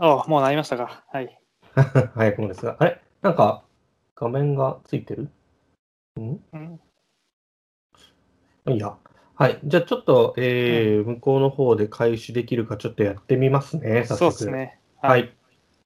[0.00, 1.04] あもうなりましたか。
[1.12, 1.40] はい。
[2.14, 2.76] 早くもですが。
[2.78, 3.00] あれ？
[3.22, 3.64] なんか、
[4.16, 5.28] 画面がついてる？
[6.20, 6.40] ん？
[6.52, 6.80] うん、
[8.68, 8.96] いいや。
[9.36, 9.58] はい。
[9.64, 14.04] じゃあちょっと、えー向こうの方で開始できるかちょっとやってみますね。
[14.04, 14.80] 早そう速ですね。
[15.00, 15.34] はい。。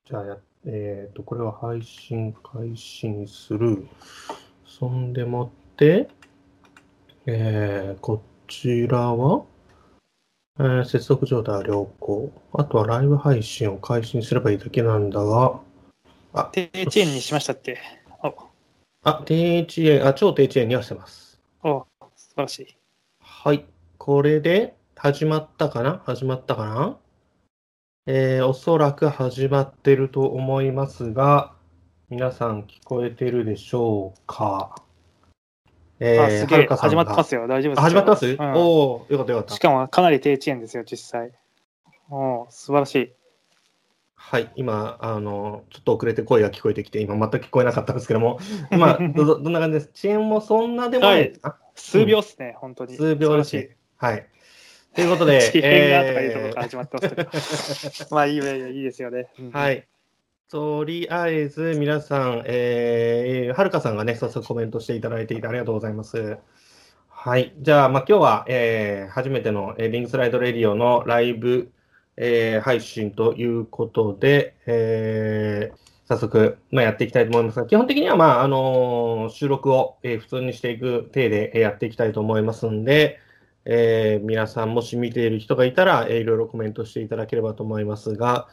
[0.05, 3.87] じゃあや、えっ、と、これは配信開始にする。
[4.67, 6.09] そんでもって、
[7.27, 9.45] えーこちらは、
[10.61, 12.33] えー接続状態は良好。
[12.53, 15.61] あとはライブ配信を開始にすればいいだけなんだが、
[16.51, 17.79] 低遅延にしましたっけ？
[18.25, 18.35] お
[19.05, 21.41] あ、低遅延、あ、超低遅延にはしてます。
[21.63, 22.77] お素晴らしい。
[23.21, 23.65] はい。
[23.99, 26.03] これで始まったかな？
[26.05, 26.97] 始まったかな？
[28.07, 31.53] えーおそらく始まってると思いますが、
[32.11, 34.83] 皆さん聞こえてるでしょうか？
[36.01, 36.67] えあ、すげえ。
[36.67, 37.47] 始まってがますよ。
[37.47, 39.57] 大丈夫です始まってます、うんおおよかったよかっ。
[39.57, 41.33] したかもかなり低遅延ですよ、実際。
[42.11, 43.13] お素晴らしい。
[44.15, 44.53] はい。
[44.57, 48.39] 今、あの、ちょっと遅れて声が聞こえてきて、今全く聞こえなかったんですけども、
[48.71, 49.91] まあ、ど、ど どんな感じです？
[49.95, 52.97] 遅延もそんなでもないですか、数秒っすね、本当に。
[52.97, 53.71] 数秒らしい。
[53.97, 54.27] はい。
[54.95, 55.39] ということで。
[55.39, 57.03] 遅延がとかいうところえから始まってま
[57.89, 58.09] すけど。
[58.17, 59.29] まあいいよ、いいですよね。
[59.39, 59.71] うんは。
[59.71, 59.87] い。
[60.51, 66.39] とりあえず、皆さん、えー、はるかさんがね、早速コメントしていただいていてありがとうございます。
[67.09, 67.55] はい。
[67.59, 71.71] じゃあ、まあ、今日は、えー、初めての、えーリングスライドレディオのライブ、
[72.17, 83.19] えー配信ということで、えー早速、まあ、やっていきたいと思いますが、基本的には、まあ、あのー収録を、えー普通にしていく体で、えやっていきたいと思いますんで、
[83.67, 88.49] えー皆さん、もし見ている人がいたら、えーいろいろコメントしていただければと思いますが、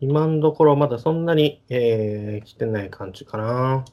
[0.00, 3.84] 今のところまだそんなに、えー来てない感じかな。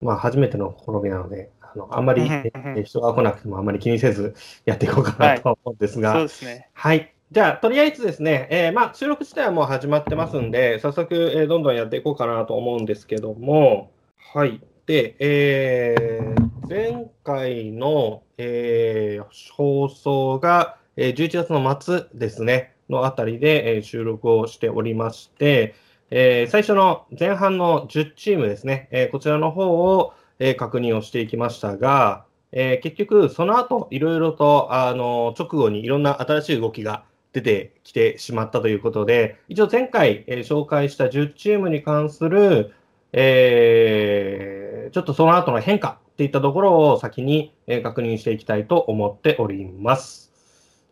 [0.00, 6.68] まあ、初めての試みなので、あのあんまり、えー人が来なくてもあんまり気にせずやっていこうかなと思うんですが、そうですね。
[6.72, 7.12] はい。
[7.30, 13.90] じゃあ、とりあえずですね、えーまあ、収録自体はもう始まってますんで、早速、えーどんどんやっていこうかなと思うんですけども、
[14.32, 14.60] はい。
[14.86, 25.74] で、えー前回の、えー放送が、えー11月の末ですね、のあたりで、え収録をしておりまして、
[26.10, 42.72] え最初の前半の10チームですね、えこちらの方を、え確認をしていきましたが、え結局、その後、いろいろと、あの、直後にいろんな新しい動きが出てきてしまったということで、一応前回、え紹介した10チームに関する、
[43.12, 50.27] えちょっとその後の変化っていったところを先に、え確認していきたいと思っております。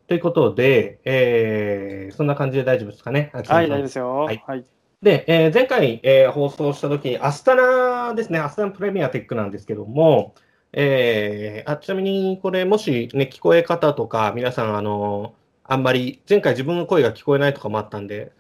[0.07, 3.31] ということで、えーそんな感じで大丈夫ですかね。
[3.35, 4.17] 秋はい、大丈夫ですよ。
[4.19, 4.65] はいはい。
[5.03, 10.35] で、えー前回、えー放送したときに、アスタナですね、アスタナプレミアテックなんですけども、
[10.73, 15.35] えーあちなみにこれ、もし、ね、聞こえ方とか、皆さん、あの
[15.65, 18.31] あんまり、前回自分の声が聞こえないとかもあったんで、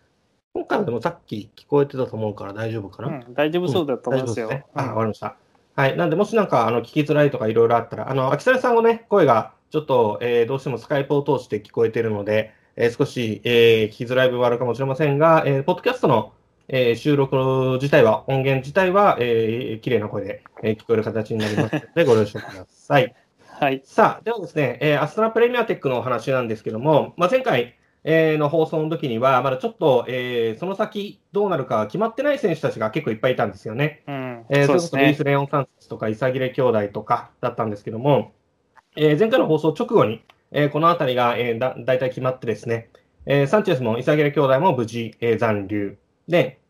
[0.54, 3.08] 今回はでもさっき聞こえてたと思うから大丈夫かな？
[3.08, 4.46] うん、大丈夫そうだと思いますよ。
[4.46, 4.72] 大丈夫ですね。
[4.74, 5.36] あ、うんわかりました。
[5.74, 5.96] はい。
[5.96, 16.32] なんで、もしなんか、あの、聞きづらいとかいろいろあったら、あの、秋雨さんのね、声が、ちょっと、えーどうしてもスカイプを通して聞こえてるので、えー少し、えー聞きづらい部分はあるかもしれませんが、えーポッドキャストの、
[16.68, 17.36] えー収録
[17.74, 23.14] 自体は、音源自体は、えー綺麗な声で、えー聞こえる形になりますので、 ご了承ください。
[23.44, 23.82] はい。
[23.84, 34.04] さあ、ではですね、えーアストラプレミアテックのお話なんですけども、まあ、前回、えーの放送の時には、まだちょっと、えーその先どうなるか決まってない選手たちが結構いっぱいいたんですよね。
[34.08, 35.00] うん、えー、それこそうですね。
[35.02, 38.32] そルイス・レオン・サンスとか、イサギレ兄弟とかだったんですけども、
[38.96, 42.88] えー前回の放送直後に、えーこのあたりが、えーだ大体決まってですね、
[43.26, 45.98] えーサンチェスもイサギレ兄弟も無事、えー残留。
[46.28, 46.60] で、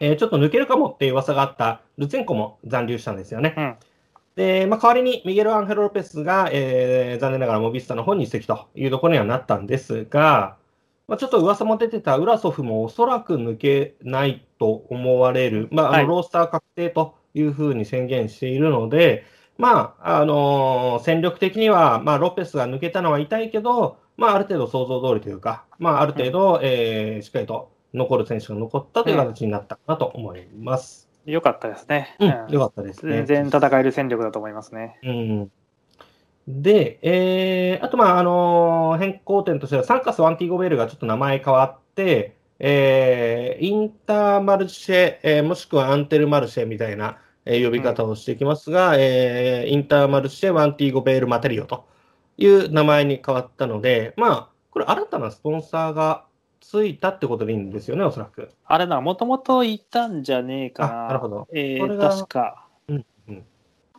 [0.00, 3.54] えーちょっと抜けるかもっていう噂があったルツェンコも残留したんですよね。
[3.56, 3.74] うん
[4.36, 10.56] で、まあ、代わりにミゲル・アンヘロ・ロペスが、えー残念ながらモビスタの方に移籍というところにはなったんですが、
[11.08, 19.24] まあ、ちょっと噂も出てたウラソフもおそらく抜けないと思われる、まあ、あはいのロースター確定というふうに宣言しているので、
[19.60, 31.08] まああのー戦力的には、まあ、ロペスが抜けたのは痛いけど、まあ、ある程度想像通りというか、まあ、ある程度、えーしっかりと残る選手が残ったという形になったかなと思います。
[31.26, 32.16] よかったですね。
[32.20, 33.24] うん、うんよかったですね。
[33.24, 34.98] 全然戦える戦力だと思いますね。
[35.02, 35.50] うん
[36.48, 51.86] で、えーあと、まあ、あのー変更点としては、サンカス・ワンティゴベールがちょっと名前変わって、えーインターマルシェ、えーもしくはアンテルマルシェみたいな、えー呼び方をしていきますが、えーインターマルシェ・ワンティゴベール・マテリオと
[52.36, 56.24] いう名前に変わったので、まあ、これ新たなスポンサーが
[56.60, 58.50] ついたってことでいいんですよね、おそらく。
[58.64, 61.04] あれな、もともといたんじゃねえかな。
[61.04, 62.66] あなるほどえー、これが確か。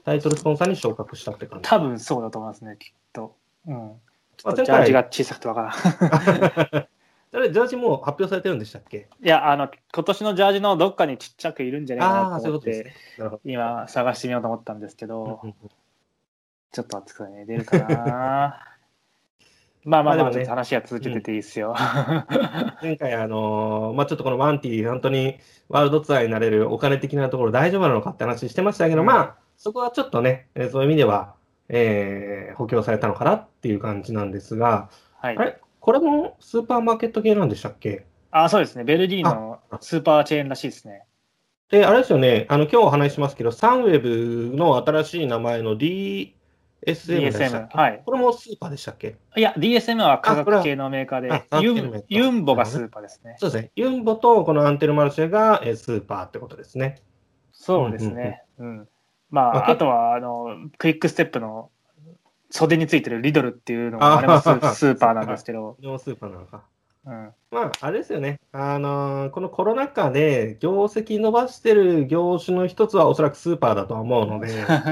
[0.03, 1.69] タイトルスポンサーに昇格したって感じ。
[1.69, 3.35] 多分そうだと思いますね、きっと。
[3.67, 3.91] うん。
[4.37, 6.87] ちょまあっとジャージが小さくてわからん。
[7.33, 9.07] あれ、ジャージもう発表されてるんでしたっけ？
[9.23, 13.39] いや、あの、今年のジャージのどっかにちっちゃくいるんじゃないかなと思って、そういうね。
[13.45, 15.39] 今探してみようと思ったんですけど、
[16.71, 17.45] ちょっと待ってくださいね。
[17.45, 18.59] 出るかな
[19.83, 21.73] まあまあでもね話は続けてていいですよ。
[22.83, 25.39] 前回、あのーまあ、ちょっとこのワンティー、本当に
[25.69, 31.33] ワールドツアーになれるお金的なところ大丈夫なのかって話してましたけど、うんまあ、そこはちょっとね、えーそういう意味では、
[31.69, 34.89] えー補強されたのかなっていう感じなんですが、
[35.19, 35.43] はいあ。
[35.45, 35.59] れ？
[35.81, 38.05] これもスーパーマーケット系なんでしたっけ？
[38.29, 38.83] あ、そうですね。
[38.83, 41.03] ベルギーのスーパーチェーンらしいですね。
[41.69, 46.33] で、あれですよね、あの今日お話ししますけど、サンウェブの新しい名前の DSM
[46.85, 47.07] でし
[47.49, 47.67] たっ DSM。
[47.69, 48.01] けはい。
[48.05, 49.15] これもスーパーでしたっけ？
[49.35, 51.45] いや、DSM は科学系のメーカーで
[52.09, 53.35] ユンボがスーパーですね。
[53.39, 53.71] そうですね。
[53.75, 57.01] ユンボとこのアンテルマルシェがえースーパーってことですね。
[57.51, 58.43] そうですね。
[58.59, 58.87] うん。
[59.29, 61.69] ままああ、あとは、あの、クイックステップの
[62.51, 66.63] 袖についてるリドルっていうのも、あれもスあースーパーなんですけど、これもスーパーなのか。
[67.05, 67.33] うん。
[67.49, 68.39] まあ、あれですよね。
[68.51, 74.49] あのーこのコロナ禍で業績伸ばしてる業種の一つはおそらくスーパーだとは思うので、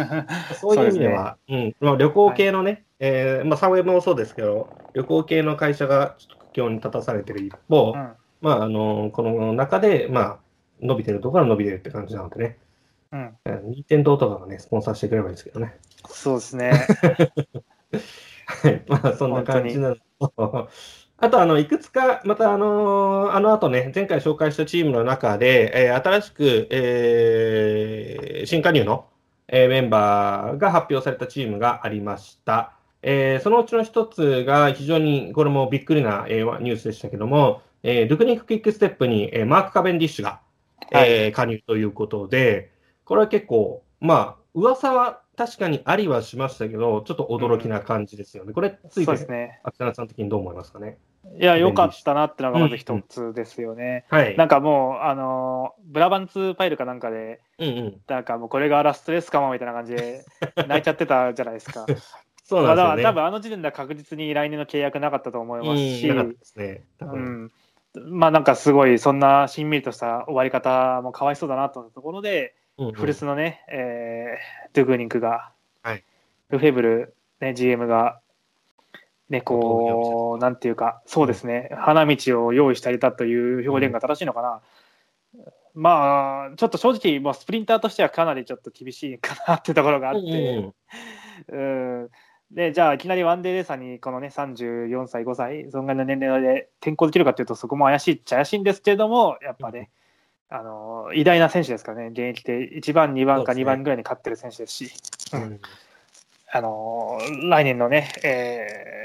[0.60, 8.10] そういう意味では、うんまあ、旅行系のね、えーまあ、サウェブもそうですけど、旅行系の会社がちょっと苦境に立たされてる一方、うん
[8.42, 10.38] まあ、あのーこの中で、まあ、
[10.82, 12.58] 伸びてるところは伸びてるって感じなのでね、
[13.12, 13.38] うん。
[13.46, 15.78] えー任天堂とかがね、スポンサーしてくれればいいですけどね。
[16.08, 16.72] そうですね。
[18.46, 19.96] はい、まあそんな感じなの
[20.30, 20.70] と、
[21.18, 29.06] あとあのいくつか、またあのあの後ね、前回紹介したチームの中で、えー新しく、えー新加入の、
[29.48, 32.74] えーメンバーが発表されたチームがありました。
[33.02, 40.40] えーそのうちの一つが非常にこれもびっくりな、えーニュースでしたけども、えールクニック・クイックステップに、えーマーク・カベンディッシュが、
[40.94, 42.72] えー加入ということで、
[43.10, 48.54] これは結構、まあ、噂は確かにありはしましたけど、ちょっと驚きな感じですよね。
[48.54, 49.62] これついてね。
[49.64, 51.00] 秋田さん的にどう思いますかね？
[51.40, 54.06] いや、良かったなってのがまず一つですよね。
[54.10, 54.38] はい。
[54.38, 58.02] なんかもう、あの、ブラバンツファイルかなんかで、うんうん。
[58.08, 60.24] なんかもうこれがラストですかもみたいな感じで
[60.56, 61.88] 泣いちゃってたじゃないですか。
[62.46, 63.02] そうなんですよね。
[63.04, 66.84] から多分あの時点では確実に来年の契約なかったと思いますし、うん、ね。
[67.00, 67.52] 多う分ん、
[68.12, 72.94] まあなんかすごいそんなしんみりとした終わり方もかわいそうだなと思ったところで、うんうん。
[72.94, 75.52] 古巣のね、えードゥグーニンクが、
[75.84, 76.04] はい。
[76.50, 78.20] ルフェブル、ね、GM が、
[79.30, 84.62] ね、こう、なんていうか、そうですね、花道を用意してあげたという表現が正しいのかな。
[85.76, 90.72] まあ、ちょっと正直、もうスプリンターとしてはかなりちょっと厳しいかなっていうところがあって、
[91.50, 92.10] うん
[92.52, 99.92] で、じゃあ、いきなりワンデーレーサーに、このね、34歳、5歳、そんぐらいの年齢で転校できるかというと、そこも怪しいっちゃ怪しいんですけれども、やっぱね、
[100.50, 103.64] あの偉大な選手ですからね、現役で1番、2番かそうですね。
[103.64, 104.92] 2番ぐらいに勝ってる選手ですし、
[105.34, 105.42] うん。
[105.44, 105.62] うん。
[106.52, 107.20] あの
[107.50, 109.00] 来年のね、えー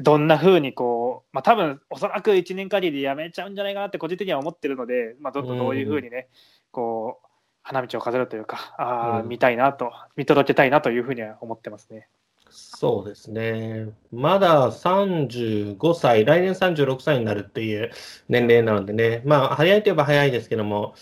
[0.00, 6.28] どんな風にこう、まあ多分おそらく1年限りでやめちゃうんじゃないかなって個人的には思ってるので、まあ、どんどんどういう風にね、
[6.70, 7.26] こう、
[7.62, 9.28] 花道を飾るというか、あーうん。
[9.28, 12.08] 見たいなと、見届けたいなというふうには思ってますね。
[12.82, 13.90] そうですね。
[14.10, 17.92] まだ35歳、来年36歳になるっていう
[18.28, 20.96] 年齢なのでね、まあ、早いといえば早いですけども、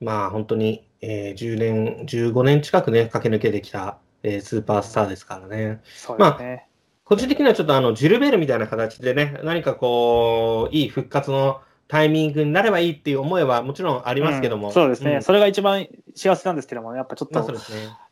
[0.00, 5.82] まあ、本当に、えー10年、15年近くね、駆け抜けてきた、えースーパースターですからね。
[5.84, 6.66] そうですね。
[7.04, 14.68] 個人的にはちょっとあの、ジルベールみたいな形でね、何かこう、いい復活のタイミングになればいいっていう思いはもちろんありますけども。
[14.68, 17.58] うんそうですね、んそれが一番幸せなんですけども、やっぱちょっと、まあね。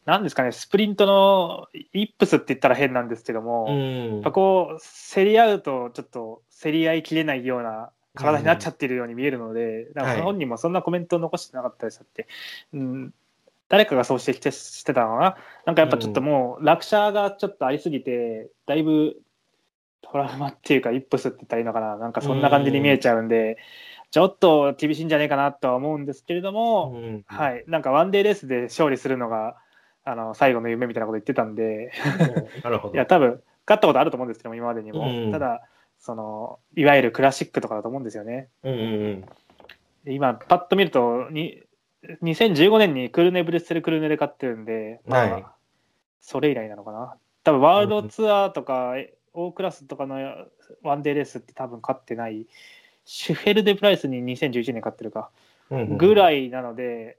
[0.07, 4.33] なんですかね、スプリントのイップスって言ったら変なんですけども、うやんっぱ。
[4.33, 4.81] こう、
[5.15, 10.23] 競り合うと、ちょっと競り合いきれないような体になっちゃってるように見えるので、なんかはい。
[10.23, 12.27] 本人もそんなコメントを残してなかったですって、
[12.73, 13.15] うん、
[13.69, 19.21] 誰かがそうしてきてしてたのかな、なんかやっぱちょっともう、落車がちょっとありすぎて、だいぶ
[20.03, 23.59] トラウマっていうか、イップスって言ったらいいのかな、なんかそんな感じに見えちゃうんで、
[24.11, 27.25] ちょっと厳しいんじゃないかなとは思うんですけれども、うん。
[27.27, 29.57] はい、なんかワンデーレースで勝利するのが
[30.11, 31.93] あの最後の夢みたいなこと言ってたんで、
[32.65, 32.95] なるほど。
[32.95, 35.09] いや、多分勝ったことあると思うんですけども、今までにも。
[35.09, 35.63] うんただ
[36.03, 38.49] その、いわゆるクラシックとかだと思うんですよね。
[38.63, 38.85] うんうんう
[39.17, 39.21] ん。
[40.05, 41.63] で今、パッと見るとに、
[42.23, 45.45] 2015年にクルネ・ブレッセル・クルネで勝ってるんで、まあはい
[46.23, 47.15] それ以来なのかな。
[47.45, 48.95] 多分ワールドツアーとか、
[49.33, 50.17] 大クラスとかの
[50.83, 52.47] ワンデーレースって多分勝ってない。
[53.05, 55.31] シュフェルデ・プライスに2011年勝ってるか。
[55.71, 56.15] ぐい。
[56.15, 57.19] らいなので、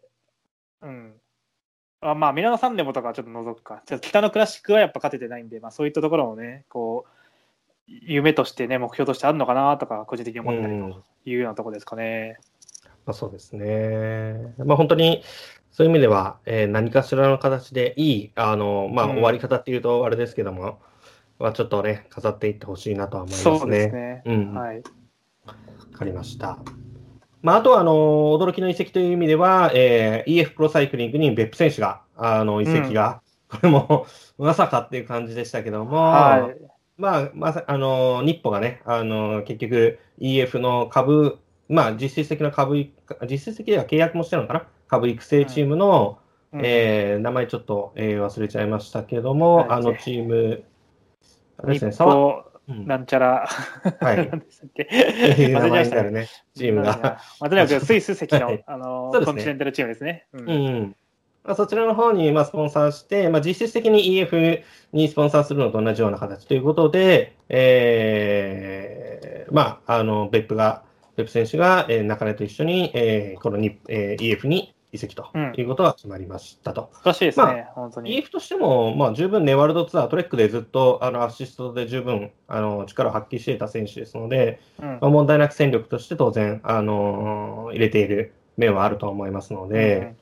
[0.81, 1.13] うん。
[2.01, 3.83] あまあ、ミラノ・サンレモとかはちょっと除くか。
[3.85, 7.21] ちょっと北のクラシックはやっぱ勝ててないんで、まあ、そういったところもね、こう、
[7.87, 12.37] 夢としてね、目標としてあるのかなとか、個人的に思ったりうんというようなところですかね。
[13.05, 14.53] まあ、そうですね。
[14.57, 15.23] まあ、本当に
[15.71, 20.79] そういう意味では、えー何かしらの形でいい、あのまあ、うん終わり方っていうとあれですけども、
[21.39, 23.59] まあ、ちょっとね、飾っていってほしいなとは思いますね。
[23.59, 24.23] そうですね。
[24.25, 24.77] うんはい。
[24.77, 24.83] わ
[25.93, 26.59] かりました。
[27.41, 34.05] まあ、あとは、あの、驚きの移籍という意味では、えー EF プロサイクリングに別府選手が、あの、移籍が、 これも、
[34.37, 36.61] まさかっていう感じでしたけども、はい。
[36.97, 42.93] まあ、まさ、あの、日歩がね、あの、結局 EF の株、まあ、実質的な株い、
[43.29, 44.67] 実質的では契約もしてるのかな？
[44.87, 46.19] 株育成チームの、
[46.53, 46.61] うん。
[46.63, 49.67] えー名前ちょっと、えー忘れちゃいましたけども、はい。
[49.69, 50.63] あのチーム、
[51.57, 51.91] あれですね、
[52.85, 53.47] なんちゃら、
[53.99, 54.17] はい。
[54.29, 54.83] 何でしたっけ？
[54.83, 55.47] ね。
[55.47, 57.19] になるね、チームが。
[57.79, 58.63] スイス籍の、 はい。
[58.65, 60.25] あのコンチネンタルチームですね。
[60.33, 60.49] うん。
[60.49, 60.95] うん
[61.43, 64.61] まあ、そちらの方にまあスポンサーして、まあ、実質的に EF
[64.93, 70.83] にスポンサーするのと同じような形ということで、えーまあ、あの別府が、
[71.15, 76.89] 別府選手が、えー中根と一緒に、えーこのに、えー EF に移籍とうんいうことが決まりましたと。
[76.93, 78.17] 素晴らしいですね、ま本当に。
[78.17, 90.17] EF としても、まあ、十分ね、ワールドツアー、トレックでずっとあのアシストで十分あの力を発揮していた選手ですので、うんまあ、問題なく戦力として当然、あの入れている面はあると思いますので、うん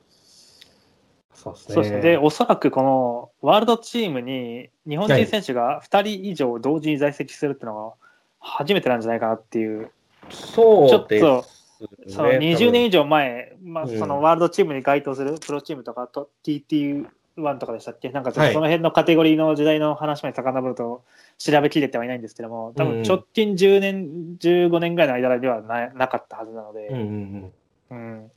[1.39, 1.73] そうですね。
[1.75, 2.01] そうですね。
[2.01, 7.93] で、おそらくこのワールドチームに日本人選手が2人以上同時に在籍するっていうのが
[8.39, 9.89] 初めてなんじゃないかなっていう、
[10.29, 11.58] そうちょっです
[12.07, 18.09] その20年以上前、まあ、うんそのワールドチームに該当するプロチームとかと TT1 とかでしたっけ？
[18.09, 21.03] なんかその辺のカテゴリーの時代の話まで遡ると
[21.37, 27.53] 調べきれてはいないんですけども、多うん分直近10年、15年ぐらいの間ではななかったはずなので、うんうん
[27.91, 28.31] うん、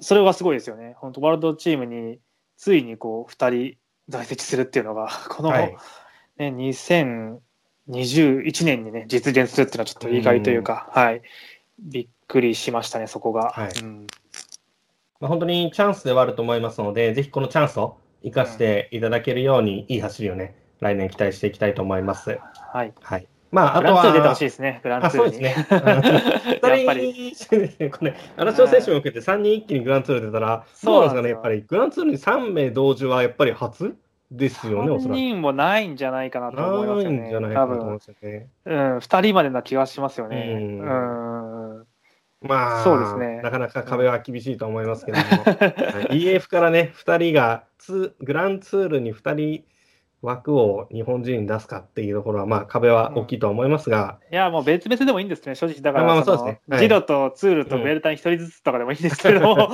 [0.00, 0.94] それはすごいですよね。
[0.98, 2.18] 本当ワールドチームに
[2.56, 3.76] ついにこう2人
[4.08, 5.54] 在籍するっていうのが、 この、うん。
[5.54, 5.76] はい。
[6.38, 11.22] ね、2021年にね、実現するっていうのはちょっと意外というか、はい。
[11.78, 13.50] びっくりしましたね、そこが。
[13.50, 14.06] はいうん
[15.20, 22.38] まあ、本当にチャンスではあると思いますので、ぜひこのチャンスを生かしていただけるように、いい走りをね、来年期待していきたいと思います。
[22.72, 22.92] はい。
[23.00, 23.26] はい。
[23.50, 25.30] まあ、あとグランツー出てほはしい、ですね、グランあ、ツーに。
[25.30, 25.66] そうですね。
[25.70, 27.30] やっぱり。
[27.30, 33.96] 二人ですね、これ、新城選手も受けて3人一気にグランツール出たら、どうなんですかね、やっぱり、グランツールに3名同時はやっぱり初？
[34.30, 35.18] ですよね、おそ3らく。
[35.18, 37.18] 人もないんじゃないかなと思いますよね。
[37.18, 38.48] ないんじゃないか多分なと思いま、すよね。
[38.64, 40.58] うん、2人までな気がしますよね。
[40.58, 41.86] うんうん。
[42.42, 49.64] まあ、そうですねなかなか壁は厳しいと思いますけども、 はい EF からね、2人がツー、グランツールに2人
[50.20, 55.80] 枠を日本人に出すかっていうところは、まあ、壁は大きいとは思いますが、いや、もう別々でもいいんですね、正直。
[55.80, 59.68] だから、まあまあそうですねはいジロとツールとベルタに一人ずつとかでもいいんですけども、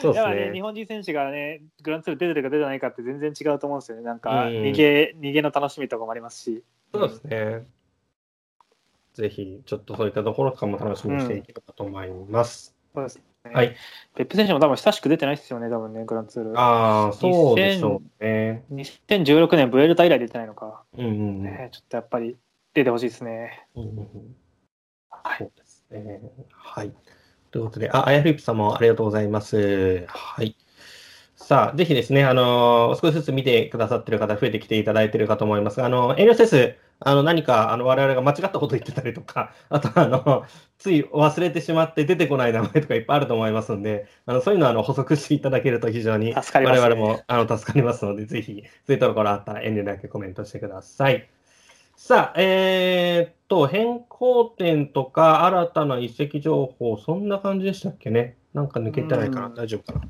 [0.00, 0.60] そうですやっぱね、日ね。
[0.62, 4.04] 本人選手がね、グランツール出てるか出てないかって全然違うと思うんですよね。
[4.04, 6.64] なんか、うん逃げ、逃げの楽しみとかもありますし。
[6.92, 7.66] そうですね。
[9.14, 12.76] ぜひ、ちょっとそういったところとかも楽しみにしていければと思います。
[12.94, 13.22] そうですね。
[13.52, 13.74] はい。
[14.14, 16.58] ペップ選手も多分親しく出てないですよね、多分ね、グランツール。
[16.58, 18.64] ああ、そうでしょうね。
[18.72, 20.82] 2016年、ブエルタ以来出てないのか。
[20.96, 22.36] うんうんうんね、ちょっとやっぱり
[22.74, 23.66] 出てほしいですね。
[23.74, 24.36] うんうんうん
[25.10, 26.20] はいそうですね。
[26.52, 26.92] はい。
[27.56, 30.04] ということで、あ、あやフリップさんもありがとうございます。
[30.08, 30.56] はい。
[31.36, 40.44] さあ、ぜひですね、あのー少しずつ見てくださってる方、増えてきていただいているかと思いますが、あの、遠慮せず、あの、何か、あの、我々が間違ったこと言ってたりとか、 あと、あの、
[40.78, 51.30] つい忘れてしまって出てこない名前とかいっぱいあると思いますので、あの、そういうのは、あの、補足していただけると非常に、我々も、あの、助かりますので、ぜひ、そういったところあったら遠慮なくコメントしてください。
[51.98, 58.36] さあ、えーっと、変更点とか新たな移籍情報、そんな感じでしたっけね？
[58.52, 60.06] なんか抜けてないかな、うん大丈夫かな？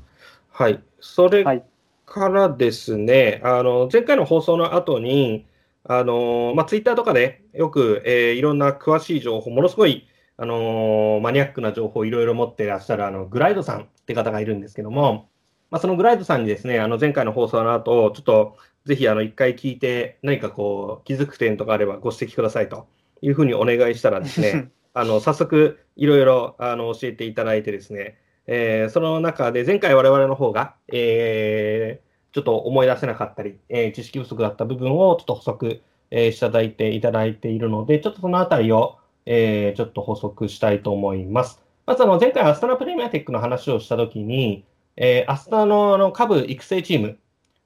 [0.49, 0.83] はい。
[0.99, 1.63] それはい
[2.05, 5.45] からですね、あの、前回の放送の後に、
[5.85, 15.29] あの、まあ、ツイッターとかでよく、えーいろんな詳しい情報、ものすごい、あのマニアックな情報をいろいろ持っていらっしゃる、あの、グライドさんって方がいるんですけども、
[15.71, 22.87] まあ、そのグライドさんにですね、あの、前回の放送の後、ちょっと、ぜひ、あの、一回聞いて、何かこう、気づく点とかあればご指摘くださいと
[23.21, 28.17] いうふうにお願いしたらですね、 あの、早速、いろいろ、あの、教えていただいてですね、
[28.47, 41.61] えーその中で、前回我々の方が、えーちょっと思い出せなかったり、えー知識不足だった部分をちょっと補足、えーしていただいていただいているので、ちょっとそのあたりを、えーちょっと補足したいと思います。
[41.85, 44.65] まず、あの、前回アスタナプレミアテックの話をしたときに、
[44.95, 47.19] えーアスタナのあの下部育成チーム、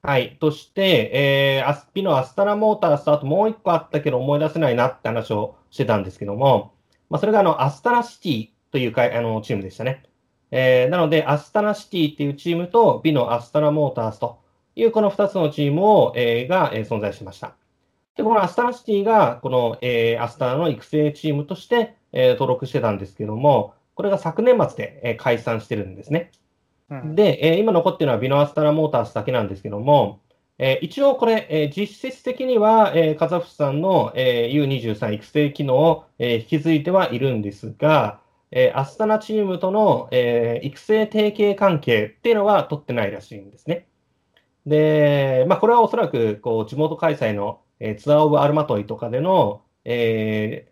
[0.04, 1.12] はい、として、
[1.62, 6.74] えー、アスピのアスタナモータースとあともう一個あったけど思い出せないなって話をしてたんですけども、
[7.10, 10.04] まあ、それがあの、アスタナシティというかあのチームでしたね。
[10.50, 14.40] えーなので、アスタナシティっていうチームと、ビノ・アスタナモータースと
[14.76, 17.56] いうこの2つのチームを、えーが、えー存在しました。
[18.16, 26.32] で、このアスタナシティが、この、えーアスタナの育成チームとして、えー登録してたんですけども、これが昨年末で、えー解散してるんですね。
[27.04, 30.22] で、えー今残っているのはビノアスタナモータースだけなんですけども、
[30.58, 38.22] えー一応これ、えー実質的には、えーカザフスタンの、えー U23 育成機能を、えー引き継いではいるんですが、
[38.52, 43.88] えーアスタナチームとの、えー育成提携関係っていうのは取ってないらしいんですね。
[44.66, 50.72] で、まあ、これはおそらくこう地元開催の、えーツアーオブアルマトイとかでの、えー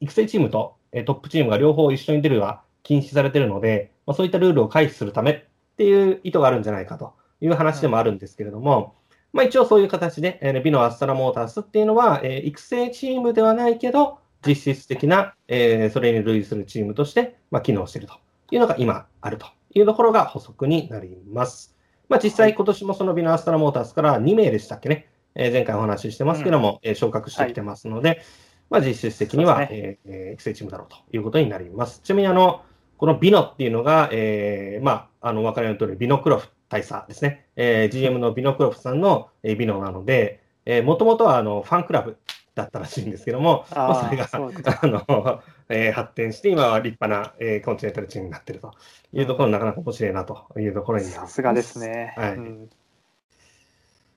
[0.00, 5.46] 育成チームと、えートップチームが両方一緒に出るは禁止されているので、まあ、そういったルールを回避するため
[5.80, 8.96] っていう意図があるんじゃないかという話でもあるんですけれども、
[9.32, 18.12] まあ、一応そういう形で、えービノアスタナモータースっていうのは、えー育成チームではないけど、実質的な、えーそれに類するチームとして、まあ、機能していると
[18.50, 21.74] いうのが今あるというところが補足になります。
[22.10, 28.20] まあ、実際今年もそのビノアスタナモータースから2名でしたっけね、えー前回お話ししてますけども、えー昇格してきてますので、
[28.68, 32.02] まあ、実質的には、そうですえーえー育成チームだろうということになります。
[32.02, 32.64] ちなみにあの、
[33.00, 37.46] このビノっていうのが、えーまあ、あの、お分かりの通り、ビノクロフ大佐ですね。
[37.56, 42.18] えー GM のビノクロフさんの、えービノなので、えー、もともとはあのファンクラブ
[42.54, 44.38] だったらしいんですけども、まあ、あそれがあ、
[44.86, 48.74] の、えー発展して、今は立派な、えーコンチネンタルチームになっていると
[49.14, 51.78] いうところ、なかなか面白いなというところにさすがです。
[51.78, 52.12] ね。
[52.18, 52.70] はいうん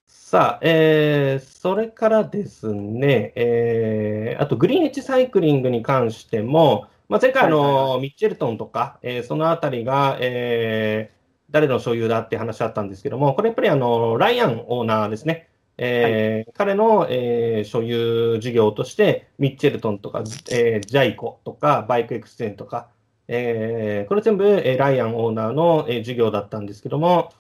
[0.05, 15.47] さあ、えーそれからですね、えーあとグリーンエッジサイクリングに関しても、まあ、前回あの、はいはいはミッチェルトンとか、えーそのあたりが、えー誰の所有だって話あったんですけども、これやっぱりあのライアンオーナーですね。
[15.77, 22.89] えー彼の、えー所有事業として、ミッチェルトンとか、えージャイコとか、バイクエクスチェンとか、
[23.27, 27.31] えーこれ全部、えーライアンオーナーの、えー事業だったんですけども、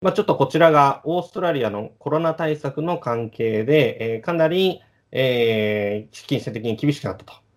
[0.00, 7.47] まあ、ちょっとこちらがオーストラリアのコロナ対策の関係で、えーかなり、えー、金銭的に厳しくなったと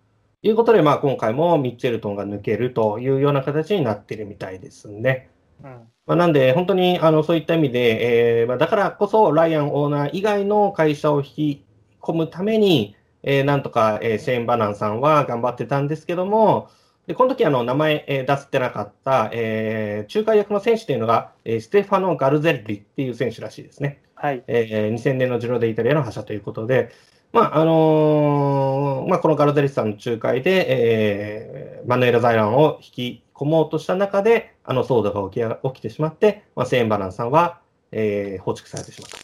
[0.44, 5.30] いうことで、まあ、今回もミッチェルトンが抜けるというような形になっているみたいですね。
[5.64, 11.66] うんまあ、なんで、本当にあのそういった意味で、えーまあ、だからこそ、ライアンオーナー以外の会社を引き
[12.02, 16.70] 込むために、えーなんとか、えーシェーン・バナンさんは頑張ってたんですけども、
[17.08, 24.02] でこの時あの名前、えー出してなかった、えー仲介役の選手というのが、えーステファノ・ガルゼッリっていう選手らしいですね。
[24.16, 24.44] はい。
[24.48, 26.90] えー2000年のジロデイタリアの覇者ということで、
[27.34, 37.60] まああのーまあ、このガルゼリスさんの仲介で、えーマヌエラ・ザイランを引き込もうとした中で、あの騒動が起き起きてしまって、まあ、セーン・バランさんは、
[37.92, 39.18] えー放逐されてしまった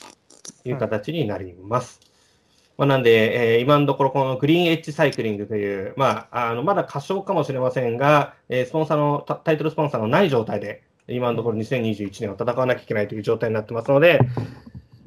[0.63, 1.99] という形になります。
[2.77, 14.19] まあ、なんで、えー今のところ、このグリーンエッジサイクリングという、まあ、あのまだ過小かもしれませんが、えースポンサーのタタイトルスポンサーのない状態で、今のところ2021年を戦わなきゃいけないという状態になってますので、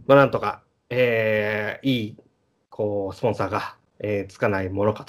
[0.07, 2.17] まあ、なんとか、えーいい
[2.81, 5.05] こうスポンサーが、えーつかないものか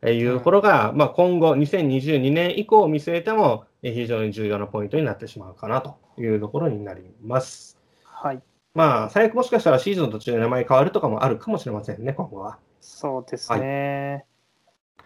[0.00, 7.78] というところが、まあ、今後、2022年以降を見据えても、えー非常に重要なポイントになってしまうかなというところになります。
[8.04, 8.42] はい。
[8.72, 12.58] まあ、最悪もしかしたらシーズンの途中で名前変わるとかもあるかもしれませんね、今後は。
[12.80, 14.24] そうですね。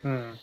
[0.04, 0.38] うん。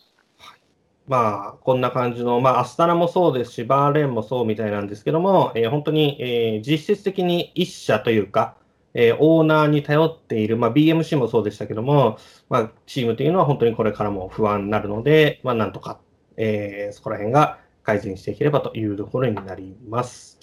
[1.08, 8.58] まあ、こんな感じの、まあ、アスタナもそうですし、バーレーンもそうみたいなんですけども、えー本当に、えー実質的に一社というか、
[8.94, 12.18] えーオーナーに頼っている、まあ、BMC もそうでしたけども、
[12.50, 16.00] まあ、チームというのは本当にこれからも不安になるので、まあ、なんとか、
[16.38, 20.40] えーそこら辺が改善していければというところになります。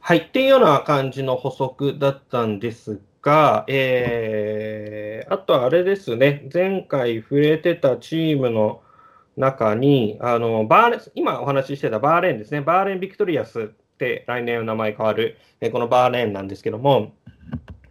[0.00, 0.18] はい。
[0.18, 8.82] っていうような感じの補足だったんですが、えーあとあれですね、前回触れてたチームの
[9.36, 13.72] 中に、あのバーレン今お話ししてたバーレーンですね、バーレーンビクトリアス
[14.26, 17.12] 来年名前変わる、えーこのバーレーンなんですけども、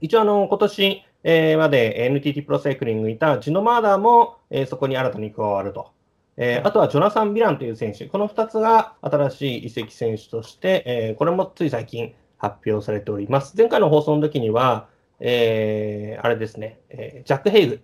[0.02, 5.91] 一応あの今年、えーまで NTT プロサイクリングにいたジノマーダーも、えーそこに新たに加わると。
[6.38, 13.56] えーあとはジョナサン・ビランという選手、この2つが新しい移籍選手として、えーこれもつい最近発表されております。
[13.58, 14.88] 前回の放送の時には、
[15.19, 17.82] えーあれですね、えージャック・ヘイグ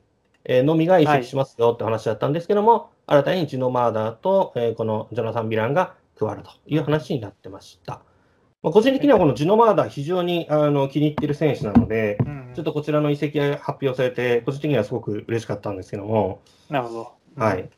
[0.50, 8.02] えーのみが移籍しますよって話だったんですけども、新たにジノマーダーと、えーこのジョナサン・ビランが加わるという話になってました。
[8.68, 17.12] まあ、個人的にはこのジノマーダー、非常にあの気に入っている選手なので、うんちょっとこちらの移籍が発表されて、個人的にはすごく嬉しかったんですけども、なるほど。
[17.38, 17.70] はい。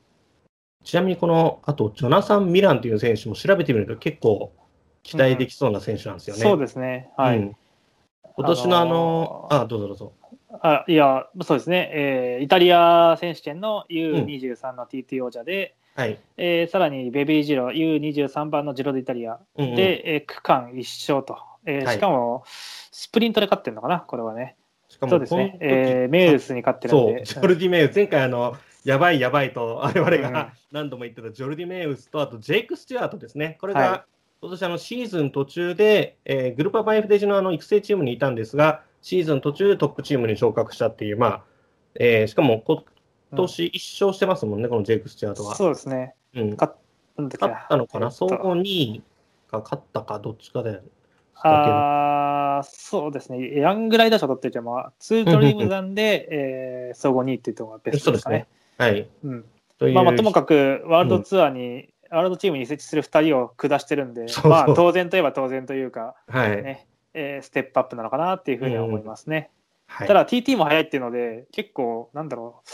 [0.85, 4.53] ちなみにこの、あと、ジョナサン・ミランという選手も調べてみると結構
[5.03, 6.41] 期待できそうな選手なんですよね。
[6.41, 7.09] そうですね。
[7.17, 7.39] はい。
[7.39, 7.55] うん
[8.37, 10.13] 今年のあの、あのーあ、どうぞどうぞ。
[10.61, 16.17] あいや、そうですね、えーイタリア選手権の U23 の TT 王者で、はい。
[16.37, 19.75] えーさらにベビージロ U23 番のジロデイタリアうんうん。
[19.75, 21.95] で、えー区間一勝と、えーはい。
[21.95, 24.55] しかもスプリントで勝ってるのかな、これはね。
[24.87, 27.23] しかもそうですね、えーメールスに勝ってるんそう、で。
[27.25, 33.57] ジョルディ・メイウス、前回あの、やばいやばいと、我々うんが何度も言ってたジョルディ・メイウスと、あとジェイク・スチュアートですね。
[33.59, 34.01] これが、はい。
[34.41, 41.43] 今年あのシーズン途中で、えーグループアバイフデジのあの育成チームにいたんですが、シーズン途中でトップチームに昇格したっていう、まあ、
[41.95, 42.83] えーしかも今
[43.31, 45.55] 年1勝してますもんね、このジェイク・スチュアートは。
[45.55, 46.15] そうですね。
[46.35, 46.73] うん、勝っ
[47.67, 49.03] たのかな、えっと総合2位
[49.51, 50.81] が勝ったか、どっちかで。
[51.41, 53.59] あーそうですね。
[53.59, 58.47] ヤングライダー賞取ってるじゃん、まあ、ツードリームなんで、えー総合2位っていうのがベストですかね。
[58.77, 59.07] はい。
[59.23, 59.45] うん
[59.93, 66.63] まあ、まあともかくワールドツアーに、ワールドチームに移籍する2人を下してるんで、そうそうまあ、当然といえば当然というか、はい。
[66.63, 69.49] ねえーステップアップなのかなっていうふうには思いますね。
[69.87, 72.69] はい、ただ TT も速いっていうので、結構、なんだろう、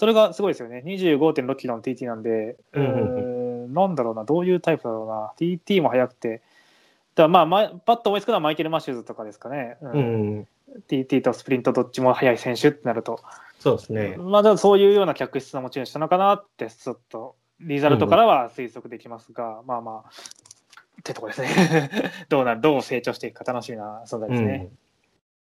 [0.00, 0.82] それがすごいですよね。
[0.86, 3.74] 25.6キロの TT なんで、うんうんうーん。
[3.74, 6.40] なんだろうな、どういうタイプだろうな、TT も速くて、
[7.14, 9.92] だまあまあ、パッと思いつくのはマイケル・マシューズとかですかね、うん。
[9.92, 9.98] う
[10.40, 10.48] ん、
[10.88, 13.20] TT とスプリントどっちも速い選手ってなると、
[13.58, 14.16] そうですね。
[14.16, 21.90] まあ、そういうような客室の持ち主なのかなって、ちょっと、リザルトからは推測できますが、まあまあ、ってとこですね。
[22.30, 24.68] どうなる、どう成長していくか楽しみな存在ですね。
[24.72, 24.78] うん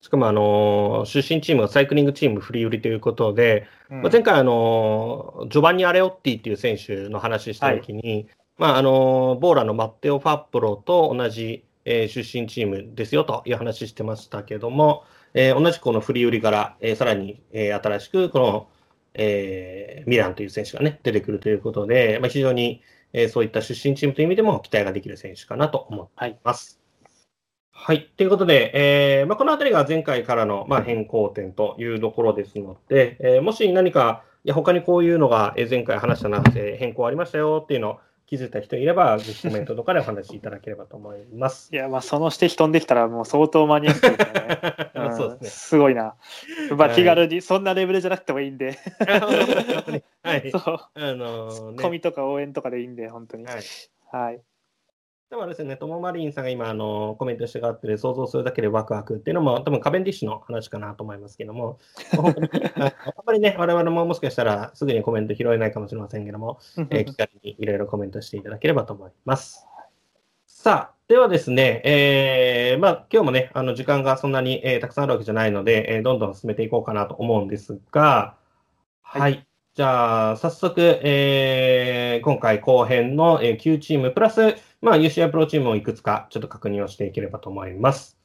[0.03, 18.69] しかも、あのー出身チームがサイクリングチーム振り売りということで、うんまあ、前回、あのージョバンニ・アレオッティっていう選手の話したときに、まああのーボーラのマッテオ・ファップロと同じ、えー出身チームですよという話してましたけども、えー同じくこの振り売りから、えーさらに、えー新しくこの、
[19.15, 26.77] えーミランという選手がね、出てくるということで、まあ、非常に、えーそういった出身チームという意味でも期待ができる選手かなと思っています。
[26.77, 26.82] はい。
[28.17, 41.69] ということで、えーまあ、このあたりが前回からの、まあ、変更点というところですので、えーもし何か、いや、他にこういうのが、えー前回話した中で変更ありましたよっていうのを気づいた人いれば、ぜひコメントとかでお話しいただければと思います。
[41.73, 45.39] いや、まあ、その指摘飛んできたら、もう相当マニアックですよね。
[45.39, 45.51] ですね。
[45.51, 46.15] すごいな。
[46.77, 48.79] まあ、はい気軽に、そんなレベルじゃなくてもいいんで、
[50.23, 50.51] はい。
[50.53, 50.63] そう、
[50.95, 53.45] あのーね込みとか応援とかでいいんで、本当に。
[53.45, 53.63] はい。
[54.13, 54.41] はい。
[55.33, 61.79] でもあれですね、トモマリンさんが今、あのコメントしてがあって、想像するだけでワクワクっていうのも、多分カベンディッシュの話かなと思いますけども、
[62.15, 66.59] 本当に はいあんまりね、我々ももしかしたらすぐにコメント拾えないかもしれませんけども、
[66.91, 69.67] えー気軽にいろいろコメントしていただければと思います。
[70.45, 78.35] さあ、ではですね、えーまあ、今日もね、あの時間がそんなに、えーたくさんあるわけじゃないので、えーどんどん進めていこうかなと思うんですが、
[79.01, 79.21] はい。
[79.23, 88.19] はいじゃあ、早速、えー今回後編の、えー9チームプラス、まあ、UCI プロチームをいくつかちょっと確認をしていければと思います。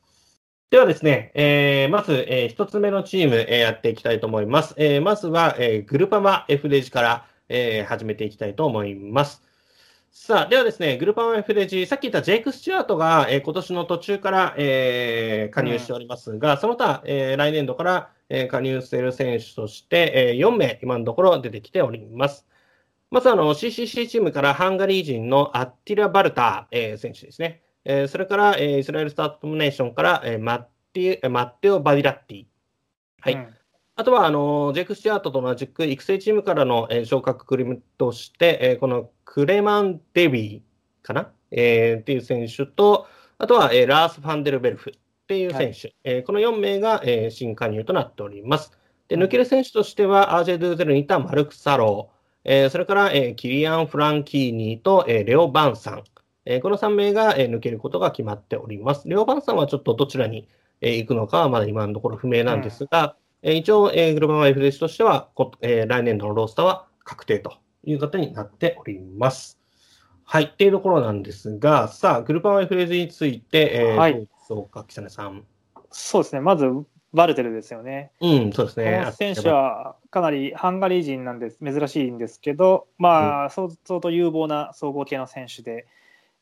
[0.72, 4.74] ではですね、えーまず、え1つ目のチーム、えーやっていきたいと思います。
[4.78, 9.44] えーまずは、えーグルパマ F デジから、えー始めていきたいと思います。
[10.12, 22.46] さあ、ではですね、グルパマ F デジ、さっき言ったジェイク・スチュアートが、えー今年の途中から、えー加入しておりますが、その他、えー来年度から、えー加入している選手として、えー4名、今のところ出てきております。
[23.10, 27.62] まずあの CCC チームからハンガリー人のアッティラ・バルター、えー選手ですね。
[27.86, 30.60] えーそれから、えーイスラエル・スタートネーションから、えーマッ
[30.94, 32.46] ティえーマッテオ・バディラッティ。
[33.22, 33.34] はい。
[33.36, 33.48] うん。
[33.96, 44.94] あとは、あの、ジェイク・スチュアートと同じく育成チームからの、えー昇格クリムとして、えーこのクレマン・デビーかな、えーっていう選手と、あとは、えーラース・ファンデルベルフっ
[45.28, 48.72] ていう選手、えーこの4名が、えー新加入となっております。
[49.08, 52.17] で、抜ける選手としては、RJ ドゥーゼルにいたマルク・サロー、
[52.50, 56.04] えーそれから、えーキリアン・フランキーニと、えーレオ・バンさん、
[56.46, 59.08] えーこの3名が、えー抜けることが決まっております。
[59.08, 60.48] レオ・バンさんはちょっとどちらに、
[60.80, 69.60] えー行くのかはまだ今のところ不明なんですが、えー一応、えーグローバルワイフレッシュとしては、こえー来年度のロースターは確定という形になっております。
[70.24, 75.44] はい、っていうところなんですが、さあ、グルーパーワイフレーズについて、えーはいどうでしょうか、木根さん。
[75.92, 76.66] そうですね、まず
[77.14, 78.12] バルテルですよね。
[78.20, 79.00] うん、そうですこね。
[79.00, 83.70] の選手はかなりハンガリー人なんです、珍しいんですけど、まあ、相
[84.02, 85.88] 当有望な総合系の選手で、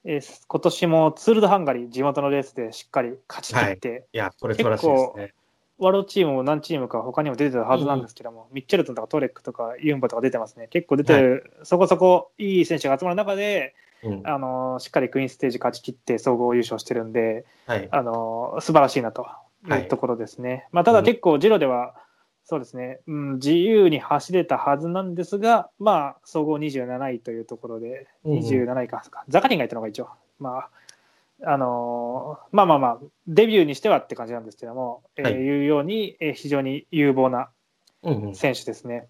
[0.04, 5.34] えー今年もツール・ド・ハンガリー、地元のレースでしっかり勝ち切って、いや、これ素晴らしいですね。
[5.78, 10.68] ワールドチームも何チームか他にも出てたはずなんですけども、ミッチェルトンとかトレックとかユンボとか出てますね。
[10.70, 17.88] 結構出てる、そこそこいい選手が集まる中で、うん、あのしっかりクイーンステージ勝ち切って総合優勝してるんで、はい。
[17.92, 19.28] あの素晴らしいなと
[19.68, 19.86] いはい。
[19.86, 20.68] うところですね。
[20.72, 21.96] まあ、ただ結構、ジロでは、
[22.44, 28.40] そうですね、うん、自由に走れたはずなんですが、まあ、総合27位というところで、うんうん。
[28.40, 29.24] 27位か、そっか。
[29.30, 30.70] ザカリンがいたのが一応、まあ、
[31.44, 35.62] あのーまあまあまあ、デビューにしてはって感じなんですけども、はいえーい。
[35.62, 37.50] うように、えー非常に有望な
[38.04, 39.08] うんうん、選手ですね。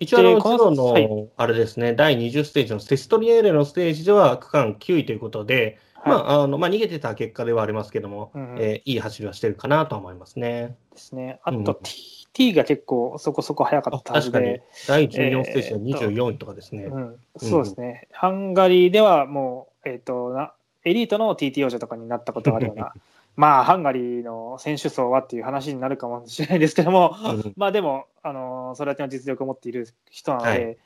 [0.00, 1.28] 一応、あの、でこのプロの、はい。
[1.36, 8.58] あれですね、第20ステージのセストリエーレのステージでは区間9位ということで、まはあ、あの、まあ、逃げてた結果ではありますけども、うんうん。
[8.58, 10.76] えーいい走りはしてるかなとは思いますね。
[10.92, 11.40] い、ですね。
[11.44, 11.64] あうん。
[11.64, 14.46] と、T, T が結構そこそこ速かあった確かに。
[14.46, 16.84] で、、第14ステージはえーっと24位とかですね。
[16.84, 20.52] うん、そうですね、ハンガリーではもう、えっとな
[20.84, 22.92] エリートの TT 王者とかになったことがあるような
[23.36, 30.76] まあ、ハンガリーの選手層はっていう話になるかもしれないですけども、うんまあでも、あのそれだけの実力を持っている人なので、はい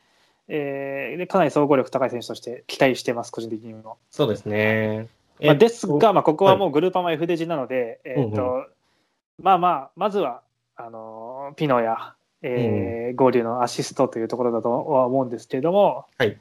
[0.53, 3.99] えーでかなり総合力高い選手として期待してます、個人的にも。
[4.11, 5.09] そうですね。
[5.41, 8.67] まあ、ですが、まあ、ここはもうグループアマ F デジなので、えーとうん
[9.43, 10.43] まあまあ、まずは
[10.77, 16.37] あのピノや、えー合流のアシストというところだとは思うんですけれども、はい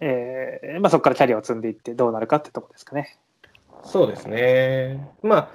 [0.00, 3.18] えーまあ、そこからキャリアを積んでいってどうなるかってところですかね。
[3.82, 5.08] そうですね。
[5.22, 5.48] まあ、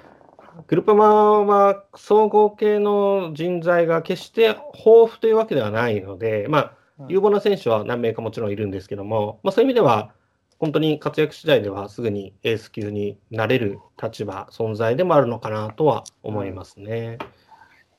[0.66, 4.60] グループマは総合系の人材が決して豊
[5.06, 10.12] 富というわけではないので、まあ、うん有望な選手は何名かもちろんいるんですけども、まあ、そういう意味では、
[10.58, 17.18] 本当に活躍次第ではすぐにエース級になれる立場、存在でもあるのかなとは思いますね。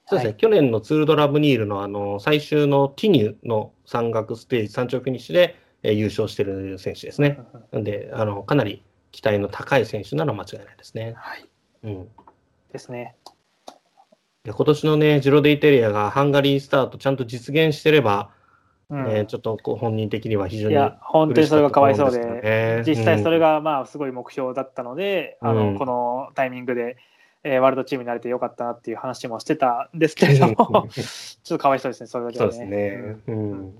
[0.07, 7.39] そうですね、はい去年のツール・ド・ラブニールのあの最終のティニュの山岳ステージ、山頂フィニッシュで、えー優勝している選手ですね。
[7.71, 11.13] なんで、あのかなり期待の高い選手なのは間違いないですね。
[11.17, 11.45] はい、
[11.83, 12.07] うん、
[12.71, 13.15] ですね。
[14.43, 18.29] で今年のね、ジロデイテリアがハンガリースタートちゃんと実現してれば、
[18.89, 19.03] うん。
[19.05, 25.73] ね、ちょっとこう本人的には非常にいや、本当にそれがかわいそうで、実際それがまあすごい目標だったので、あうん。
[25.73, 26.97] のこのタイミングで、
[27.43, 33.17] えーワールドチームになれてよかったなっていう話もしてたんですけれども、ちょっとかわいそうですね、それだけはそうですね。
[33.27, 33.75] うん。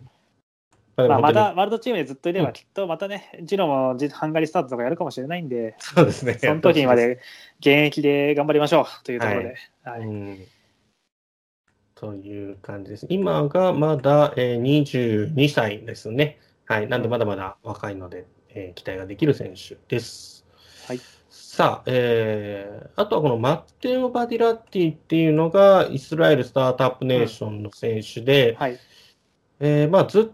[0.98, 2.54] まあでまあ、まも本当にだワールドチームでずっといれば、うん。
[2.54, 6.38] きっとまたね、ジロもじハンガリースタートとかやるかもしれないんで、そうですね。
[6.40, 7.20] その時にまで
[7.60, 9.56] 現役で頑張りましょうというところで。
[9.84, 10.02] はい。
[10.02, 10.40] うん
[11.96, 13.08] という感じです。
[13.10, 14.62] 今がまだ、えー、
[15.34, 16.40] 22歳ですね。
[16.66, 16.88] はい。
[16.88, 20.46] なんでまだまだ若いので、えー期待ができる選手です。
[20.88, 21.00] はい。
[21.30, 28.78] さあ、えーあとはこのマッテオ・バディラッティっていうのがイスラエルスタートアップネーションの選手で、はい。
[29.62, 30.26] えーまあずっ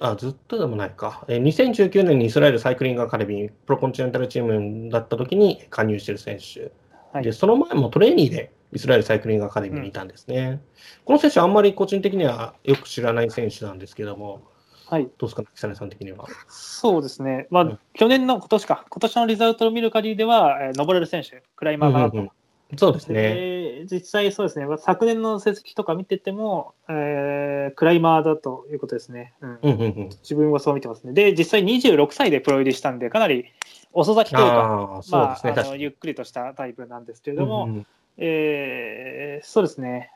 [0.00, 6.70] あずっとでもないか、えー2019年にイスラエルサイクリングアカデミー、プロコンチネンタルチームだった時に加入している選手。
[7.12, 10.62] はいで、その前もトレーニーでイスラエルサイクリングアカデミーにいたんですね。
[11.04, 14.42] この選手、あんまり個人的にはよく知らない選手なんですけども、
[14.88, 15.04] はい。
[15.04, 16.26] どうですか、木更さん的には？
[16.48, 17.46] そうですね。
[17.50, 22.12] まあ、うん去年の、今年か、今年のリザルトを見る限りでは、えー登れる選手、クライマーかなと。
[22.12, 22.30] うんうんうん
[22.74, 23.34] そうですね。
[23.34, 30.08] で実際そうですね、昨年の成績とか見てても、えークライマーだということですね、うんうんうんうん。
[30.22, 31.12] 自分はそう見てますね。
[31.12, 33.44] で、実際26歳でプロ入りしたんで、かなり
[33.92, 35.82] 遅咲きというか、ああ、そうまあですね、あの確かに。
[35.82, 37.86] ゆっくりとしたタイプなんですけれども、うんうん
[38.24, 40.12] えーそうですね、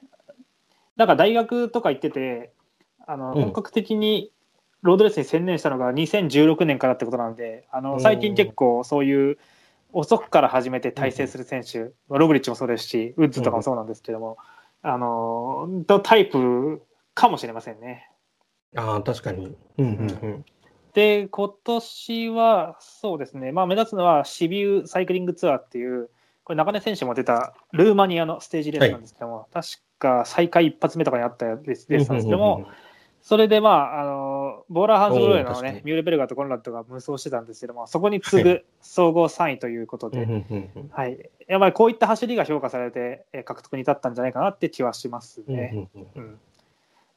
[0.97, 2.53] なんか大学とか行ってて、
[3.07, 4.31] あのうん本格的に
[4.83, 9.39] ロードレースに専念したのが2016年からってことなんで、あうんの最近結構そういう
[9.93, 14.39] 遅くから始めて大成する選手、ログリッチもそうですし、ウッズとかもそうなんですけども、
[14.83, 16.83] あののタイプ
[17.15, 18.11] かもしれませんね。
[18.77, 19.57] ああ、確かに。
[19.79, 20.45] うんうんうん。
[20.93, 26.11] で、今年は、そうですね、まあ、目立つのはシビューサイクリングツアーっていう、
[26.47, 32.69] これ、中根選手も出たルーマニアのステージレースなんですけども、確か再開一発目とかにあったレースなんですけども、
[33.21, 40.29] それで、まあ、あのボーラーハンズローレのねミューレベルガーとコンラッドが無双してたんですけども、そこに次ぐ総合3位ということで、
[40.93, 45.89] はい、やっぱりこういった走りが評価されて、えー獲得に至ったんじゃないかなって気はしますうんね。
[46.15, 46.39] うん。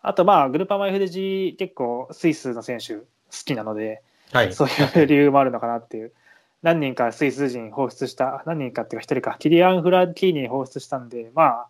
[0.02, 3.04] あと、まあ、グループアマ FDG、結構スイスの選手好
[3.46, 4.54] きなので、はい。
[4.54, 6.14] そういう理由もあるのかなっていう。
[6.62, 11.68] 何人かスイス人放出した、何人かっていうか一人か、キリアン・フラッキーニ放出したんで、まあ、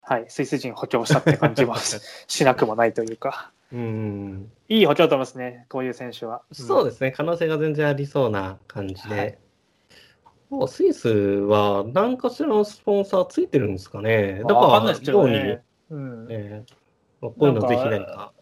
[0.00, 6.42] はい、スイス人補強したって感じもし しなくもないというか、うんうんいい補強と思いますね、こういう選手は。
[6.52, 9.14] そうですね、可能性が全然ありそうな感じで。
[9.14, 9.38] はい
[10.50, 14.40] もうスイスは何かしらのスポンサーついてるんですかね。
[14.46, 15.62] だだから、に、ね。
[15.90, 16.74] うん、えー
[17.30, 18.33] こういうのぜひ何か。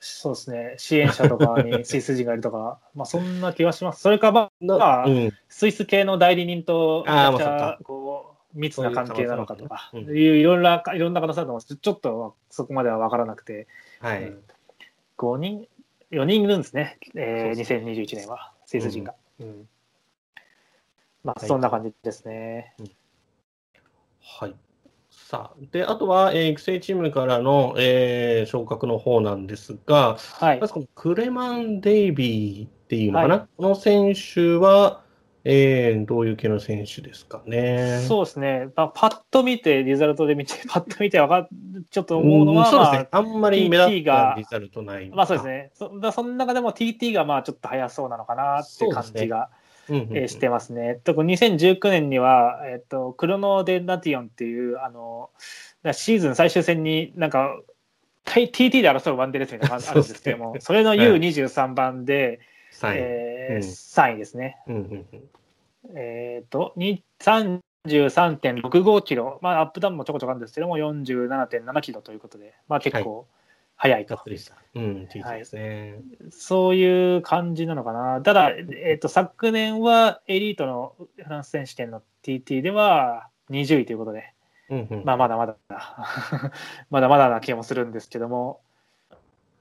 [0.00, 4.00] そうですね、支援者とかに スイス人がいるとか、まあそんな気がします。
[4.00, 11.76] それか、まあ、まあうん、スイス系の代理人とああこう密な関係なのかとか、いういういろんないろんな可能性あると思うんです。
[11.76, 13.66] ちょっとそこまでは分からなくて、
[14.00, 14.22] はい。
[14.22, 14.44] うん。
[15.16, 15.68] 5人、
[16.12, 19.14] 4人いるんですね、えーそうそ2021年は、スイス人が。
[19.40, 19.68] うん
[21.24, 22.74] まあ、はいそんな感じですね。
[24.22, 24.54] はい。
[25.28, 30.66] さあ、で、あとは、えー育成チームからの、えー昇格の方なんですが、はいま。
[30.66, 35.02] ずこのクレマン・デイビーっていうのかな、はこの選手は、
[35.44, 38.02] えーどういう系の選手ですかね？
[38.08, 41.48] そうですね、まあ、パッと見て、リザルトで見て、 パッと見てわかっ
[41.90, 43.02] ちょっと思うのは、んそうですまあ。
[43.02, 45.10] ねあんまり目立ったがリザルトない。
[45.10, 45.70] まあそうですね。
[45.74, 49.50] そだその中でも TT がまあちょっと速そうなのかなっていう感じが
[49.88, 51.00] えーしてますね。
[51.04, 55.30] 特に2019年には、えっと、クロノデナティオンっていう、あの、
[55.92, 57.58] シーズン最終戦になんか、
[58.24, 62.98] TT で争うワンデーレースみたいなのがあるんですけども、それの U23 番で、三位。
[62.98, 63.60] えーうん。
[63.60, 64.58] 3位ですね。
[64.66, 65.28] うんうんうん。
[65.96, 73.37] えっと、に3 43.65キロ、まあ、アップダウンもちょこちょこあるんですけども、47.7キロということで、まあ、結構速い
[73.80, 74.56] と、がっつりした。
[74.74, 76.00] うん、T 字ですね。
[76.30, 78.20] そういう感じなのかな。
[78.22, 84.32] ただ、えっと昨年はエリートのフランス選手権の TT では20位ということで、
[84.68, 85.02] うんうん。
[85.04, 85.56] まあ、まだまだ
[86.90, 88.60] まだまだな気もするんですけども、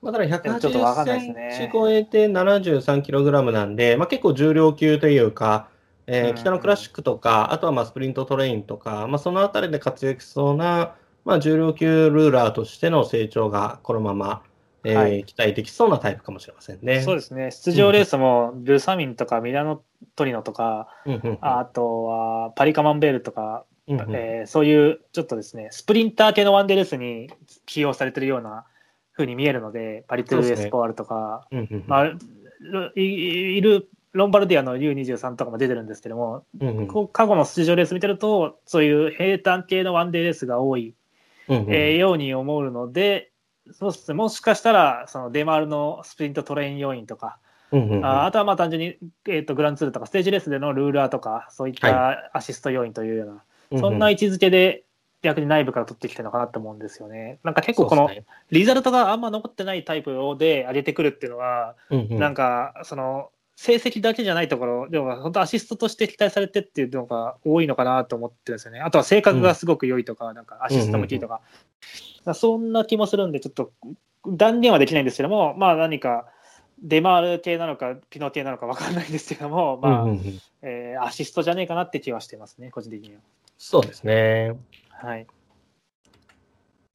[0.02, 5.70] まあ、だからでもちょっとわか180んないですセンねチ超えて73キログラムなんで、まあ、結構重量級というか、
[6.08, 10.96] えーうん北のクラシックとか、あとはまあスプリントトレインとか、まあ、そのあたりで活躍しそうな、
[11.28, 14.44] まあ、重量級ルーラーとしての成長がこのまま、
[14.86, 15.26] えーはい。
[15.26, 17.02] 期待できそうなタイプかもしれませんね。
[17.02, 19.82] そうですね、出場レースもルサミンとかミラノ
[20.16, 24.16] トリノとか、うんあとはパリカマンベールとか、うんうん。
[24.16, 27.30] えーそういうちょっとですね、スプリンター系のワンデーレースに
[27.66, 28.66] 起用されてるような
[29.12, 32.12] 風に見えるので、パリトゥーエスポワールとか、うんうんまあ、
[32.96, 40.96] いいるロンバルディアの U23 とかも出てるんですけども、うん過去の出場レース見てると、そういう平坦系のワンデーレースが多い、
[41.50, 41.74] うんうん。
[41.74, 43.32] えーように思うので、
[43.72, 47.38] そうですね、もしかしたら、そのデマールのスプリントトレイン要員とか、
[47.72, 48.06] うんうんうん。
[48.06, 53.26] ああとはまあ単純に、えー、とグランツールとかステージレースでのルーラーとか、そういったアシスト要員というよ
[53.72, 54.84] うな、そんな位置づけで
[55.22, 57.40] 逆に内部から取ってきてるのかなと思うんですよね。
[57.44, 58.10] なんか結構この
[58.52, 62.20] リザルトがあんま残ってないタイプをで上げてくるっていうのは、うんうん。
[62.20, 68.82] なんかその成績だけじゃないところ、でも本当アシストとして期待されてっていうのが多いのかなと思ってるんですよね。
[68.82, 71.34] あとは性格がすごく良いとか、なんかアシスト向きとか。
[71.34, 71.44] だか
[72.26, 73.74] らそんな気もするんで、ちょっと
[74.28, 76.28] 断言はできないんですけども、まあ何か
[76.84, 83.22] デマール系なのかピノ系なのか分かんないんですけども、 まあ、うんうんうんえーアシストじゃねえかなって気はしてますね、個人的には。
[83.58, 84.56] そうですね。
[84.90, 85.26] はい。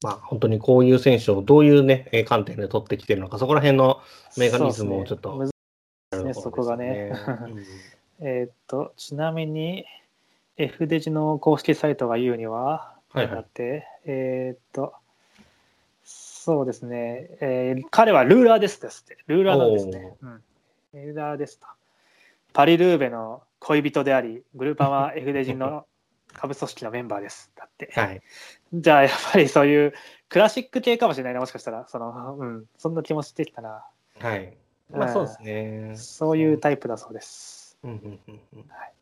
[0.01, 3.99] まあ、本当にこういう選手をどういうね、えー観点で取ってきてるのか、そこら辺の
[4.37, 5.52] メカニズムをちょっと
[6.35, 7.13] ねそこがね。
[8.19, 9.85] えーっと、ちなみに、
[10.57, 14.93] F デジの公式サイトが言うには、はいはいだって、えーっと、
[16.03, 20.15] そうですね、えー彼はルーラーですですって、ルーラーなんですね。
[20.21, 20.43] うん、
[20.93, 21.67] ルーラーですと。
[22.53, 25.85] パリ・ルーベの恋人であり、グルーパンは F デジの
[26.33, 27.51] 下部組織のメンバーです。
[27.55, 27.91] だって。
[27.93, 28.21] はい。
[28.73, 29.93] じゃあ、やっぱりそういう
[30.29, 31.87] クラシック系かもしれないな、もしかしたら。
[31.87, 33.85] その、うん、そんな気もしてきたな。
[34.19, 34.57] はい。
[34.93, 35.91] まあ、そうですね。
[35.95, 37.77] そういうタイプだそうです。
[37.83, 38.93] うんうんうんうんはい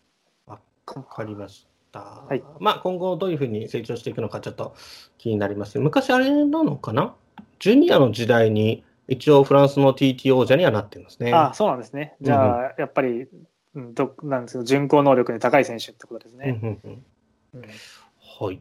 [0.47, 1.99] わかりました。
[1.99, 4.75] はいまあ、今後どういうふうに成長していくのかちょっと
[5.17, 5.83] 気になりますね。
[5.83, 7.15] 昔あれなのかな？
[7.59, 11.33] ジュニアの時代に一応フランスの TT 王者にはなってますね。
[11.33, 12.15] あそうなんですね。
[12.21, 13.27] じゃあ、やっぱり、
[13.75, 16.59] うん、どなんですけど、巡航能力に高い選手ってことですうんね。
[16.61, 17.03] うんうん
[17.55, 17.61] うん
[18.39, 18.55] はい。
[18.55, 18.59] っ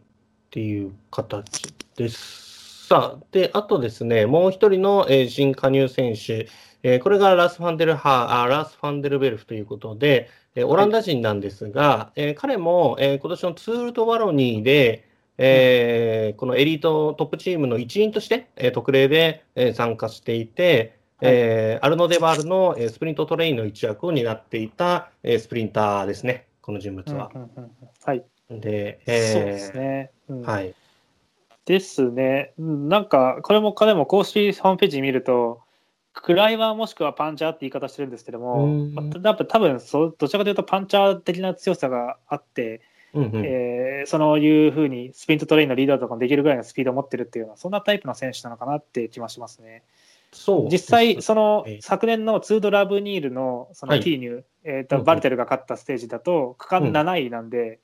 [0.50, 2.86] ていう形です。
[2.88, 6.48] さあ、で、あとですね、もう一人の、えー新加入選手、
[6.82, 15.06] えーこれがラス・ファンデルハーあラス・ファンデルベルフということで、えーオランダ人なんですが、えー彼も、えー今年のツール・ド・ワロニーで、
[15.38, 27.30] えーこのエリートトップチームの一員として、えー特例で、えー参加していて、えーアルノ・デマールの、えースプリントトレインの一役を担っていた、えースプリンターですね、この人物は。
[27.34, 27.70] うんうんうんうん
[28.04, 30.10] はい、で、そうですね。
[30.28, 30.74] うんはい。
[31.66, 32.52] ですね。
[32.58, 35.60] うんなんか、これも彼も公式ホームページ見ると、
[36.12, 38.94] クライマーもしくはパンチャーって言い方してるんですけども、うん。
[38.94, 42.80] まあやっぱ多分そうどちらかというとパンチャー的な強さがあって、
[43.14, 49.82] うんうんえーそういうふうにスプリントトレインのリーダーとかもできるぐらいのスピードを持ってるっていうのは、そんなタイプの選手なのかなって気はしますね。
[50.32, 51.78] そう実際、そのええ。
[51.82, 54.00] 昨年のツール・ド・ラブニールのそのはい。
[54.00, 56.92] T ニュー、えーうんうんとバルテルが勝ったステージだと、区間うん。
[56.92, 57.80] 7位なんで、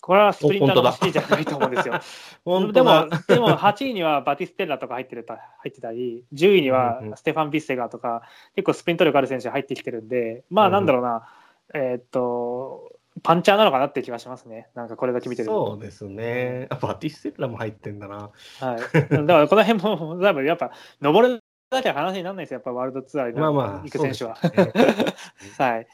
[0.00, 1.94] これはスプリンターの走りじゃないと思うんですよ。
[2.44, 8.22] 本でも、でも8位にはバティステッラとか入ってるた入ってたり、10位にはうんうんステファン・ビッセガーとか、
[8.54, 11.28] 結構スプリント力ある選手入ってきてるんで、まあうんなんだろうな、
[11.74, 14.68] えーっと、パンチャーなのかなって気がしますね。
[14.74, 15.66] なんかこれだけ見てると。
[15.72, 16.66] そうですね。
[16.70, 18.30] あ、バティステッラも入ってんだな。
[18.60, 18.78] はい。
[18.78, 24.38] だからこの辺も、多分やっぱ、登るだけは話にならないですよ、やっぱワールドツアーに行く選手は。
[24.42, 24.72] ね
[25.58, 25.86] はい。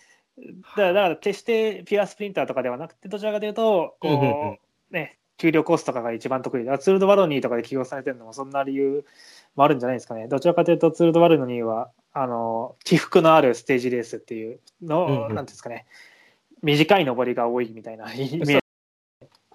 [0.43, 4.59] だから、だから決してピュアスプリンターとかではなくて、どちらかというと、うんうんうんこ
[4.91, 6.79] う、ね、給料コースとかが一番得意だ。
[6.79, 9.05] ツールドワロニーとかで起用されてるのも、そんな理由
[9.57, 10.29] もあるんじゃないですかね。
[10.29, 15.87] どちらかというと、ツールドワロニーは、あの、起伏のあるステージレースっていうの、うんうんなんていうんですかね、
[16.63, 18.55] 短い登りが多いみたいな イメージ。
[18.55, 18.61] う。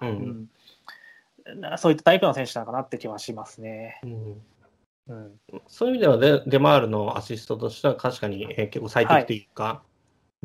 [0.00, 4.00] うんんなそういったタイプの選手なのかなって気はしますね。
[4.02, 4.42] うん
[5.08, 9.82] うん、そういう意味ではデ、デマールのアシストとしては確かに、えー結構最適というか。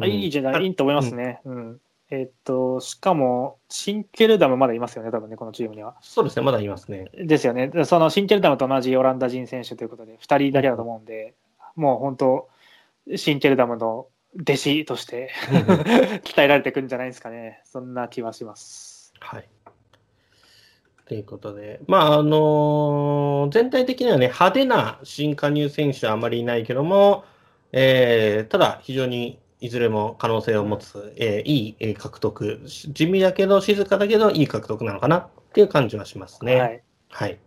[0.02, 1.42] あいいじゃない、うんいいと思いますね。
[1.46, 1.80] うん
[2.10, 5.96] えっと、しかも、シンケルダムまだいますよね、多分ね、このチームには。
[6.02, 7.10] そうですね、まだいますね。
[7.16, 7.70] ですよね。
[7.70, 11.34] でそのシンケルダムと同じオランダ人選手ということで、2人だけだと思うんで、
[11.76, 12.50] もう本当、
[13.16, 14.08] シンケルダムの
[14.40, 15.32] 弟子として
[16.24, 17.62] 鍛えられていくんじゃないですかね。
[17.64, 19.14] そんな気はします。
[19.20, 19.48] はい。
[21.06, 27.26] ということで、まあ、あの全体的にはね、派手な新加入選手はあまりいないけども、
[27.72, 35.18] えーただ、非常にいずれも可能性を持つ、えーいいえー獲得、し地味だけど、静かだけど、いい獲得なのかな？
[35.18, 36.60] っていう感じはしますね。
[36.60, 36.84] はい。
[37.10, 37.40] はい。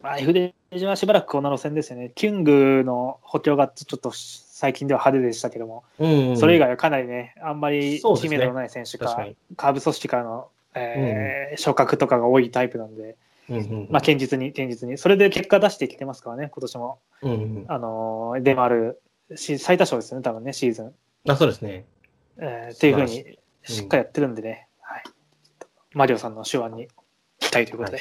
[0.00, 0.52] まあ、FD
[0.86, 2.12] はしばらくこの路線ですよね。
[2.14, 9.36] キュングの補強がちょっと最近では派手でしたけども、うんそれ以外はかなりね、あんまり知名度のない選手か、確かに。
[9.56, 13.16] カーブ組織からの、えー昇格とかが多いタイプなんで、
[13.48, 16.98] うんうんまあ、堅実に、堅実に、それで結果出してきてますからね、今年も。
[17.22, 19.00] うんうんあのー、デマール、
[19.34, 20.94] し最多勝ですよね、多分ね、シーズン。
[21.28, 21.86] あそうですね。
[22.38, 25.02] えーっていうふうにしっかりやってるんでね、はい、
[25.92, 26.88] マリオさんの手腕に
[27.38, 28.00] 期待ということで。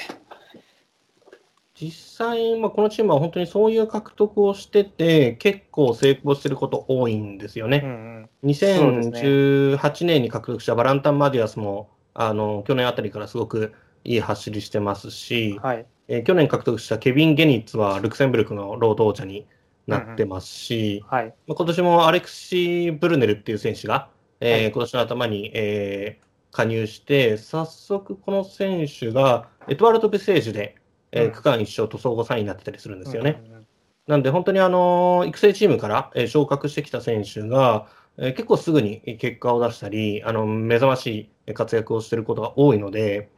[1.78, 7.82] 実際、まあ、このチームは本当にそういう獲得をしてて、結構成功してること多いんですよね。
[7.84, 13.74] うんうんそうですね2018年に獲得したバランタン・マディアスも、あの去年あたりからすごく
[14.06, 15.86] いい走りしてますし、はい。
[16.08, 19.46] えー去年獲得したケビン・ゲニッツはルクセンブルクのロード王者に
[19.88, 21.36] なってますし、はい。
[21.48, 24.10] まあ今年もアレクシー・ブルネルっていう選手が、
[24.40, 30.76] えーはい今年の頭に、えー加入して、早速この選手がエトワルド・ベセージュで、
[31.12, 33.42] えーうん区間一勝と総合3位になってたりするんですよね。
[33.44, 33.68] うんうんうん
[34.08, 43.35] なんで本当にあの育成チームから、えー昇格してきた選手が、えー結構すぐに結果を出したり、あの目覚ましい活躍をしていることが多いので、うん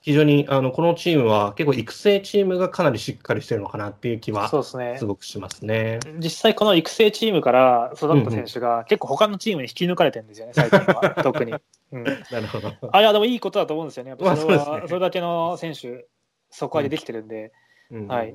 [0.00, 5.06] 非常にあのこのチームは結構育成チームがかなりしっかりしてるのかなっていう気はす。
[5.06, 6.00] ごくしますね。
[6.18, 11.14] 実際この育成チームから育った選手が結構他のチームに引き抜かれてるんですよね、最近は。
[11.24, 11.54] 特に。
[11.92, 12.72] うん、なるほど。
[12.92, 14.10] あいや、でもいいことだと思うんですよね。
[14.10, 16.06] やっぱそれはそれだけの選手、
[16.50, 17.52] そこまでできてるんで。
[17.90, 18.34] うんはい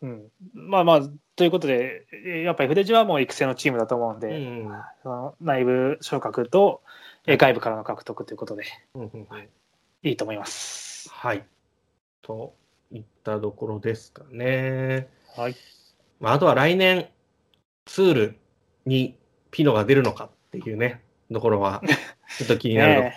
[0.00, 1.00] うん、まあまあ、
[1.36, 4.68] ということで、えーやっぱり筆地はもう育成のチームだと思うんうで、ん
[5.02, 6.82] その内部昇格と
[7.26, 9.48] えー外部からの獲得ということで、うんうんうん
[10.02, 11.08] いいと思います。
[11.12, 11.44] はい。
[12.22, 12.54] と
[12.90, 15.08] いったところですかね。
[15.36, 15.54] はい。
[16.18, 17.08] まあ、あとは来年、
[17.84, 18.38] ツール
[18.84, 19.16] に
[19.52, 21.82] ピノが出るのかっていうね、 ところは、
[22.36, 23.14] ちょっと気になるとこね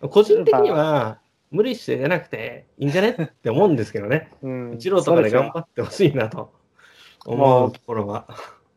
[0.00, 1.20] ろ個人的には、
[1.50, 4.32] 無理して出なくていいんじゃねって思うんですけどね。
[4.42, 6.52] えうん、一郎とかで頑張っってほしいなと
[7.26, 8.26] 思もううところは。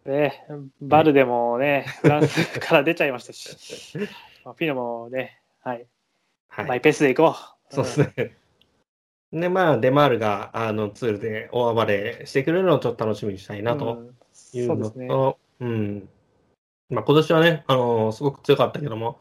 [0.04, 0.46] て、ね、
[0.82, 3.98] バルデもね、フランスから出ちゃいましたし、
[4.44, 5.88] まあ、ピノもね、はい、
[6.48, 6.66] はい。
[6.66, 7.36] マイペースでいこ
[7.70, 7.74] う。
[7.74, 8.38] そうですね。
[9.34, 14.18] で、まあ、デマールがあのツールで大暴れしてくれるのをちょっと楽しみにしたいなとうん
[14.54, 15.08] いうのそうですね。
[15.08, 16.10] と、うん。
[16.90, 19.20] まあ、今年はね、あのすごく強かったけども、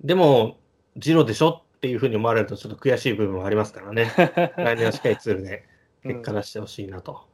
[0.00, 0.58] でも、
[0.96, 4.12] ジロでしょっていうふうに思われるとちょっと悔しい部分もありますからね。
[4.56, 5.64] 来年はしっかりツールで
[6.04, 7.26] 結果出してほしいなと。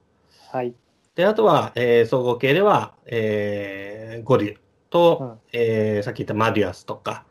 [0.50, 0.74] はい。
[1.14, 4.58] で、あとは、えー総合系では、えーゴデュ
[4.88, 7.26] と、うんえーさっき言ったマディアスとか、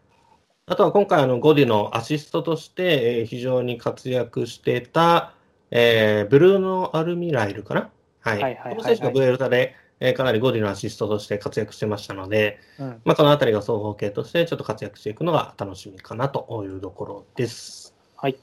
[0.70, 5.34] あとは今回あのゴデュのアシストとして、えー非常に活躍してた、
[5.72, 7.89] えーブルーノ・アルミライルかな？
[8.20, 8.41] はい。
[8.41, 17.95] はいはいこの選手がブエルタで、えーかなりゴデュのアシストとして活躍してましたので、うんまあ、このあたりが総合系としてちょっと活躍していくのが楽しみかなというところです。
[18.18, 18.38] はい。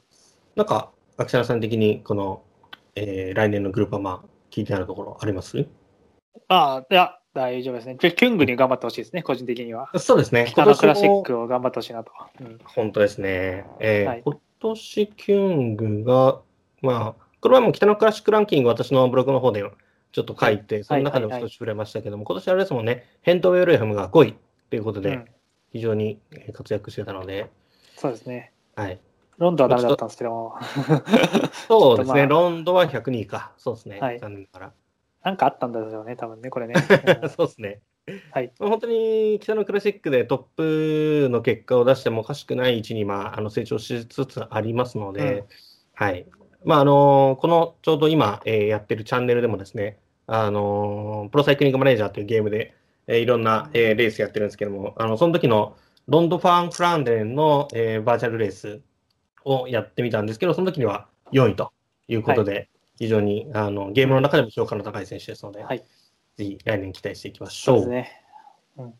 [0.55, 2.41] なんか、秋田さん的にこの、
[2.95, 5.63] えー来年のグループはまあ聞いてあるところあります？
[6.47, 7.97] ああ、いや、大丈夫ですね。
[7.99, 9.91] キュングに頑張ってほしいですね、個人的には。
[9.99, 10.45] そうですね。
[10.47, 12.11] 北のクラシッもクを頑張ってほしいなと。
[12.39, 13.65] うん本当ですね。
[13.79, 16.39] えーはい今年キュングが、
[16.81, 19.63] まあ、これはもう北のクラシックランキング、私のブログの方で
[20.13, 24.35] ちょっと書いて、その中でも少し触れましたけども、今年あれですもんね、ヘントウェルエフムが5位
[24.69, 25.25] ということで、うん
[25.73, 27.51] 非常にえー活躍してたので、
[27.97, 28.53] そうですね。
[28.75, 28.99] はい。
[29.37, 30.55] ロンドンはダメだったんですけども、
[31.67, 33.51] そうですね、まあロンドンは102位か。
[33.57, 33.99] そうですね。
[33.99, 34.73] はい残念ながら。
[35.25, 36.75] なんかあったんだよね、多分ね、これね。
[37.35, 37.81] そうですね。
[38.31, 45.43] はいまあ本当に北のクラシックでトップの結果を出してもおかしくない位置に、まあ、あの成長しつつありますので、うん
[45.95, 46.27] はい。
[46.63, 49.97] まあ、あのこのちょうど今、えーやってるチャンネルでもですね、
[50.27, 52.75] あのプロサイクリングマネージャーというゲームで、
[53.07, 55.75] えーいろんな、えーレースやってるんですけども、あのその時の
[56.07, 58.81] ロンドファン・フランデンの、えーバーチャルレース
[59.43, 61.71] をやってみたんですけど、その時には4位と
[62.07, 65.79] いうことで、非常にあのゲームの中でも評価の高い選手ですので、はい。
[65.79, 65.85] ぜ
[66.43, 67.81] ひ来年期待していきましょう。
[67.81, 68.09] そうです
[68.79, 68.95] ね。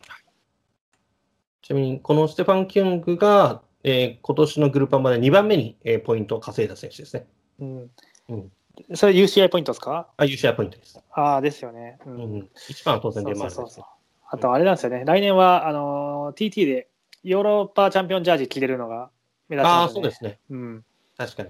[1.61, 7.25] ちなみに、このステファン・キュングが、えー今年のグループまで2番目に、えーポイントを稼いだ選手ですね。
[7.59, 7.91] うん
[8.29, 8.51] うん
[8.93, 10.09] それ UCI ポイントですか？
[10.17, 11.01] あ、優勝ポイントです。
[11.11, 11.97] ああ、ですよね。
[12.05, 13.85] ううんん、一番は当然デマールですそうそうそう。
[14.31, 15.03] あと、あれなんですよね。
[15.05, 16.89] 来年は、あのー、TT で
[17.23, 19.11] ヨーロッパチャンピオンジャージ着れるのが
[19.47, 19.89] 目立ちああ。
[19.89, 20.39] そうですね。
[20.49, 20.85] うん。
[21.15, 21.49] 確かに。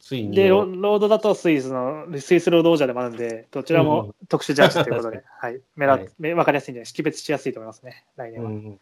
[0.00, 0.34] ついに。
[0.34, 5.60] でロ、ロードだとスイスの、スイスロード王者でもあるんで、どちらうんも特殊ジャージということで、 はい。
[5.76, 8.50] 目はい立つ、目分かりやすいんで、識別しやすいと思いますね、来年は。
[8.50, 8.80] うん、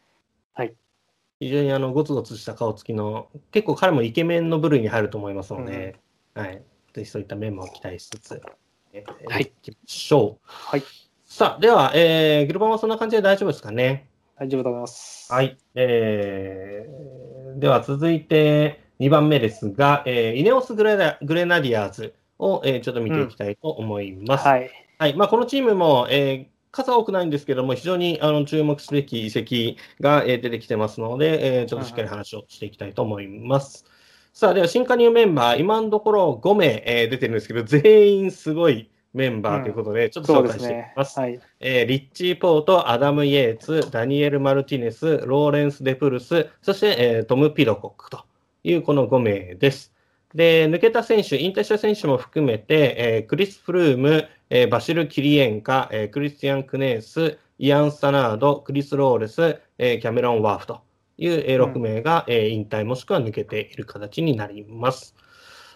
[0.54, 0.74] はい。
[1.40, 5.96] 非常にあのゴツゴツした顔つきの、結構彼もイケメンの部類に入ると思いますので、
[6.34, 8.42] はい、ぜひそういった面も期待しつつ、
[8.92, 10.46] えーはいいきましょう。
[10.46, 10.82] はい。
[11.24, 14.06] さあ、では、えー、グルバンはそんな感じで大丈夫ですかね？
[14.36, 15.32] 大丈夫だと思います。
[15.32, 15.56] はい。
[15.74, 24.46] えー、では続いて2番目ですが、えーイネオスグレナグレナディアーズを、えーちょっと見ていきたいと思います。
[24.46, 24.70] はい。
[24.98, 33.84] はいまあ、このチームも、えー数多くないんですけども、非常にあの注目すべき移籍が、えー出てきてますので、えーちょっとしっかり話をしていきたいと思います。
[34.32, 40.92] さあ、では新加入メンバー、今のところ5名、えー出てるんですけど、全員すごいメンバーということで、ちょっと紹介していきですね。
[40.96, 41.18] ます。
[41.18, 41.40] はい。
[41.59, 48.24] えーリッチー・ポート、アダム・イエーツ、ダニエル・マルティネス、ローレンス・デプルス、そして、えートム・ピドコックと
[48.64, 49.92] いうこの5名です。
[50.34, 60.80] で、抜けた選手、引退した選手も含めて、えークリス・フルーム、えーバシル・キリエンカ、えークリスティアン・クネース、イアン・スタナード、クリス・ローレス、えーキャメロン・ワーフと
[61.18, 65.14] いう、えー6名が、えー引退もしくは抜けている形になります。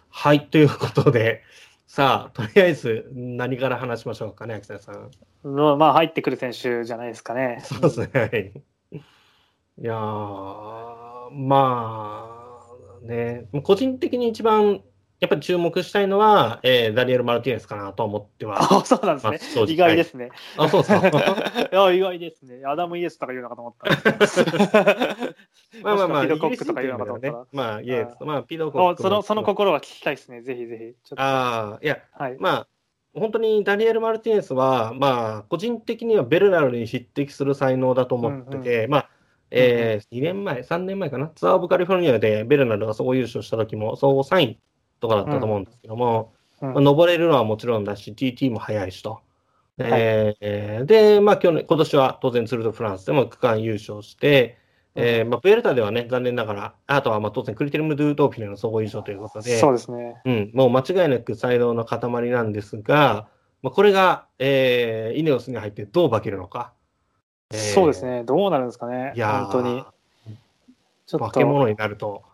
[0.09, 1.43] はい、ということで、
[1.87, 5.11] さあ、とりあえず何から話しましょうかね、秋田さん。
[5.45, 7.61] のまあ、入ってくる選手じゃないですかね。
[7.63, 8.11] そうですね。
[8.13, 8.53] はい。
[9.79, 12.36] いやー、まあ、
[13.07, 14.83] ね、個人的に一番、
[15.19, 18.59] やっぱり注目したいのは、えーダニエル・マルティネスかなと思っては。
[18.61, 20.31] あ、そうなんですね意外ですね。
[20.59, 20.99] あ、そうそう。
[21.01, 22.63] いや、意外ですね。
[22.67, 25.17] アダム・イエスとか言うのかと思った。
[25.83, 27.47] まあまあまあ、ピドコックとか言うのかと思った。
[27.53, 30.43] まあ、イエーツ、まあ、ピドコックそのその心は聞きたいですね。
[30.43, 31.15] ぜひぜひ。
[31.17, 32.37] ああ、いや、はい。
[32.39, 32.69] まあ、
[33.19, 39.11] 本当にダニエル・マルティネスは、まあ、個人的にはベルナルに匹敵する才能だと思ってて、まあ、
[39.51, 44.61] えー2年前、3年前かな、ツアー・オブ・カリフォルニアでベルナルが総合優勝した時も、総合3位
[45.01, 49.21] とかだったと思うんですけども、うんまあ、登れるのはもちろんだし、TT も速いしと。
[49.79, 54.59] えーで、まあ、去年、今年は当然ツール・ド・フランスでも区間優勝して、
[54.95, 60.23] えーまあ、ベルタではね、残念ながら、あとはまあ当然クリテルム・ドゥ・ドーフィネの総合優勝ということで、そうですね。
[60.25, 63.29] うん、もう間違いなく才能の塊なんですが、
[63.63, 66.73] まあ、これが、えーイネオスに入ってどう化けるのか。
[67.53, 68.05] えーそうです。
[68.05, 68.25] ね。
[68.25, 69.13] どうなるんですかね。
[69.17, 69.85] 本当に。
[71.07, 71.27] ちょっと。
[71.27, 72.25] 化け物になると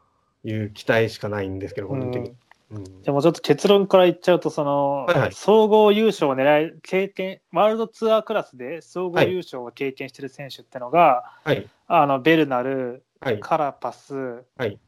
[0.45, 2.31] いう期待しかないんですけど、個人的に。
[2.31, 2.35] うん
[2.73, 11.69] じゃあもうちょっと結論から言っちゃうと、その、はいはい総合優勝を狙える経験、ワールドツアークラスで総合優勝を経験してる選手ってのが、はい。
[11.87, 13.41] あのベルナル、はい。
[13.41, 14.79] カラパス、はい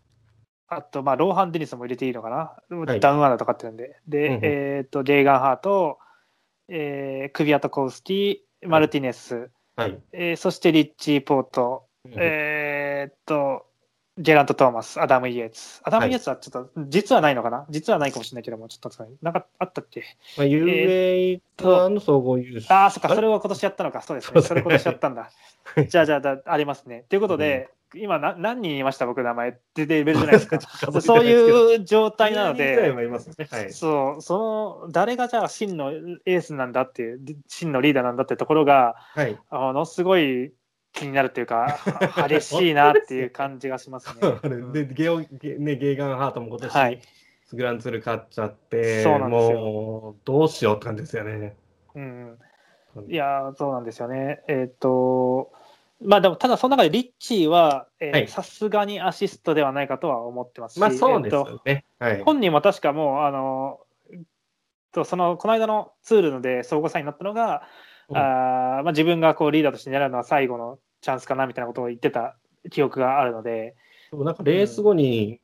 [0.66, 5.98] あと、まあ、ローハン・デニスも入れていいのかな、いダウンアンダーとかってるんで、で、うんうんえっ、と、レーガン・ハート、
[6.68, 9.98] えークビアトコウスキー、マルティネス、はい。
[10.12, 13.66] えーそしてリッチー・ポート、うんえーっと、
[14.16, 15.80] ゲラント・トーマス、アダム・イエーツ。
[15.82, 17.66] アダム・イエーツはちょっと、実はないのかな？
[17.70, 20.04] 実はないかもしれないけども、ちょっとなんかあったっけ？
[20.36, 20.46] まあ、
[21.88, 22.72] の総合優勝。
[22.72, 24.02] ああ、そっか、れそれを今年やったのか。
[24.02, 24.42] そうですね。
[24.42, 25.30] それ今年やったんだ。
[25.88, 27.04] じゃあ、じゃあ、だありますね。
[27.08, 29.58] ということで、今な、何人言いました僕、名前。
[29.74, 30.60] で、レベルじゃないですか。
[31.00, 33.46] そうういう状態なので、はいますね。
[33.50, 33.72] はい。
[33.72, 34.38] そう、そ
[34.86, 39.38] の、誰がじゃあ真のエースなんだっていう、真のリーダーなんだってところが、はい。
[39.50, 40.52] あの、すごい
[40.92, 41.78] 気になるというか、
[42.28, 44.38] 激しいなっていう感じがしますね。
[44.72, 47.00] でゲオゲ,、ね、ゲーガンハートも今年、はい。
[47.52, 51.56] グランツール勝っちゃって、そうなんですよもうどうしようって感じですよね。
[51.94, 52.38] うん、
[53.08, 54.42] いやー、そうなんですよね。
[54.48, 55.52] えっ、と、
[56.02, 61.84] まあでも、ただその中でリッチーははいさすがにアシストではないかとは思ってますし、まあそうですえっとよね。
[61.98, 62.22] はい。
[62.22, 63.80] 本人も確かもう、あの、
[64.92, 67.62] とそのこの間のツールので総合3位になったのが、
[68.08, 72.36] うんあーまあ、自分がこうリーダーとして狙うのは最後のチャンスかなみたいなことを言ってた
[72.70, 73.74] 記憶があるので、
[74.10, 75.40] でもなんかレース後に、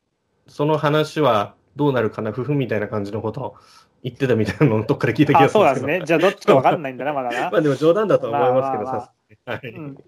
[0.46, 3.56] その話はどうなるかな、夫婦みたいな感じのことを
[4.02, 5.86] 言ってたみたいなのをどっかで聞いた気あがするですけど。
[5.86, 6.06] そうですね。
[6.06, 7.58] じゃあどっちか分かんないんだな、まだな ま。
[7.58, 9.12] あでも冗談だとは思いますけど、まあ
[9.54, 9.68] はい。
[9.68, 9.98] うん、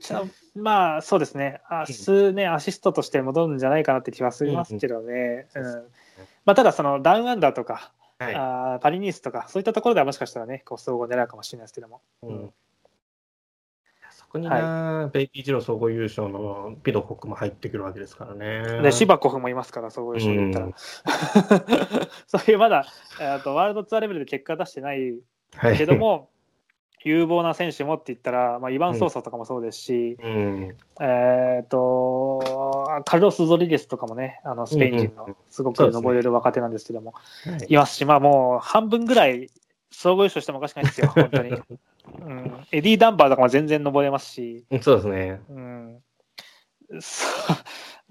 [0.55, 1.85] まあそうですね、明
[2.31, 5.65] 日ね、アシストとして戻るんじゃないかなって気はしますけどね、うん。
[5.65, 5.83] うんうん。
[6.45, 8.35] まあ、ただ、そのダウンアンダーとか、はい。
[8.35, 12.01] あーパリニースとか、そういったところではもしかしたらね、こう総合狙うかもしれないですけども。
[12.23, 12.53] うん。
[14.11, 18.83] そこにな、ベイビージロー総合優勝のピドコックも入ってくるわけですからね。
[18.83, 20.67] で、シバコフもいますから、総合優勝で言ったら。
[20.67, 20.75] うん。
[22.27, 22.87] そういうまだ、
[23.21, 25.19] えーとワールドツアーレベルで結果出してない
[25.57, 26.31] はいけども、
[27.05, 39.51] 有望な選手もって言ったら、まあ、イヴァン・ソーサとかもそうですし、うん、えっ、と、カルロス・ゾリゲスとかもね、あのスペイン人のすごく登れる若手なんですけども、はいいますし、まあもう半分ぐらい
[39.91, 41.51] 総合優勝してもおかしくないですよ、 本当に。
[41.51, 41.55] う
[42.29, 45.41] ん、エディ・ダンバーとかも全然登れますし、そうですね。
[45.51, 46.03] うん、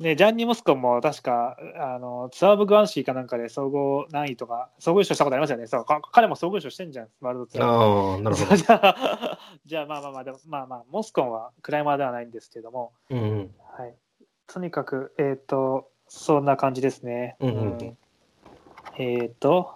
[0.01, 5.67] ね、ジャンニ・モスコンも確かあのツアー・オブ・グアンシーかなんかで総合何位とか、総合優勝したことありますよね。
[5.67, 7.69] そうか彼も総合優勝してんじゃん、ワールドツアー。
[7.69, 8.55] ああ、なるほど。
[8.57, 13.95] じゃあ、 じゃあまあまあまあ、でもまあまあ、モスコンはクライマーではないんですけども、うんうん、はい、
[14.47, 17.35] とにかく、えっ、と、そんな感じですね。
[17.39, 17.97] うんうんうん
[18.97, 19.75] えっ、と、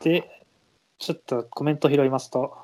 [0.00, 0.44] で、
[0.98, 2.56] ちょっとコメント拾いますと、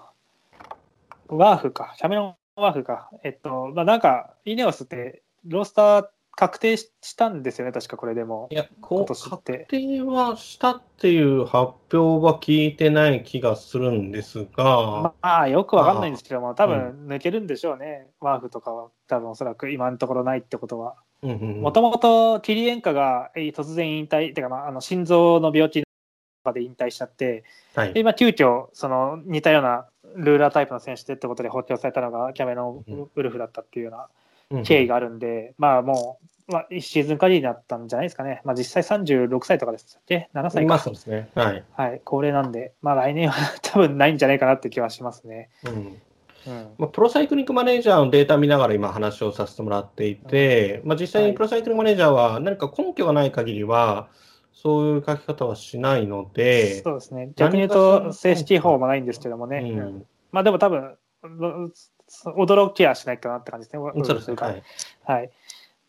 [1.29, 8.49] ワーフか、キャメロンワーフか、えっと、まあ、なんか、イネオスって、ロースター確定ししたんですよね、確かこれでも。
[8.51, 8.55] い。
[8.55, 20.97] や、こ確定はしたっていう発表は聞いてない気がするんですが、まあ、よくわかんないんですけども、多分抜けるんでしょうね、ワーフとかは、多分おそらく今のところないってことは。
[21.23, 21.61] うんうんうん。
[21.63, 25.87] もともとキリエンカがえー突然引退、てか、まあ、あの心臓の病気と
[26.45, 27.45] かで引退しちゃって、
[27.75, 27.95] はい。
[27.95, 29.87] で今、急遽その似たような
[30.17, 34.07] ルーラータイプの選手でってことで補強されたのがキャメロン・ウルフだったっていうようなうん
[34.65, 40.69] 経緯があるんで、まあもう、まあ、1シーズン限りだったんじゃないですかね、まあ、実際36歳とかでしたっけ、7歳か。
[40.69, 41.29] まあ、そうですね。
[41.35, 41.65] はい。
[41.73, 45.51] はい、高齢なんで、まあ、来年は 多分ないんじゃないかなって気はしますね。
[45.65, 45.73] うん。
[45.73, 46.75] うん。
[46.79, 54.09] まあ、プロサイクリングマネージャーのデータ見ながら今話をさせてもらっていて、まあ、実際にプロサイクリングマネージャーは何か根拠がない限りは、
[54.53, 59.79] そういう書き方はしないので、そうですね、逆に言うと、正式法もないんですけどもね、うん。
[59.79, 60.07] うん。
[60.31, 61.73] まあでも多分、うん
[62.25, 63.93] 驚きはしないかなって感じですね。
[64.05, 64.37] そうですね。
[64.37, 64.63] かはい。
[65.05, 65.31] はい。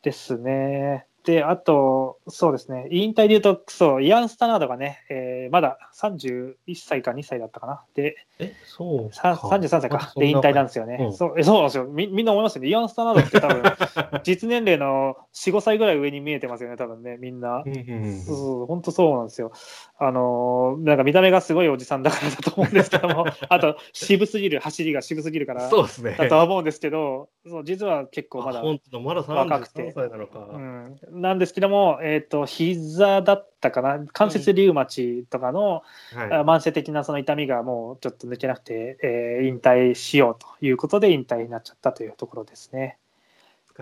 [0.03, 1.06] ですね。
[1.27, 7.83] で、あと、そうですね、引退で言うと、そう、イアン・スタナードがね、えーまだ31歳か2歳だったかな。
[7.95, 9.47] で、え、そうさか。
[9.49, 10.13] 33歳か。
[10.15, 10.97] で、引退なんですよね。
[11.01, 12.07] うんそうえそうなんですよみ。
[12.07, 12.69] みんな思いますよね。
[12.69, 13.63] イアン・スタナードって多分、
[14.23, 17.63] 実年齢の4、5歳ぐらい上に見えてますよね、多分ね、みんな。
[17.65, 19.51] そうそう、本当そうなんですよ。
[19.99, 26.15] あのーなんか見た目がすごいおじさんだからだと思うんですけども、 あと渋すぎる、走りが渋すぎるからそうですね。
[26.17, 30.39] だとは思うんですけど、そう実は結構まだあ、本当だ、まだ若くて33歳なのか。
[30.53, 42.97] うん、なんですけども、えっと膝だったかな、関節リウマチとかの、はいあ慢性的なその痛みがもうちょっと抜けなくて、えー引退しようということで引退になっちゃったというところですね。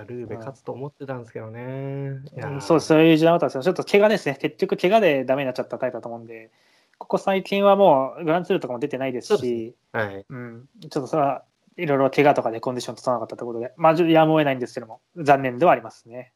[0.04, 1.62] ルーベ勝つと思ってたんですけどね。
[1.62, 3.64] うんそうそういう時代だったんですよ。
[3.64, 4.38] ちょっと怪我ですね。
[4.42, 6.52] 結局、怪我でダメになっちゃったタイプだと思うんで、
[6.98, 10.26] ここ最近はもうグランツールとかも出てないですし、はい。
[10.28, 11.44] うん、ちょっとそれは
[11.78, 16.32] いろいろ怪我とかでコンディション整わなかったということで、まあ、やむを得ないんですけども、残念ではありますね。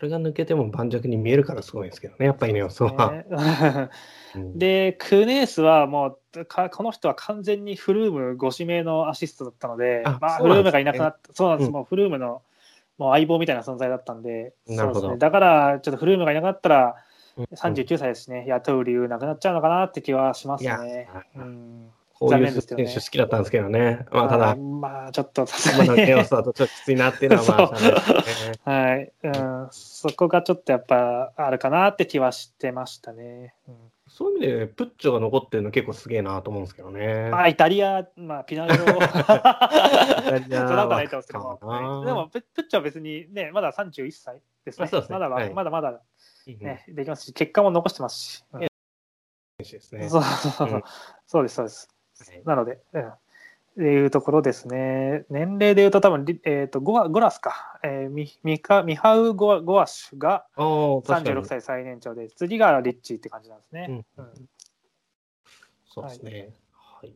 [0.00, 3.12] それが抜けても盤石に見えるからすごいんですけどね、やっぱりね、そうは。
[3.12, 3.26] ね。
[4.34, 4.58] うん。
[4.58, 12.40] で、クネースはもうか、この人は完全にフルームご指名のアシストだったので、あまあ、フルームがいなくなった、そうなんです、うんもうフルームの
[12.96, 15.00] もう相棒みたいな存在だったんで、なるほど。
[15.00, 16.96] そうですね、だから、ちょっとフルームがいなくなったら、
[17.36, 17.44] うん。
[17.44, 21.10] 39歳ですね、雇う理由なくなっちゃうのかなって気はしますいやね。
[21.36, 21.90] うん、
[22.20, 24.04] こういう選手好きだったんですけどね。
[24.12, 27.72] まあ、たあだ、まあ、ちょっと今の ケオスだとちょっときついなっていうのは、
[28.64, 28.70] まあ。
[28.70, 33.54] はい、うん、そこがちょっとやっぱあるかなって気はしてましたね。
[33.66, 33.74] うん
[34.12, 37.30] そういう意味で、プッチョが残ってるの結構すげえなと思うんですけどね。
[37.30, 38.74] まあ、イタリア、まあ、ピナロ。
[38.76, 44.88] トリアないと思うんですけども、でも、ププッチは別にね、まだ31歳ですね。
[44.88, 46.00] すねまだまはいまだまだ、ね
[46.58, 48.44] ねできますし、結果も残してますし。
[48.52, 48.68] うん。
[50.08, 50.82] そうそうそう、うん
[51.26, 51.88] そうです、そうです。
[52.24, 53.08] はいなので、うん。
[53.08, 53.12] っ
[53.74, 55.24] ていうところですね。
[55.30, 61.44] 年齢でいうと、多分リえー、とゴアゴラスか、えーミミカミハウゴア・ゴアシュがああ、確かに36。
[61.46, 63.86] 歳最年長で、次がリッチーって感じなんですね。
[63.88, 64.48] うんうん
[65.92, 66.50] そうですね。
[66.72, 67.12] はい。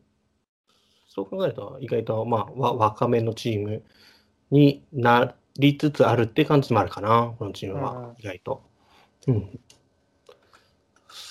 [1.07, 3.83] そう考えると、意外と、まあ、わ若めのチーム
[4.51, 8.63] になりつつあるって感じもあるかな、このチームうんは、意外と。
[9.27, 9.59] うん。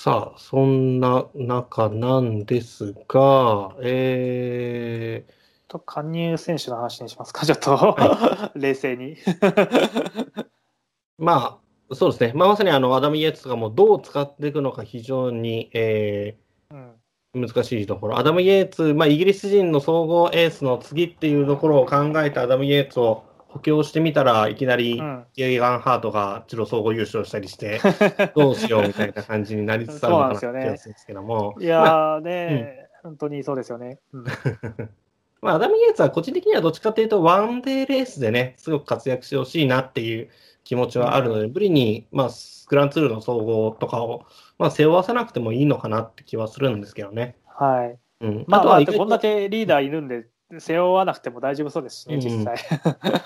[0.04, 5.24] さあ、そんな中なんですが、え
[5.66, 9.16] と加入選手の話にしますか、 ちょっと、は冷静に。
[9.16, 10.46] ー、
[11.16, 12.32] まあ、そうですね。
[12.34, 16.36] まあ、まさにあの、アダム・イエッツとかもどう使っていくのか非常に、え
[16.70, 18.18] うんー難しいところ。
[18.18, 23.24] アダム・イエーツ、まあ、イギリス人の総合エースの次っていうところを考えたアダム・イエーツを
[23.54, 25.26] 補強してみたらいきなりうん。
[25.36, 27.80] イエガン・ハートが一度総合優勝したりして、
[28.34, 34.00] どうしようみたいな感じになりつつあるのかなってですけども、いやまあーね、本当にそうですよね。
[34.12, 34.24] うん。
[35.40, 40.30] まあ、アダム・イエーツは個人的にはどっちかというと、ワンデーレースでね、すごく活躍してほしいなっていう
[40.64, 42.28] 気持ちはあるので、無理に、まあ、
[42.68, 44.24] グランツールの総合とかを、
[44.58, 47.36] まあ、背負わさなくてもいいのかなって気はするんですけどね。
[47.46, 47.98] はい。
[48.24, 50.26] うん、まあ、まあ、とはこんだけリーダーいるんで、
[50.60, 52.58] 背負わなくても大丈夫そうですしね、うん実際。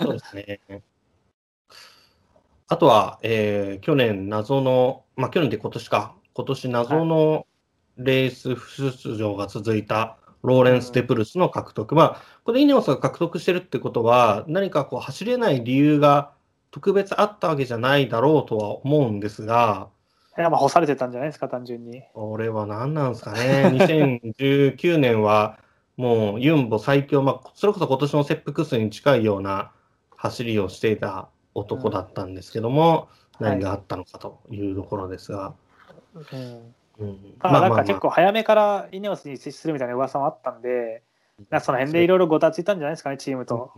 [0.01, 0.83] そうですね。
[2.69, 7.47] あとは、えー去年謎の、まあ去年で今年か、今年謎の
[7.97, 8.57] レース
[9.01, 11.95] 出場が続いたローレンス・デプルスの獲得。
[11.95, 16.33] まあ、これイネオスが獲得してるってことは、何かこう走れない理由が
[16.71, 19.89] 特別あったわけじゃないだろうとは思うんですが、
[20.39, 22.03] いや、まあ、干されてたんじゃないですか、単純に。
[22.15, 23.71] これは何なんですかね。
[24.39, 25.59] 2019年は
[25.99, 29.73] もうユンボ最強、まあ、それこそ今年のセップクスに近いような
[30.17, 35.55] 走りをしていた男だったんですけども、うん何があったのかというところですが、
[36.33, 36.75] うん。
[36.99, 37.35] うん。
[37.39, 41.03] まあ、なんか結構早めからイネオスに接するみたいな噂もあったんで、
[41.51, 43.73] なその辺でいろいろごたついたんじゃないですかね、チームと。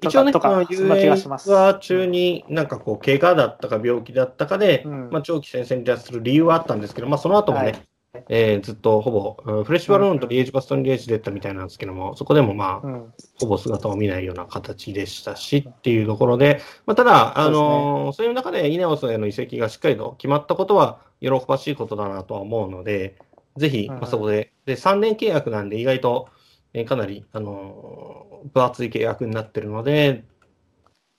[0.00, 1.50] 一応ね、とかこのそんな気がします。
[1.50, 5.10] UA 中になんかこう、怪我だったか病気だったかで、うん。
[5.10, 7.87] まあ、長期戦線に脱する理由はあったんですけど、まあ、その後もね、はい
[8.30, 13.12] えーずっとほぼ、うんフレッシュバルーンとリエージバストンリエージでったみたいなんですけども、そこでもまあ、うん。
[13.38, 23.16] ほぼ姿を見ないような形でしたしっていうところで、まあ、ただ、あのーそういう中でイネオスへの移籍がしっかりと決まったことは喜ばしいことだなとは思うので、
[23.56, 23.96] ぜひ、うん。
[24.00, 26.28] まあ、そこでで、3年契約なんで意外と、
[26.72, 30.24] えーかなり、あのー分厚い契約になってるので、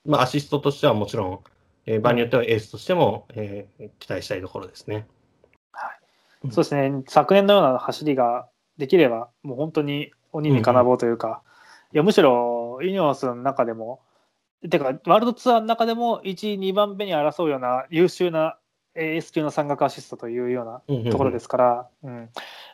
[0.06, 1.40] まあ、アシストとしてはもちろん、
[1.86, 5.06] えー場合によってはエースとしても、えー期待したいところですね。
[6.44, 11.42] そうですね、昨年のような走りができれば、もう本当に鬼に金棒というか、
[11.92, 14.02] いやむしろイネオスの中でも、
[14.70, 18.58] てか、ワールドツアーの中でも1位、2番目に争うような優秀な
[18.96, 22.30] えー S 級の山岳アシストというようなところですから、うん。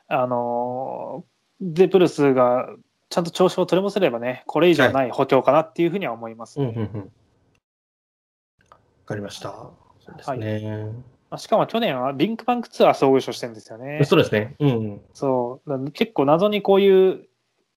[0.08, 2.68] あのーデプルスが
[3.08, 6.60] ちゃんと調子を取り戻せればね、これ以上ない補強かなっていうふうには思います。
[6.60, 7.00] うんうんうん。
[7.00, 9.52] わかりました。
[9.52, 10.64] そうですね。
[10.66, 14.04] まあしかも去年はリンクバンクツアー総合優勝してるんですよね。
[14.06, 14.56] そうですね。
[14.60, 15.02] うん。
[15.14, 17.28] そうだから結構謎にこういう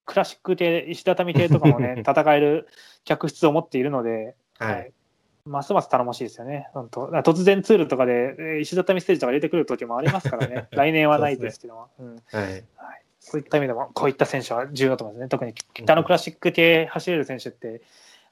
[0.04, 2.68] クラシック系、石畳系とかもね、 戦える
[3.04, 4.92] 客室を持っているので、はい。
[5.44, 7.06] ますます頼もしいですよね、本当。
[7.06, 11.88] 突然ツールとかでえー石畳ステージとか入れてくる時もありますからね、 来年はないですけども。
[11.98, 12.64] うんはい。
[13.20, 15.28] そういった意味でも、こういった選手は重要だと思いますね。
[15.28, 17.82] 特に北のクラシック系走れる選手って、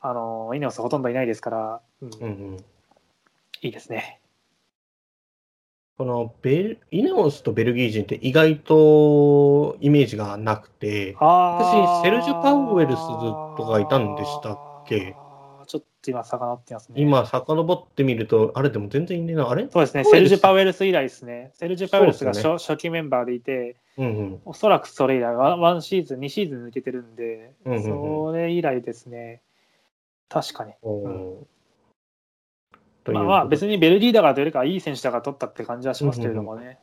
[0.01, 2.57] あのイネオスほとんどいないですから、うんうんうん。
[3.61, 4.21] いいですね。
[5.99, 12.99] このベル、イネオスとベルギー人って意外とイメージがなくて、あ私セルジュパウエルス
[13.57, 15.17] とかいたんでしたっけ？
[15.67, 17.01] ちょっと今、遡ってますね。
[17.01, 19.69] 今遡ってみると、あれでも全然いねえな、あれ？
[19.71, 21.51] そうですね、セルジュ・パウエルス以来ですね。
[21.55, 24.41] セルジュ・パウエルスが初,、そう初期メンバーでいて、うんうん。
[24.45, 29.41] おそらくそれ以来、ワンワンシーズン、2シーズン抜けてるんで、うんうんうんそれ以来ですね。
[30.29, 30.75] 確かに。
[30.83, 31.37] おー
[33.07, 36.79] というまあまあ、別にベルギーだからというよりかはいい選手だから取ったって感じはしますけれどもね。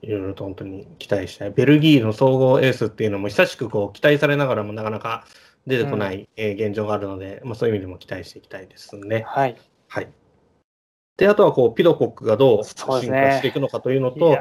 [0.00, 1.50] いろいろと本当に期待したい。
[1.50, 5.24] ベルギーの総合エースっていうのも久しくこう期待されながらもなかなか
[5.66, 9.24] 出てこない、えー現状があるので、まあ、そういう意味でも期待していきたいですね。
[9.26, 9.56] はい。
[9.88, 10.08] はい。
[11.16, 14.32] で、あとはこうピドコックがどう進化していくのかというのいと、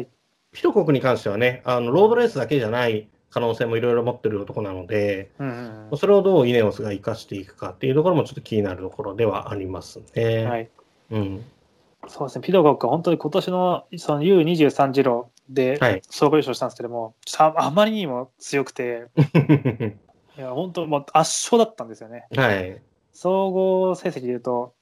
[0.00, 0.06] い。
[0.52, 10.44] ピドコックに関してはね、あのロードレースだけじゃない可能性もいろいろ持ってる男なので、うんうんうんそれをどうイネオスが生かしていくかっていうところもちょっと気になるところではありますね。
[10.46, 10.70] はい。
[11.10, 11.44] うん。
[12.08, 16.02] そうですね、ピドゴックは本当に今年のその U23 ジロではい。
[16.08, 19.08] 総合優勝したんですけども、さあまりにも強くて、
[20.38, 22.26] いや本当もう圧勝だったんですよね。
[22.34, 22.80] はい。
[23.12, 24.72] 総合成績でいうと、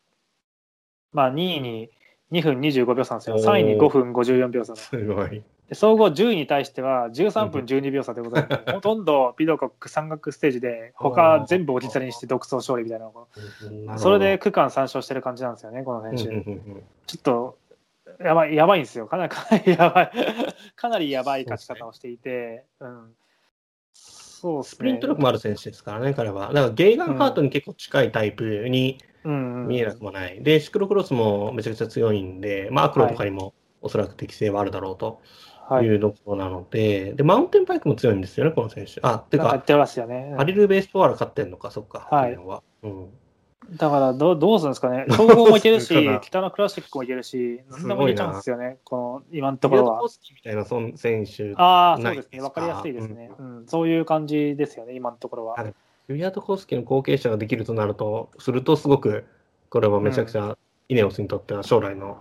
[1.13, 1.91] まあ、2位に
[2.31, 5.43] 2分25秒差なんですよ、おー3位に5分54秒差すごい。
[5.71, 13.29] で総合10位に対しては13分12秒差ということで、 ほとんどピドコック山岳ステージで、他全部置き去りにして独走勝利みたいなの
[13.87, 16.25] が、それで区間3勝してる感じなんですよね、この選手。
[16.25, 17.59] うんうんうんちょっと
[18.21, 20.11] やばいやばいんですよ、かなりかなりやばい、
[20.77, 23.15] かなりやばい勝ち方をしていて、うん、
[23.93, 24.77] そうですね。
[24.77, 26.49] スプリント力もある選手ですからね、彼は。
[26.49, 29.55] だからゲイガンハートに結構近いタイプにうん。
[29.55, 30.43] うん見えなくもない。
[30.43, 35.07] で、シクロクロスもめちゃくちゃ強いんで、まあ、アクロとかにもおそらく適性はあるだろうと。
[35.07, 35.13] は
[35.81, 39.01] いい、うところなので、で、マウンテンバイクも強いんですよね、この選手。
[39.03, 40.35] あ、てか、ってますよね。
[40.37, 42.09] ハリル・ベースポワーラ勝ってんのか、そっか。
[42.11, 43.09] はいはうん。
[43.77, 50.09] だからどうどうするんですかね、 総合もいけるし北のクラシックもいけるし、何でもいけちゃうんですよね、この今のとトころはコ。
[50.09, 50.65] スキーみたいな
[50.97, 53.67] 選手、ああ、そうですね、わかりやすいですね、うん。
[53.67, 55.55] そういう感じですよね、今のところは。
[55.55, 55.75] はい
[56.11, 59.25] ユリアトコスキーの後継者ができるとなると、するとすごく、
[59.69, 60.59] これはめちゃくちゃ
[60.89, 62.19] イネオスにとっては将来の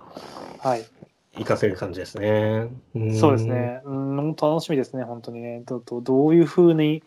[0.59, 0.85] はい、
[1.33, 2.69] 活かせる感じですね。
[2.97, 3.45] んそうです。
[3.45, 5.61] ね、うん、楽しみですね、本当にね。
[5.65, 7.03] どどどういうふうに、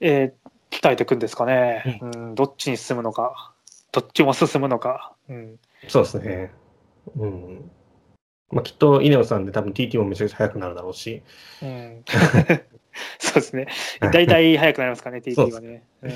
[0.00, 3.52] えー鍛えていくんですかね、うん、どっちに進むのか、
[3.90, 5.14] どっちも進むのか。
[5.28, 6.52] うんそうですね。
[7.16, 7.70] うん。
[8.50, 11.22] まあ、きっとイネオスさんで多分 TT もめちゃくちゃ速くなるだろうし、
[11.62, 12.02] うん、
[13.18, 13.66] そうですね、
[14.00, 15.84] はい大体早くなりますかね、TT はね。
[16.02, 16.10] うん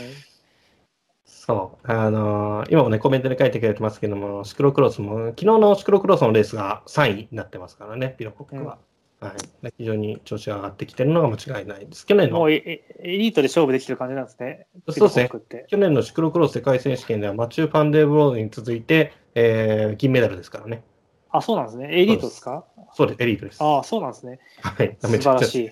[1.44, 8.78] そう、あのー今もね、コメントで書いてくれてますけども、シクロクロスも、昨日のシクロクロスのレースが3位になってますからね、ピロコックは。
[9.20, 9.30] は
[9.64, 12.06] い、非常に調子が上がってきてるのが間違いないです。
[12.06, 15.30] 去年のもうエリートで勝負できてる感じなんですね、そうですね。
[15.68, 20.82] 去年のシクロクロス世界選手権ではマチュー・ファンデーブロードに続いて、えー銀メダルですからね。
[21.30, 21.88] あ、そうなんですね。
[21.92, 22.64] エリートですか？
[22.94, 23.62] そうです、エリートです。
[23.62, 24.38] ああ、そうなんですね。
[24.60, 25.70] はい、素晴らしい。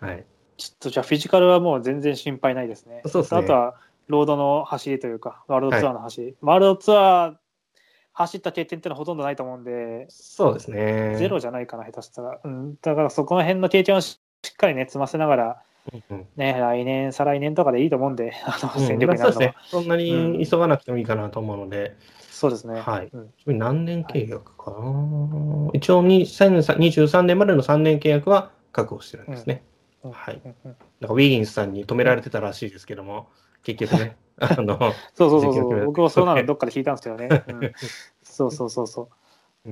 [0.00, 0.24] はい。
[0.58, 3.00] ちょっとじゃあフィジカルはもう全然心配ないですね。
[3.06, 3.74] そうですねあとは
[4.08, 7.34] ロードの走りというか、ワールドツアーの走り、ワールドツアー
[8.14, 11.16] 走った経験っていうのはほとんどないと思うんで、そうですね。
[11.16, 12.40] ゼロじゃないかな、下手したら。
[12.42, 16.26] うん、だからそこの辺の経験をししっかりね、積ませながら、うんうん。
[16.36, 19.46] ね、来年、再来年とかでいいと思うんで、 あのうん戦力になるのは。
[19.46, 19.86] まあそうですね。。
[19.86, 21.96] そんなに急がなくてもいいかなと思うので、
[22.30, 22.80] そうですね。
[22.80, 23.10] はい。
[23.12, 23.58] うん。
[23.58, 24.76] 何年契約かな、
[25.74, 29.62] 一応2023年までの3年契約は確保してるんですね。
[30.02, 30.12] うん。
[30.12, 30.54] はいうん。
[30.64, 30.76] うん。
[31.00, 33.28] なんかウィギンスさんに止められてたらしいですけども、
[33.62, 34.78] 結局ね、 あの、
[35.14, 35.84] そうそうそうそう。
[35.86, 37.44] 僕もそうなのどっかで 聞いたんですけどね。
[37.48, 37.72] うん
[38.22, 39.08] そうそうそうそ
[39.64, 39.68] う。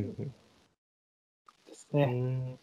[1.66, 2.04] ですね。
[2.04, 2.58] うん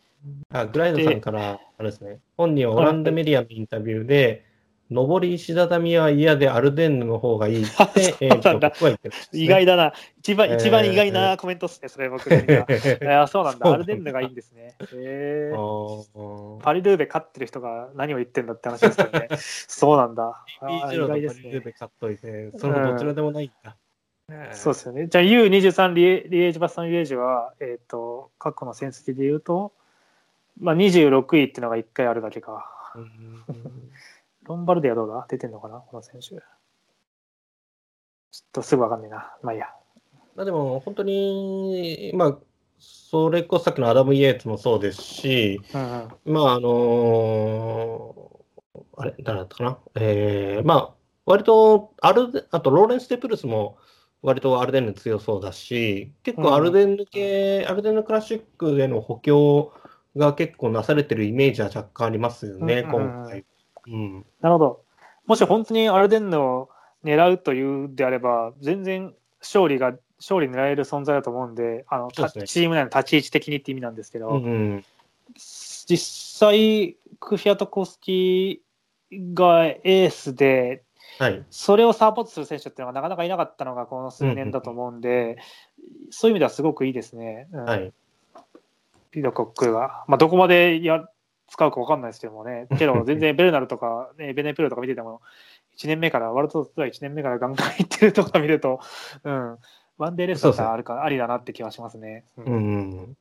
[0.50, 4.44] あグライドさんから、あれですね、本人はオランダメディアのインタビューで、
[4.90, 9.94] 上り石畳は嫌でアルデンヌの方がいいって、 えー僕は言ってね意外だな。
[10.20, 12.66] 一番、えー一番意外なコメントっすね、それ僕的には。
[13.02, 13.70] いや、そうなんだ。
[13.70, 14.76] アルデンヌがいいんですね。
[14.94, 19.28] へあーーパリルーベ勝ってる人が何を言ってんだって話ですけどね。
[19.38, 20.46] そうなんだ。
[20.62, 21.52] あー B0 意外ですね。
[21.52, 23.76] ルーベ買っといて、そのどちらでもないんだ。
[24.52, 25.08] そうですよね。
[25.08, 29.72] じゃあ U23 リエリエージバスタン・リエージは、えっ、と、過去の戦績で言うと、
[30.60, 32.72] まあ、26位っていうのが1回あるだけか。
[32.96, 33.87] うん
[34.48, 35.26] ロンバルディはどうだ？
[35.30, 35.80] 出てんのかな？
[35.80, 36.28] この選手。
[36.30, 36.42] ちょっ
[38.52, 39.36] とすぐわかんないな。
[39.44, 39.68] まあいいや。
[40.36, 42.38] まあでも本当に、まあ、
[42.80, 46.34] それこそさっきのアダム・イエーツもそうですし、うんうん。
[46.34, 48.28] まああのー
[49.00, 50.94] あれ、誰だったかな、えー、まあ、
[51.26, 53.78] 割とアルデ、あとローレンス・デプルスも
[54.24, 59.72] 割とアルデンヌ強そうだし、結構アルデンヌ系、アルデンヌクラシックでの補強
[60.16, 63.46] が結構なされてるイメージは若干ありますよね、うんうんうん今回。
[63.90, 64.26] うん。
[64.42, 64.82] なるほど。
[65.26, 66.70] もし本当にアルデンヌを
[67.04, 74.86] 狙うというであれば、全然勝利が、勝利狙える存在だと思うんで、あの、ねチーム内の立ち位置的にって意味なんですけど、うんうん、
[75.36, 80.84] 実際、クフィアトコスキーがエースで、
[81.20, 81.44] はい。
[81.50, 85.38] それをサポートする選手っていうのがなかなかいなかったのがこの数年だと思うんで、
[86.12, 87.48] そういう意味ではすごくいいですね。
[87.52, 87.94] うんはい。
[89.12, 90.06] ピドコックが。
[90.08, 91.04] まあ、どこまでや
[91.48, 92.68] 使うか分かんないですけどもね。
[92.78, 95.22] けど、全然ベルナルとか、ね、ベネプロとか見てても、
[95.78, 98.80] 1年目から、ワールドツアー1年目からガンガンいってるとか見ると、
[99.24, 99.58] うん、
[99.98, 102.26] ワンデーレースだったらあるかありだなって気はしますね。
[102.38, 102.58] うんうんう
[103.02, 103.18] ん。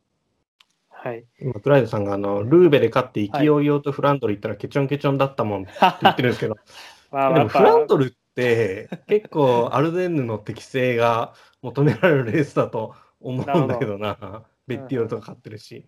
[0.90, 1.24] はい。
[1.40, 5.72] 今、クライドさんがあのルーベで勝って勢いよとフランドル行ったらケチョンケチョンだったもんって
[6.02, 6.56] 言ってるんですけど、
[7.12, 14.42] まあ、でもフランドルって結構アルデンヌの適性が求められるレースだと思うんだけどな。
[14.66, 15.76] ベッティオルとか勝ってるし。
[15.76, 15.86] うん、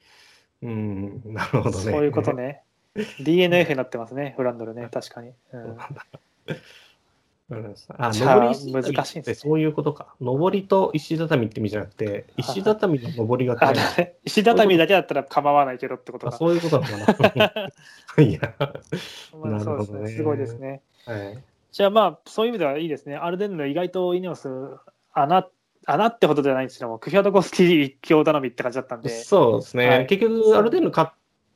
[0.62, 1.84] なるほどね。
[1.84, 2.62] そういうことね。
[2.96, 5.32] DNF になってますね、フランドルね、確かに。
[5.52, 5.78] うんうん
[7.96, 10.14] あ、上り難しいんですそういうことか。
[10.20, 13.56] 上りと石畳って意味じゃなくて、石畳の上りが
[14.22, 16.36] 石畳だけだったら構わないけどってことあか。
[16.36, 17.32] そういうことなのか
[18.16, 18.20] な。
[18.22, 20.82] いや、まあそうですね、なるほどねすごいですね。
[21.06, 21.42] はい。
[21.72, 23.16] じゃあまあ、そういう意味ではいいですね。
[23.16, 24.50] アルデンヌ意外とイネオス、
[25.14, 25.48] 穴、
[25.90, 29.88] 穴ってほどじゃないんですけども、クフィアトコスキー一強頼みって感じだったんで、そうですね。
[29.88, 31.10] はい結局、アルデンヌ勝っ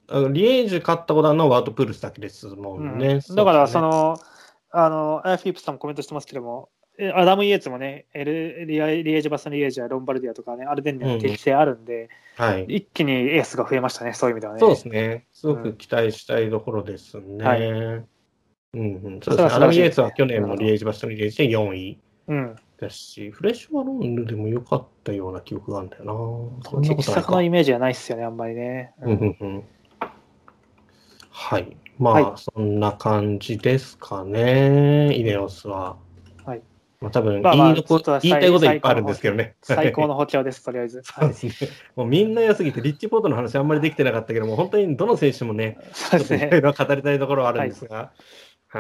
[0.09, 3.21] あのリエージュ勝ったことあるのはワウト・プールスだけですもうんんね。
[3.21, 4.19] だから、その、
[4.71, 6.69] あの、アイフィップスさんもコメントしてますけども、
[6.99, 12.65] えアダム・イエーツもね、エルリアリエージュ・バスタン・リエージュやロンバルディアとかね、アルデンヌの適性あるんで、はい。
[12.65, 14.61] 一気にエースが増えましたね、そういう意味ではね。
[14.61, 15.27] そうですね。
[15.33, 17.45] すごく期待したいところですね。
[17.45, 18.07] はいうん
[18.75, 19.45] うん、そうですね。
[19.45, 22.57] アダム・イエーツは去年もリエージュバストン・リエージュで4位うん。
[22.83, 26.13] ですし、フレッシュマロンヌでも良かったような記憶があるんだよな。
[26.71, 28.93] そんなこ適とないか作のイメージはないっすよね、あんまりね。
[29.03, 29.65] うんうんうん
[31.31, 31.77] はい。
[31.99, 35.97] まあ、はいそんな感じですかね、イネオスは。
[36.45, 36.63] はい。
[37.01, 37.85] まあ、多分まあまあ言い
[38.31, 39.57] たいこといっぱいあるんですけどね。
[39.63, 41.03] 最高の補強です、とりあえず。
[41.05, 41.53] そうですね。
[41.97, 46.61] もうみんな良すぎて、リッチポートの話あんまりできてなかったけども、本当にどの選手もね、 そうですね。
[46.61, 48.09] ろ語りたいところはあるんですが、はい、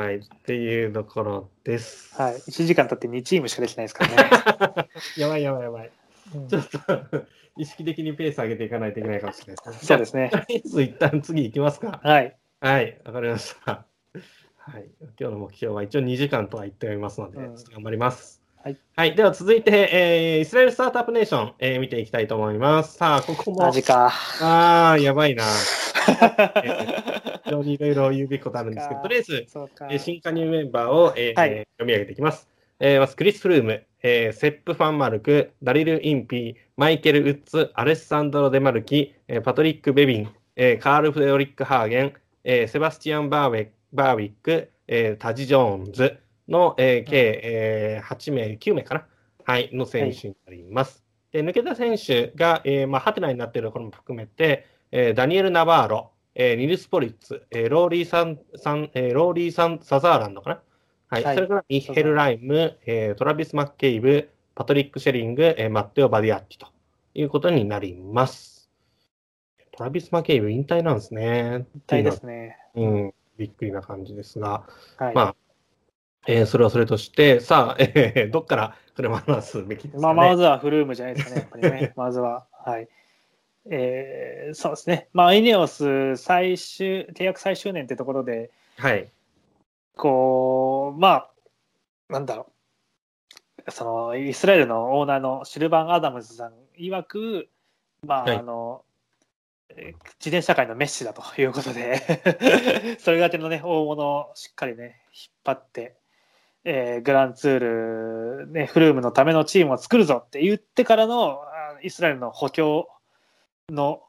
[0.00, 2.14] っていうところです。
[2.20, 2.34] はい。
[2.36, 4.88] 1時間経って2チームしかできないですからね。
[5.18, 5.90] やばいやばいやばい。
[6.34, 6.78] うんちょっと
[7.58, 9.86] 意識的にペース上げていかないといけないかもしれないですね。
[9.86, 10.30] そうですね。
[10.32, 12.00] とりあえず一旦次行きますか。
[12.02, 12.36] はい。
[12.60, 13.84] はい、わかりました。
[14.56, 14.84] はい、
[15.18, 18.40] 今日の目標は一応2時間とは言っておりますので、うんちょっと頑張ります。
[18.94, 22.94] はい、では続いて、えーイスラエルスタートアップネーション、えー見ていきたいと思います。
[22.94, 24.12] さあ、ここも、マジか。
[24.40, 25.42] ああ、やばいな。
[25.42, 29.46] 非常にいろいろ言うべきことあるんですけど、とりあえず。
[29.90, 32.48] えー新加入メンバーを、えーはい読み上げていきます。
[32.80, 42.12] えーまず、クリス・フルーム、えーセップ・ファンマルク、ダリル・インピー、マイケル・ウッツ、アレッサンドロ・デマルキ、えーパトリック・ベビン、えーカール・フレドリック・ハーゲン、
[42.44, 49.06] えーセバスティアン・バーウェバーウィック、えータジ・ジョーンズの、えー計、えー8名、9名かな、
[49.44, 51.04] はい、の選手になります。
[51.30, 60.60] で抜けた選手が、えーまあ、ハテナになっているところも含めて、えーダニエル・ナバーロ、えーニルス・ポリッツ、えーローリーサン、サンえーローリーサン・サザーランドかな。
[61.08, 61.24] はい。
[61.24, 66.66] はいそれからミッヘル・ライム、えートラビス・マッケイブ、パトリック・シェリング、えーマッテオ・バディアッティと
[67.14, 68.70] いうことになります。
[69.76, 71.66] トラビス・マッケイブ引退なんですね。
[71.86, 72.56] 大ですね。
[72.74, 73.14] うん。
[73.38, 74.64] びっくりな感じですが、
[74.98, 75.14] はい。
[75.14, 75.36] まあ、
[76.26, 80.02] えーそれはそれとして、さあ、えーどっから車の話すべきですかね。
[80.02, 81.92] まあ、まずはフルームじゃないですかね、やっぱりね。
[81.96, 82.46] まずは。
[82.52, 82.88] はい。
[83.70, 85.08] えーそうですね。
[85.12, 89.10] まあ、エネオス最終、契約最終年ってところで、はい。
[89.96, 91.30] こう、まあ、
[92.08, 92.50] なんだろ
[93.66, 93.70] う。
[93.70, 97.48] その、イスラエルのオーナーのシルバン・アダムズさん曰く、
[98.06, 98.84] まあ、はいあの、
[99.70, 102.00] えー自転車界のメッシだということで、
[103.00, 105.96] それだけのね、大物をしっかりね、引っ張って、
[106.64, 107.58] えーグランツー
[108.44, 112.88] ル、ね、フルームのためのチームを作るぞって言ってからのあイスラエルの補強
[113.72, 114.02] の、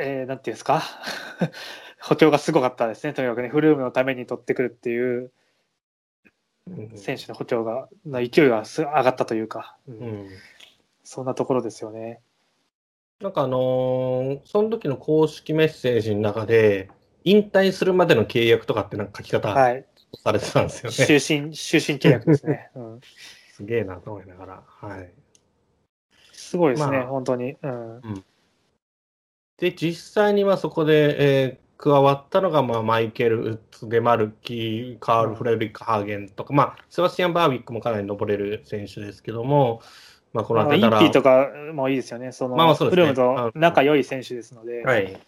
[0.00, 0.82] えーなんていうんですか、
[2.02, 5.32] 補強がすごかったですね、とにかくね、フルームのために取ってくるっていう
[6.68, 10.28] うん選手の補強が、の勢いがす上がったというか、うんうん
[11.06, 12.22] そんなところですよね。
[13.20, 16.90] なんかあのーその時の公式メッセージの中で、
[17.24, 19.84] 引退するまでの契約とかってなんか書き方はい。
[20.22, 20.96] されてたんですよね。
[20.96, 22.70] 終身、終身契約ですね。
[22.76, 23.00] うん、
[23.52, 24.62] すげえなと思いながら。
[24.66, 25.12] はい。
[26.32, 27.56] すごいですね、まあ本当に。
[27.62, 28.24] うん。
[29.64, 39.82] で、実際にはそこで、えー加わったのが、まあ、マイケル・ウッズ、デマルキー、カール・フレデリック・ハーゲンとか、まあ、セバスティアン・バービックもかなり登れる選手ですけども、
[40.32, 42.32] まあ、このまあインピーとかもいいですよね。
[42.32, 44.82] その、まあまあそうですねフルームと仲良い選手ですので。
[44.82, 45.20] はい、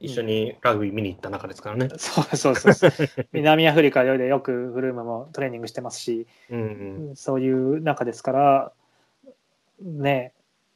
[0.00, 1.88] 一緒にラグビー見に行った中ですからね。
[1.96, 2.90] そうそうそうそう。
[3.32, 6.60] 南アフリカでよくフルームもトレーニングしてますし、うん
[7.08, 7.16] うん。
[7.16, 8.72] そういう中ですから、
[9.80, 10.32] ね、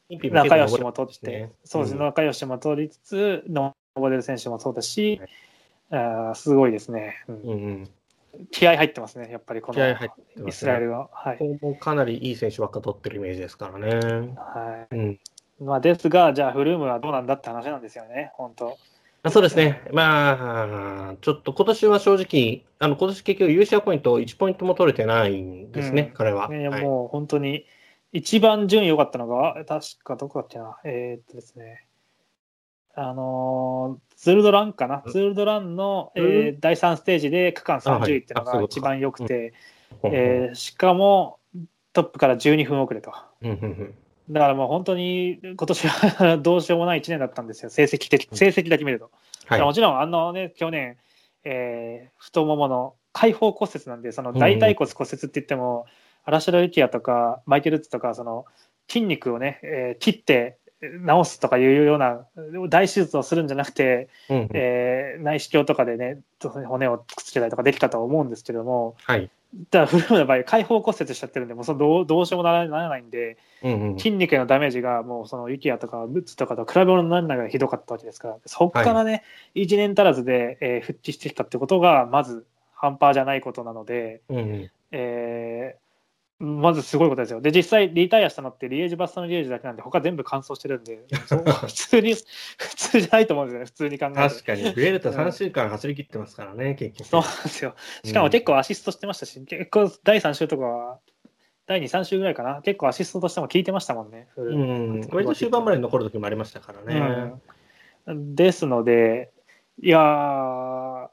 [0.09, 3.75] 仲良しも取って、そうですね、ん仲良しも取りつつ、登
[4.09, 5.21] れる選手もそうだし、
[5.89, 7.89] あーすごいですね、うん。
[8.51, 11.09] 気合入ってますね、やっぱりこのイスラエルは。
[11.11, 13.89] はいここもかなりいい選手ばっか取ってるイメージですからね。
[14.35, 15.11] はうん。
[15.11, 15.19] い
[15.59, 18.77] まあ、ですが、じゃあ、フルームはどうなんだって話なんですよね、本当。
[19.23, 19.81] あそうですね。
[19.91, 26.47] まあ、ちょっと今年は正直、あの今年結局優勝ポイント1ポイントも取れてないんですね、うん彼は。
[26.49, 27.65] ね、はいもう本当に、
[28.13, 31.87] 一番順位良かったのが、確かどこだっけな、えーっとですね、
[32.95, 35.11] あのーツールドランかな、うん。
[35.11, 39.53] ツールドランの、えうー第3ステージで区間あはい30位っていうのが一番良くて、
[40.01, 41.39] ほんほんえーしかも
[41.93, 43.13] トップから12分遅れと。
[43.41, 43.95] うんうんうん。
[44.29, 49.11] だからもう本当に今年は どうしようもない1年だったんですよ、成績的成績だけ見ると。
[49.45, 49.61] はい。
[49.61, 50.97] もちろん、あのね、去年、
[51.43, 55.93] えー太ももの開放骨折なんで、その大腿骨骨折って言っても、アラ
[56.39, 58.45] シャド・リキアとかマイケル・ッツとか、その
[58.87, 62.25] 筋肉をね、えー切って治すとかいうような
[62.69, 64.49] 大手術をするんじゃなくて、うんうん。
[64.53, 66.19] えー内視鏡とかでね、
[66.67, 69.29] 骨をくっつけたりとかできたとは思うんですけども、はい。
[69.71, 73.97] だからフルームの場合、開放骨折しちゃってるんで、もうそのどうどうしようもならないんで、うんうん。
[73.97, 79.23] 筋肉へのダメージがもうそのユキアとかブッツとかと比べ物にならないぐらいひどかったわけですから、そこからね、
[79.55, 84.71] 1年足らずで、えー復帰してきたってことが、まず半端じゃないことなので、うんうん。
[84.91, 85.86] えー
[86.39, 87.41] まずすごいことですよ。
[87.41, 92.13] で、実際リタイアしたのってリエージュ・バスタのリエージュだけなんで、他全部完走してるんで、 普通に、
[92.59, 94.15] 普通じゃないと思うんですよね、普通に考えて。
[94.15, 97.07] 確かに、ブエルタ3週間走り切ってますからね、結局。
[97.07, 97.75] そうなんですよ。
[98.03, 100.99] しかも結構アシストしてましたし、結構第3週とかは、
[101.65, 104.27] 第2、3週ぐらいかな、結構アシストとしても効いてましたもんね。
[104.37, 107.33] うん、割と終盤まで残る時もありましたからね。
[108.05, 109.31] うん、ですので、
[109.81, 111.09] いやー、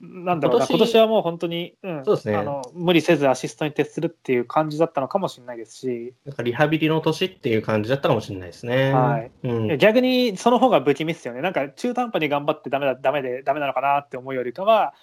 [0.00, 2.36] なんだろうな、今年はもう本当に、うんそうですね。
[2.36, 8.92] あの無理せずアシストに徹するっていう感じだったのかもしれないですし、なんかリハビリの年っていう感じだったかもしれないですね。
[8.92, 9.30] はい。
[9.42, 9.78] うん。
[9.78, 14.94] 逆にその方が不気味ですよね、なんか中途半端に頑張ってダメだダメでダメなのかなって思うよりかは、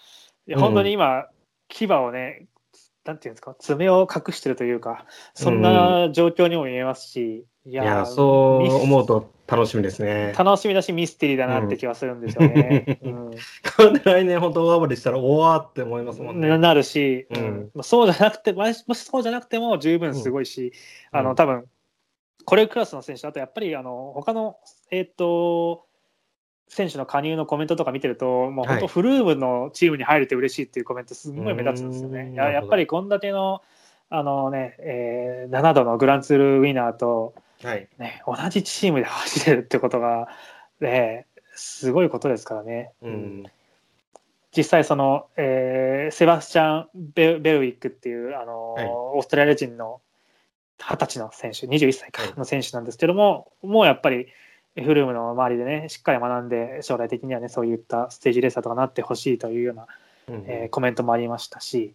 [0.56, 1.26] 本当に今、
[1.70, 2.46] 牙をね、
[3.06, 10.34] なんていうんですか、爪を隠してるというか、そんな状況にも見えますし、いいや、そう思うと楽しみですね。
[10.38, 13.00] 楽しみだし、ミステリーだなって気はするんですよね。
[13.04, 13.32] うん
[13.76, 16.48] これで来年本当大暴れしたら、おわーって思いますもんね。
[16.48, 20.72] ななるし、うんうんまあそうじゃなくて、もしもしそうじゃなくても十分すごいし、
[21.14, 21.66] うんあの多分
[22.46, 24.58] これクラスの選手、あとやっぱりあの他の
[24.92, 25.86] えっ、と
[26.68, 32.34] 選手の加入のコメントとか見てると、もう本当、はいフルームのチームに入れて嬉しいっていうコメント、すごい目立つんですよね。
[32.36, 33.62] ややっぱりこんだけの
[34.10, 37.34] あの、ねえー7度のグランツールウィナーと、
[37.64, 37.88] はい。
[37.98, 40.28] ね、同じチームで走れるってことが、
[40.82, 42.92] ね、すごいことですからね。
[43.02, 43.44] うん。
[44.56, 50.02] 実際その、えーセバスチャン・ベベルウィックっていうあの、はいオーストラリア人の
[50.80, 54.28] 20歳の選手21歳かはいの選手なんですけども、もうやっぱり
[54.76, 59.88] フルームの周りでねしっかり学んで将来的にはねそういったステージレーサーとかなってほしいというような、
[60.30, 61.94] うんえーコメントもありましたし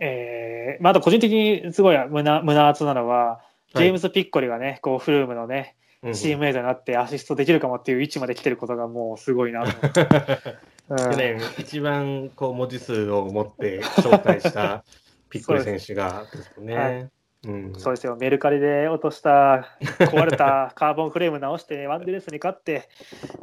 [0.00, 3.40] えーまあ、あと個人的にすごい胸胸熱なのは、
[3.74, 10.06] ジェームズ・ピッコリがね、こうフルームのね、うんチームメイトになってアシストできるかもっていう位置まで来てることがもうすごいなと思って。
[10.90, 10.96] うん。
[10.96, 14.84] 去年、一番こう文字数を持って紹介した
[15.28, 17.08] ピッコリ選手がですね。
[17.44, 19.68] そうですよ、メルカリで落とした
[20.10, 22.88] 壊れたカーボンフレーム直して、ワンデレスに勝って、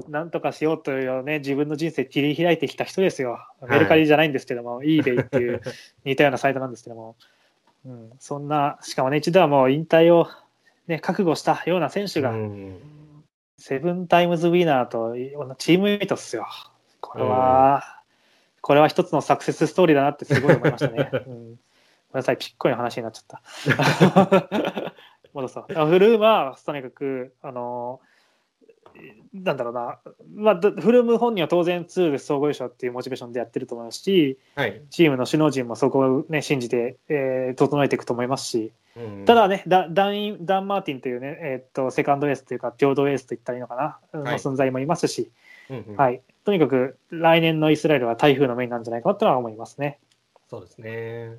[0.09, 3.39] なんとかしようというね、自分の人生切り開いてきた人ですよ。
[3.63, 3.65] い。
[3.67, 5.61] メルカリじゃないんですけども、eBay っていう
[6.03, 7.15] 似たようなサイトなんですけども、
[7.85, 10.27] うん、そんな、しかもね、一度はもう引退を、
[10.87, 12.81] ね、覚悟したような選手が、うん。
[13.57, 15.15] セブンタイムズウィナーと
[15.55, 16.45] チームメイトっすよ。
[16.99, 17.83] これは、
[18.61, 21.09] これは一つのサクセスストーリーだなってすごい思いましたね。
[21.25, 21.51] うん。
[21.51, 21.57] ご
[22.15, 23.41] めんなさい、ピッコリの話になっちゃっ
[24.47, 24.93] た。
[25.33, 25.65] 戻そう。
[25.75, 27.99] あフルームは、とにかく、あの、
[29.33, 29.99] なんだろうな、
[30.35, 34.81] まあ、どフルーム本人は当然2で総合優勝っていうモチベーションでやってると思いますし、はい。
[34.89, 45.31] チームの首脳陣もそこを、ね、信じて、えー整えていくと思いますし、うんただね、ダダンインダン・マーティンというね、えーっと、セカンドエースというか、共同エースと言ったらいいのかな、のはい存在もいますし、
[45.69, 49.99] うんうんはい、とにかく来年のイスラエルは台風の目になるんじゃないかなとは思いますね。
[50.49, 51.37] そうですね。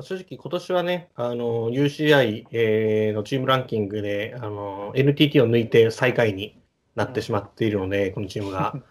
[0.00, 6.58] 正直、今年はね、あの UCI、えーのチームランキングであの NTT を抜いて最下位に
[6.94, 8.74] なってしまっているので、このチームが。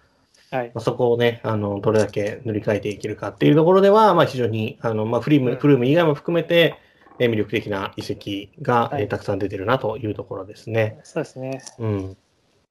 [0.51, 6.75] はい、まあ、そこをね、あのどれだけ塗り替えていけるかっていうところでは、まあ、非常にあの、まあ、フリーム、うんフルーム以外も含めて、
[7.19, 10.99] えー魅力的な移籍が、はいえーたくさん出てるなというところですね。
[11.03, 11.63] そうですね。
[11.79, 12.17] うん。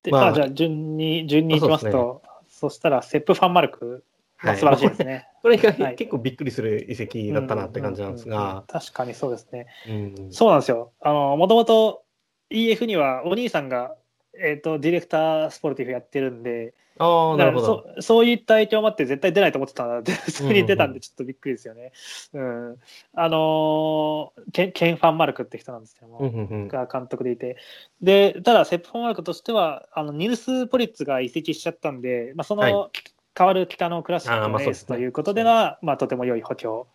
[0.03, 4.10] で、まあまあ、じゃあ順に、順にいきますあと、そしたら、セップ・ファンマルク、まあ、
[4.43, 5.29] はい素晴らしいですね。
[5.43, 9.67] これが、はい結構びっくりする移籍だったなって感じなんですうんうんうんが、確かにそうですね。
[9.89, 10.93] うんそうなんですよ。
[11.01, 12.03] あの、もともと
[12.51, 13.95] EF にはお兄さんが、
[14.39, 17.85] えっ、と、ディレクタースポルティフやってるんで、ああ、なるほだど。
[17.97, 21.93] そそういった影響もあって絶対出ないと思ってたので、 普通に出たんでちょっとびっくりですよね。
[22.35, 22.77] うん。
[23.15, 27.57] あのーケン、ケン・ファンマルクって人なんですけども、うんうんうんが監督でいて。
[28.03, 32.91] で、ただ、セップ・ファンマルクとしては、あのニルス・ポリッツが移籍しちゃったんで、まあ、その、
[33.35, 36.87] はい代わる北のクラシックのエまあそうですねースということでは、まあ、とても良い補強。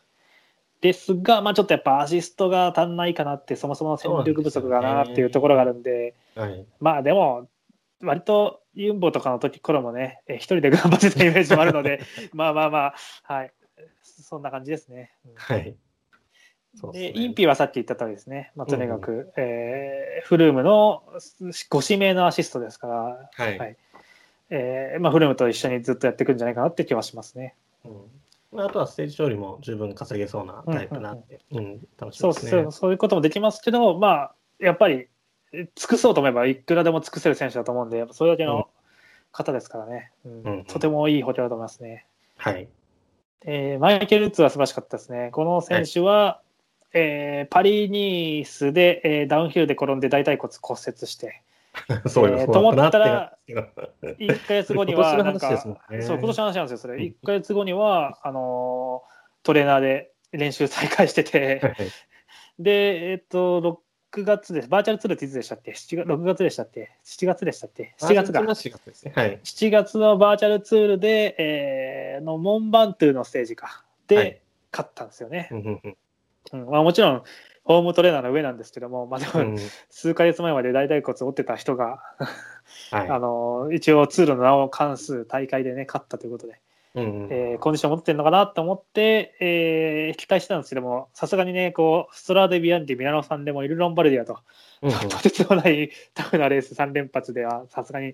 [0.82, 6.66] ですが、まあ、ちょっとやっぱアシストが足んないかなって、そもそもの戦力不足がなっていうところがあるんで、はい。
[6.80, 7.48] まあでも、
[8.02, 12.02] 割とユンボとかの時頃もね、え一人で頑張ってたイメージもあるので、
[12.34, 13.54] まあまあまあ、はい、
[14.02, 15.12] そんな感じですね。
[15.26, 15.76] うんはい。
[16.92, 21.04] で、ねインピはさっき言った通りですね、まあ、とにかく、えーフルームの
[21.70, 23.58] ご指名のアシストですから、はい。
[23.58, 23.78] はい
[24.50, 27.56] えーまあ、フルームと一緒にずっとやっていくんじゃないかなって気はしますね。
[27.84, 27.92] うん
[28.52, 32.52] まあ、あとはステージ勝利も十分稼げそうなタイプなって、うん楽しみですね。
[32.52, 35.08] そうそうそういうこともできますけど、まあ、やっぱり
[35.52, 38.70] え尽くそうと思えばいくらでも尽くせる選手だと思うんで、それだけうんの
[39.32, 42.06] 方ですからね、うんうんとてもいい補強だと思いますね。
[42.38, 42.68] はい。
[43.46, 45.30] えーマイケル・ルッツは素晴らしかったですね。
[45.32, 46.42] この選手は、
[46.94, 51.42] えーパリニースで、えーダウンヒルで転んで大腿骨骨折して、
[52.08, 56.96] そうよ、えーと思ったら感じですけど1ヶ月後には 今年のなんねそう、今年の話なんですよ、それ。
[56.96, 61.76] うん1ヶ月後には、あのートレーナーで練習再開してて、はい
[62.58, 63.82] で、えっと、
[64.14, 64.70] 6月です。
[64.70, 68.40] バーチャルツールっていつでしたっけ ?7 月、6月でしたっけ ?7 月でしたっけ ?7 月か。
[68.40, 69.14] 4月ですね。
[69.14, 69.40] はい。
[69.44, 73.84] 7月のバーチャルツールで、えーのモンバントゥのステージか。
[74.08, 74.42] で、はい
[74.76, 75.48] 勝ったんですよね。
[75.52, 75.56] う
[76.58, 77.24] んまあ、もちろん、
[77.66, 79.58] ホームトレーナーの上なんですけども、まあ、でも、うん。
[79.90, 82.00] 数ヶ月前まで大腿骨を折ってた人が、
[82.92, 83.10] はい。
[83.10, 86.60] あの一応ツールの名を関数大会でね勝ったということで、
[86.94, 87.28] うんうん。
[87.32, 94.40] えーコンディション持ってるのかなと思って、えー期待してたんですけどもさすがにねこうストラデビアンディミラノさんでもいるロンバルディアと、
[94.84, 95.10] うんうん。
[95.10, 98.14] とてつもないタフなレース3連発ではさすがに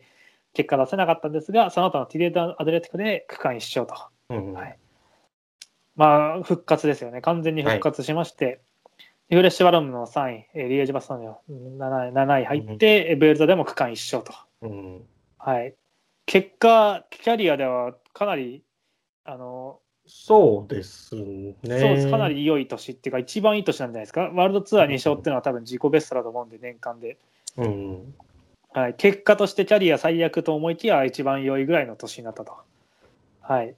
[0.53, 3.95] 結果出せなかったんですがその後のティレードアドレティックで区間一勝と。
[4.29, 4.53] うんうん。
[4.53, 4.77] はい。
[5.97, 7.21] まあ復活ですよね。
[7.21, 8.61] 完全に復活しまして、
[9.31, 14.37] リフレッシュバロンの3位、えーリエージュバスの7位 ,7 位入って、えーベルトでも区間一勝と。
[14.61, 15.01] うん
[15.37, 15.73] はい、
[16.25, 18.61] 結果、キャリアではかなり、
[19.23, 21.55] あのそうですね。
[21.63, 24.23] そうですかなり良い年っていうか、一番いい年なんじゃないですか。
[24.23, 27.17] ワールドツアー2勝っていうのは多分自己ベストだと思うんで、年間で。
[27.55, 28.13] うん。
[28.73, 32.57] はい、結果としてキャリア最悪と思いきや、一番良いぐらいの年になったと。
[33.39, 33.75] はい、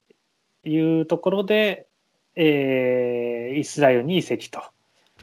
[0.66, 1.86] いうところで、
[2.36, 4.72] えーイスラエルに移籍とはい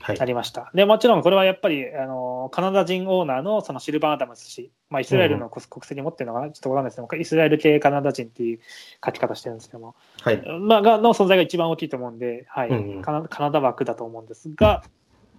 [0.09, 0.25] な。
[0.25, 0.71] りました。
[0.75, 8.59] でもちろんこれはやっぱりあのカナダ人オーナーのそのシルバー・アダムス氏、まあ、イスラエルの国国籍持ってるのかな、ちょっとわかんないですけど、イスラエル系カナダ人っていう
[9.05, 10.43] 書き方してるんですけども、はい。
[10.61, 14.83] まあ、がの存在が一番大きいと思うんで、はいうんうんカナカナダ枠だと思うんですが、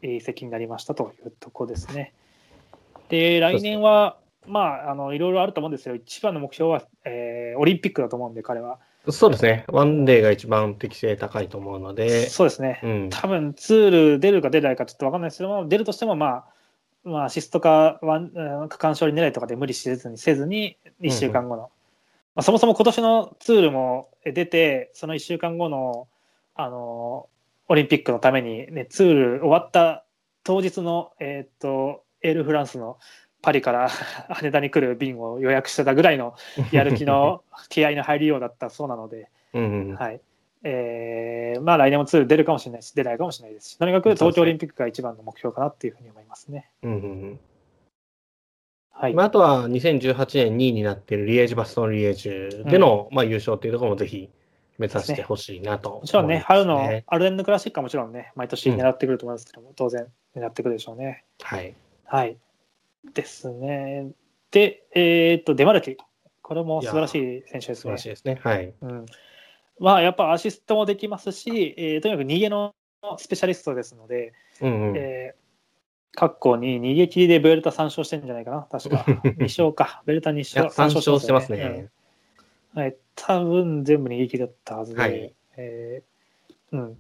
[0.02, 2.14] えー移籍になりましたというところですね。
[3.10, 4.18] で、来年は、
[4.48, 5.96] まあ、あのいろいろあると思うんですよ。
[5.96, 8.80] 一番の目標は、えーオリンピックだと思うんで、彼は。
[9.10, 9.66] そうですね。
[9.68, 12.80] ワンデーが一番適性高いと思うので、そうですね。
[12.84, 13.10] うん。
[13.10, 16.46] 多分ツール出るか出ないかちょっと分かんないですけども、出るとしても、まあ、
[17.04, 21.64] まあ、アシストかワンうん区間勝利狙いとかで無理せずにせずに、1週間後の、
[22.36, 26.08] まあ、そもそも今年のツールも出て、その1週間後の
[26.54, 27.28] あの
[27.68, 30.06] オリンピックのために、ね、ツール終わった
[30.44, 32.98] 当日の、えー、とエールフランスの
[33.42, 33.90] パリから
[34.30, 36.36] 羽田に来る便を予約してたぐらいの
[36.72, 39.30] やる気の気合いの入りようだったそうなので。
[39.54, 39.96] うんうん。
[39.96, 40.22] はい。
[40.64, 46.70] えーまあ来年もツール出るかもしれないし、出ないかもしれないですし、とにかく東京オリンピックが一番の目標かなっていうふうに思いますね。
[46.84, 47.40] うんうんうん。
[48.92, 49.14] はい。
[49.14, 50.16] まあ、あとは2018
[50.52, 54.30] 年2位になっているリエージュ・バストン・リエージュでの、まあ、優勝というところもぜひ
[54.78, 61.24] 目指してほしいなと思います、もちろんね、春のアルデンヌクラシックはもちろんね、毎年狙ってくると思いますけども、当然狙ってくるでしょうね。
[61.42, 61.74] はい。
[62.06, 62.38] はい。
[63.14, 64.12] ですね。
[64.52, 65.98] で、えっと、デマルキ。
[66.42, 68.10] これも素晴らしい選手ですね素晴らしい。
[68.10, 68.40] ですね。
[68.44, 68.74] はい。
[68.82, 69.06] うん、
[69.80, 72.76] まあ、やっぱアシストもできますし、えーとにかく逃げの
[73.18, 74.98] スペシャリストですので、うんうん。
[74.98, 79.06] えー、過去に逃げ切りでベルタ3勝してるんじゃないかな、確か。
[79.24, 80.66] 2勝か、ベルタ2い勝。
[80.66, 81.64] や、3勝してますよね。
[81.64, 81.92] うん
[82.74, 86.98] はい、多分全部逃げ切りだったはずで、はいえーうん。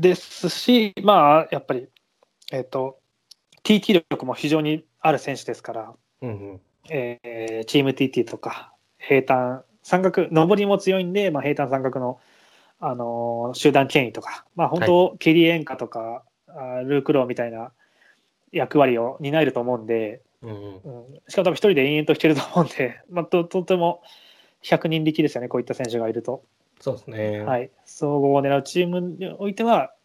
[0.00, 1.88] ですし、まあ、やっぱり、
[2.52, 2.99] えっ、と、
[3.64, 6.60] TT 力も非常にある選手ですから、うんうん。
[6.88, 12.20] えーチーム TT とか、平坦、三角、上りも強いんで、まあ、平坦三角の、
[12.80, 17.72] あのー集団権威とか、まあ、本当、ケリエンカとか、あールークローみたいな
[18.52, 20.56] 役割を担えると思うんで、うんうん。
[20.56, 24.02] うん、しかも多分一人で延々と弾けると思うんで、 まあ、ととても
[24.62, 26.44] 100人力ですよね、こういった選手がいると。
[26.80, 27.40] そうですね。
[27.42, 29.99] はい、総合を狙うチームにおいては、え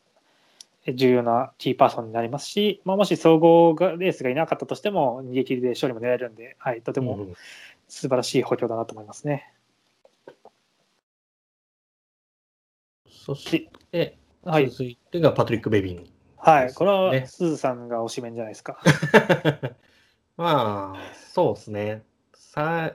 [0.94, 7.28] 重要なキーパーソンになりますし、まあ、もし総合がレースがいなかったとしても、逃げ切りで勝利も狙えるんで、はい、とても
[7.88, 9.52] 素晴らしい補強だなと思いますね。
[13.10, 16.06] そして、はい、続いてがパトリック・ベビン。
[16.38, 18.78] はい、これねはすずさんが推しメンじゃないですか。
[20.38, 22.04] まあ、そうですね。
[22.36, 22.94] さ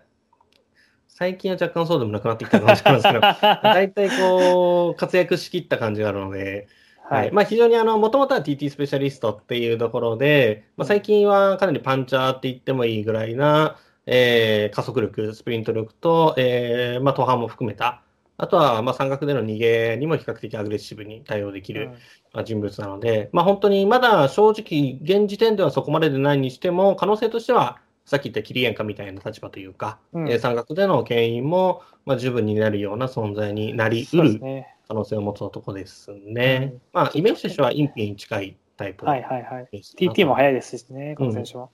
[1.09, 3.21] 最近は若干そうでもなくなってきたかもしれないですけど、
[3.63, 6.67] 大体こう、活躍しきった感じがあるので、
[7.13, 7.29] ははい。
[7.29, 18.05] い、まあ非常にあの、もともとは TT スペシャリストっていうところで、まあ、最近はかなりパンチャーって言ってもいいぐらいな、えー加速力、スプリント力と、えーまあ、途半も含めた、
[18.37, 22.03] あとはまあ三角での逃げにも比較的アグレッシブに対応できる、うん。
[22.33, 30.29] まあ、人物なので、まあ、本当にまだ正直、現時点ではそこまででないにしても、可能性としては、さっき言ったキリエンカみたいな立場というか、うん。
[30.31, 34.77] えー三角での牽引も、まあ、十分になるような存在になりうそうでするね。
[34.91, 36.73] 可能性を持つ男ですね。
[36.73, 39.69] うんまあ、イメージとしてはインピに近いタイプはいはいはい。
[39.73, 41.71] TT も速いですしね、この選手も。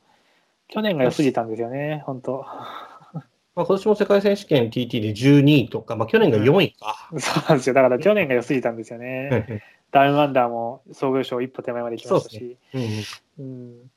[0.69, 2.45] 去年が良すぎたんですよね、本当。
[2.45, 7.09] まあ、今年も世界選手権 TT で12位とか、まあ、去年が4位か。
[7.19, 7.75] そうなんですよ。
[7.75, 9.63] だから去年が良すぎたんですよね。
[9.93, 12.59] ダウンアンダーも総合賞一歩手前まで来ましたし。
[12.75, 12.89] うんうん
[13.39, 13.91] うん。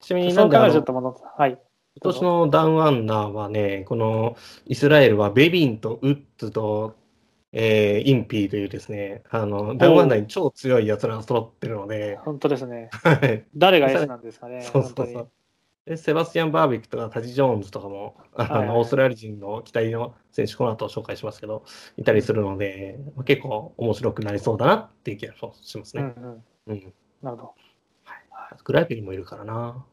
[0.00, 1.40] ちなみになであのと戻った。
[1.40, 1.56] はい。
[2.02, 4.36] 今年のダウンアンダーはね、この
[4.66, 6.96] イスラエルはベビンとウッズと、
[7.56, 12.90] えーインピーというですね、あのダウンアンダーに超強いやつらが揃ってるので、本当ですね。
[12.92, 14.60] はい誰が S なんですかね。
[14.66, 15.30] そうそうそう。
[15.86, 21.64] でセバスティアン・バービックとかタジ・ジョーンズとかも、あのはいはいオーストラリア人の期待の選手、この後紹介しますけど、
[21.96, 26.02] いたりするので、まあ結構面白くなりそうだなっていう気がしますね。
[26.02, 26.42] うんうん。
[26.68, 27.54] うんなるほ
[28.64, 29.84] グライペリもいるからな。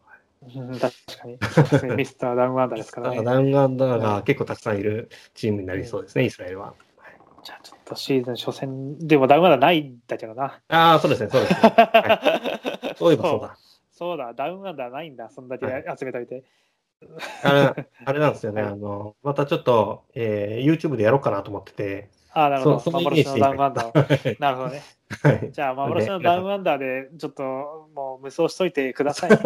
[0.42, 0.62] ど。
[0.62, 1.28] うん確か
[1.88, 1.96] に。
[1.96, 3.24] ミスターダウンアンダーですからね。
[3.24, 6.74] ダウンアンダーが結構たくさんいるチームになりそうですね、イスラエルは。
[7.44, 10.60] じゃあちょっとシーズン初戦でもダウンアンダーないんだけどな。
[10.70, 11.60] ああ、そうですね、そうですね。
[11.62, 13.58] はい、 そういえばそうだ。
[13.92, 16.44] そうだ、ダウンアンダーないんだ、そんだけはい集めといて。
[17.44, 22.92] あれあれなんですよね、はいあの、またちょっと、えー YouTube でやろうかなと思ってて、ああ、なるほど。
[22.92, 24.36] 幻のダウンアンダーを。
[24.40, 24.82] なるほどね。
[25.24, 27.44] はいじゃあ、幻のダウンアンダーで、ちょっと
[27.94, 29.32] もう無双しといてください。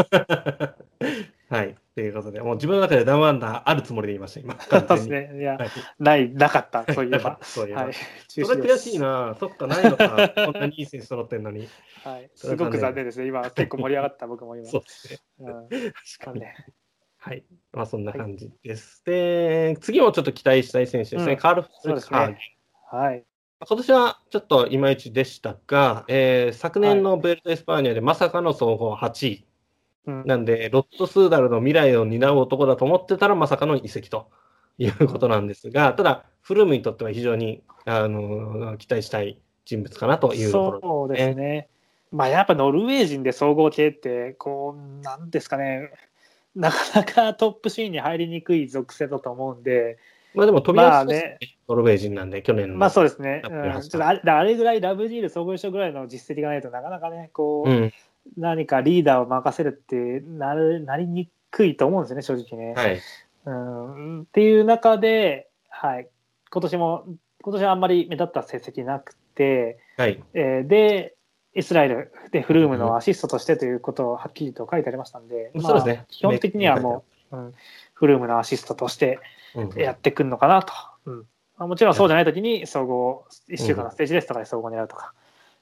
[1.49, 1.76] はい。
[1.94, 4.60] ということで、もう自分の中でダウンアンダーあるつもりで言いました、今。
[4.62, 4.98] そう。
[4.98, 5.32] ですね。
[5.40, 5.70] いや、はい。
[5.99, 7.45] ない、なかった、そういえば た。
[7.45, 7.94] そういえばはい。
[8.28, 9.36] それ悔しいな。
[9.40, 10.30] そっか、ないのか。
[10.36, 11.68] こんなにいい選手揃ってんのに。
[12.03, 12.30] はい。
[12.36, 13.28] すごく残念ですね。
[13.28, 14.68] 今、結構盛り上がった、僕も今。
[14.68, 15.20] そうですね。
[15.40, 16.44] うん確かに。
[17.18, 17.44] はい。
[17.72, 19.03] まあ、そんな感じです。
[19.06, 21.34] で、次もちょっと期待したい選手ですね。
[21.34, 22.55] うんカール・フそうですルカーね。
[22.96, 23.26] はい。
[23.68, 29.46] 今年はちょっといまいちでしたが、えー昨年のブエルタ・エスパーニャでまさかの総合8位。
[30.08, 34.30] うんなんで、ロット・スーダルの未来を担う男だと思ってたらまさかの移籍と
[34.78, 41.70] いうことなんですが、ただ、フルームにとっては非常にあの期待したい人物かなというところそうですね。
[42.12, 45.92] まあ、やっぱノルウェー人で総合系って、こう、なんですかね、
[46.56, 49.98] なかなかトップシーンに入りにくい属性だと思うんで、
[50.36, 52.78] まあでも飛び出しまあね、ノルウェー人なんで、去年の。
[52.78, 53.41] まあそうですね。
[53.44, 57.94] ちょっとあれあれぐらいラブジール総合優勝ぐらいの実績がないとなかなかね、こう、うん。
[58.38, 62.74] 何かリーダーを任せるってなるなりにくいと思うんですよね、正直ね。
[62.74, 62.99] はい。
[63.45, 66.07] うん、っていう中で、はい、
[66.49, 67.06] 今年も、
[67.44, 70.22] 今年はあんまり目立った成績なくて、はい。
[70.34, 71.16] えーで、
[71.53, 76.06] イスラエルでフルームのアシストとしてということをはっきりと書いてありましたんで、まあそうですね。
[76.10, 77.53] 基本的にはもう、うん、
[77.94, 79.20] フルームのアシストとしてうん、
[79.76, 80.73] やってくるのかなと。
[81.06, 81.27] うん
[81.57, 85.14] まあ、もちろんそうじゃないときに総合、1週間のステージですとかで総合を狙うとか、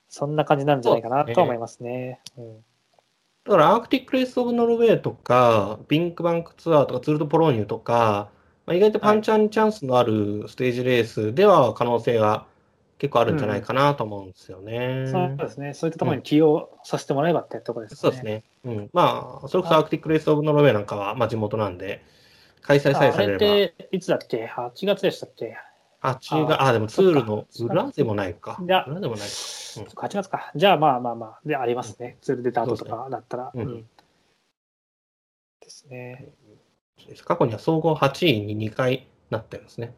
[0.09, 2.19] そんな感じなんじゃないかなと思いますね。
[2.37, 2.65] うん
[3.45, 8.29] だから、アークティック・レース・オブ・ノルウェーとか、ビンクバンクツアーとか、ツール・ド・ポローニュとか、
[8.65, 12.45] まあ、意外とパンチャーにチャンスのあるステージレースでは可能性が
[12.97, 15.07] 結構あるんじゃないかなと思うんですよね。
[15.11, 17.99] そうですね、そういったところに起用させてもらえばってところですね。
[17.99, 18.43] そうですね。
[18.63, 18.89] うん。
[18.93, 22.01] まあ、それこそアークティック・レース・オブ・ノルウェーなんかは、まあ、地元なんで、
[22.63, 23.39] 開催さえああれっされれば。
[23.39, 25.57] ていつだっけ ?8 月でしたっけ？
[26.01, 26.47] あ、違う。
[26.49, 28.57] あ、でもツールの裏でもないか。
[28.61, 29.17] 裏でもないか。
[29.27, 30.51] そっか ?8 月か。
[30.55, 32.17] じゃあまあまあまあ、でありますね。
[32.21, 33.51] ツール出た後とかだったら。
[35.61, 36.29] ですね。
[37.25, 39.93] 過去には総合8位に2回なってるんですね。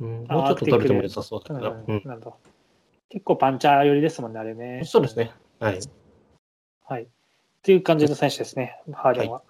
[0.00, 1.76] うん、あもうちょっと取れても良さそうだうんけど。
[1.88, 2.36] うんなるほど。
[3.08, 4.82] 結構パンチャー寄りですもんね、あれね。
[4.84, 5.32] そうですね。
[5.60, 5.78] はい。
[6.84, 7.04] はい。
[7.04, 7.06] っ
[7.62, 9.42] ていう感じの選手ですね、ハーデンは。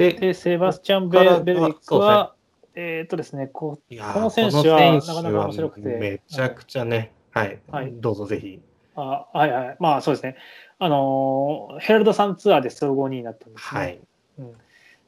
[0.00, 2.34] で、で、セバスチャン・ベここからベルリックは、
[2.74, 8.60] えーっとですね、ここの選手はなかなか面白くてめちゃくちゃね、はい、はいどうぞぜひ。
[8.96, 10.36] あはいはい、まあそうですね、
[10.78, 13.80] あのーヘラルドさんツアーで総合2位になったんですね。
[13.80, 14.00] はい。
[14.38, 14.52] うん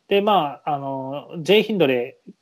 [0.08, 2.32] で、まあ、あの、ジェイ・ヒンドレー、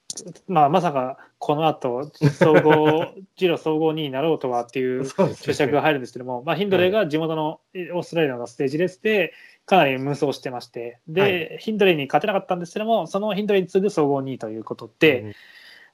[0.48, 5.06] まあ、まさかこの後、総合、ジロ総合2位になろうとはっていう
[5.40, 9.32] 注釈が入るんですけども、まあ、ヒンドレーが地元のえオーストラリアのステージレースで、
[9.66, 15.32] かなり無双してまして、で、はヒンドレーに勝てなかったんですけども、そのヒンドレーに次ぐ総合2位ということで、うん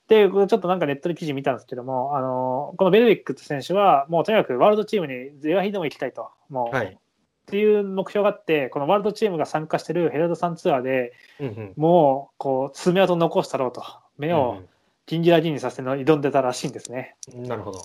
[0.09, 6.87] で、ちょっとなんかネットで記事見たんですけども、あのこのベルウィック選手は、もうとにかくワールドチームにゼワヒでも行きたいと、もう、はい。
[6.87, 11.73] っていう目標があって、このワールドチームが参加してるヘラルドさんツアーでうんうん。
[11.77, 13.85] もう、こう、爪痕残したろうと、
[14.19, 14.69] 目をう
[15.07, 17.17] ギラギンにさせての挑んでたらしいんですね。
[17.35, 17.85] んなるほど。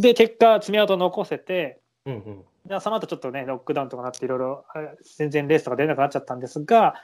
[0.00, 4.78] で、結果、爪痕残せて、うんうんでその後ちょっとね、ロックダウンとかなって、いろいろあ
[5.18, 6.94] 全然レースとか出なくなっちゃったんですが、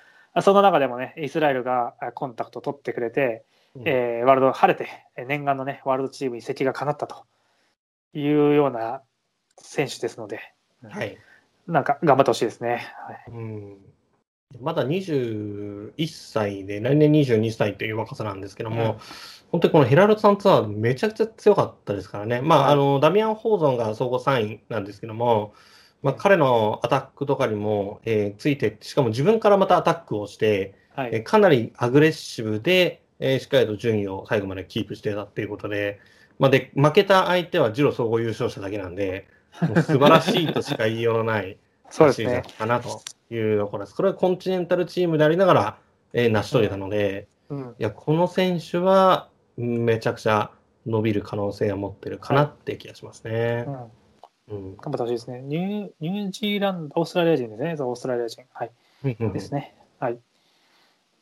[0.41, 3.45] その中でもね、イスラエルがあコンタクトを取ってくれて、
[3.77, 7.27] うんえーワールド晴れて、えー念願のね、ワールドチーム移籍が叶ったと
[8.15, 9.03] いうような
[9.59, 10.41] 選手ですので、
[10.89, 11.19] はい。
[11.67, 12.91] なんか頑張ってほしいですね。
[13.07, 13.77] はいうん
[14.59, 18.99] まだ21歳で、来年22歳という若さなんですけども、うん。
[19.53, 25.55] 本当にこのヘラルドさんツアー、めちゃくちゃ強かったですからね、まあ、はいあのダミアン・ホーゾンが総合3位なんですけども、
[26.03, 31.11] まあ、彼のアタックとかにも、えーついて、しかも自分からまたアタックをして、はい。
[31.13, 36.01] えーかなりアグレッシブで、えーしっかりと順位を最後までキープしてたっていうことで、
[36.39, 39.29] まあ、で負けた相手はジロ総合優勝者だけなんで、
[39.63, 41.59] もう素晴らしいとしか言いようのない。
[41.91, 43.01] そうですねかなと
[43.31, 43.97] いうところです。
[43.97, 45.79] これはコンチネンタルチームでありながら、
[46.13, 50.51] えー成し遂げたので、うんいや、この選手はうんめちゃくちゃ
[50.87, 53.71] 伸びる可能性を持ってるかなって気がしますねう。
[53.71, 55.43] んうん頑張ってほしいですね。
[55.43, 57.77] ニューニュージーランド、オーストラリア人ですね。
[57.77, 58.43] そうオーストラリア人。
[58.53, 58.71] はい。
[59.05, 59.75] うんですね。
[59.99, 60.19] はい。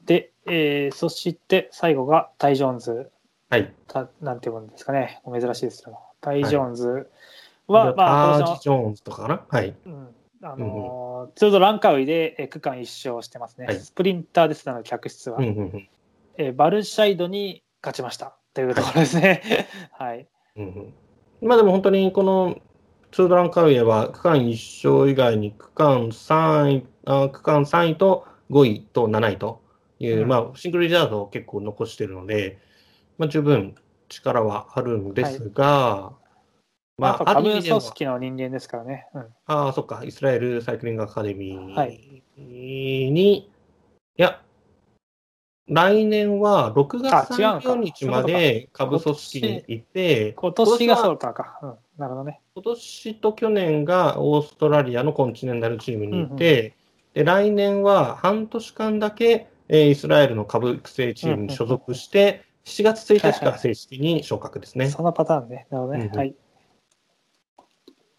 [0.05, 3.11] で、えーそして最後がタイ・ジョーンズ。
[3.51, 3.73] はい。
[3.87, 5.21] たなんていうんですかね。
[5.25, 6.01] お珍しいですけども。
[6.21, 7.11] タイ・ジョーンズ
[7.67, 9.75] は、まあ、今年タージ・ジョーンズとかかなはい。
[9.87, 10.09] の、うん
[10.43, 13.67] あのーツールドランカウイでえー区間一勝してますね。
[13.67, 15.89] はいスプリンターですなので、客室は、うんうんうん
[16.37, 18.37] えーバルシャイドに勝ちました。
[18.55, 19.69] というところですね。
[19.93, 20.27] はい。
[20.57, 20.95] うんうん
[21.41, 22.59] まあでも本当にこの
[23.13, 29.63] ツールドランカウイエは区間1勝以外に区間3位、あ区間3位と5位と7位と
[30.01, 32.59] いう、うんまあシングルリザードを結構残しているので、
[33.17, 33.77] まあ十分
[34.09, 36.18] 力はあるんですが、まあ、
[36.99, 39.07] まあ、あ下部組織の人間ですからね。
[39.15, 39.23] うん。
[39.47, 43.51] ああ、そっか、イスラエルサイクリングアカデミはーに、い、
[44.17, 44.43] や、
[45.69, 51.61] 来年は6月あ違うのか30日まで下部組織にいて、今年が今そうかか。
[51.63, 51.75] うん。
[51.99, 52.41] なるほどね。
[52.55, 56.75] 今年と去年がオーストラリアのコンチネンタルチームにいて、
[57.15, 64.89] で来年は半年間だけ、えーイスラエルの下部育成チームに所属して、7月1日から正式に昇格ですね。
[64.89, 65.67] そのパターンね。
[65.71, 66.01] なるほどね。
[66.01, 66.35] うんうんはい。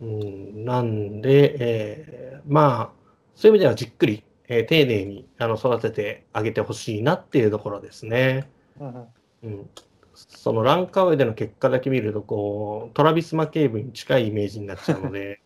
[0.01, 8.49] うん、なんで、えーまあ、そういう意味ではじっくり、えー丁寧にあの育ててあげてほしいなっていうところですね。
[8.79, 9.07] うんうん
[9.43, 9.69] うん、
[10.13, 15.39] そのランカウェイでの結果だけ見るとこう、トラビス・マケーブに近いイメージになっちゃうので、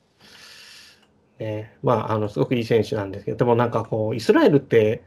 [1.40, 5.04] ね、まあ、あのすごくいい選手なんですけど、でもなんかこう、イスラエルって、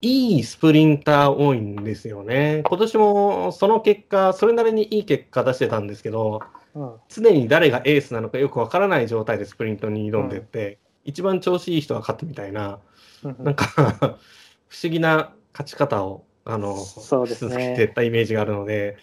[0.00, 2.62] いいスプリンター多いんですよね。
[2.64, 6.40] 今年もその結果、それなりにいい結果出してたんですけど、うん。
[7.08, 12.80] 常に誰がエースなのかよくわからない状態でスプリントに挑んでって、一番調子いい人が勝ったみたいな、
[13.22, 13.64] うんなんか
[14.68, 17.50] 不思議な勝ち方をあのそうですね。
[17.50, 18.96] 続けてたイメージがあるので、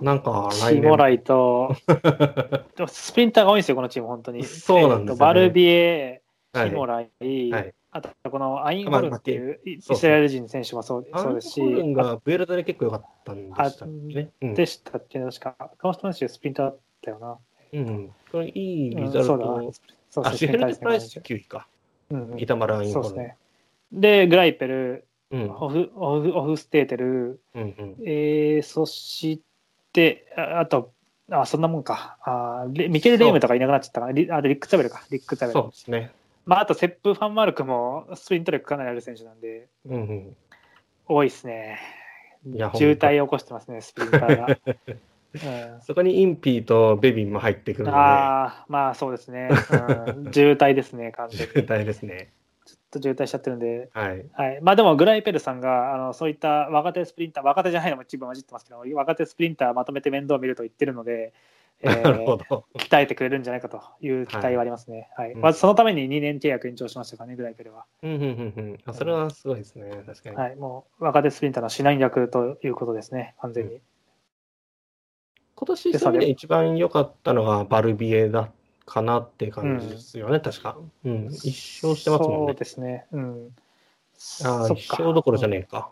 [0.00, 0.74] なんか来年。
[0.76, 1.74] シモライと、
[2.76, 4.44] でもスプリンターが多いんですよ、このチーム、本当に。
[4.44, 5.20] そうなんですよね。
[5.20, 6.22] バルビエ、
[6.52, 6.68] はい。
[6.70, 7.74] シモライ、はい。
[7.92, 14.30] あとこのアインホルンっていうイスラエル人選手もそうアンそうですし、ホルンがブエルタで結構良かったんでしたっけね。
[14.40, 14.54] うん。
[14.54, 15.56] でしたっけ、確か。
[15.80, 17.38] この人のスプリンターだったよな。
[17.72, 19.68] うん、これいいリザルうんそうだト。
[19.68, 19.72] あ、
[20.10, 21.66] そうですシェヘルねプライス9位か。
[22.10, 22.66] うんうんイタマ。
[22.66, 23.36] そうですね。
[23.92, 29.42] で、グライペル、うんオフオフオフステーテル、うんうんえー、そし
[29.92, 30.92] て、ああと、
[31.30, 32.18] あ、そんなもんか。
[32.22, 35.60] あレミケル・レイムとかいなくなっちゃったから、リあリック・ザベルか、リック・ザベル。
[35.60, 36.10] そうですね。
[36.46, 40.36] まあ、あと、セップ・ファンマルクもスプリント力かなりある選手なんで、うんうん、
[41.06, 41.78] 多いですね。
[42.74, 44.56] 渋滞を起こしてますね、スプリンターが。
[45.34, 45.38] う
[45.78, 49.48] んそこにインピーとベビンも入ってくるので、ああ、まあそうですね。
[49.50, 51.52] うん、渋滞ですね、 完全に。
[51.52, 52.32] 渋滞ですね。
[52.66, 53.88] ちょっと渋滞しちゃってるんで。
[53.92, 54.24] はい。
[54.32, 61.32] はい、まあでも、グライペルさんがあのそういった若手スプリンター、若手じゃないのも一部混じってますけど、若手スプリンターまとめて面倒を見ると言ってるので、
[61.82, 62.66] えーなるほど。
[62.74, 65.08] 鍛えてくれるんじゃないかという期待はありますね。
[65.16, 67.86] はいうんまずそのために2年契約延長しましたからね、グライペルは。
[68.02, 69.90] うんうんうんうんあそれはすごいですね。
[70.04, 70.36] 確かに。
[70.36, 73.80] はい、もう若手スプリンターの指南役ということですね、完全に。
[75.60, 78.50] 今年そういう意味で一番良かったのはバルビエだ
[78.86, 80.78] かなっていう感じですよね、確か。
[81.04, 81.26] うん。
[81.26, 82.54] 一勝してますもんそうね。
[82.54, 83.06] ですね。
[83.12, 83.48] うん。
[84.42, 85.90] ああ、一勝どころじゃねえか。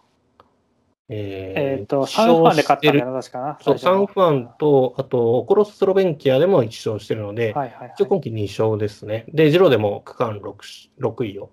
[1.11, 3.59] ええっ、と、サンファンで勝ったんだよな、確かな。
[3.61, 9.27] そう、サンファンと、あと、オコロススロベンキアでも1勝してるので、はいはい、はい一応今季2勝ですね。
[9.29, 10.55] で、ジローでも区間 6,
[10.99, 11.51] 6位を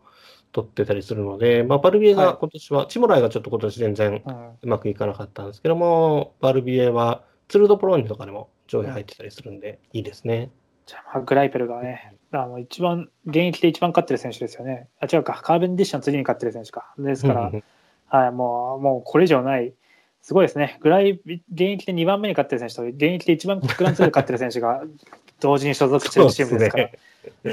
[0.56, 10.50] 取ってたりするので、まあ、バルビエはいが今年は、チモライがちょっと今年全然うんうまくいかなかったんですけども、バルビエはツルドプローニとかでも上位入ってたりするんで、いいですね。
[10.86, 14.88] じゃあ、まあグライペルがね、あの一番、現役で一番勝ってる選手ですよね。
[15.00, 16.94] あ、違うか、カーベンディッシュの次に勝ってる選手か。
[16.98, 17.64] ですから、うん
[18.08, 19.74] はい、もう、もうこれ以上ない、
[20.22, 20.78] すごいですね。
[20.82, 24.84] グライ、現役で2番目に勝ってる選手と、現役で一番グランツーで勝ってる選手が
[25.40, 26.90] 同時に所属してるチームですから、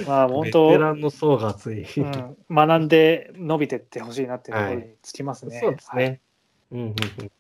[0.07, 1.85] まあ本当、ベテランの層が厚い。
[1.85, 5.59] うん、学んで伸びてってほしいなっていうところにつきますね。
[5.61, 6.21] そうですね。
[6.71, 7.31] うんうんうん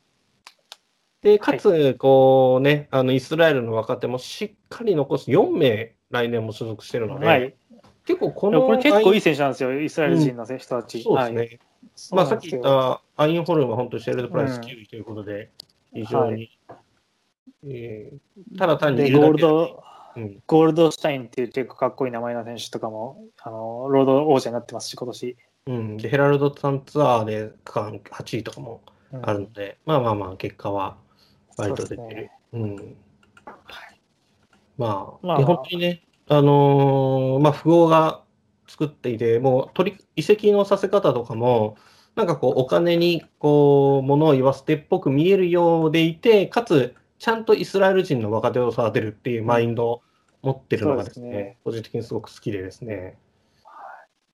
[1.22, 7.54] で、かつ、こうね、あの、イスラエルの若手もしっかり残す4名、来年も所属してるので、はい。
[8.04, 11.02] 結構この、これ結構いい選手なんですよ、イスラエル人の人たち。
[11.02, 11.38] そうですね。
[11.38, 11.60] はい。
[12.12, 14.60] まあ、さっき言ったアインホルンは本当にシェルドプライスうん。
[14.62, 15.50] 9位ということで、
[15.94, 16.50] 非常に、
[17.64, 19.82] えーただ単にゴールるだけでド、
[20.16, 25.36] うん、ゴールドシュタインっていう結構かっこいい名前の選手とかも、あの、ロード王者になってますし、今年。
[25.68, 28.80] うん、でヘラルドさんツアーで区間8位とかも
[29.12, 29.28] うん。
[29.28, 30.96] あるので、まあまあまあ、結果は
[31.70, 32.32] 割と出てるそうですね。
[32.52, 32.96] うん。
[34.78, 38.22] まあ、まあで本当にね、あのーまあ、富豪が
[38.66, 41.76] 作っていて、もう取り移籍のさせ方とかも、
[42.14, 50.02] なんかこう、お金にこう、物を言わせてっぽく見えるようでいて、かつ、ちゃんとイスラエル人の若手を育てるっていうマインドを
[50.42, 53.18] 持ってるのがですね、すね個人的にすごく好きでですね、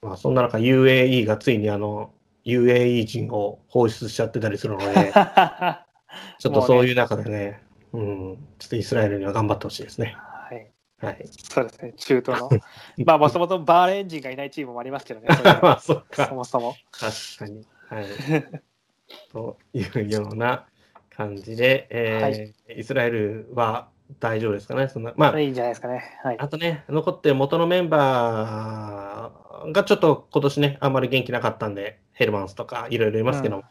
[0.03, 2.13] まあ、そんな中、UAE がついにあの、
[2.45, 5.13] UAE 人を放出しちゃってたりするので、
[6.39, 7.63] ちょっとそういう中でね、
[7.93, 10.17] うん、ちょっとイスラエルには頑張ってほしいですね。
[10.17, 10.71] はい。
[11.01, 11.29] はい。
[11.29, 12.51] そうですね、中東の。
[13.05, 16.35] まあ、もともとバーレーン人がいないチームもありますけどね、そ まあ、そっそか。
[16.35, 16.75] もそも。
[16.93, 17.67] 確かに。
[17.89, 18.05] はい。
[19.33, 20.67] というような
[21.11, 23.89] 感じで、えーイスラエルは
[24.21, 24.89] 大丈夫ですかね？
[24.89, 26.03] そんなまあ、いいんじゃないですかね。
[26.23, 26.37] はい。
[26.39, 33.63] あとね、残ってる元のメンバーがちょっと今年ね、あんまり元気なかったんで、ヘルマンスとかいろいろいますけど、うん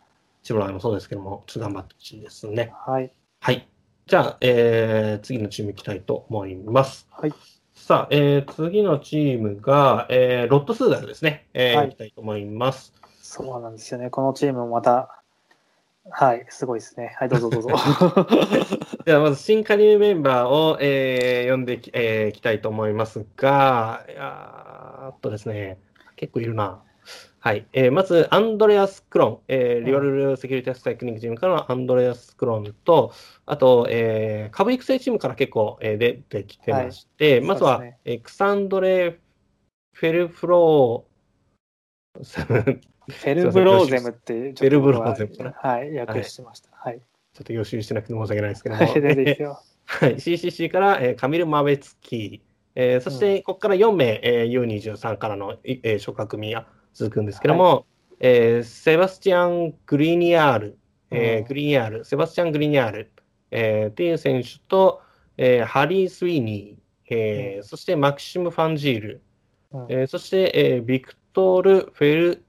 [0.48, 2.72] チムライもそうですけども、頑張ってほしいですね。
[2.86, 3.12] はい。
[3.42, 3.68] はい。
[4.06, 7.06] じゃあ、えー次のチーム行きたいと思います。
[7.12, 7.34] はい。
[7.74, 11.50] さあ、えー次のチームが、えーロットスーダルですね。
[11.54, 12.94] えーはい行きたいと思います。
[13.22, 14.10] そうなんですよね。
[14.10, 15.22] このチームもまた、
[16.10, 17.14] はい、すごいですね。
[17.20, 17.68] はい、どうぞどうぞ。
[19.04, 25.78] では、まず新加入メンバーを、えー呼んでき,、えーきたいと思いますが、いやーっとですね、
[26.16, 26.82] 結構いるな。
[27.48, 27.66] はい。
[27.72, 33.14] えーまず、アンドレアス・クロン、えーリバルルセキュリティアスサイクリングチームからのアンドレアス・クロンと、
[33.46, 39.18] あと、えー株育成チームから結構、えー出てきてまして、まずは、そうですねえークサンドレ・
[39.94, 45.52] フェルフロー、ちフェルブローゼムっていう、フェルブローゼムかな？
[45.54, 46.70] はい、訳してました。
[46.74, 46.98] はい。
[46.98, 47.00] ょ
[47.42, 48.82] っと予習してなくて申し訳ないですけども。
[48.82, 48.92] はい。
[49.90, 56.68] はい、CCC から、えーカミル・マベツキー、えーそしてここから4名、えー U23 からの、いえー、諸角組が
[56.98, 57.86] 続くんですけども、
[58.20, 60.80] えーセバスチャン・グリニアール、
[61.12, 63.12] えーうんグリニアール、セバスチャン・グリニアール、
[63.52, 65.02] えーっていう選手と、
[65.38, 69.22] えーハリー・スウィーニー、えーうんそしてマキシム・ファンジール、
[69.74, 72.46] うんえーそして、えービクトール・フェル、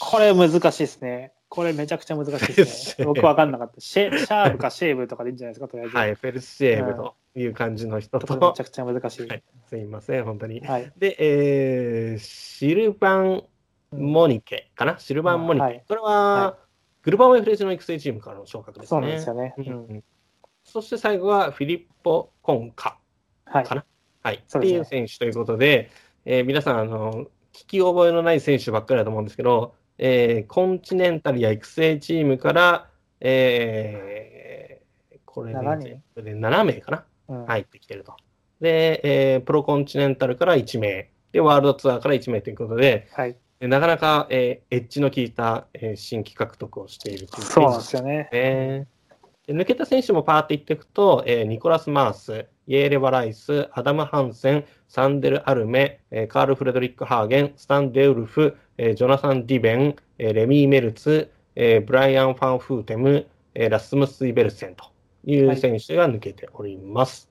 [0.00, 1.32] これ難しいですね。
[1.48, 3.04] これめちゃくちゃ難しい ですね。
[3.04, 3.80] 僕分かんなかった。
[3.80, 5.96] シェシャープかシェーブとかでいいんじゃないですか、とりあえず。
[5.96, 9.26] はい、フェルシェーブという感じの人と、めちゃくちゃ難しい。
[9.26, 10.60] はいすいません、本当に。
[10.60, 10.92] はい。
[10.96, 13.42] で、えーシルバン・
[13.92, 15.64] モニケかな、シルバン・モニケ。
[15.64, 16.58] はいこれは、は
[17.02, 18.88] グルバン・エフレージの育成チームからの昇格ですね。
[18.88, 19.54] そうなんですよね。
[19.58, 20.04] ううんんうん
[20.66, 22.98] そして最後はフィリッポ・コンカ、
[23.44, 23.74] はいか。
[23.74, 23.84] な
[24.22, 25.90] はい、っていう選手ということで、
[26.24, 32.88] えー皆さんあの、聞き覚えのない選手ばっかりだと思うんですけど、えーコンチネンタルや育成チームから、
[33.20, 38.14] えーこれで7人全部で7名かな、うん入ってきてると。
[38.60, 39.00] で、
[39.34, 43.36] えープロコンチネンタルから1名、で、ワールドツアーから1名ということで、はい。
[43.60, 48.28] でなかなか、えーエッジの効いた、えー新規獲得をしているというそうなんですよね。
[48.32, 48.86] ね。
[49.46, 64.84] で抜けた選手もパーっていっていくと、えーニコラス・マース、イエーレ・バライス、アダム・ハンセン、サンデル・アルメ、えーカール・フレドリック・ハーゲン、スタン・デウルフ、えージョナサン・ディベン、えーレミー・メルツ、えーブライアン・ファン・フーテム、えーラスムス・イベルセンと
[65.26, 67.28] いう選手が抜けております。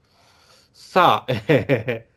[0.74, 2.14] さあ、えー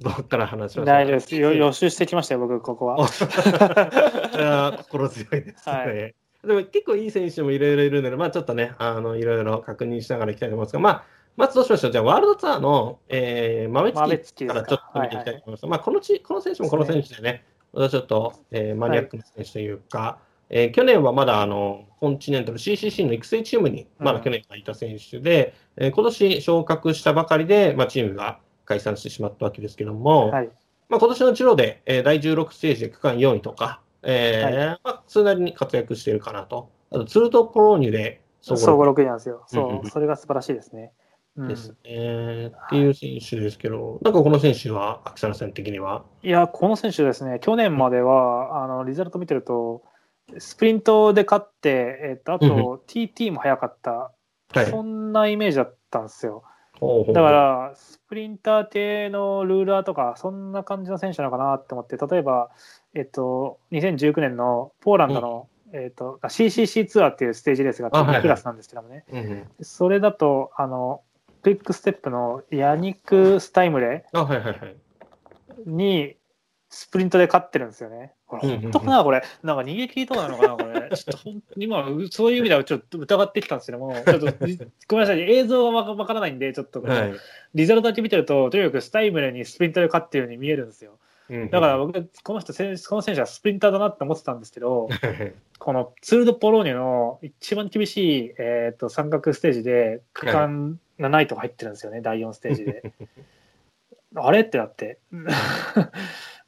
[0.00, 1.34] どっから話しまし大丈夫です。
[1.34, 3.00] よ予習してきましたよ、僕、ここは。
[3.02, 5.72] あー心強いですね。
[5.72, 6.14] はい
[6.46, 11.04] でも結構いい選手もいろいろいるので、まあちょっとね、あのいろいろ確認しながらいきたいと思いますが、まあ、
[11.36, 11.90] まずどうしましょう。
[11.90, 15.66] じゃあ、ワールドツアーの、えー、豆豆月かからちょっと見ていきたいと思います。
[15.66, 20.20] まあこのち、この選手もこの選手でね、またちょっと、えーマニアックな選手というか、
[20.50, 30.50] えー去年はまだあのコンチネンタル CCC の育成チームに、まだ去年はいた選手で、えー今年昇格したばかりで、まあ、チームが解散してしまったわけですけども、はい。
[30.88, 36.70] まあ、今年のジロで、えー第16ステージで区間4位とか、えーはまあ、それなりに活躍しているかなと。
[36.90, 39.44] あと、ツールドプローニュで総合総合6位なんですよ。
[39.52, 40.92] うんうんそう、それが素晴らしいですね。
[41.36, 46.02] うんですね、っていう選手ですけど、なんかこの選手は、秋田さん的には？
[46.24, 49.82] いや、この選手ですね、去年までは、あのリザルト見てると、
[50.38, 54.12] スプリントで勝って、えっとあうんと TT も速かった、
[54.52, 54.66] はい。
[54.66, 56.42] そんなイメージだったんですよ。
[56.78, 62.50] ほうほうだか、ら、スプリンター系のルーラーとか、そんな感じの選手なのかなって思って、例えば、
[62.94, 71.02] えっと、2019年のポーランドの、えっと、CCC ツアーっていうステージレースがあはいはいあって、クラスなんですけどもね、うんうん、それだと、あの、
[71.42, 74.04] クイックステップのヤニック・スタイムレ。
[75.66, 76.16] に
[76.68, 78.12] スプリントで勝ってるんですよね。
[78.28, 79.22] これ本当かな、これ。
[79.42, 80.90] なんか逃げ切りとかなのかな、これ。
[80.94, 84.26] ちょっとほん今、そういう意味ではちょっと疑ってきたんですけども、ちょっと
[84.86, 87.14] ごめんなさい、映像がわからないんで、ちょっとはい
[87.54, 90.98] リザルトだけ見てると、とにかくスタイムレにスプリントで勝ってるように見えるんですよ。
[91.30, 102.92] うんだから僕、この人、選手この選手はスプリンターだなって思ってたんですけど、は いこのツール・ド・ポローニュの一番厳しい、えー、と三角ステージで区間7位とか入ってるんですよね、第4ステージで。
[104.14, 104.40] あれ？
[104.40, 104.98] ってなって。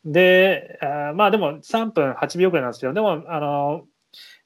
[0.04, 3.84] で、あーまあでも3分8秒くらいなんですけど、でも、あの、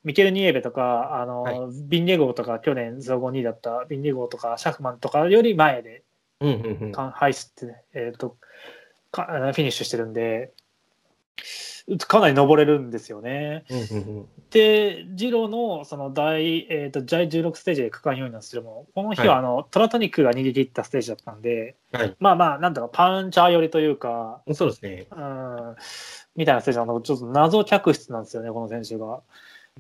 [0.03, 1.59] ミケル・ニエベとか、あの、はい。
[1.89, 6.03] ビンゲゴーとか、去年総合2位だったビンゲゴーとか、シャフマンとかより前で
[6.41, 6.93] うんうんうん。
[6.93, 8.37] かハイスって、えー、と
[9.11, 10.53] かあのフィニッシュしてるんで、
[12.07, 13.65] かなり登れるんですよね。
[14.51, 22.17] で、ジローのその第、えー、と第16ステージで区間4位なんですけども、この日はいはあの、トラトニックが逃げ切ったステージだったんで、はい。
[22.21, 25.07] まあまあ、なんだろう、パンチャー寄りというか、そうですね。
[25.11, 25.77] うん、
[26.37, 29.21] みたいなステージなのちょっと謎客室なんですよね、この選手が。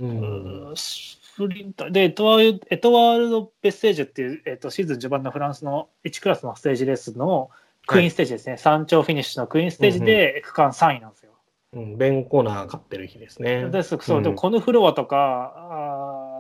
[0.00, 7.50] うんうんスプリンターでエトワールエトワールド・ベッセージュっていう、えっとシーズン序盤のフランスの1クラスのステージレースの
[7.86, 11.32] クイーンステージですね、山頂フィニッシュのクイーンステージで区間3位なんですよ。
[11.74, 13.68] うん、ベンコーナー勝ってる日ですね。
[13.68, 15.52] ですそう、でもコヌフロアとか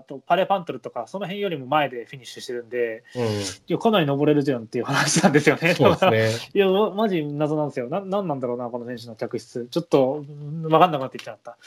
[0.00, 3.28] あとパレパントルとかその辺よりも前でフィニッシュしてるんでうん、い
[3.68, 5.74] やかなり登れるじゃんっていう話なんですよね。
[5.74, 6.30] そうですね。
[6.54, 7.88] いや、まマジ謎なんですよ。
[7.88, 9.66] な、なんなんだろうな、この選手の客室。
[9.70, 11.58] ちょっと、うんわかんなくなってきちゃった。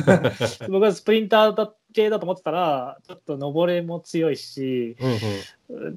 [0.68, 5.18] 僕はスプリンターだ系だと思ってたら、ちょっと登れも強いし、うんうん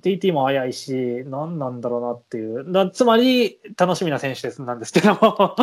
[0.02, 2.70] TT も速いし、何なんだろうなっていう。
[2.74, 5.18] だつまり、楽しみな選手です、なんですけども。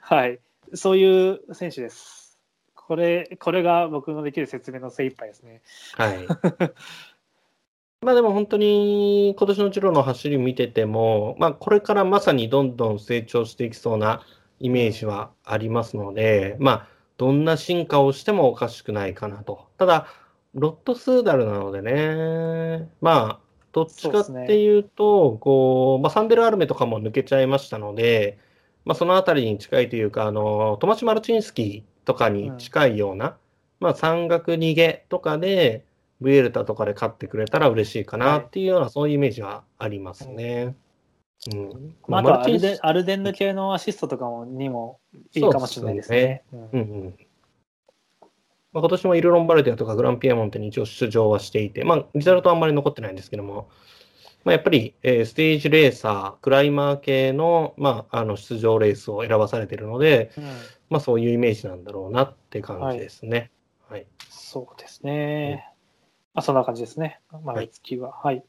[0.00, 0.40] はい。
[0.74, 2.38] そういう選手です。
[2.74, 5.62] これ、これが僕のできる説明の精一杯ですね。
[5.94, 6.26] はい。
[8.02, 14.22] まあでも本当に今年のジローの走り見てても、まあこれからまさにどんどん成長していきそうな
[14.58, 19.66] イメージはありますので、まあどんな進化をしてもおかしくないかなと。
[19.78, 20.08] ただ、
[20.54, 23.40] ロットスーダルなのでね、まあ
[23.72, 28.38] どっちかっていうと、こう、まあサンデルアルメとかも抜けちゃいましたので、
[28.84, 33.36] まあそのあたりに近いというか、あの、トマシ・マルチンスキとかに近いような、
[33.80, 35.84] まあ山岳逃げとかで、
[36.20, 40.76] ブエルタとかで勝ってくれたら嬉しいかなっていうような、そういうイメージはありますね。
[41.52, 41.94] うん。
[42.06, 45.00] まあ、あとはアルマルティンデアルデンヌ系のアシストとかもにも
[45.34, 46.44] いいかもしれないですね。
[46.52, 47.14] うんうん。
[48.72, 53.68] まあ、今年もイルロンバルディアとかグランピエモンテに一応出場はしていて、まあ、リザルトはあんまり残ってないんですけども、
[54.44, 60.44] まあ、やっぱり、えーステージレーサー、クライマー系の,、まあ、あの出場レースを選ばされているので、うん
[60.90, 63.50] まあ、そういうイメージなんだろうなって感じですね。
[63.88, 64.06] はい。
[64.28, 65.66] そうですね。
[66.34, 67.20] まあ、そんな感じですね。
[67.44, 68.12] 毎月は。
[68.12, 68.44] はい。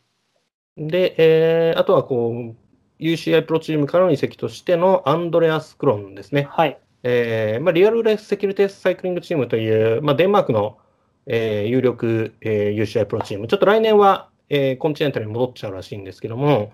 [0.77, 2.55] で、えーあとはこう、
[2.99, 6.47] UCI プロチームからの移籍としてのアンドレアス・クロンですね。
[6.49, 6.77] はい。
[7.03, 10.77] えーまあ、リアルレースセキュリティサイクリングチームという、まあ、デンマークの、
[11.25, 16.73] えー有力、えー UCI プロチーム、ちょっと来年は、えーコンチネンタルに戻っちゃうらしいんですけども、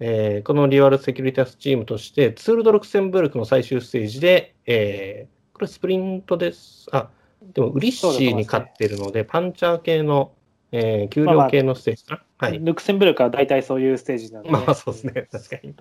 [0.00, 6.86] えーこのリアルセキュリティチームとして、ツール・ド・ルクセンブルクの最終ステージで、えーこれスプリントです。
[6.92, 7.10] あ、
[7.42, 10.32] でもウリッシーに勝ってるので、パンチャー系の、
[10.72, 12.48] えー給料系のステージかな？
[12.48, 12.58] はい。
[12.58, 15.74] ルクセンブルクは大体そういうステージなので、まあそうですね、確かに。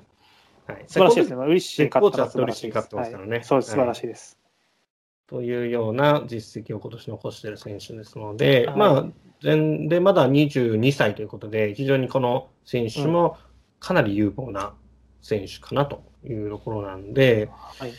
[0.68, 1.35] はい、素晴らしいですね。
[1.38, 2.88] ウリッシーに勝ったらしいです。
[2.88, 4.38] すからねはいそうです、素晴らしいです。
[5.27, 9.06] というような実績を今年残している選手ですので、はいまあ、
[9.42, 13.38] 全でまだ22歳ということで、非常にこの選手も
[13.80, 14.74] かなり有望な
[15.22, 17.92] 選手かなというところなんで、はい。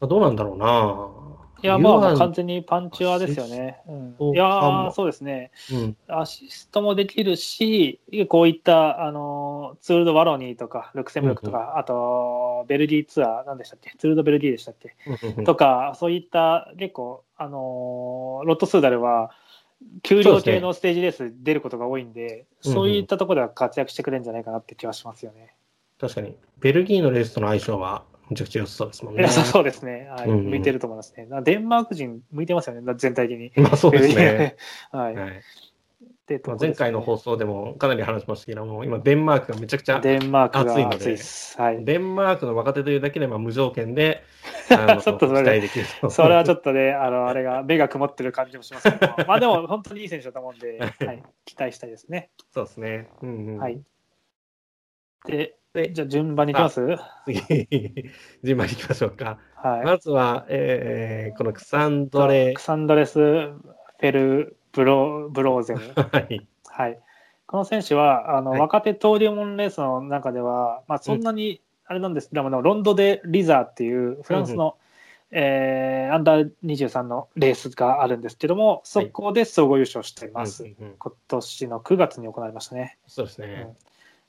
[0.00, 1.36] まあどうなんだろうな。
[1.62, 3.80] いや、まあ、完全にパンチはですよね。
[3.88, 4.34] うん。
[4.34, 5.50] いやそうですね。
[5.72, 14.94] うん、アシストもできるし、こういったあのツール・ド・ワロニーとか、ルクセンブルクとか、あとベルディツアー、なんでしたっけ、ツール・ド・ベルディでしたっけ、
[15.44, 19.30] とか、そういった結構、あのロット・スーダルは、
[20.02, 25.54] 給料系のステージレース出ることが多いんで、うんうんそういったところでは活躍してくれるんじゃないかなって気はしますよね。
[26.00, 29.30] 確かに、ベルギーのレースとの相性はめちゃくちゃ良さそうですもんねいや。
[29.30, 31.28] そ うそうですね、はいうんうん向いてると思いますね。
[31.44, 33.52] デンマーク人、向いてますよね、全体的に。
[33.56, 34.56] まあそうですね。
[34.90, 35.14] はい。
[35.14, 35.42] はい
[36.26, 41.16] でまあ、前回の放送でもかなり話しましたけども、今、デンマークがめちゃくちゃデンマークが暑いので。
[41.56, 41.84] はい。
[41.84, 44.24] デンマークの若手というだけでまあ無条件で
[44.68, 45.62] ちょっとそれ。
[46.10, 52.30] それはちょっとね、あの、あれが、目が曇ってる感じもしますけども、 まあでも、本当にいい選手だと思うんで、はい、期待したいですね。
[52.50, 53.08] そうですね。
[53.22, 53.80] うんうん、はい。
[55.26, 56.80] で、で、じゃあ順番に行きます？
[56.80, 57.38] は次、
[58.42, 59.38] 順番に行きましょうか。
[59.64, 59.84] い。
[59.84, 65.80] まずは、えーこのクサンドレク、サンドレス・フェルブロ・ブローゼム。
[66.12, 66.46] はい。
[66.66, 66.98] はい。
[67.46, 74.76] この選手は、あの、はい若手登竜門レースの中では、まあそんなに、あれなんですけども、ロンド・デ・リザーっていうフランスの、
[75.30, 80.64] えーアンダー23のレースがあるんですけども、そこで総合優勝しています。
[80.64, 82.98] うんうんうん今年の9月に行われましたね。
[83.06, 83.74] そうですね。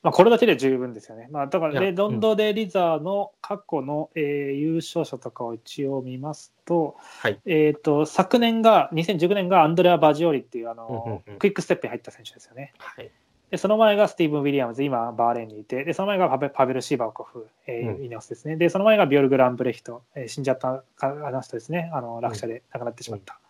[0.02, 1.28] まあ、これだけで十分ですよね。
[1.30, 7.40] まあ、だから、いやね、ロンド・デ・リザーの過去の、えー優勝者とかを一応見ますと、はい。
[7.46, 12.72] えー、と昨年が、2019年がアンドレア・バジオリっていうあの、うんうんうんクイックステップに入った選手ですよね。
[12.78, 13.10] はい。
[13.50, 18.56] でその前がスティーブン・ウィリアムズ、今、バーレーンにいて、でその前がパベパベル・シーバーコフ、えーうんイネオスですね。
[18.56, 23.40] で、その前がビオルグ・ランブレヒト、えー死んじゃったあの人ですね、あの落車で亡くなってしまった。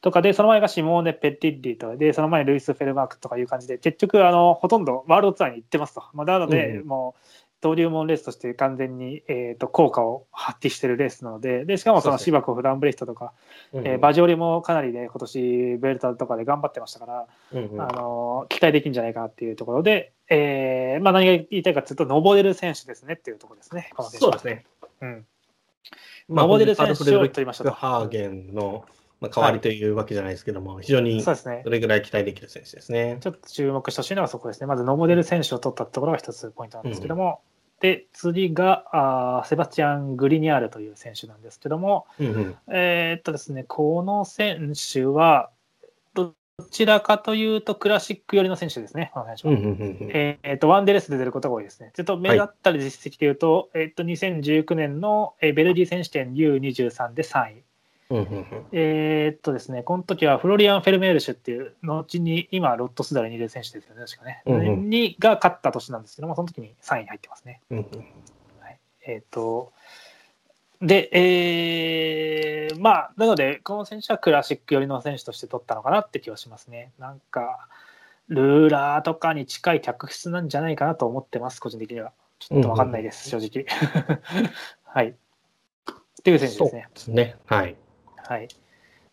[0.00, 6.02] とかで、その前がシモーネ・ペッティッリと、で、その前ルイス・フェルマークとかいう感じで、結局、あのほとんどワールドツアーに行ってますと。
[6.14, 7.20] まあ、なので、もう、
[7.62, 12.24] 登竜門レースとして完全に、えー、と効果を発揮しているレースなので、でしかもそのそうですね。
[12.24, 13.32] シーバーコフ、ランブレヒトとか、
[13.72, 13.86] うんうん。
[13.86, 17.82] えーバジオリもかなりね、今年ベルタとかで頑張ってましたから、うんうん。
[17.82, 24.64] あの期待できるんじゃないかなっていうところで、えーまあ、何が言いたいかというと、登れる選手ですねっていうところですね、そうですね。
[25.02, 25.26] うん。
[26.28, 27.70] まあ、登れる選手を取りましたと。
[27.70, 28.86] クハーゲンの、
[29.20, 33.18] まあ、代わりというわけじゃないですけども、非常にそうですねど、れぐらい期待できる選手ですね。
[33.20, 37.40] ちょっと注目してほしいのはそこですね、まず登れる選手を取ったところが一つポイントなんですけども、
[37.80, 45.50] で次があーセバスチャン・グリニャールという選手なんですけども、うんうんえーっとですね、この選手は、
[46.14, 46.34] ど
[46.70, 49.54] ちらかというとクラシック寄りの選手ですね、この選手は。
[49.54, 49.74] うんうんうんう
[50.06, 51.92] んえー、とワンデーレースで出ることが多いですね。
[51.94, 57.64] ちょっと目立ったり実績でいうと、えー、と2019年の、えーベルギー選手権 U23 で3位。
[58.10, 64.42] うんうんうんえーっとですね、この時はフロリアン・フェルメールシュっていう、後に今、ロットスダルにいる選手ですよね、確かね。
[64.46, 67.60] うんうんにが勝った年なんですけども、その時に3位に入ってますね。
[67.70, 67.86] うんうん
[69.06, 69.72] えーっと、
[70.80, 76.92] で、えーまあ、なので、この選手はクラシック寄りの選手として取ったのかなって気はしますね。
[76.98, 77.68] なんか、
[78.28, 82.12] ルーラーとかに近い客室なんじゃないかなと思ってます、個人的には。
[82.38, 83.66] ちょっとわかんないです、正直。
[84.84, 85.08] はい。
[85.08, 85.14] っ
[86.22, 86.70] ていう選手ですね。
[86.70, 87.36] そうですね。
[87.46, 87.76] はい。
[88.30, 88.48] はい。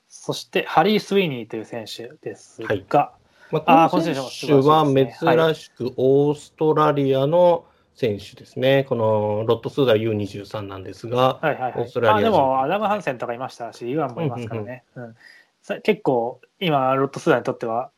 [0.08, 3.14] そして、ハリー・スウィーニーという選手ですが、
[3.50, 4.20] まああ、ーこの選手
[4.54, 7.66] は珍しくオーストラリアの
[7.96, 8.86] 選手ですね。
[8.88, 11.74] このロットスーダー U23 なんですが、はいはいはい。
[11.78, 14.84] オーストラリアあで人も、アダム・ハンセンとかいましたし、ユアンもいますからね。
[14.96, 15.16] うん
[15.64, 17.90] さ結構、今、ロットスーダーにとっては、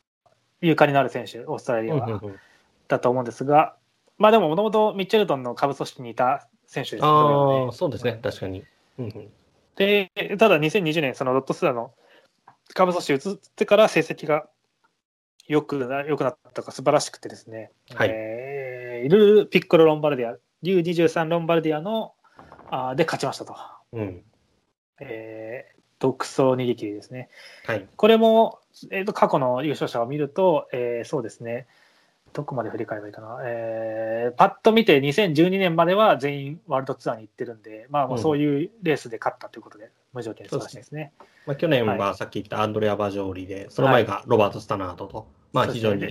[0.62, 2.36] ゆかりのある選手、オーストラリアは、うんうんうん。
[2.88, 3.76] だと思うんですが、
[4.16, 8.64] まあでも、もともとミッチェルトンの下部組織にいた選手ですあよあ、そうですね、ん確かに。
[8.98, 9.30] うんうん
[9.76, 11.94] で、ただ2020年、そのロットスーダーの
[12.74, 14.48] 下部組織移ってから成績が
[15.46, 22.12] 良くな良くなったか素晴らしくてですね、はいえーイル・ピッコロ・ロンバルディア、U23 ロンバルディアの
[22.70, 23.56] あーで勝ちましたと。
[23.92, 24.22] うん
[25.00, 27.28] えー独走逃げ切りですね。
[27.66, 27.86] はい。
[27.94, 28.60] これも、
[28.90, 31.66] えー、と過去の優勝者を見ると、えーそうですね、
[32.32, 41.12] どこまで振り返ればいいかな、えーパッと見て2012年までは全員ワールドツアーに行ってるんで、まあ、もうそういうレースで勝ったということで、無条件素晴らしいですね。
[41.46, 46.04] まあ、去年ははさっき言ったアンドレア・バジョーリで、その前がロバート・スタナードと、まあ非常に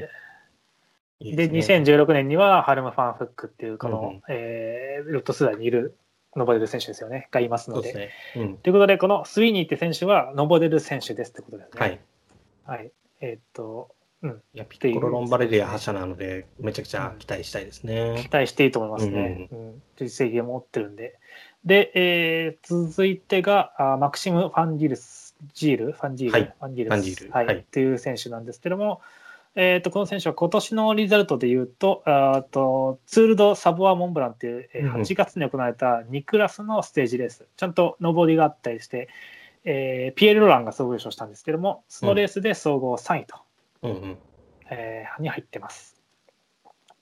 [1.20, 1.78] いいで、ですね。
[1.84, 5.98] 2016年にはハルム・ファン・フックっていう、この、うんうんえーロットスダーにいる
[6.36, 7.94] 登れる選手ですよね、がいますので。
[7.94, 8.10] ね。
[8.36, 8.58] うん。
[8.58, 11.80] ということで、このスウィーニーって選手は登れる選手ですってことですね。
[11.80, 12.00] はい。。
[12.66, 12.92] はい。
[13.22, 13.90] えーっと、
[14.22, 18.28] うん、いや、ピッコロ・ロンバルディア覇者なので、めちゃくちゃ期待したいです期ね。
[18.32, 19.48] 待していいと思いますね。
[19.52, 19.82] うん。
[19.96, 21.18] 実績を持ってるんで。
[21.64, 25.92] で、えー続いてがあマクシム・ファンジールス、ジール？
[25.94, 26.54] ファンジール、はい。
[26.60, 26.94] ファンジールス。
[26.94, 27.32] ファンジール。
[27.32, 27.46] はい。
[27.46, 27.56] はい。
[27.58, 29.02] っていう選手なんですけども、
[29.56, 35.02] えー、とこの選手は今年のリザルトでいうと、あーとツール・ド・サボア・モンブランっていう、えーうんうん。
[35.02, 39.08] 8月に行われた2クラスのステージレース、ちゃんと上りがあったりして、
[39.64, 43.38] えーピエール・ロランが総合優勝したんですけども、そのレースで総合3位と。
[43.38, 43.42] うん
[43.84, 44.18] うん。
[44.72, 46.00] えーに入ってます。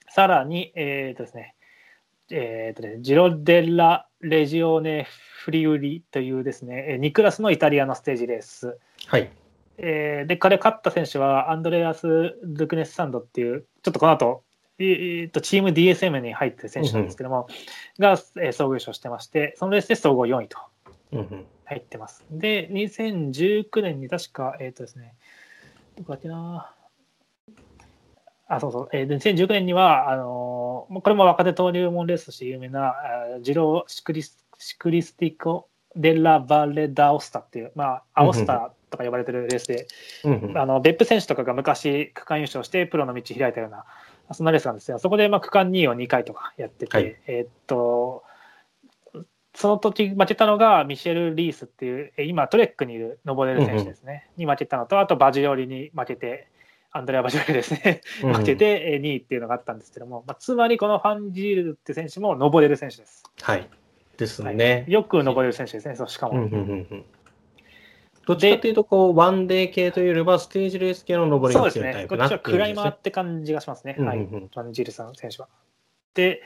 [0.10, 1.56] さらに、えーとですね、
[2.32, 5.08] えーとね、ジロデラ・レジオネ・
[5.44, 8.78] フリウリというですね、えー2クラスのイタリアのステージレース。
[9.08, 9.30] はい。
[9.78, 14.44] えーで、彼勝った選手はアンドレアス・ルクネスサンドっていう、ちょっとこの後、
[14.80, 17.48] えーとチーム DSM に入ってる選手なんですけども、
[18.00, 20.58] が、えー総合優勝してまして、そのレースで総合4位と
[21.12, 21.46] うんうん。
[21.66, 22.26] 入ってます。
[22.32, 25.16] で、2019年に確か、えっ、とですね、
[25.98, 26.74] どこだっけな。
[28.48, 28.90] あ、そうそう。
[28.94, 39.88] えー、で2019年には、あのーこれも若手登竜門レースとして有名な、あージローシクリスシクリスティコ・デラ・バレ・ダ・オスタっていう、まあ、アオスタとか呼ばれてるレースで、
[40.24, 43.86] うんうんあの別府選手とかが昔区間優勝してプロの道開いたような
[44.32, 48.24] そんなレースなんですがそこでまあ区間2位を2回とかやってて、はいえーっと
[49.58, 56.48] その時負けたのがミシェル・リースっていうえ今トレックにいる登れる選手ですね、に負けたのとあとバジオリに負けて
[56.92, 58.02] アンドレア・バジオリですね。
[58.24, 63.68] うん負けてえー2位っていうのがあったんですけども、まあ、つまりこのファンジールって選手も登れる選手です、はい。
[64.18, 64.56] ですはい。
[64.56, 64.86] ね。
[64.88, 67.06] よく登れる選手ですねそうしかも、うんうんうんうん。
[68.28, 72.98] どっちかというと、こう、ワンデー系というよりは、ステージレース系の登りそうですが強いタイ、ねこっちはプなっていうクライマーですね。
[73.00, 73.96] って感じがしますね。
[73.98, 74.18] はい。
[74.18, 74.34] うんうん。
[74.34, 75.48] うんファンジールさん選手は。
[76.18, 76.42] で、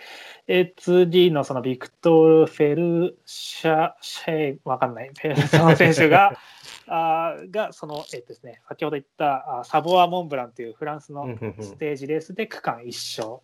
[0.47, 6.33] えー次のそのビクトル・フェルシャ、シェイ、わかんない、フェルシャ選手が、
[6.87, 11.25] あーが、その、えっとですね、先ほど言ったあサボア・モンブランというフランスの
[11.61, 13.39] ステージレースで区間一勝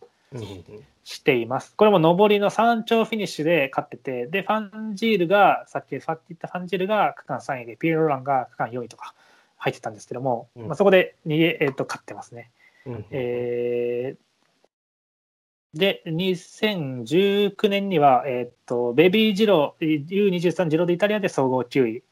[1.06, 1.74] しています。
[1.78, 4.60] これも上りの山頂フィニッシュで勝ってて、で、ファ
[4.92, 9.14] ンジールが、さっきさっき言ったファンジールが区間3位で、ピエロランが区間4位とか
[9.56, 12.52] 入ってたんですけども、うんまあ、そこで逃げ、えっと勝ってますね。
[12.86, 14.27] うんうんえー
[15.74, 22.04] で、2019年には、えーっと、ベビージロー、U23 ジロでイタリアで総合9位。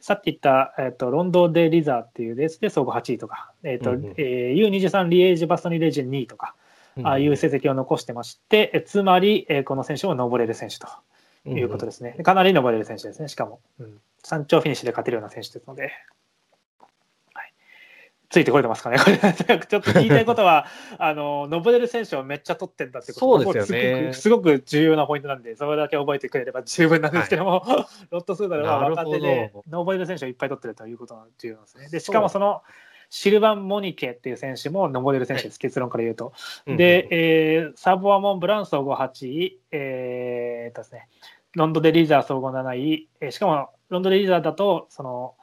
[0.00, 6.54] さっき言った、えーっと、ロンド・デ・リザーっていうレースで総合8位とか、えーっとうんうんえー U23 リエージュ・バストニ・レジェン2位とか、
[7.02, 10.88] ああいう成績を残してまして、えつまり、えーこの選手も登れる選手と
[11.46, 12.16] いうことですね。
[12.22, 13.60] かなり登れる選手ですね、しかも。
[13.78, 15.90] うん、山頂フィニッシュで勝てるような選手ですので。
[18.30, 20.66] はい、ついてこれてますかね、 これちょっと言いたいことは、
[20.98, 23.42] あの登れる選手をめっちゃ取ってんだってこと。
[23.42, 24.12] そうですよね。
[24.12, 27.64] すごく重要なポイントなんで、それだけ覚えてくれれば十分なんですけども、
[28.10, 31.88] ロットスーダーでは若手でほ登れる選手をいっぱい取ってるということが重要なんですね。
[31.90, 32.62] でしかもその
[33.10, 36.32] シルバン・モニケっていう選手も登れる選手です、結論から言うと。
[36.66, 41.08] うんうんで、えーサボアモンブラン総合8位、えーっとですね、
[41.54, 45.34] ロンドデリーザー総合7位、えーしかもロンドデリーザーだと、その、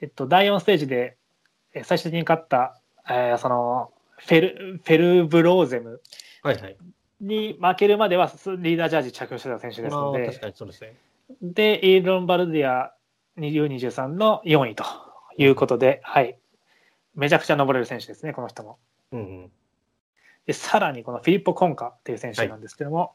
[0.00, 1.17] えっと、第4ステージでえー
[1.84, 6.00] 最終的に勝った、えーそのフェル、フェルブローゼム
[6.42, 6.76] はいはい。
[7.20, 8.26] に負けるまでは
[8.58, 10.96] リーダージャージ着用してた選手ですのであー確、かにそうですね。
[11.42, 12.94] で、イーロン・バルディア
[13.36, 14.84] U23 の4位と
[15.36, 16.38] いうことで、はい。
[17.14, 18.78] めちゃくちゃ登れる選手ですね、この人も。
[19.12, 19.50] うんうん
[20.46, 23.14] でさらにこのフィリッポ・コンカっていう選手なんですけども、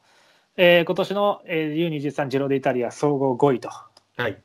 [0.56, 3.70] えー今年の、えー U23 ジロでイタリア総合5位と、
[4.16, 4.40] はい。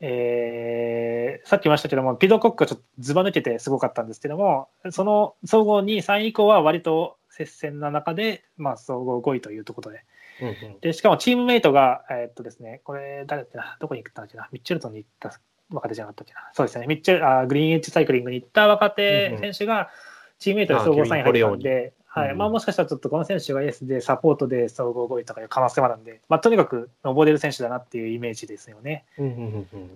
[0.00, 10.04] えーさっき言いましたけども、ピドコックがちょっとずば抜けてすごかったんですけども、その総合2位、3位以降は割と接戦な中で、まあ、総合5位というところで、
[10.42, 10.80] うんうん。
[10.80, 19.90] でしかもチームメイトが、えーっとですね、これ、誰だっけな、どこに行ったんだっけな、ミッチェルトンに行った若手じゃなかったっけな、そうですね、ミッチェルあグリーンエッジサイクリングに行った若手選手が、
[20.38, 22.34] チームメイトで総合3位入ったんで、はい。
[22.34, 25.98] まあ、もしかしたらちょっとこの選手がエースでサポートで総合5位とかいう可能性もある。
[25.98, 29.04] んで、まあ、とにかく登れる選手だなっていうイメージですよね。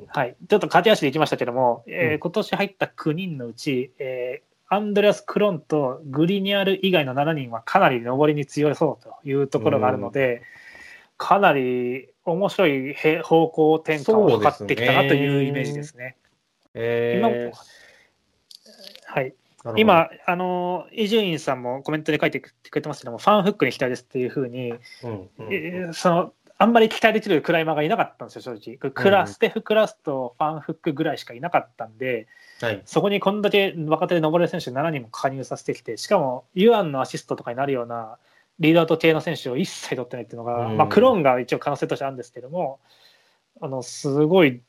[0.08, 2.18] はい、ちょっと駆け足でいきましたけども、えーうん。
[2.18, 10.40] 今年入った9人のうち、えーアンドレアス・クロンとグリニャル以外の7人はかなり上りに強いそうというところがあるので、
[11.18, 16.16] かなり面白いへ方向転換を図ってきたなというイメージですね。
[16.72, 17.52] え今ー
[19.04, 19.34] はい、
[19.76, 28.92] 今、あの伊集院さんもコメントで書いてくれてますけども、ファンフックに期待ですっていうふうに、うんうんえーそのあんまり期待できるクライマーがいなかったんですよ、正直。
[28.92, 32.28] クラステフクラスとファンフックぐらいしかいなかったんで、
[32.60, 32.82] はい。
[32.84, 38.16] そこにこんだけ若手で登れる選手7人も加入させてきて、しかもユアンのアシストとかになるような
[38.60, 40.76] リーダーと系の選手を一切取ってないっていうのが、うん。
[40.76, 42.78] まあ、クローンが一応可能性としてあるんですけども、
[43.60, 44.60] あのすごい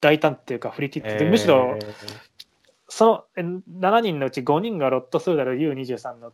[0.00, 2.33] 大胆っていうか、振り切ってて、むしろえー
[2.94, 6.32] そのえ7人のうち5人がロットスーダル U23 の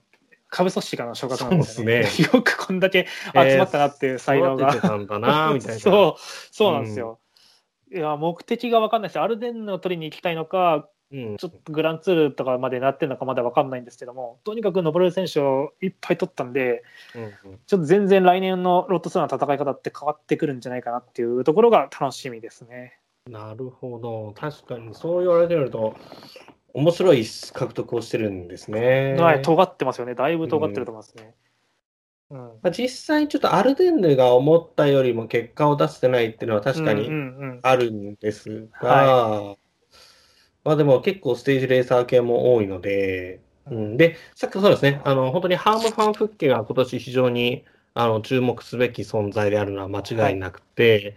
[0.51, 2.05] 下部組織からの昇格なんですよね。
[2.05, 4.69] そう よくこんだけ集まったなっていう才能が。
[4.69, 5.81] 育ててたんだなみたいな。
[5.81, 6.21] そう、
[6.53, 7.19] そうなんですよ。
[7.91, 16.85] いや、目的が分かんないですアルデンヌを取りに行きたいのか、うんちょっとグランツールとかまでなってるのかまだ分かんないんですけども、とにかく登れる選手をいっぱい取ったんで、
[17.15, 23.00] うんうんちょっと全然来年のロット2の戦い方って変わってくるんじゃないかなっていうところが楽しみですね。
[23.31, 24.33] なるほど。
[24.37, 25.95] 確かに、そう言われてみると、
[26.75, 29.15] 面白い獲得をしてるんですね。
[29.15, 30.15] はい、尖ってますよね。
[30.15, 31.23] だいぶ尖ってると思いますね。
[31.25, 31.31] うん
[32.31, 39.57] まあ実際、ちょっとアルデンヌが思ったよりも結果を出してないっていうのは確かにうんうんうんあるんですが、は
[40.63, 51.17] まあでも結構ステージレーサー系も多いので、うん、で、さっきそうですね、あの本当にハームファンフッケが今年非常にあの注目すべき存在であるのは間違いなくて、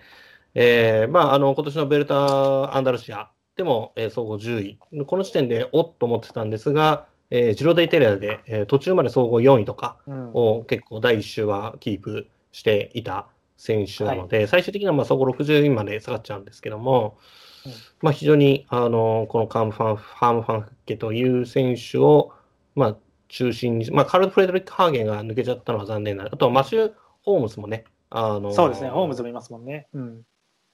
[0.56, 10.32] えーまあ、あの今年のベルタ・アンダルシアでも、えー総合10位、この時点でおっと思ってたんですが、えージロデイテレアで、えー途中まで総合4位とか、うん。
[10.34, 13.28] を結構第1週はキープしていた
[13.58, 17.18] 選手なので、最終的にはまあ総合60位まで下がっちゃうんですけども、
[17.66, 17.72] うん。
[18.02, 22.34] まあ、非常にあのこのカームファンハームファンフッケという選手を、
[22.76, 22.98] まあ、
[23.30, 29.88] 中心に、まあ、カルド・フレドリック・ハーゲンが抜けちゃったのは残念なあとはマシュー・ホームズもね、あのそうですね、ホームズもいますもんね。
[29.94, 30.22] うん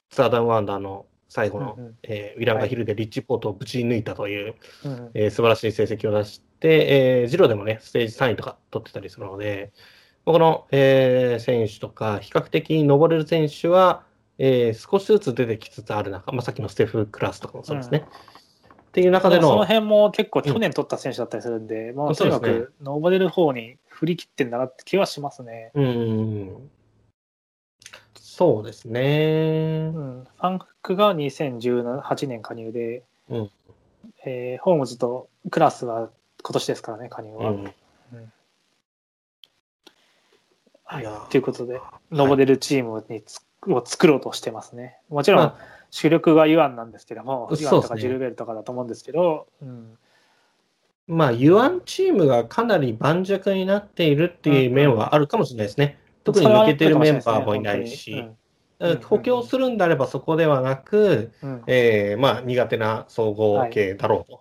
[0.10, 1.96] スターダム・ワンダーの最後の、うんうん。
[2.04, 4.56] えーウィランガヒルでリッチポートをぶち抜いたという、
[4.86, 9.72] うんえー素晴らしい成績を出して、えージロでもね、ステージ3位とか取ってたりするので、
[10.26, 14.04] この、えー選手とか、比較的登れる選手は、
[14.38, 18.06] えー少しずつ出てきつつある中、まあ、さっきのステフ・クラスとかもそうですね。
[18.90, 25.72] っていう中での、その辺も結構去年取った選手だったりするんで、もうとにかそうですく登れる方に振り切ってんだなって気はしますね。
[25.76, 26.70] うーん、
[28.40, 29.92] そうですね。
[29.94, 30.00] う。
[30.00, 33.52] ん、ファンフックが2018年加入で、うん。
[34.26, 36.10] えーホームズとクラスは
[36.42, 37.50] 今年ですからね、加入は。
[37.50, 37.74] うん。
[40.86, 41.08] はい。
[41.30, 44.96] ということで、登れるチームにつを作ろうとしてますね。
[45.10, 45.58] もちろん、ま
[45.92, 49.98] 主力はユアンなんですけども、ユアンとかジルベルとかだと思うんですけど、うん。
[51.08, 55.99] まあ、ユアンチームがかなり盤石になっているっていう面はあるかもしれないですね。
[56.24, 58.26] 特に抜けてるメンバーもいないし、
[59.04, 64.32] 補強するんであればそこではなく、うんえーまあ、苦手な総合系だろう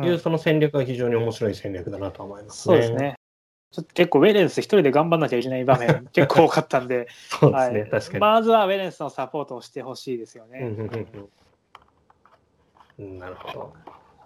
[0.00, 2.74] という、うんその戦略が非常に面白い戦略だなと思いますね。
[2.74, 2.92] そうです。
[2.94, 3.14] ね。
[3.70, 8.20] ちょっと結構ウェレンス一人で頑張んなきゃいけない場面 結構多かったんで、そうですね、はい確かに。
[8.20, 10.60] まずはウェレンスのサポートをしてほしいですよね。
[12.98, 13.72] なるほど。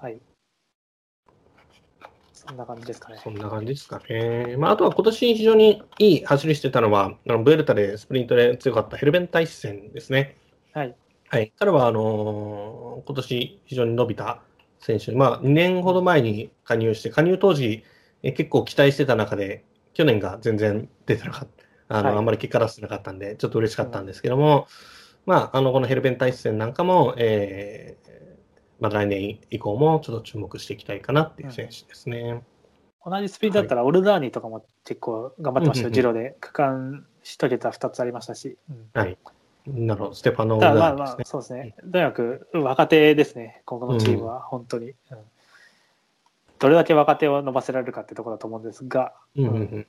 [0.01, 0.21] はい。
[2.47, 3.21] そんな感じですかね。
[3.23, 4.57] そんな感じですかね。
[4.57, 10.37] まあ、あとは今年非常にいい走りしてたのは、あのブエルタでスプリントで強かったヘルベンタイセンですね。
[10.73, 10.95] はい。
[11.29, 14.43] はい、彼はあのー今年非常に伸びた
[14.81, 17.85] 選手、まあ、2年ほど前に加入して、加入当時、
[18.23, 19.65] え結構期待してた中で、
[19.95, 21.49] 去年が全然出てなかっ
[21.89, 24.67] た、あのはいあんまり結果出してなかったんで、ちょっと嬉しかったんですけども、
[25.27, 28.06] まあ、あのこのヘルベンタイ戦なんかも、えー
[28.81, 32.43] まあ、来年以降もちょっと注目していきたいかなっていう選手ですね。
[33.05, 35.93] 同じスピードだったら、オルダーニとかも結構頑張ってましたよ、うんうんうん。
[35.95, 36.37] ジロで。
[36.41, 38.59] 区間一桁2つありましたし。
[38.69, 38.89] うん。
[38.93, 39.17] はい。
[39.67, 41.15] なるほど、ステファノ・ただまあウダーですね。
[41.19, 41.75] まあ、そうですね。
[41.81, 44.95] とにかく若手ですね、今後のチームは、本当に、うん。
[46.59, 49.87] どれだけ若手を伸ばせられるかってところだと思うんですが、うんうんうん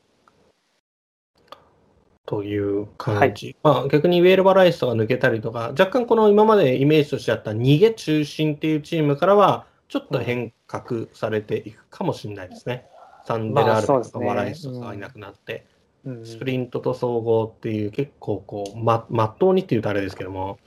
[2.27, 3.55] という感じ。
[3.63, 12.85] まあ、逆にウェールバライスとか抜けたりとか、若干この今までイメージとしてあった逃げ中心っていうチームからは、ちょっと変革されていくかもしれないですね。
[13.25, 15.65] サンデラールとかまあそうですねワライスとかがいなくなって、
[16.05, 16.25] うん。
[16.25, 20.59] スプリントと総合っていう結構こう、ま、まっとうにっていうとあれですけども、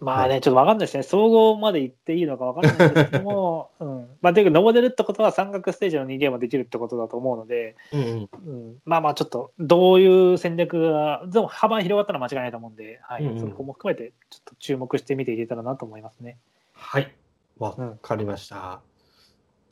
[0.00, 1.02] まあね、ちょっとわかんないですね。
[1.02, 4.08] 総合まで行っていいのかわかんないですけども、 うん。
[4.20, 13.24] まあ、ていうか、登れるってことは三角ステージの2ゲームはできるってことだと思うので、うんうん、うん、まあまあ、ちょっと、どういう戦略が、でも幅が広がったのは間違いないと思うんで、はい。
[13.24, 16.38] うんうんそこも含めて、ちょっと注目して見ていけたらなと思いますね。
[16.72, 17.12] はい、
[17.58, 18.80] わうんかりました。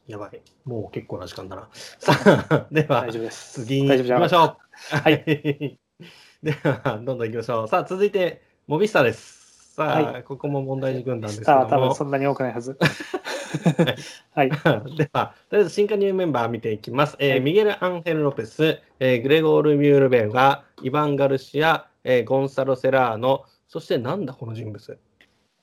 [0.06, 1.68] やばい、もう結構な時間だな。
[1.72, 2.12] さ
[2.50, 3.64] あ、 では大、丈夫です。
[3.64, 4.56] 次行大丈夫じゃんきましょう。
[4.96, 5.78] はいい。
[6.42, 7.68] では、どんどん行きましょう。
[7.68, 9.35] さあ、続いて、モビスタです。
[9.76, 11.88] さあ、はここも問題児軍団ですけさあ、多ども。
[11.88, 12.78] 分そんなに多くないはず。
[14.34, 14.48] はい。
[14.96, 17.16] では、とりあえず新加入メンバー見ていきます。
[17.18, 24.98] えーはいミゲル・アンヘル・ロペス、えーグレゴール・ミュールベンガ、イヴァン・ガルシア、えーゴンサロ・セラーノ、そしてなんだこの人物、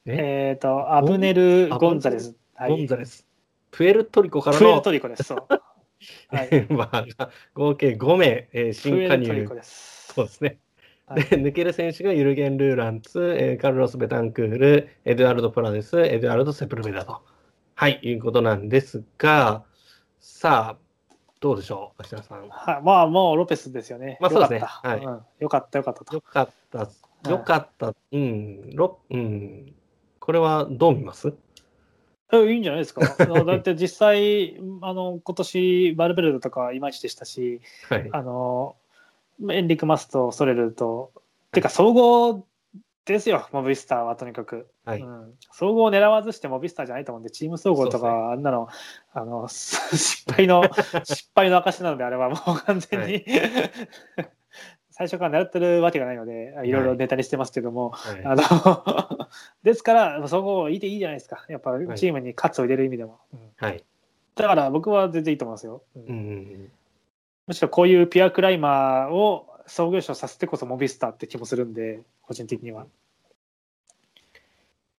[0.05, 0.49] え？
[0.51, 2.35] えっと、アブネル・ゴンザレス。
[2.53, 2.69] はい。
[2.69, 3.27] ゴンザレス。
[3.71, 5.23] プエルトリコからプエルのトリコです。
[5.23, 5.47] そう。
[6.35, 6.49] はい。
[6.51, 9.55] メンバーが合計5名、えープ新加入エルトリコ。
[9.55, 10.13] です。
[10.13, 10.59] そうですね。
[11.05, 17.21] はいで、抜ける選手がユルゲン・ルーランツ、えーカルロス・ベタンクール、エドゥアルド・プラデス、エドゥアルド・セプルベダと。
[17.75, 19.63] はい、いうことなんですが、
[20.19, 22.47] さあ、どうでしょう、芦田さん。
[22.47, 24.17] はい、まあ、もうロペスですよね。
[24.21, 24.59] まあそうですね。
[24.59, 26.21] はいうんよかった、よかったとよ。
[26.21, 26.89] かった、
[27.29, 29.73] よかった、うん、ロうん。
[30.19, 31.33] これはどう見ます？
[32.31, 33.01] えいいんじゃないですか。
[33.45, 37.59] だって実際、あの今年バルベルドとかいまいちでしたし、
[37.89, 38.09] はい。
[38.13, 38.75] あの
[39.51, 41.11] エンリック・マスとソレルと、
[41.51, 42.45] てか総合
[43.05, 44.67] ですよ、モビスターはとにかく。
[44.85, 45.01] はい。
[45.01, 48.69] うん、総合を狙わずしてモビスターじゃないと思うんで、チーム総合とか、あんなの、
[49.13, 50.63] あの 失敗の、
[51.03, 54.29] 失敗の証なので、あれはもう完全に、は
[54.91, 56.71] 最初から狙ってるわけがないので、い。
[56.71, 58.21] ろいろネタにしてますけども、はい。
[58.23, 59.27] あの
[59.63, 61.97] ですから、総合いいでいいじゃないですか、やっぱはい。
[61.97, 63.19] チームに勝つを入れる意味でも。
[63.33, 63.39] うん。
[63.57, 63.83] はい。
[64.35, 65.83] だから僕は全然いいと思いますよ。
[65.95, 66.71] うんうんうん
[67.47, 72.85] むしろこういうピュアクライマーを創業者させてこそモビスターって気もするんで、個人的には。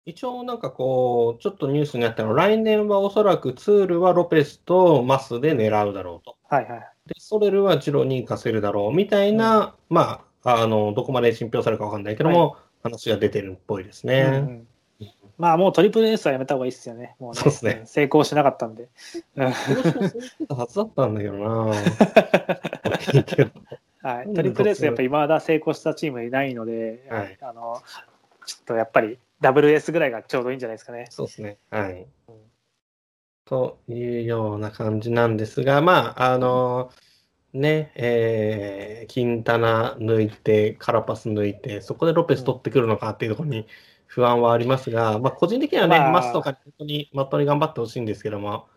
[0.06, 6.36] 一応なんかこう、ちょっとニュースにあったのは、来年はおそらくツールはロペスとマスで狙うだろうと。
[6.48, 6.80] はいはい。
[7.06, 14.22] で、ソレルはジロに行かせるだろうみたいな、まあ、あの、どこまで信憑されるかわかんないけども、話が出てるっぽいですね。
[14.28, 14.66] うんうん
[15.38, 17.16] まあもうトリプルエースはやめた方がいいですよね。
[17.18, 18.88] もうねそうですねん成功しなかったんで。
[19.36, 21.74] うん今年もそう言ってたはずだったんだけどな。
[24.04, 27.82] はい、トリプルエースやっぱりまだ成功したチームいないので、はいあの
[28.46, 31.06] ちょっとやっぱりダブルエースぐらいがちょうどいいんじゃないですかね。
[31.10, 31.58] そうですね。
[31.70, 32.34] はいうん。
[33.46, 36.90] というような感じなんですが、まあ、あの、
[37.52, 43.66] ね、えー、キンタナ抜いて、カラパス抜いて、そこでロペス取ってくるのかっていうところに
[44.14, 46.12] 不安はありますが、まあ、個人的にはね、まあ。
[46.12, 48.68] マスとか本当にまっとうに頑張ってほしいんですけども、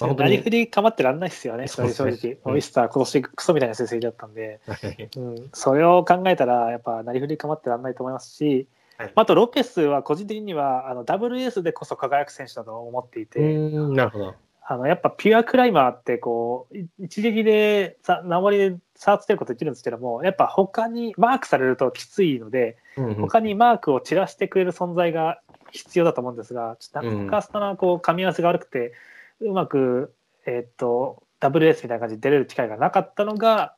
[0.00, 1.68] まあ、なりふり構ってらんないですよね、ね。
[1.68, 2.38] 正直。
[2.44, 2.52] うん。
[2.52, 5.10] オイスター、今年クソみたいな成績だったんで、はい。
[5.16, 8.68] うん、それを考えたら、やっぱなりふり構ってらんないと思いますし、
[8.98, 9.12] はい。
[9.12, 14.34] あとロペスは個人的にはあのダブルエースでこそ輝く選手だと思っていて、なるほど。
[14.66, 28.92] あのやっぱピュアクライマーってこうい一撃でさ名盛りで差をつけることできるんですけどもやっぱ他にマークされるときついのでうんうん他にマークを散らしてくれる存在が必要だと思うんですがちょっとなかなかそのこう噛み合わせが悪くて
[29.40, 30.14] うまく、
[30.46, 33.74] えーっとダブルエースみたいな感じで出れる機会がなかったのが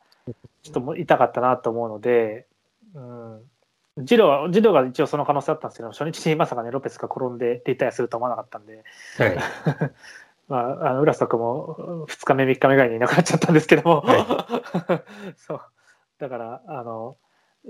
[0.63, 2.47] ちょっともう痛かったなと思うので、
[2.95, 3.41] うん、
[3.99, 8.85] ジローはジローが一応その可能性あったんですけど初日にまさかねロペスが転んでリタイアするとは思わなかったんで。
[9.19, 9.39] はい。
[10.49, 14.05] まあ、あの浦瀬君も2日目、3日目ぐらいにいなくなっちゃったんですけども、
[15.37, 15.61] そう。
[16.19, 17.17] だからあの、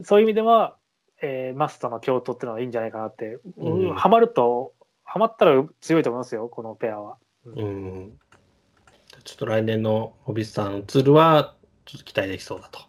[0.03, 0.77] そういう意味では、
[1.23, 3.95] えーマスとの共闘っていうのはいいんじゃないかなって、うん。
[3.95, 4.75] ハマると、
[5.05, 7.17] ハマったら強いと思いますよ、このペアは。
[7.47, 8.19] うん。
[9.25, 11.55] ちょっと来年のホビスターのツールは、
[11.87, 12.81] ちょっと期待できそうだと。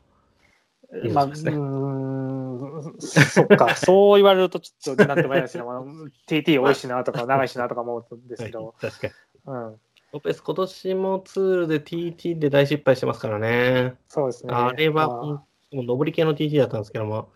[1.03, 1.51] いいまあ、うですね。
[1.51, 5.81] ーん、そっか、 そう言われるとちょっとなんとも言えないですけど、まあ
[6.27, 9.13] TT 多いしなとか、長いしなとか思うんですけど、確かに。
[9.47, 9.79] うん、
[10.13, 13.95] ロペス、今年もツールで TT で大失敗してますからね。
[14.07, 14.53] そうですね。
[14.53, 17.29] あれは、まあもう上り系の TT だったんですけども、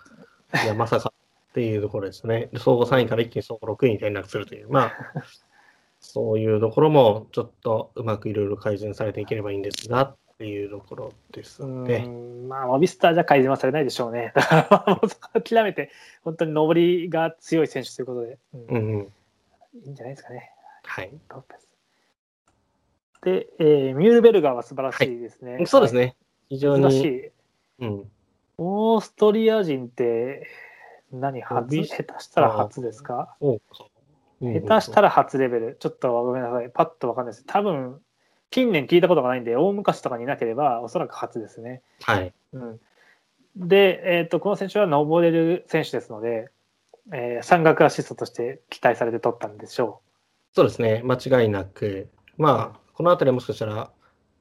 [0.63, 1.13] いや、まさか
[1.51, 2.49] っていうところですね。
[2.57, 4.93] 総合3位から一気に総合6位に転落するという、まあ、
[5.99, 12.05] そういうところもちょっとうまくいろいろ改善されていければいいんですがっていうところですうね。
[12.05, 14.31] んまあ、モビスターじゃ改善はされないでしょうね。
[14.35, 15.01] だか
[15.33, 15.91] ら、諦めて、
[16.23, 19.13] 本当に上りが強い選手ということで、うんうんうん。
[19.83, 20.51] いいんじゃないですかね、
[20.83, 21.11] はい。
[21.29, 21.70] ロペス。
[23.23, 25.65] で、えーミュールベルガーは素晴らしいですね。
[25.65, 26.15] そうですね。
[26.49, 26.81] 非常はい。
[26.81, 27.17] 素晴らしに。
[27.17, 27.31] い。
[27.79, 28.11] うん。
[28.57, 30.47] オーストリア人って
[31.11, 33.35] 何、初、下手したら初ですか？
[33.41, 33.85] そうか。
[34.41, 35.07] 下手したら。
[35.07, 35.77] ら初レベル。
[35.79, 36.69] ちょっとごめんなさい。
[36.69, 37.45] パッとわかんないです。
[37.45, 38.01] 多分、
[38.49, 41.81] 近年聞いたことがないんで、大昔とかにいなければ、おそらく初ですね。
[42.01, 42.33] はい。
[42.53, 42.79] うん、
[43.55, 46.49] で、えーと、この選手は登れる選手ですので、
[47.13, 50.01] えー、山岳アシストとして期待されて取ったんでしょ
[50.51, 50.55] う。
[50.55, 53.91] そうですね、間違いなく、まあ、このあたりもしかしたら、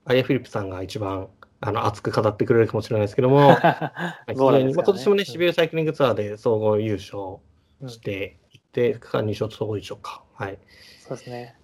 [0.04, 1.28] アイエ・フィリップさんが一番
[1.60, 3.54] あの熱く語ってくれるかもしれないですけども、
[4.28, 7.38] 非常に、ね、まあ、今年もね、シビルサイクリングツアーで総合優勝
[7.86, 10.24] していって、うん、区間2勝総合優勝か。
[10.34, 10.58] はい。
[11.00, 11.56] そうですね。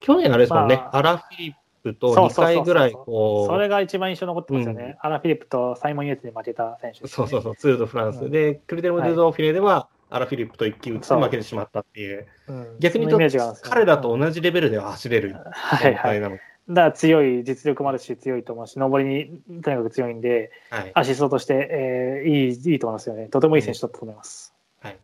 [0.00, 3.52] 去年あれですもんね、まあ、アラ・フィリップと2回ぐらいこう。
[3.52, 4.84] それが一番印象残ってますよね。
[4.84, 23.26] うん、アラ・フィリップとサイモン・ユーツで負けた選手、ね、そうそうそう、ツール・ド・フランス、うん、で、クリテル・ム・デゾーフィレでは、アラ・フィリップと一騎打ちで負けてしまったっていう、う逆に言うと、彼らと同じレベルでは走れるはいはい、だから強い、実力もあるし、強いと思うし、上りにとにかく強いんで、はい、アシストとして、えー、いいいいと思いますよね。
[23.28, 24.54] とてもいい選手だったと思います。
[24.80, 24.98] はい。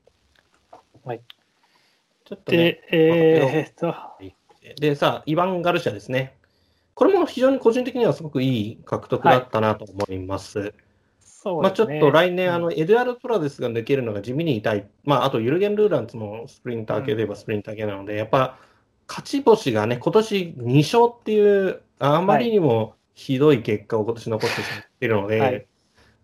[1.04, 1.22] はい、
[2.24, 3.94] ちょっと、ね、で、えー、っと。
[4.78, 6.36] で、さあ、イヴァン・ガルシアですね。
[6.94, 10.58] これも非常に個人的にはすごくいい獲得だったなと思います。
[10.58, 10.74] はい
[11.56, 18.58] ね、まあ、ちょっと来年、あのエドゥアル・トラデスが抜けるのが地味に痛い、まあ、あとユルゲン・ルーランツもスプリンター系で言えばスプリンター系なので、うん、やっぱ
[19.08, 25.66] 勝ち星がね、今年2勝っていう、あまりにもひどい結果を今年残してしまっているので、はい。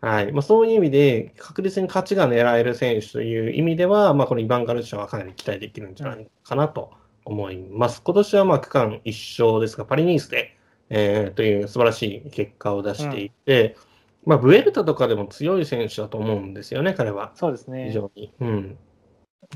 [0.00, 0.32] はい。
[0.32, 6.92] まあ、そういう意味で、確実に勝ちが狙える選手という意味では、まあ、このイヴァン・ガルシャはかなり期待できるんじゃないかなと
[7.24, 8.02] 思います。
[8.04, 10.56] 今年はまあ区間1勝ですが、パリニースで、
[10.90, 13.93] えー、という素晴らしい結果を出していて、うん
[14.26, 17.32] まあ、ブエルタとかでも強い選手だと思うんですよね、彼は。
[17.34, 17.86] そうですね。
[17.88, 18.32] 非常に。
[18.40, 18.78] うん。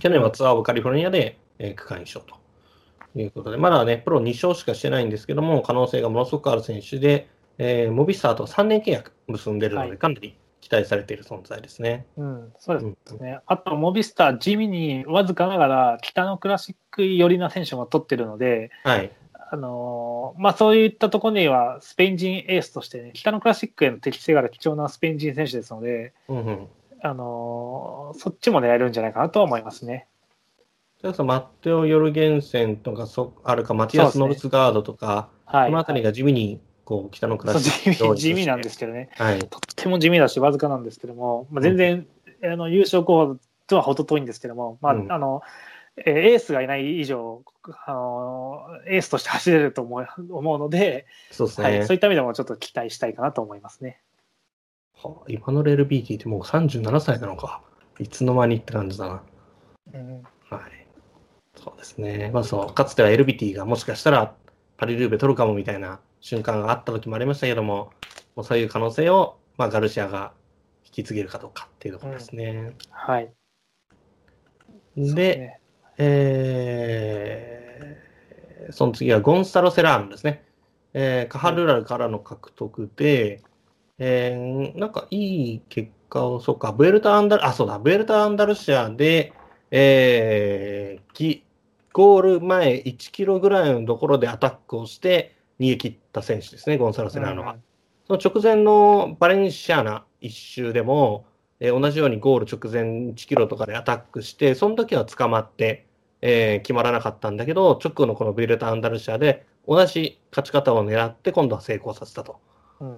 [0.00, 2.38] 去年はツアーオブカリフォルニアで、えー、区間1勝と
[3.18, 7.28] いうことで、まだね、プロ2勝しかしてないんですけども、可能性がものすごくある選手で、
[7.58, 12.06] えー、モビスターと3年契約結んでるので、かなり期待されている存在ですね。
[12.16, 13.30] うん、そうですね。
[13.30, 19.10] うん、あと、モビスター、地味にわずかながら、北のクラシック寄りな選手も取ってるので、はい。
[19.50, 26.68] あのまあ、そういったところにはスペイン人エースとして、ね、北のクラシックへの適性がある貴重なスペイン人選手ですので、うんうん、
[27.00, 30.06] あのそっちも狙えるんじゃないかなとは思いますね。
[31.02, 42.06] マッテオ・ヨルゲンセンとかそあるか、マティアス・ノルスガードとか、ねはい、この辺りが地味にこう北のクラシック地味なんですけどね、はい、とっても地味だし、わずかなんですけども、まあ、全然、
[42.42, 43.36] うん、あの優勝候補
[43.68, 45.42] とは程遠いんですけども、まあ、うん、あの
[46.06, 47.42] エースがいない以上、
[47.86, 54.00] あのエースとして走れると思う思うのでそうですね、はい、そういった意味でもちょっと期待したいかなと思いますね。
[54.94, 57.62] はあ、今のレール BT ってもう37歳なのか。
[57.98, 59.22] いつの間にって感じだな。
[59.92, 60.86] うん、はい。
[61.56, 62.30] そうですね。
[62.32, 64.34] まあそう、かつては LBT がもしかしたら
[64.76, 67.90] パリルーベ取るかもみたいな瞬間があった時もありましたけども、
[68.36, 70.32] もうそういう可能性を、まあ、ガルシアが
[70.84, 72.44] 引き継げるかどうかっていうところですね。
[72.46, 73.32] うん、はい。
[74.96, 75.60] で、
[75.98, 80.44] えー、その次はゴンサロ・セラーノですね。
[80.94, 83.42] えー、カハルラルからの獲得で、
[83.98, 89.32] えー、なんかいい結果を、そうか、ブエルタ・アンダル、あ、そうだ、ブエルタ・アンダルシアで、
[89.70, 91.42] えー、
[91.92, 97.56] ゴール前1キロぐらいのところでアタックをして逃げ切った選手ですね、ゴンサロ・セラーノは。
[98.06, 101.26] その直前のバレンシアナ一周でも、
[101.58, 105.87] えー、同じようにゴール直前1キロとかでアタックして、その時は捕まって、
[106.20, 112.40] えー、決まらなかったんだけど、直後のこのビルタ・アンダルシアで同じ勝ち方を狙って今度は成功させたと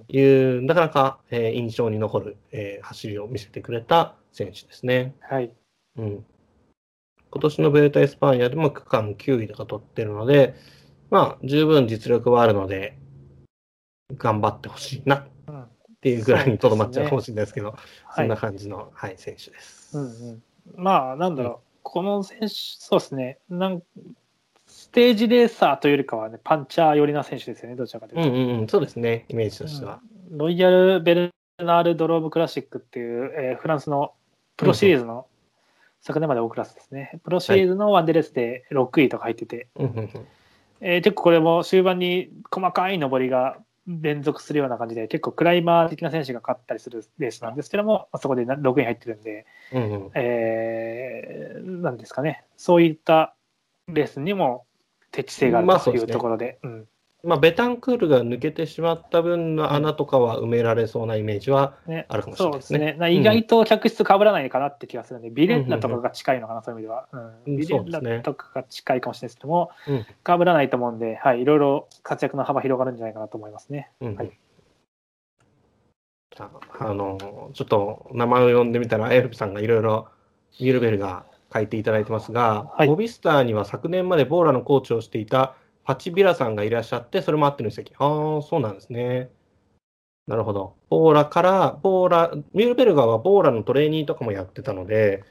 [0.07, 5.15] いう、うん、なかなか、えー、印象に残る、えー、走りを見せてくれた選手ですね。
[5.21, 5.51] はい。
[5.97, 6.25] うん。
[7.29, 10.55] 今年のベルタ・エスパーニャでも区間9位とか取ってるので、
[11.09, 12.97] まあ、十分実力はあるので、
[14.17, 15.27] 頑張ってほしいなっ
[16.01, 17.75] ていうぐらいにとどまっちゃうかもしれないですけど、
[18.15, 19.97] そ、ね,、んな感じの、はい、選手です。
[19.97, 20.43] うんうん、
[20.75, 23.81] まあ、なんだろう、この選手、そうですね、なん
[24.67, 28.29] ステージレーサーというよりかは、ね、パンチャー寄りな選手ですよね、どちらかというと。
[28.29, 29.99] うんうんうん、そうですね、イメージとしては。
[30.31, 34.13] うん、ロイヤル・ベルナール・ドローブ・クラシックっていう、えー、フランスの
[34.57, 35.27] プロシリーズの、
[36.01, 39.91] 昨年まで大クラスですね、プロシリーズのワンデレスで6位とか入ってて、はい、
[40.81, 43.57] えー、結構これも終盤に細かい上りが
[43.99, 53.35] 連続するような感じで、結構クライマー的な選手が勝ったりするレースなんですけども、そこで6位入ってるんで、うんうん、えー、なんですかね、そういった
[53.87, 54.65] レースにも
[55.11, 56.59] 適性があるというところで。
[56.61, 56.87] まあ、うん
[57.23, 61.75] まあ、ベタンクールが抜けてしまった分の穴とかは埋められそうなイメージは
[62.07, 62.79] あるかもしれないですね。
[62.79, 63.13] ねそうですね。
[63.13, 67.07] 意外と客室かぶらないかなって気がするので、うん、ビレッナとかが近いのかな、そういう意味では。
[67.45, 69.69] うん、ビレッナとかが近いかもしれないですけども、
[70.23, 73.91] かぶらないと思うんで、はい、いろいろ活躍の幅広がるんじゃないかなと思いますね。
[74.01, 74.31] うん、はい。
[76.79, 80.07] あの、ちょっと名前を呼んでみたら、エルプさんがいろいろ、
[80.59, 87.93] ミルベルが書いていただいてますが、はい、モビスターには昨年までボーラのコーチをしていたパチビラさんがいらっしゃって、それもあっての移籍。
[87.97, 89.29] ああ、そうなんですね。
[90.27, 90.75] なるほど。
[90.89, 95.23] ボーラから、ボーラ、ミュールベルガーはボーラのトレーニーとかもやってたので、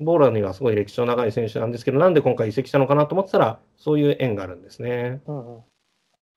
[0.00, 5.20] ボーラにはすごい歴史の長い選手なんですけど、なんで今回移籍したのかなと思ってたら、そういう縁があるんですね。
[5.26, 5.62] うんう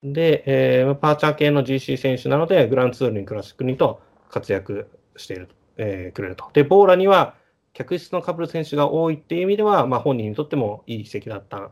[0.06, 6.50] ん、で、えーパーチャー系の GC 選手なので、グランツールにクラシックにと活躍している、えーくれると。
[6.52, 7.34] で、ボーラには
[7.72, 11.70] 客室のカブル選手が多いっていう意味では、まあ、本人にとってもいい移籍だったん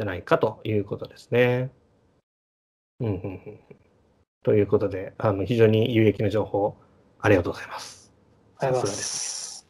[0.00, 1.70] じゃないかということですね。
[3.00, 3.16] うんうんう
[3.50, 3.60] ん
[4.42, 6.74] ということで、あの非常に有益な情報、
[7.20, 8.10] ありがとうございます。
[8.56, 9.66] ありがとうございます。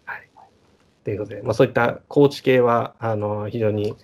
[1.02, 3.96] ということで、まあ、そういったコーチ系は、あの非常に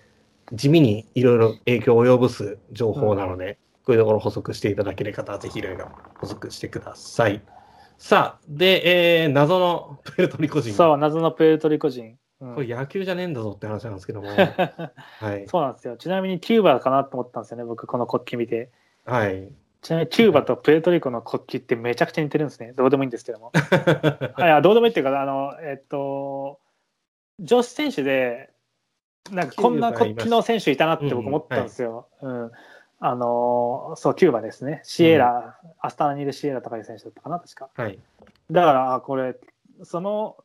[0.52, 5.88] 地味にいろいろ影響を及ぼす情報なので、こういうところ補足していただける方は、ぜひいろいろ
[6.18, 7.40] 補足してください。
[7.98, 10.74] さあ、で、えー謎のプエルトリコ人。
[10.74, 12.18] そう、謎のプエルトリコ人。
[12.40, 14.28] うんこれ野球じゃねえんだぞって話なんですけども。
[14.28, 15.46] はい。
[15.48, 15.96] そうなんですよ。
[15.96, 18.70] ちなみにキューバかなと思ったんですよね、僕、この国旗見て。
[19.06, 19.50] はい。
[19.80, 22.72] ちなみにキューバとプエルトリコの国旗ってめちゃくちゃ似てるんですね。
[22.72, 23.52] どうでもいいんですけども。
[24.38, 26.60] いや、どうでもいいっていうか、あの、えっと、
[27.40, 28.50] 女子選手で、
[29.30, 32.08] なんかこんな国旗の選手いたなって僕思ったんですよ。
[32.20, 32.52] うん。
[32.98, 34.80] あの、そう、キューバですね。
[34.84, 37.70] シエラ、アスタナにいるシエラとかいう選手だったかな、確か。
[37.74, 37.98] はい。
[38.50, 39.36] だから、あこれ、
[39.82, 40.36] その、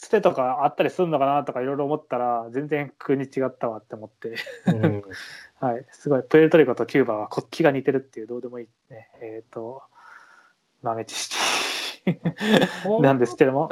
[0.00, 4.34] つてとかあったりするのかなとかいろいろ思ったら、全然国違ったわって思って。
[4.66, 5.02] うん
[5.60, 6.22] はい、すごい。
[6.22, 9.10] プエルトリコとキューバは国旗が似てるっていう、どうでもいいね。
[9.20, 9.82] えっ、と、
[10.82, 12.18] 豆知識
[13.02, 13.68] なんですけども、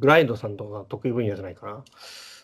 [0.00, 1.84] グライドさんとか得意分野じゃないかな。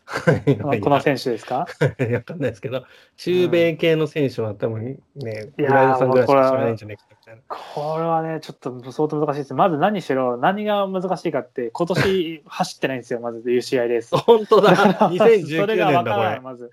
[0.65, 1.66] はいこの選手ですか？
[2.15, 2.85] わかんないですけど、
[3.16, 7.42] 中米系の選手は多分ね、いやーグライドさんぐらいしか知らないんじゃないかみたいな。
[7.46, 9.55] これはね、ちょっと相当難しいです。
[9.55, 14.16] まず何しろ、何が難しいかって、今年 走ってないんですよ、まず UCI レース。
[14.16, 16.40] 本当だ、だから 2019それが年だ、こ分からん、れ。
[16.40, 16.70] まず。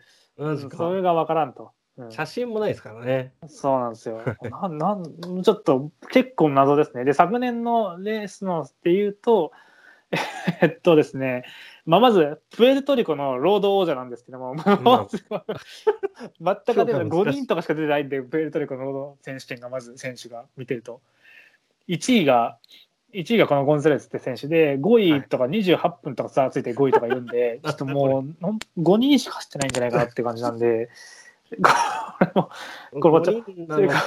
[0.76, 1.64] それが分からんと。
[1.98, 3.32] うん写真もないですからね。
[3.48, 4.22] そうなんですよ。
[4.52, 7.06] なんなんちょっと結構謎ですね。
[7.06, 9.54] で、昨年のレースのっていうと、
[10.62, 11.44] えっとですね、
[11.86, 15.24] まあ、まず、プエルトリコのロード王者なんですけども、まず
[16.40, 21.02] 全く出てない5人とかしか出てないんで、プエルトリコのロード選手権がまず選手が見てると。
[21.88, 22.58] 1位が、
[23.14, 30.90] 1位がこのゴンザレスって選手で、5位とか28分とか差ついて5位とかいるんで、 ちょっともうほん5人しか走ってないんじゃないかなって感じなんで、
[31.50, 32.50] これも、
[33.02, 34.02] これもちょ5人なそれのが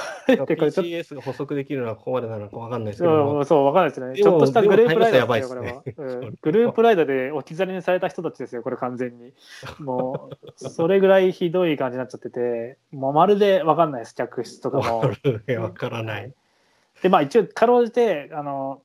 [0.45, 3.45] でこれちょっ PCS が補足できるのはここまでなのかわかんないですけとども。
[3.45, 4.15] そう、わかんないですね。
[4.15, 6.31] ちょっとしたグループライダーですよ、こでれは。
[6.41, 9.31] グループライダーで置き去りにされた人たちですよ、これ完全に。
[9.79, 14.99] もう、それぐらいひどい感じになっちゃってて、もうまるでわかんないです、客室とかも。
[15.61, 16.33] わからない。
[17.01, 18.81] で、まあ一応、かろうじて、あの、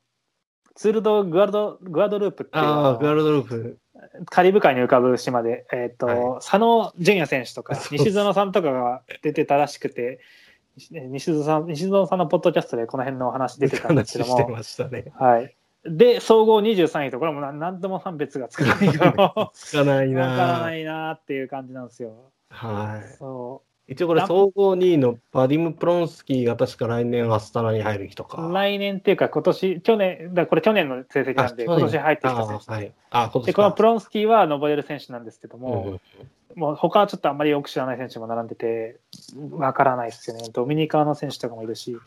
[0.74, 3.78] ツールドグアルドグアドループっていうああ、グアルドループ。
[4.26, 10.20] カリブ海に浮かぶ島で、えっ、と、は佐野純也選手とか、西園さんとかが出てたらしくて、
[10.76, 14.38] 西園さん西園さんのポッドキャストでこの辺のお話出てたんですけども、
[14.90, 15.12] ね。
[15.14, 15.54] はい。
[15.84, 22.32] で、総合23位と、これも何何とも判別がつかないから、 つかないわ からなないなっていう感じなんですよ。
[22.48, 23.12] はい。
[23.18, 28.46] そ一応これ総合2位のバディム・プロンスキーが確か来年アスタナに入る人か。
[28.46, 28.52] う。
[28.52, 32.64] 来年っていうか、今年、去年、だこれ去年の成績なんで、今年入ってきた選手。
[32.66, 32.92] あはい。
[33.10, 36.00] あ、今年かで、このプロンスキーは登れる選手なんですけどうんも、うん
[36.54, 39.00] もう他はちょっとあんまりよく知らない選手も並んでて、
[39.50, 40.48] わからないですよね。
[40.52, 41.98] ドミニカの選手とかもいるし。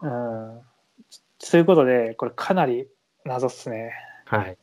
[0.00, 0.60] うん。
[1.38, 2.88] そういうことで、これかなり
[3.24, 3.92] 謎っすね。
[4.24, 4.56] はい。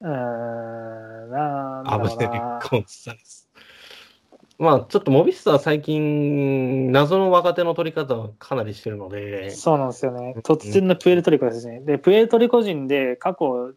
[0.00, 2.60] うーん、なんだアブデル・ろうな。
[2.62, 3.49] コンサレス。
[4.60, 10.34] まあ、ちょっとモビスター最近、謎の若手の取り方をかなりしてるので、そうなんですよね。
[10.42, 11.80] 突然のプエルトリコですね。
[11.80, 13.72] で、プエルトリコ人で過去、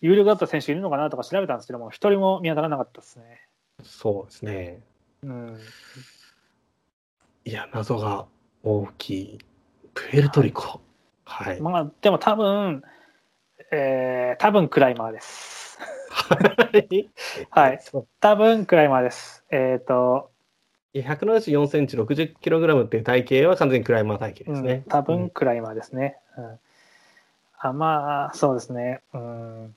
[0.00, 3.48] 有力だった選手いるのかなとか調べたんですけども、一人も見当たらなかったですね。
[3.82, 4.80] そうですね。
[5.24, 5.58] うん。
[7.44, 8.26] いや、謎が
[8.62, 9.38] 大きい。
[9.92, 10.80] プエルトリコ。
[11.24, 11.60] はい。
[11.60, 12.84] まあ、でも多分、
[13.72, 15.67] えー、多分クライマーです。
[17.50, 17.80] はい
[18.20, 19.44] 多分クライマーです。
[19.50, 20.30] えっ、と、
[20.92, 24.82] いや174センチ、60キログラムっていう体型は完全にクライマー体型ですねうん。
[24.84, 26.18] 多分クライマーですね。
[26.36, 26.58] うん
[27.60, 29.00] あまあ、そうですね。
[29.12, 29.74] うん、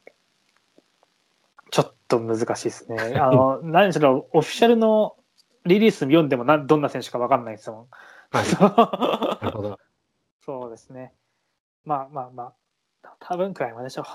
[1.72, 2.98] ちょっと難しいですね。
[3.20, 5.16] あの、何しろ、オフィシャルの
[5.66, 7.88] リリース読んでもなどんな選手か分かんないですもん。
[8.32, 9.42] はい。
[9.44, 9.80] なるほど。
[10.46, 11.14] そうですね。
[11.84, 12.54] まあまあま
[13.04, 14.06] あ、多分クライマーでしょ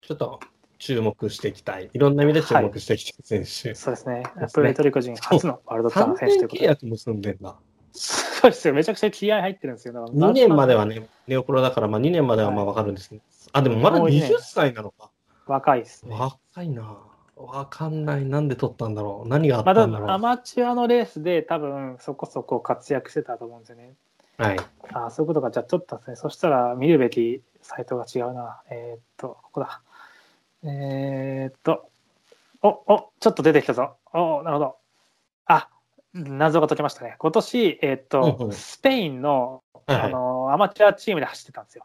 [0.00, 0.40] ちょっと
[0.78, 1.90] 注目していきたい。
[1.92, 3.44] いろんな意味で注目していきたい選う。
[3.44, 3.74] 手。
[3.74, 4.48] そうですねそうですね。
[4.54, 6.58] プエルトリコ人初のワールドツアー3の選手ということで。
[6.60, 7.56] 年契約結んでんだ。
[7.92, 8.74] そうですよ。
[8.74, 9.94] めちゃくちゃ気合入ってるんですよ。
[9.94, 13.20] だから2年まではね、ネオプロだから、まあ2年まではまあわかるんですね。
[13.52, 15.10] あ、でもまだもう一年20歳なのか。
[15.46, 16.14] 若いですね。
[16.16, 16.96] 若いな。
[17.36, 18.24] わかんない。
[18.24, 19.28] なんで取ったんだろう。
[19.28, 20.10] 何があっまだたんだろう。
[20.10, 23.94] アマチュアのレースで多分そこそこ活躍してたと思うんですよね。
[24.36, 24.58] はい。
[24.92, 25.50] ああ、そういうことか。
[25.50, 26.16] じゃあ取ったんですね。
[26.16, 28.60] そしたら見るべきサイトが違うな。
[28.70, 29.82] えーっと、ここだ。
[30.64, 31.88] えーっと、
[32.62, 33.96] お、お、ちょっと出てきたぞ。
[34.12, 34.76] お、なるほど。
[35.46, 35.68] あ、
[36.14, 37.16] 謎が解けましたね。
[37.18, 41.84] 今年、えーっと、うんうんスペインの、はいはいあの、アマチュアチームで走ってたんですよ。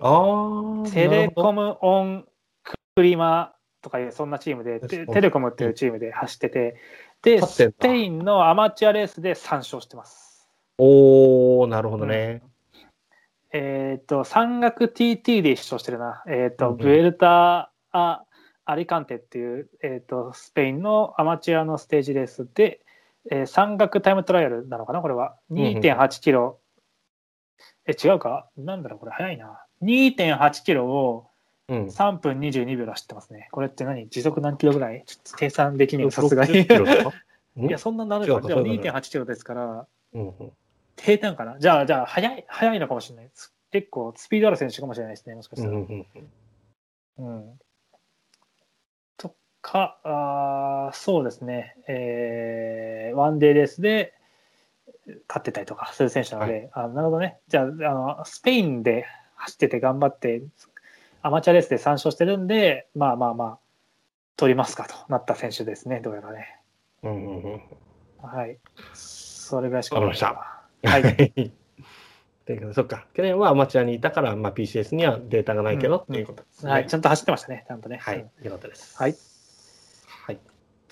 [0.00, 0.90] ああ。
[0.90, 1.62] テレコム。
[1.62, 2.26] ムオン
[2.94, 6.76] クリマとかいうそんなチームで、テテレコムっていうチームで走ってて、
[7.22, 10.48] で、スペインのアマチュアレースで3勝してます。
[10.78, 12.42] おー、なるほどね。
[13.52, 16.22] えっ、と、山岳 TT で一勝してるな。
[16.26, 18.24] えっ、と、うんうんブエルタ・ア・
[18.64, 22.80] アリカンテっていう、えっ、と、スペインのアマチュアのステージレースで、
[23.30, 25.36] えー山岳タイムトライアルなのかなこれは。
[25.50, 26.58] んうん2.8キロ。
[27.86, 28.48] え、違うか？
[28.56, 29.64] なんだろうこれ早いな。
[29.82, 31.28] 2.8キロを
[31.68, 31.84] うん。
[31.86, 33.48] 3分22秒で走ってますね。
[33.50, 34.08] これって何？
[34.08, 35.02] 時速何キロぐらい？
[35.06, 36.52] ちょっと計算できねえさすがに。
[36.52, 37.12] 60キロですか
[37.58, 38.26] いや、そんななるか。
[38.26, 40.52] でもそういうこと2.8キロですから、うんうん
[40.98, 43.52] 平坦かなじゃあ、じゃあ、早い、早いのかもしれないです。
[43.70, 45.74] 結構、スピードある選手かもしれないですね、もしかしたら。
[45.74, 46.06] うん
[47.18, 47.60] うんうん。
[49.66, 54.14] とか、あーそうですね、えーワンデーレースで
[55.28, 57.38] 勝ってたりとかする選手なので、あなるほどね。
[57.48, 60.42] じゃああの、スペインで走ってて頑張って、
[61.22, 63.58] アマチュアレースで3勝してるんで、まあまあまあ、
[64.36, 66.60] 取りますかとなった選手ですね、どうやらね。
[67.02, 67.60] うんうんうん
[68.22, 68.58] はい。
[68.94, 70.26] それぐらいしかわかりました
[70.90, 71.02] はい。
[71.02, 71.32] はい。
[72.46, 73.06] ということで、そっか。
[73.14, 76.72] 去年はアマチュアにいたから、まあ、PCS にはデータがないけど、うんっていうことですね。
[76.72, 77.98] はい、ちゃんと走ってましたね、ちゃんとね。
[77.98, 78.44] はいうん。
[78.44, 78.96] よかったです。
[78.96, 79.12] はい。
[79.12, 79.35] はい。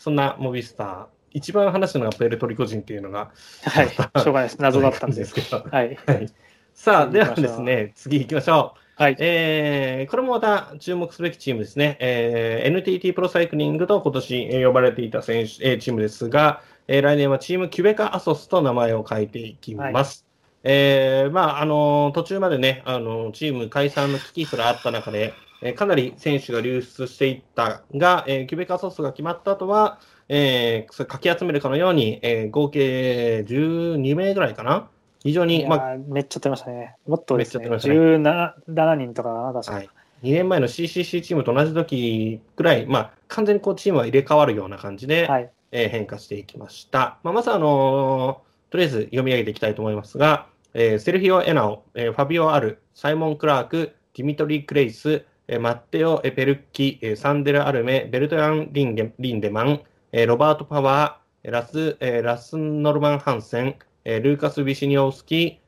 [0.04, 3.30] そんなモビスター、一番話したのがプエルトリコ人っていうのが、
[3.62, 3.88] はい。
[3.88, 4.60] しょうがないです。
[4.60, 5.16] 謎だったんで。
[5.16, 5.64] ですけど。
[5.70, 5.98] はい。
[6.04, 6.28] はい。
[6.74, 9.02] さあ、ではですね、次行きましょう。
[9.02, 9.16] はい。
[9.18, 11.96] えーこれもまた注目すべきチームですね。
[12.00, 20.26] えー NTT プロサイクリングと今年えー呼ばれていた選手、えーチームですが、えー来年はチームキュベカアソスと名前を変えていきます。
[20.64, 25.32] えーまあ、あのー途中までね、あのーチーム解散の危機すらあった中で、
[25.64, 34.88] えーかなり選手が流出していったが、えーキュベカアソスが決まった後は、えーかき集めるかのように、えー合計12名ぐらいかな。
[35.22, 36.94] 非常に、まあ、ーめっちゃ取りましたね。
[37.06, 37.68] もっとですね。
[37.68, 39.72] めっちゃ取り17 7人とかか。
[39.72, 39.88] はい、
[40.22, 45.50] 2年前の CCC チームと同じ時くらい、まあ、完全にこうチームは入れ替わるような感じで、はい。
[45.72, 47.18] えー変化していきました。
[47.22, 63.76] まあ、まず、あのーとりあえず読み上げていきたいと思いますが、えーセルフィオ・エナオ、えーファビオ・アル、サイモン・クラーク、ディミトリー・クレイス、えーマッテオ・エペルッキ、えーサンデル・アルメ、ベルトラン・リンゲリンデマン、えーロバート・パワー、えーラス、えーラス・ノルマン・ハンセン、
[64.06, 65.60] えールーカス・ビシニオフスキ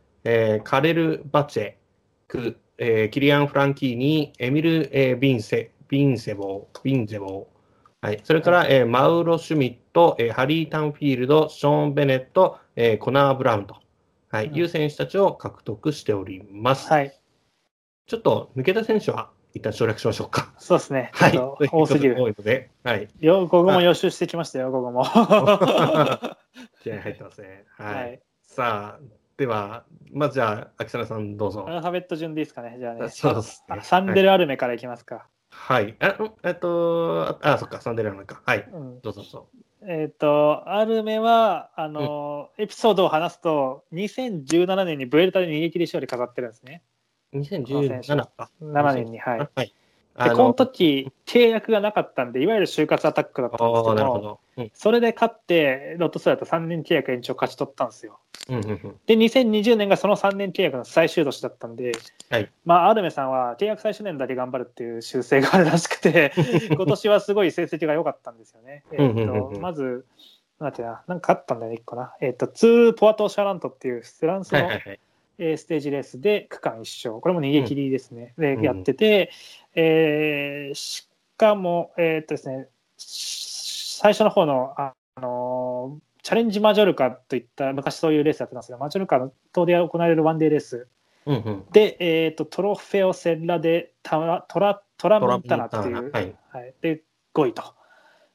[0.65, 1.75] カレル・バチェ
[2.27, 13.77] ク、えーキリアン・フランキーニ、エミル・えービンセ、ビンセボー、ビンゼボー、はい、それから、えーマウロ・シュミット、えーハリー・タンフィールド、ショーン・ベネット、えーコナー・ブラウンと、
[14.31, 16.91] はいうんいう選手たちを獲得しております。
[16.91, 17.21] はい。
[18.07, 20.53] ちょっと抜けた選手は一旦省略しましょうか。
[20.59, 21.11] そうですね。
[21.15, 21.69] はい。
[21.73, 22.21] 多すぎる。
[22.21, 23.09] 多いので、はい。
[23.21, 25.03] よ、ここも予習してきましたよ、ここも。
[25.03, 26.37] は
[26.83, 27.65] 気合入ってますね。
[27.79, 28.15] はい。
[28.15, 28.19] い。
[28.43, 29.01] さあ、
[29.39, 31.75] では、まずじゃあ、秋雨さんどうぞア。
[31.75, 32.77] ルファベット順でいいですかね。
[32.79, 33.09] じゃあね。
[33.09, 35.27] そうですサンデルアルメからいきますか。
[35.49, 35.97] はい。
[36.01, 38.43] あ、んえっと、あ、そっか、サンデルアナか。
[38.45, 38.69] はい。
[38.71, 39.49] うんどうぞどうぞ。
[39.89, 46.83] えっ、と、アルメは、あの、エピソードを話すと、2017年にブエルタで逃げ切り勝利飾ってるんですね。
[47.41, 48.51] 2017か。
[48.63, 49.19] 7年に。
[49.19, 49.49] はい。
[49.55, 49.73] はい。
[50.25, 54.41] で、この時、契約がなかったんで、いわゆる就活アタックだったんですけど、るほど。
[54.57, 54.71] うん。
[54.73, 58.19] それで勝って、ロットスライト3年契約延長勝ち取ったんですよ。
[58.49, 58.97] うんうんうん。
[59.07, 61.93] で、2020年がその3年契約の最終年だったんで、
[62.31, 66.33] はいまあ、アルメさんは契約最終年だけ頑張るっていう習性があるらしくて、
[66.73, 68.85] 今年はすごい成績が良かったんですよね。
[68.93, 70.07] えうんうんうんーとうんまず、
[70.61, 72.15] なんていうな、なんかあったんだよね、1個な。
[72.21, 75.01] えっ、と、ツール・ポアト・シャラントっていうフランスのはいはいはい。
[75.39, 79.31] えーステージレースで区間一勝、これも逃げ切りですね、うんでやってて、
[79.75, 90.89] えーしかも、えーっとですね、し最初の方の、ああのーチャレンジマジョルカといった、昔そういうレースやってたんですけど、マジョルカの島で行われるワンデーレース
[91.25, 91.65] うんうん。
[91.71, 96.35] で、えーっとトロフェオ・セッラでタラトラトラモンタナっていう、はい。
[96.49, 97.03] はい、で
[97.35, 97.63] 5位と。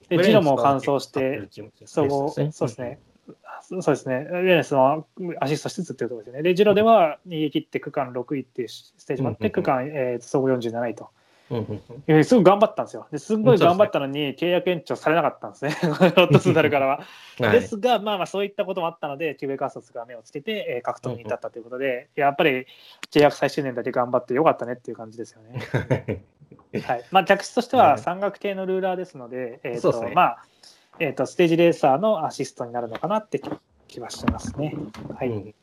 [0.09, 1.47] でジロも完走して、
[1.85, 2.99] そうそうですね。
[3.79, 4.27] そうですね。
[4.29, 5.05] レネスの
[5.39, 6.43] アシストしつつっていうところですよね。
[6.43, 11.09] で、ジロでは逃げ切って区間6位っていうステージもあって、区間、えー総合47位と。
[11.51, 11.57] う
[12.13, 13.07] んすごい頑張ったんですよ。
[13.11, 15.75] ですごい頑張ったのに、契約延長されなかったんですね、
[16.15, 17.01] ロットスダルからは。
[17.39, 17.59] うんはい。
[17.59, 22.65] ですが、まあまあそういったこともあったので、キューベカーソスが目をつけて、えー獲得に至ったということで、やっぱり
[23.11, 26.23] 契約最終年だけ頑張ってよかったねっていう感じですよね。
[26.83, 27.03] はい。
[27.11, 27.99] まあ、客室としてははい。
[27.99, 30.09] 山岳系のルーラーですので、えーそうですね。
[30.11, 30.45] とまあ
[31.03, 33.41] えーと、ステージレーサーのアシストになるのかなって
[33.87, 34.75] 気はしてますね。
[35.17, 35.29] はい。
[35.29, 35.55] うん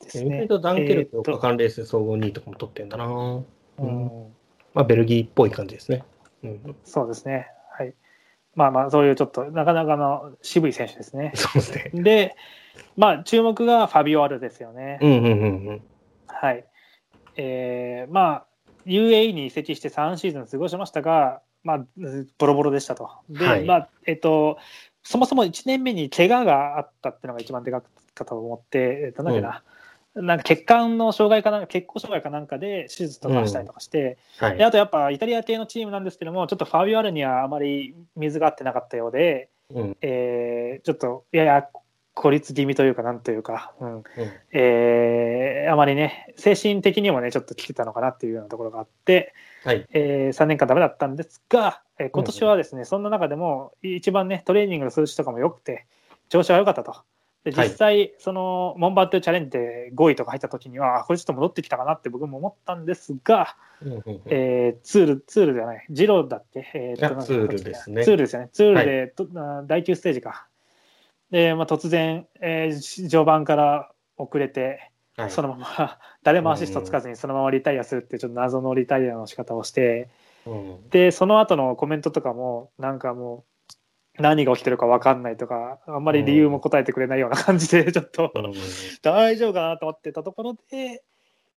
[0.00, 3.06] ですねとダンケルクえーととカンレース総合2位とかも取ってんだな。
[3.06, 4.26] うん
[4.74, 6.04] まあ、ベルギーっぽい感じですね。
[6.42, 7.48] うん、そうですね。
[7.70, 7.94] はい。
[8.54, 11.32] まあまあ、そういうちょっとなかなかの渋い選手ですね。
[11.34, 11.90] そうですね。
[11.94, 12.36] で、
[12.98, 14.98] まあ、注目がファビオ・アルですよね。
[15.00, 15.82] うんうんうんうん。
[16.26, 16.66] はい。
[17.36, 18.46] えーまあ、
[18.84, 21.86] UAE に移籍して3シーズン過ごしましたが、まあ、
[22.38, 23.10] ボロボロでしたと。
[23.28, 23.64] で、はい。
[23.64, 24.58] まあ、えっと、
[25.02, 34.58] そもそも1年目に怪我があったっていうのが一番でかかったと思って、えっと、なんだっけな、なんか血管の障害かな、血行障害かなんかで手術とかしたりとかして、はい。
[34.58, 34.64] で。
[34.64, 39.96] あとやっぱイタリア系のチームなんですけども、ちょっとファビオ・アルにはあまり水が合ってなかったようで、うん。
[40.00, 41.68] えーちょっとやや
[42.14, 43.94] 孤立気味というか、なんというか、うん。
[43.96, 44.04] うん。
[44.52, 49.34] えーあまりね、精神的にもね、ちょっと来てたのかなっていうようなところがあって、
[49.64, 49.86] はい。
[49.92, 55.86] え3年間ダメだったんですが、えー今年はですね、そんな中でも一番ね、トレーニングの数値とかも良くて、
[56.28, 56.96] 調子は良かったと。
[57.44, 63.56] ではい実際、そのモンバットチャレンジで5位とか入った時には、あこれちょっと戻ってきたかなって僕も思ったんですが、
[64.26, 68.48] えーツール、ツールじゃない、ジローだっけ、えーいやなんだツールですねツールですよね。
[68.52, 70.48] ツールで、とあ第9ステージか。
[71.30, 75.30] で、まあ、突然、えー序盤から遅れて、はい。
[75.30, 80.08] そのまま 誰もアシストつかずにそのままリタイアするっていうちょっと謎のリタイアの仕方をして、
[80.46, 80.90] うん。
[80.90, 83.44] で、その後のコメントとかも、なんかも
[84.18, 88.52] う、何が起きてるか分かんないとか、あんまり理由も答えてくれないような感じで、ちょっと、うん。
[89.02, 91.02] 大丈夫かなと思ってたところで、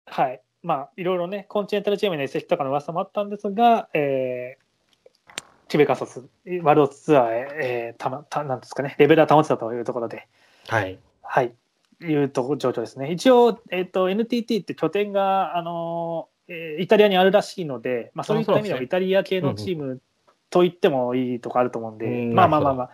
[0.06, 5.32] はい、まあ、いろいろね、コンチネンタルチームの移籍とかの噂もあったんですが、えー、
[5.68, 10.28] チベカソス、ワールドツアーへ、えーたまたなんですかね、レベルは保てたというところで、
[10.68, 10.98] はい。
[11.22, 11.52] はい、
[12.00, 13.12] いうとこ状況ですね。
[13.12, 20.00] 一応、えっと NTT って拠点が、あのえーイタリアにあるらしいので、まあ、そういった意味でそうですねもイタリア系のチーム
[20.50, 22.90] と言ってもいいとこあると思うんで、うんまあまあまあなまあ、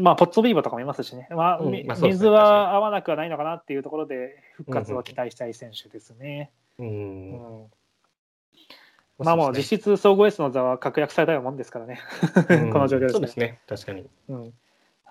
[0.00, 6.50] まあ、ポッツォビーバとかもいますしね、まあうんみまあね水は合わなくはないのかなっていうところで、復活を期待したい選手ですね。
[6.78, 6.82] う。
[6.82, 7.66] うんん
[9.18, 12.00] まあもう実質総合 S の座は確約されたようなもんですからね、
[12.72, 13.12] この状況ですね。
[13.12, 13.60] そうですね。
[13.66, 14.06] 確かに。
[14.28, 14.52] うん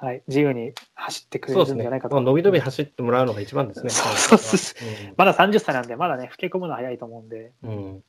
[0.01, 1.53] はい、自由に走ってくれ。
[1.53, 2.15] るんじゃないかと。
[2.15, 3.89] まあ伸び伸び走ってもらうのが一番ですね。
[3.93, 7.69] そうそうそうまだ30歳なんで、まだね、老け込むのは早いと思うんで、うん。
[7.69, 8.03] うん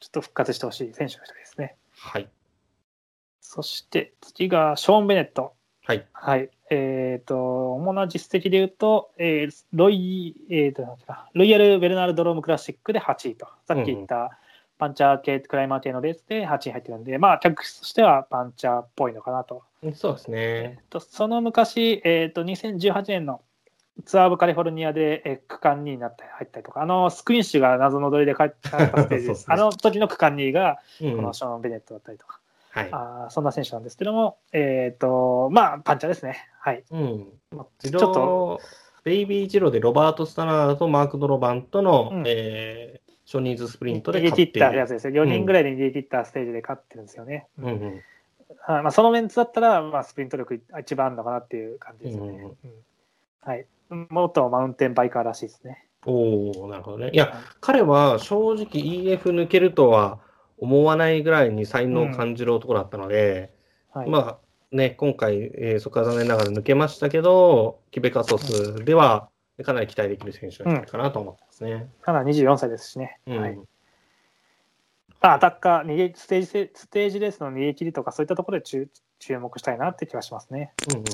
[0.00, 1.76] ちょっと復活してほしい選手の一人ですね。
[1.96, 2.28] はい。
[3.40, 5.54] そして次がショーン・ベネット。
[5.84, 6.06] はい。
[6.12, 6.50] はい。
[6.70, 10.98] えっ、と、主な実績で言うと、えーロイ、えーと
[11.32, 14.38] ロイヤル・ベルナールドロームクラシックで8位と、さっき言った
[14.78, 19.62] パンチャー系、クライマー系のレースで8位入ってるんで、まあ、客室としてはパンチャーっぽいのかなと。
[19.94, 20.80] そうですえね。
[20.88, 23.40] ーとその昔、えー、と2018年の
[24.04, 32.38] ツアーオブカリフォルニアで、えー区間2位になったり入ったりとか、あのスクリーンシュが謎のどりで帰ったステージでです あの時の区間2位がうんこのショーン・ベネットだったりとか、
[32.70, 32.88] はい。
[32.92, 36.38] あーそんな選手なんですけども、えっ、と、まあ、パンチャーですね。
[36.60, 36.84] はい。
[36.90, 37.26] うん。
[37.50, 38.60] まあちょっと、
[39.04, 45.12] ベイビージロでロバート・スタナーとマーク・ドロバンとの、うんえーショニーズスプリントで逃げ勝っている切ったやつですよ。
[45.24, 47.46] 4人ぐらいで逃げ切ったステージで勝ってるんですよね。
[47.58, 48.02] うんうん
[48.66, 52.30] はいまあ、そのメンツだったら、まあ、スプリント力一番あるのかなっていう感じですよね。
[52.32, 52.54] うんうん
[53.42, 53.66] はい。
[54.10, 55.86] 元マウンテンバイカーらしいですね。
[56.06, 57.10] おおなるほどね。
[57.12, 60.20] いや、彼は正直 EF 抜けるとは
[60.58, 63.54] 思わないぐらいに才能を感じる男だったので、
[63.92, 64.10] はい。
[64.10, 64.38] まあ
[64.70, 69.30] ね、今回、えーそこは残念ながら抜けましたけど、キベカソスでは
[69.64, 71.88] かなり期待できる選手なんじゃないかなと思ってますね。
[72.04, 73.18] ただ24歳ですしね。
[73.26, 73.58] うんはい。
[75.20, 80.72] まあ、アタッカー、逃げステージせ、ステージレースの逃げ切りとか、そういったところで注注目したいなって気がしますね。
[80.92, 81.04] うんうん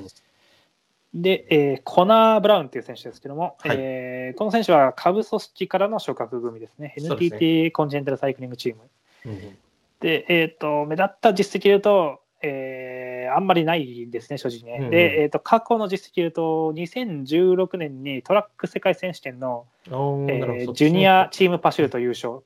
[1.14, 6.92] で、えーコナー・ブラウンっていう選手ですけども、はいえーこの選手は下部組織からの昇格組ですね。
[6.98, 8.82] NTT コンチネンタルサイクリングチーム。
[9.26, 9.58] うんうん
[10.00, 14.78] で、えっ、と、目立った実績で言うと、えーあんまりないですね、正直ね。
[14.78, 14.90] うんうん。
[14.90, 22.40] で、えっ、と、過去の実績で言うと、2016年にトラック世界選手権の、えージュニアチームパシュート優勝、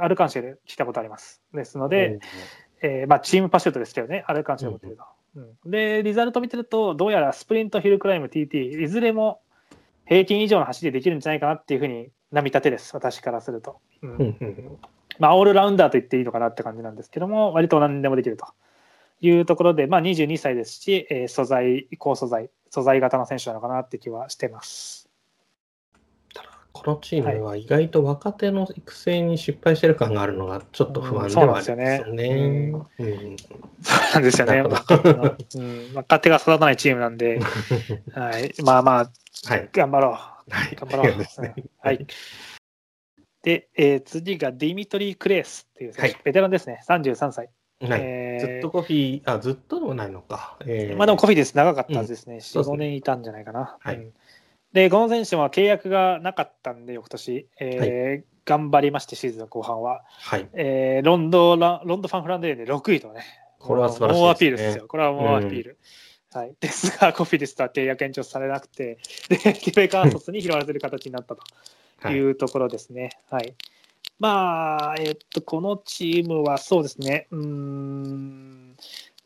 [0.00, 1.42] アルカンシェル来たことあります。
[1.54, 2.20] ですので、、
[2.82, 5.02] えーまあ、チームパシュートですけどね、アルカンシェル持ってると。
[5.02, 5.08] うん
[5.66, 9.40] で、リザルト見てると、どうやらスプリント、ヒルクライム、TT、いずれも
[10.06, 13.78] 平均以上の走りでできるんじゃないかなっていうふうに、並み立てです、私からすると。
[14.02, 14.78] うんうんうん。
[15.18, 18.46] まあ、オールラウンダーと言っていいのかなって感じなんですけども、割と何でもできると
[19.20, 25.08] いうところで、まあ、22歳ですし、えー素材、高素材、素材型の選手なのかなって気はしてます。
[26.72, 32.04] このチームは意外と若手の育成に失敗してる感があるのがちょっと不安ではありますよね。
[32.06, 35.22] うんそうなんですよねうんそうなんですよね。
[35.22, 37.40] なるほど若手が育たないチームなんで、
[38.14, 39.10] はい、まあまあ、
[39.48, 39.68] はい。
[39.72, 40.12] 頑張ろう。
[40.12, 40.76] はい。
[40.76, 41.18] 頑張ろう。
[41.18, 42.06] ですねうんはい。
[43.42, 47.50] で、えー次がディミトリー・クレースっていう選手、はいベテランですね、33歳。
[47.80, 50.56] はいえーずっとコフィー、あ、ずっとでもないのか。
[50.66, 53.76] えーまあでもコフィです、長かったですね、4、5そうですね年いたんじゃないかな。
[53.80, 54.12] はいうん
[54.72, 60.02] で、この選手も契約がなかったんで、翌年、えー頑張りまして、シーズンの後半は。
[60.08, 60.48] はい。
[60.54, 63.22] えーロンドラロンドファンフランデーで6位とね、
[63.58, 64.86] これは素晴らしいですね猛アピールですよ。
[64.88, 65.78] これは猛アピール。
[66.32, 68.98] はい、 ですが、コフィデスとは契約延長されなくて、
[69.28, 71.42] で、キベカーソスに拾われてる形になったと
[72.00, 73.18] はいいうところですね。
[73.30, 73.54] はい。
[74.18, 78.76] まあ、えっと、このチームはそうですね、うーん、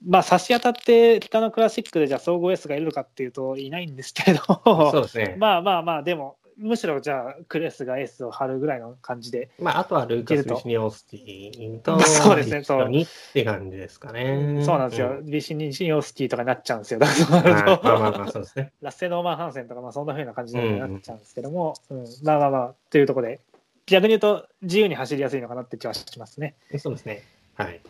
[0.06, 4.43] まあ、差し当たって北のクラシックでじゃあ総合 S がいるのかっていうと、いないんですけれど。
[4.64, 5.36] そうですね。
[5.39, 12.89] まあまあまあ、でも、むしろじゃあ、クレスが S を張るぐらいの感じで、まあ、あとはルーカス・ビシニオスティと、そうですねそう。
[12.89, 14.62] って感じですかね。
[14.64, 17.01] そうなんですよ、うビシニオスキーとかになっちゃうんですよ。
[17.01, 18.73] だからまあまあまあ、そうですね。
[18.82, 22.05] ラッセノーマン・ハンセンとか、まあ、そんな風な感じになっちゃうんですけども、うん。
[22.23, 23.40] まあまあまあ、というところで、
[23.86, 26.54] 逆に言うと、自由に走りやすいのかなって気はしますね。
[26.78, 27.22] そうですね。
[27.54, 27.80] はい。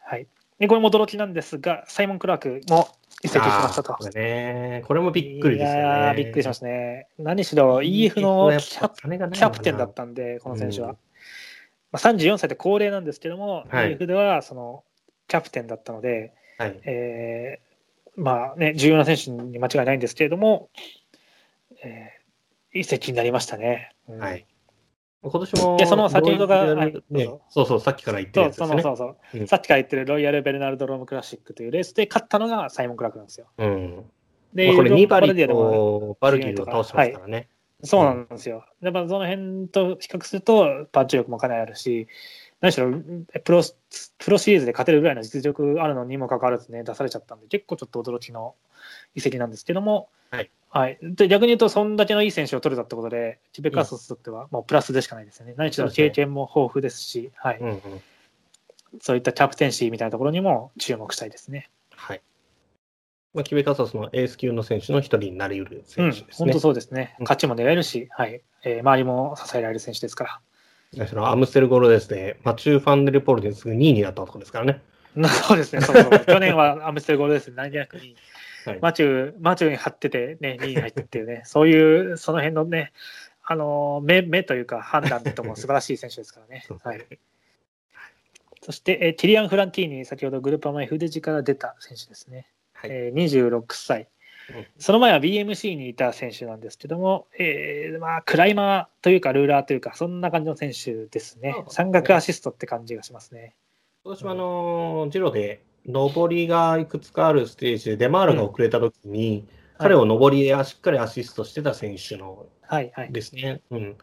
[0.00, 0.26] はい。
[0.58, 2.88] で、これも驚きなんですが、サイモン・クラークも
[3.22, 3.94] 移籍しましたと。
[3.94, 5.80] これね、これもびっくりですよね。
[5.80, 7.08] いやーびっくりしましたね。
[7.18, 10.90] 何しろ EF のキャプテンだったんで、この選手は。
[10.90, 10.96] うん
[11.90, 14.84] まあ、34歳で高齢なんですけども、はい EF ではその
[15.26, 16.66] キャプテンだったので、な。
[16.66, 16.80] はい。
[16.84, 17.68] えー
[18.20, 20.70] まあね、重要な選手に間違いないんですけれども、
[21.84, 22.18] えー
[22.70, 23.92] 移籍になりましたね。
[24.08, 24.44] うんはい。
[25.22, 28.82] 今年も、でその先ほどがはいねぞ、そうそう、さっきから言ってるそうやつですね。
[28.82, 33.46] そうそうそう、うんさっきから言ってるロイヤル・ベルナルド・ローム・クラシックというレースで勝ったのがサイモン・クラークなんですよ。
[33.58, 34.04] うん。
[34.54, 37.48] で、まあこれ、ニバリでもとバルギルを倒してますからね。
[37.84, 38.64] そうなんですよ。
[38.80, 42.08] やっぱその辺と比較すると、パンチ力もかなりあるし、
[42.60, 42.90] 何しろ
[43.44, 43.62] プロ
[44.18, 48.54] プロシリーズで勝てるぐらいの実力あるのにもかかわらずね、出されちゃったんで、結構ちょっと驚きの
[49.14, 50.40] 移籍なんですけども、は
[50.88, 55.54] いで逆に言うと、そんだけのいい選手を取れたってことで、チベカーソスにとってはもうプラスでしかないですよね。
[55.56, 57.80] 何しろ経験も豊富ですし、はいうんうん。
[59.00, 61.70] そういったキャプテンシーみたいなところにも注目したいですね。
[61.94, 62.22] はい。
[63.34, 66.60] まあ、キベカサスのエース級の選手の一人になりうるうん選手、ですね本当。
[66.60, 67.14] そうですね。
[67.18, 70.40] うん勝ちも狙えるし、はいえー周りも支えられる選手ですから。
[71.06, 74.82] そのアムステルゴロデスで、マチュー・ファンデルポールですぐ2位になった男ですからね。
[75.46, 76.10] そうですね、そうそう。
[76.24, 78.16] 去年はアムステルゴールです何気なくに、
[78.64, 82.92] はいマチュー、マチューに張ってて、ね、2位に入ってっていうね、そういう、その辺のね、
[83.50, 86.66] あの目目というか判断とも素晴らしい選手ですからね。
[86.84, 87.06] はい、
[88.60, 92.46] そして、えーティリアン・フランティーニ、先ほどグループアマ F デジから出た選手ですね。
[92.74, 94.08] はいえー26歳うん。
[94.78, 103.54] その前は BMC にいた選手なんですけども、えーまあ、クライマーというか、ルーラーというか、そんな感じの選手ですね山岳アシストって感じがしますね。
[104.04, 109.46] 今年もあの、ジロで、上りがいくつかあるステージで、デマールが遅れた時に、
[109.78, 113.12] 彼を上りでしっかりアシストしてた選手のはいはい。
[113.12, 113.60] ですね。
[113.70, 113.96] うん。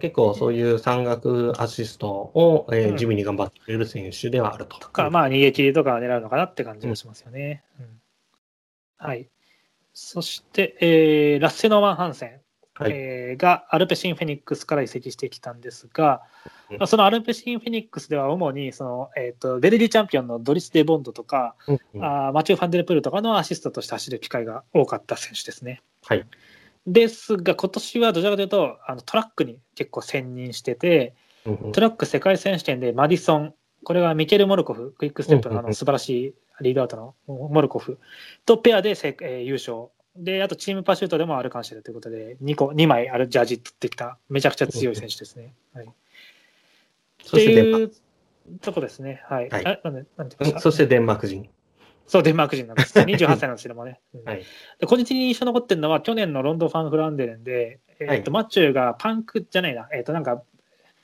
[0.00, 4.78] 結構そういう山岳アシストを、えーうん地味に頑張ってくれる選手ではあると。
[4.78, 7.62] とか、まあ、逃げ切りとかを狙うのかなって感じがしますよね。
[7.80, 7.86] うん
[9.00, 9.30] はい。
[10.00, 12.40] そして、えーラッセノーマン・ハンセン、
[12.74, 16.22] はいえーがアルペシン・フェニックスから移籍してきたんですが、
[16.70, 25.82] うんまあ、そのアルペシン・フェニックスでは主にその、えー、とベルギーチャンピオンのドリス・デ・ボンドとか、うんうんあーマチュー・ファンデルプールとかのアシストとして走る機会が多かった選手ですね。
[26.06, 26.24] はい。
[26.86, 31.16] ですが、今年はどちらかというとあのトラックに結構専任してて、
[31.72, 33.54] トラック世界選手権でマディソン、
[33.88, 37.98] これはミケル・モルコフ、クイックステップのあの素晴らしいリードアウトのモルコフ
[38.44, 39.88] とペアでせ、えー優勝。
[40.14, 45.54] で、あとチームパシュートでもアルカンシェルということで、2個、2枚あるジャージ取ってきた、めちゃくちゃ強い選手ですね。
[45.72, 45.88] はい、っ
[47.24, 49.22] そしてデンマーいうとこですね。
[49.24, 49.48] はい。
[49.48, 51.48] はいあなんでなんてそしてデンマーク人。
[52.06, 52.92] そう、デンマーク人なんです。
[53.00, 54.00] 28歳なんですけどもね。
[54.12, 54.42] うんはい。
[54.80, 60.42] で個人的に印象に残ってるのは、去年のロンドンファンフランデレンで、えーとはいマッチューがパンクじゃないな、えー、となんか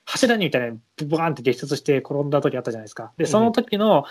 [0.04, 0.76] 柱にみたいな
[1.06, 3.12] ブワーンって激突して転んだ時あったじゃないですか。
[3.16, 4.04] で、その時の、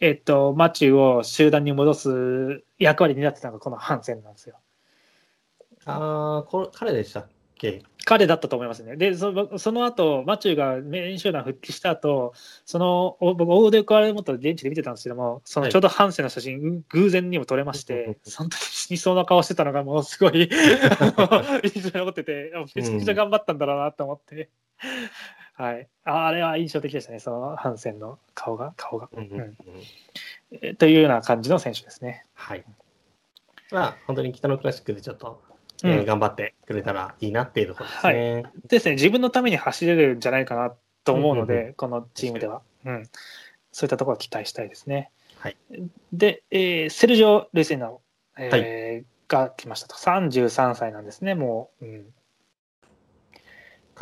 [0.00, 4.58] えー、とマッチューを集団に戻す役割になってたのがこのハンセンなんですよ。
[5.84, 7.82] ああ、これ彼でしたっけ？
[8.04, 8.96] 彼だったと思いますね。
[8.96, 12.32] で、そのその後、マチューが練習団復帰した後、
[12.64, 20.48] その、お僕、オーデコアレモット現地で見てたんですけども、そのはいちょうどハンセンの写真、うん偶然にも撮れましうんうんうんて、その時死にそうな顔してたのが、もうすごい
[21.74, 24.48] 印象に残ってて、あめちゃくちゃ頑張ったんだろうなと思って、
[25.54, 25.88] はい。
[26.04, 29.08] ああれは印象的でしたね、そのハンセンの顔が、顔が。
[29.12, 29.56] うんうんうん
[30.60, 32.26] えというような感じの選手ですね。
[32.34, 32.64] はい。
[33.70, 35.42] まあ、本当に北のクラシックでちょっと
[35.84, 38.44] えーうん頑張ってくれたらいいなっていうところですね。
[38.68, 43.04] ですね、自分のために走れるんじゃないかなと思うので、うんうんこのチームでは、うん。
[43.72, 45.10] そういったところを期待したいですね。
[45.38, 45.56] はい
[46.12, 48.00] で、えーセルジオ・ルイセナオ、
[48.38, 49.94] えーが来ましたと。
[49.96, 51.84] 33歳なんですね、もう。
[51.84, 52.04] うん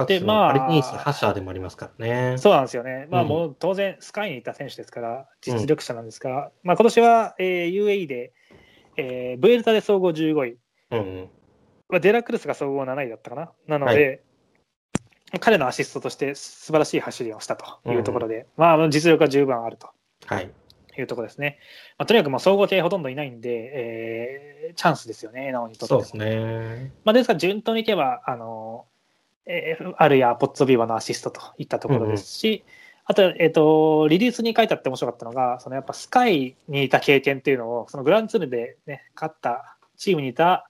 [0.06, 2.38] でまあパリテニス覇者でもありますからね。
[2.38, 3.06] そうなんですよね。
[3.10, 8.32] まあ、うんもう当然、スカイにいた選手ですから、実力者なんですが、まあ今年は、えー UAE で、
[8.96, 10.56] えーブエルタで総合15位、
[10.92, 11.28] うんうん。
[11.90, 13.50] まあ、デラクルスが総合7位だったかな。
[13.66, 14.22] なので、
[15.40, 19.90] 彼のアシストとして素晴らしい走りをしたというところで、まあ実力が十分あると
[20.26, 20.50] はい。
[20.98, 21.58] いうところですね。
[21.98, 26.92] まあ、とにかくもう総合系ほとんどいないんで、えーチャンスですよね、なおにとってもそうですね。
[27.04, 28.86] まあ、ですから順当にいけば、あの
[29.46, 32.64] えーあるやポッツォビーバのアシストといったところですし、
[33.04, 40.69] あと,、えー、と、リリースに書いてあって面白かったのが、そのやっぱスカイにいた経験っていうのを、そのグランツールで、ね、勝ったチームにいたあ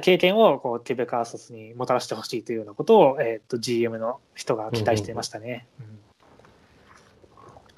[0.00, 5.66] 経験をこうティベカーソスにもたらしてほしいというようなことを、えー、と GM の人が期待していましたね。
[5.80, 5.98] うん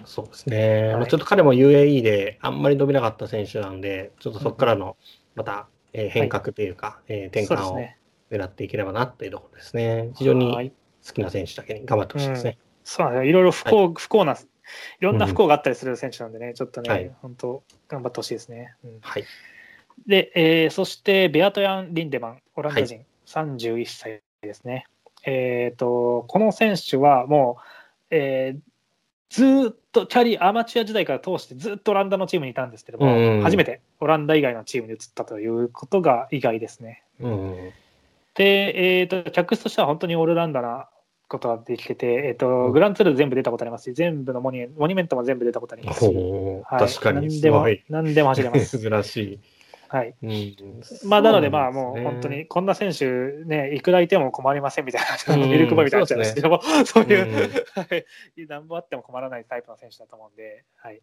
[0.07, 0.83] そうですね。
[0.83, 4.99] はいまあちょっと彼も UAE であんまり伸びなかった選手なんで、ちょっとそこからの
[5.35, 7.79] また、えー変革というか、えー転換を。
[8.31, 10.11] 狙っていければなっていうところですね。
[10.15, 10.73] 非常はいに
[11.07, 12.59] 好きな選手だけに頑張ってほしいですね。
[12.83, 14.37] そうなんですよいろいろ不幸、不幸な、い
[15.01, 18.75] ろんな不幸があったりする選手なんでね、ちょっとね、はい本当、頑張ってほしいですね。
[18.85, 19.25] うんはい。
[20.07, 24.87] で、えーそしてベアトヤン・リンデマン、オランダ人、31歳ですね。
[25.27, 27.59] えーと、この選手はも
[28.11, 28.61] う、えー
[29.31, 37.03] ずーっとキャリア、アマチュア時代から通してずっとオランダのチームにいたんですけども、初めてオランダ以外のチームに移ったということが意外ですね。
[38.35, 40.89] で、えーと、客室としては本当にオールラウンダーな
[41.29, 47.67] ことができてて、えーとうんグランツール全部出たことありますし、全部のモニモニュメントも全部出たことありますし、はい確かに何でも。
[47.89, 48.79] 何でも走れます。
[48.79, 49.41] 珍しい。
[49.95, 50.15] はい。
[50.23, 50.81] うん。
[51.05, 53.07] まあ、なので、まあ、もう本当に、こんな選手、
[53.45, 55.51] ね、いくらいても困りませんみたいな、うん。
[55.51, 57.33] ミルクボーイみたいになっちゃうんですけども、そういう、うん。
[57.35, 58.05] はい、
[58.49, 61.01] 何本あっても困らないタイプの選手だと思うんで、はい。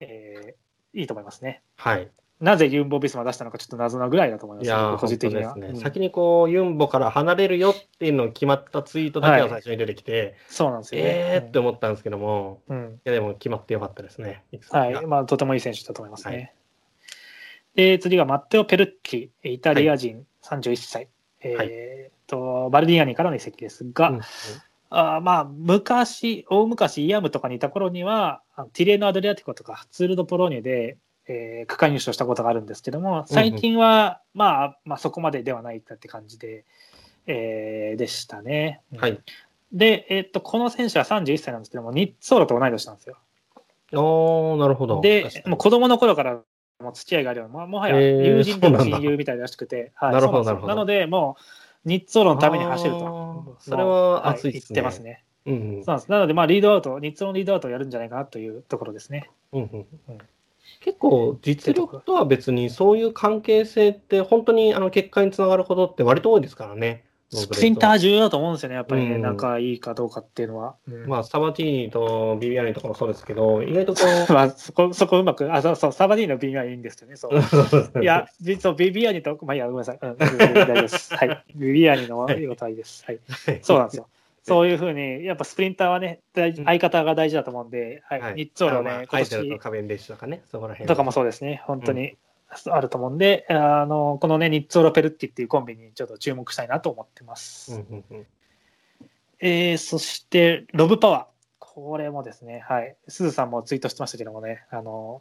[0.00, 0.54] えー
[0.92, 1.62] いいと思いますね。
[1.76, 2.08] はい。
[2.40, 5.68] なぜユンボ・ビスマ出したのか、ちょっと謎なぐらいだと思います、いやー、個人的には、ね。
[5.68, 5.76] うん。
[5.76, 11.08] 先にこう、ユンボから離れるよっていうのを決まったツイートだけが最初に出てきて、そうなんですよね。
[11.08, 12.76] えーって思ったんですけども、うん。
[12.76, 12.92] うん。
[12.94, 14.44] いやでも決まってよかったですね。
[14.70, 15.06] はい。
[15.06, 16.34] まあ、とてもいい選手だと思いますね。
[16.34, 16.52] はい
[17.76, 21.08] で次がマッテオ・ペルッキ、イタリア人31歳、
[21.40, 24.20] えーとバルディアニからの移籍ですが、うん
[24.88, 28.40] あーまあ昔、大昔、イアムとかにいた頃には、
[28.72, 30.96] ティレーノ・アドリアティコとかツール・ド・ポローニュで、
[31.28, 36.64] えー区間優勝したことがあるんですけども、最近は、まあ、まあそこまでではないかって感じで、
[37.26, 38.80] えーでしたね。
[38.92, 39.20] うんはい。
[39.72, 43.18] で、えっと、この選手は31歳なんですけども、ニッツォーロと同い年なんですよ。
[43.92, 45.00] おー、なるほど。
[45.00, 46.40] でもう子供の頃から
[46.80, 51.36] もう付き合いがあるような、まあもはや友人でもそうなんだ親友みたいらしくて、はいなるほどなるほどなので、も
[51.84, 53.70] う、ニッツォーロのために走るあとー。
[53.70, 55.24] それは熱いですね言ってますね。
[55.46, 56.10] うんうんそうなんです。
[56.10, 59.30] なので、まあ、リードアウト、ニッツォーロのリードアウトをやるんじゃないかなというところですね。
[59.52, 60.18] うんうんうん
[60.80, 67.05] 結構、実力とは別に、そういう関係性って、本当にあの結果につながることって割と多いですからね。
[67.30, 70.76] スプリンターー重要だと思うんですよね、やっぱりね、うん仲いいかどうかっていうのは。
[70.88, 74.00] うんまあ、サバティーニとビビアーニとかもそうですけど、意外とこ
[74.32, 77.32] まあ、そこ、そこうまく、あ、そうそう、サバディーノのビビアニいいんですよね、そう。
[77.98, 79.98] う、いや、実はビビアニと、まあいいや、ごめんなさい。
[80.00, 80.28] うん、大
[80.66, 81.14] 丈夫です。
[81.16, 81.44] はい。
[81.56, 83.04] ビビアニのいいことはいいです。
[83.04, 83.18] はい。
[83.62, 84.08] そうなんですよ。
[84.42, 88.20] そういうふうに、やっぱスプリンターはね、相方が大事だと思うんで、はい。
[88.20, 90.86] はいニッツォーロあまあね、今アイドルと年カベンディッシュとかね、そこら辺。
[90.86, 92.16] とかもそうですね、本当に
[92.48, 97.74] あると思うんで、あの、このね、ニッツォーロ・ペルッティっていうコンビにちょっと注目したいなと思ってます。
[97.74, 98.26] うんうんうん
[99.38, 101.26] えーそして、ロブパワー。
[101.58, 102.96] これもですね、はい。
[103.06, 105.20] すずさんもツイートしてましたけどもね、あの、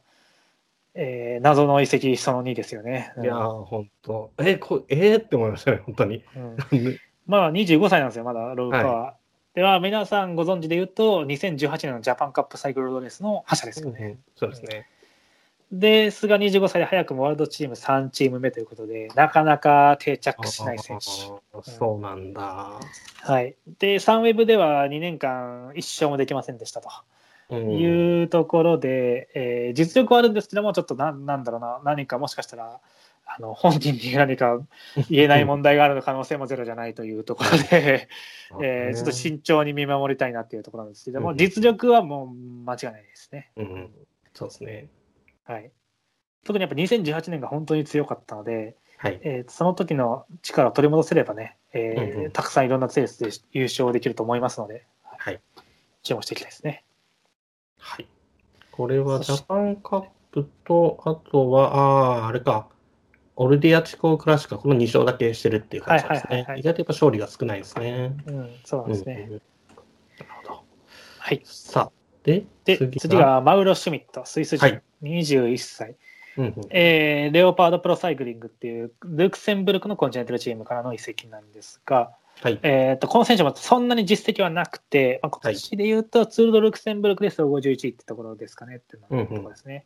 [0.94, 3.12] えー謎の遺跡その2ですよね。
[3.18, 4.32] うんいやー、本当。
[4.38, 6.24] え、こえー、って思いましたね、本当に。
[6.36, 6.58] うん
[7.28, 9.56] まあ25歳なんですよ、まだロブパワー。
[9.56, 14.06] では、皆さんご存知で言うと、2018年のジャパンカップサイクルドレースの覇者ですよね。
[14.06, 14.88] うんそうですね。
[15.72, 21.06] で、菅25歳で早くもワールドチーム3チーム目ということで、なかなか定着しない選手。
[21.64, 22.80] そうなんだ。
[23.22, 23.56] はい。
[23.80, 26.90] で、サンウェブでは2年間一勝もできませんでしたと
[27.50, 32.80] うんいうところで、えー実力はあるんですけども、ちょっとなんなんだろうな、何かもしかしたら、
[33.28, 34.60] あの本人に何か
[35.10, 38.08] 言えない問題がある可能性もゼロじゃないというところで、
[38.62, 42.30] えーちょっと慎重に見守りたいなっていうところなんですけども、うん実力はもう
[42.66, 43.52] 間違いないですね。
[43.58, 43.90] うん、
[44.34, 44.88] そうですね。
[45.46, 45.72] はい。
[46.44, 49.20] 特にやっぱ2018年が本当に強かったので、はい。
[49.24, 55.40] えーその時の力を取り戻せればね、えーうんうんたくさんいろんなレースで優勝できると思いますので、はい。
[56.04, 56.84] 注目していきたいですね。
[57.80, 58.08] はい。
[58.72, 62.68] これはジャパンカップと、あとは、ああ、あれか。
[63.38, 66.58] オルディアチコクラシカ、この2勝だけしてるっていう感じですねはいはいはいは。
[66.58, 68.16] い意外とやっぱ勝利が少ないですね。
[68.28, 69.26] うん、そうなんですね。
[69.28, 69.42] うんうん
[70.18, 70.64] なるほど。
[71.20, 71.42] はい。
[71.44, 71.92] さあ、
[72.24, 75.96] で、で、次がマウロ・シュミット、スイス人、はい21歳。
[76.38, 82.12] うんうんえーレオパードプロサイクリングっていうルクセンブルクのコンチネンタルチームからの移籍なんですが、
[82.42, 82.60] はい。
[82.64, 89.86] えー、とこの選手もそんなに実績はなくて、まあ、今年で言うと、ツール・ド・ルクセンブルクで総合11位ってところですかねっていうところですね。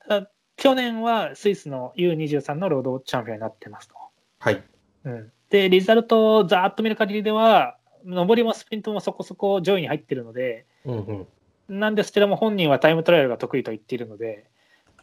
[0.00, 3.94] ただ、去年はスイスの U23 のロードチャンピオンになってますと。
[4.40, 4.62] はい。
[5.04, 11.26] うん、で、リザルトをざーっと見る限りでは、上りもスプリントもそこそこ上位に入ってるので、うんうん。
[11.68, 14.46] なんですけども、本人はタイムトライアルが得意と言っているので、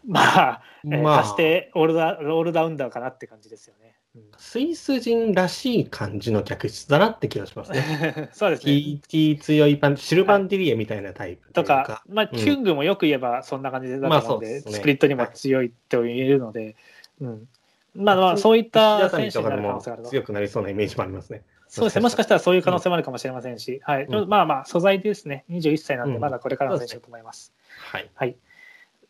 [0.08, 3.96] まあ、えーまあ足してオールダオールダウンダーかなって感じですよね。
[4.16, 8.30] うんスイス人らしい感じの客室だなって気がしますね。
[8.32, 8.72] そうですね。
[8.72, 16.76] TT 強いパン、シルバンディリエみたいなタイプというかか、まあ、うんキュングもよく言えばそんな感じだまあったので、ねスプリットにも強いと言えるので、
[17.20, 17.48] うん
[17.96, 20.10] まあまあ、そういった選手とになる可能性があると。
[20.10, 21.44] 強くなりそうなイメージもありますね。
[21.68, 24.06] そうですね、もしかしたらそういう可能性もあるかもしれませんし、はい。
[24.06, 26.22] うんまあまあ、素材ですね、21歳なんで、うん。
[26.22, 27.54] まだこれからの選手だと思います。
[27.92, 28.38] はい。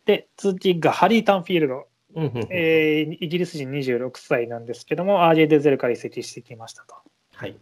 [0.06, 2.48] で、次がハリー・タンフィールド、うんうんうん。
[2.50, 6.96] えーイギリス人26歳なんですけども、RJ デゼルから移籍してきましたと。
[7.34, 7.56] はい。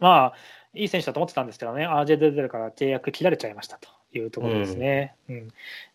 [0.00, 0.34] まあ、
[0.74, 5.14] いい選手だと思ってたんですけどね、RJ デゼルから契約切られちゃいましたというところですね。
[5.28, 5.48] うん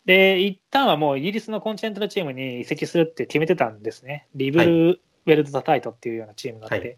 [0.06, 4.28] で、一旦はもうイギリスのコンチネンタルチームに移籍するって決めてたんですね。
[4.34, 6.96] リブル、ウェルド・ザ・タイトっていうようなチームがあって、はい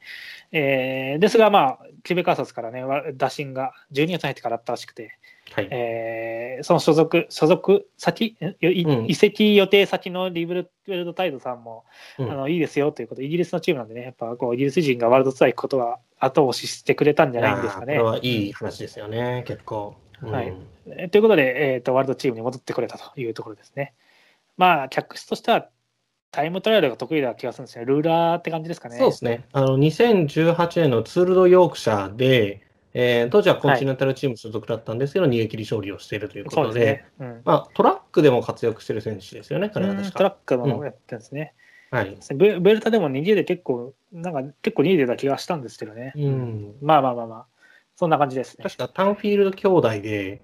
[0.52, 5.18] えーですが、まあ、キュベカーサスからね、わ打診が12月に入ってからあったらしくて、
[5.52, 5.68] はい。
[5.70, 11.84] えーその所属、所属先、移籍予定先のリブル・ウェルド・タイトさんも、
[12.18, 18.02] うんあのいいですよということ、イギリスのチームなんでね、やっぱこうイギリス人がワールドツアー行くことは後押ししてくれたんじゃないんですかねこれ。
[18.02, 19.97] はいい話ですよね、結構。
[20.23, 20.52] うんはい
[20.86, 23.94] えーということで、えーと、ワールドチームに戻ってくれたというところですね。
[24.57, 25.68] まあ、客室としては
[26.31, 27.84] タイムトライアルが得意な気がするんですね。
[27.84, 28.97] ルーラーって感じですかね。
[28.99, 29.44] そうですね。
[29.52, 37.05] あの、2018年のツールドヨークシャーで、えー当時はコンチネンタルチーム所属だったんですけど、逃げ切り勝利をしているということで、ね。
[37.20, 40.18] うんまあ、トラックでも活躍している選手ですよね、彼はうん確か。
[40.18, 41.55] トラックもやってるんですね。
[41.91, 42.17] はい。
[42.34, 46.12] ベベルタでも逃げで結構、なんか結構逃げてた気がしたんですけどね。
[46.17, 46.75] うん。
[46.81, 47.47] まあまあまあまあ、
[47.97, 48.62] そんな感じですね。
[48.62, 50.42] 確かタンフィールド兄弟で、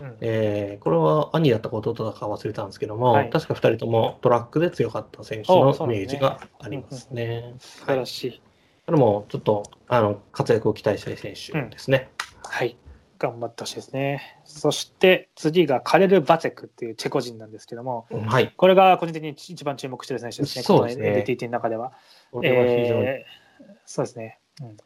[0.00, 7.54] うんえーこれは兄だったか弟だか忘れたんですけども、はい確か2人ともトラックで強かった選手おのイそうなんですねメージがありますね。
[7.58, 8.42] 素はい晴らしい。
[8.86, 12.10] これもちょっとあの活躍を期待したい選手ですね。
[12.44, 12.76] はい。
[13.18, 14.40] 頑張ってほしいですね。
[14.44, 18.52] そして次がカレル・バチェクっていうチェコ人なんですけども、はい。
[18.56, 21.92] これが個人的に一番注目している選手ですね、そうですねこの NTT の中では。
[22.30, 23.46] これは非常に、えー
[23.86, 24.38] そうですね。
[24.60, 24.76] うん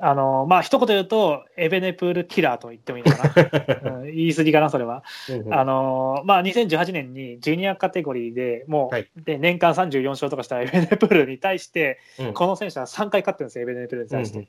[0.00, 5.02] あのまあ一言で言うと、エベネプールキラーと言ってもいいのかな、 うん言い過ぎかな、それは。
[5.50, 9.08] あのまあ、2018年にジュニアカテゴリーでもう、はい。
[9.16, 12.32] で年間34勝とかしたエベネプールに対して、うん。
[12.34, 14.46] この選手は3回勝ってるんですよ、エベネプールに対して。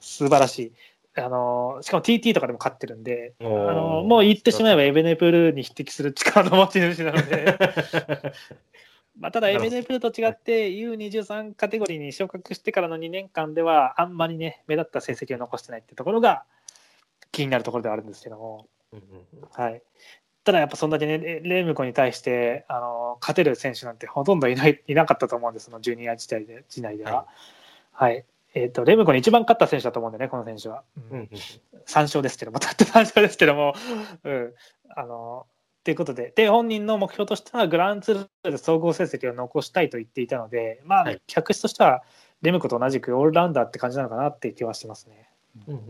[0.00, 0.72] 素晴らしい。
[1.18, 7.58] あのしかも TT とかでも勝ってるんで、うんあのもう言ってしまえばエベネプールに匹敵する力の持ち主なので、
[9.18, 9.70] まあ、ただエなるほど。
[9.70, 16.44] ベネプールと違って U23 カテゴリーに昇格してからの2年間ではあんまりね目立った成績を残してないってところが
[17.32, 19.82] 気になるところではあるんですけども、うんうんはい、
[20.44, 27.26] ただやっぱそんだけねレレムコに対してあの勝てる選手なんてほとんどいないいなかったと思うんですそのジュニア時代で時代では。
[27.92, 28.24] はい。
[28.54, 30.82] えー、とレムコに一番勝った選手だと思うんでね、この選手は。
[31.10, 31.28] うん。
[31.86, 33.74] 3勝ですけども、たった3勝ですけども、
[34.24, 34.54] うん、
[34.88, 35.46] あの、
[35.86, 42.02] ということで、で、本人の目標としては、グランツールで総合成績を残したいと言っていたので、まあ、はい客室としては、
[42.42, 45.30] レムコと同じくオールラウンダーって感じなのかなって気はしてますね。
[45.68, 45.82] うんうん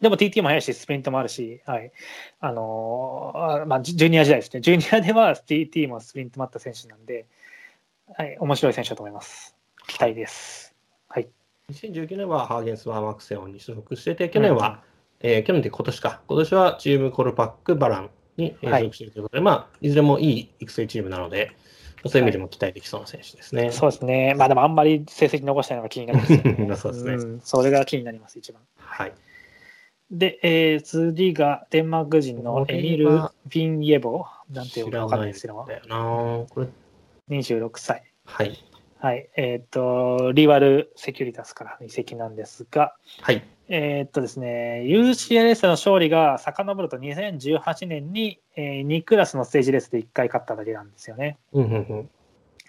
[0.00, 1.92] でも TT も速いし、スプリントもあるし、はい。
[2.40, 4.62] あのーあまあ、ジュニア時代ですね。
[4.62, 7.26] ジュニアでは TT もスプリントもあった選手なんで、
[8.16, 9.54] はい、面白い選手だと思います。
[9.88, 10.74] 期待です。
[11.08, 11.28] はい。
[11.70, 14.82] 2019年はハーゲンス・バーマクセオンに所属してて、去年は、
[15.18, 21.52] えー去年で今年か、今年はチームコルパック・バランに所属しているということで、まあ、いずれもいい育成チームなので、
[22.06, 23.70] そういう意味でも期待できそうな選手ですね。
[23.72, 24.34] そうですね。
[24.34, 26.76] まあでもあんまり成績残したいのが気になりますよね。
[26.76, 28.62] そうですねんそれが気になります、一番。
[28.78, 29.12] はい。
[30.10, 36.68] で、えー次がデンマーク人のエミル・ビンイェボなんていうのかわかんないですけどこれ、
[37.28, 38.02] 26歳。
[38.24, 38.58] はい。
[38.98, 39.28] はい。
[39.36, 43.42] えっ、と、リワル・セキュリタスからの移籍なんですが、はい。
[43.72, 51.38] えっとですね、UCLS の勝利が遡ると2018年に、え2クラスのステージレースで1回勝っただけなんですよね。
[51.52, 52.10] うんうんうん。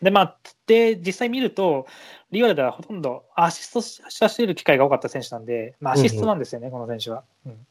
[0.04, 1.88] で、まあ、で、実際見ると、
[2.30, 7.24] リワルではほとんどアシストさせる機会が多かった選手なんで、まあ、アシストなんですよね、この選手は。
[7.48, 7.68] うん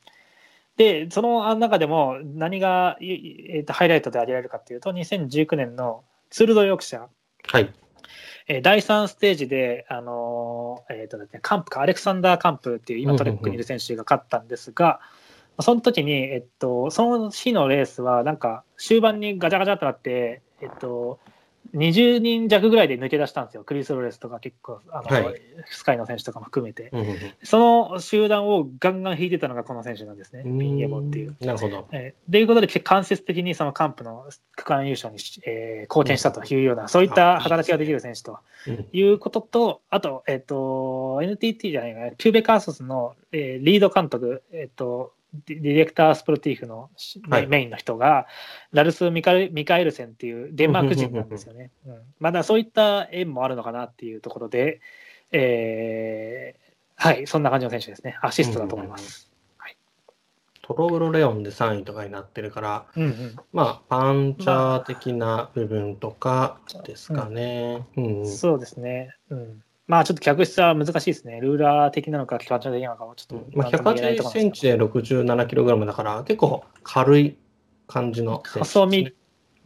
[0.76, 3.10] で、その中でも何が、い
[3.50, 7.06] えーとハイライトで挙げられるかっていうと、2019年のツールドヨークシャー、
[7.46, 7.70] はい。
[8.50, 14.98] えー第3ステージで、あのーえーとですね、カンプか、アレクサンダー・カンプっていう今トレックにいる選手が勝ったんですが、
[15.60, 21.20] その時に、えっと、その日のレースは、なんか終盤にガチャガチャってなって、えっと、
[21.74, 25.40] 20人弱ぐらいで抜け出したんですよ、クリス・ロレスとか結構、あのはい。
[25.70, 26.90] スカイの選手とかも含めて。
[26.92, 30.58] うんうんその集団をガンガン引いてたのがこの選手なんですね、うん。
[30.58, 31.36] ピンエモンっていう。
[31.40, 31.88] なるほど。
[31.92, 34.26] えーということで、間接的にそのカンプの
[34.56, 38.86] 区間優勝にし、えー貢献したというような、そういった働きができる選手とうん。
[38.92, 45.12] いうことと、あと、えっ、と、NTT じゃないかな、キューベカーソスの、えーリード監督、えっ、と、
[45.46, 48.26] ディレクタースポルティーフのしはいメインの人が、
[48.72, 51.70] ラルス・ミカルミカエルセンっていうデンマーク人なんですよね。
[51.86, 54.80] うんまだそういった縁もあるのかなっていうところで、
[55.32, 58.18] えーはい、そんな感じの選手ですね。
[58.20, 59.30] アシストだと思います。
[60.62, 67.88] トログロレオンで3位とかになってるから、うんうんまあ、パンチャー的な部分とかですかね。
[67.96, 68.26] うん。
[68.26, 69.16] そうですね。
[69.30, 69.64] うん。
[69.90, 71.40] まあちょっと客室は難しいですね。
[71.40, 77.36] ルーラー的なのか、機関車的なのかはちょっとまあ、なんとも言えないと180ころなんですけセンチで 67kg だから、結構軽い
[77.88, 79.10] 感じのね、細身ど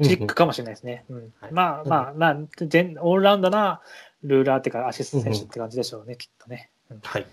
[0.03, 1.05] チッうんクかもしれないですね。
[1.11, 2.37] うんはいまあまあまあ、
[2.67, 3.83] 全オールラウンドな
[4.23, 6.71] ルーラーっていうかアシスト選手って感じでしょうね、きっとね。
[6.91, 7.27] うんはい。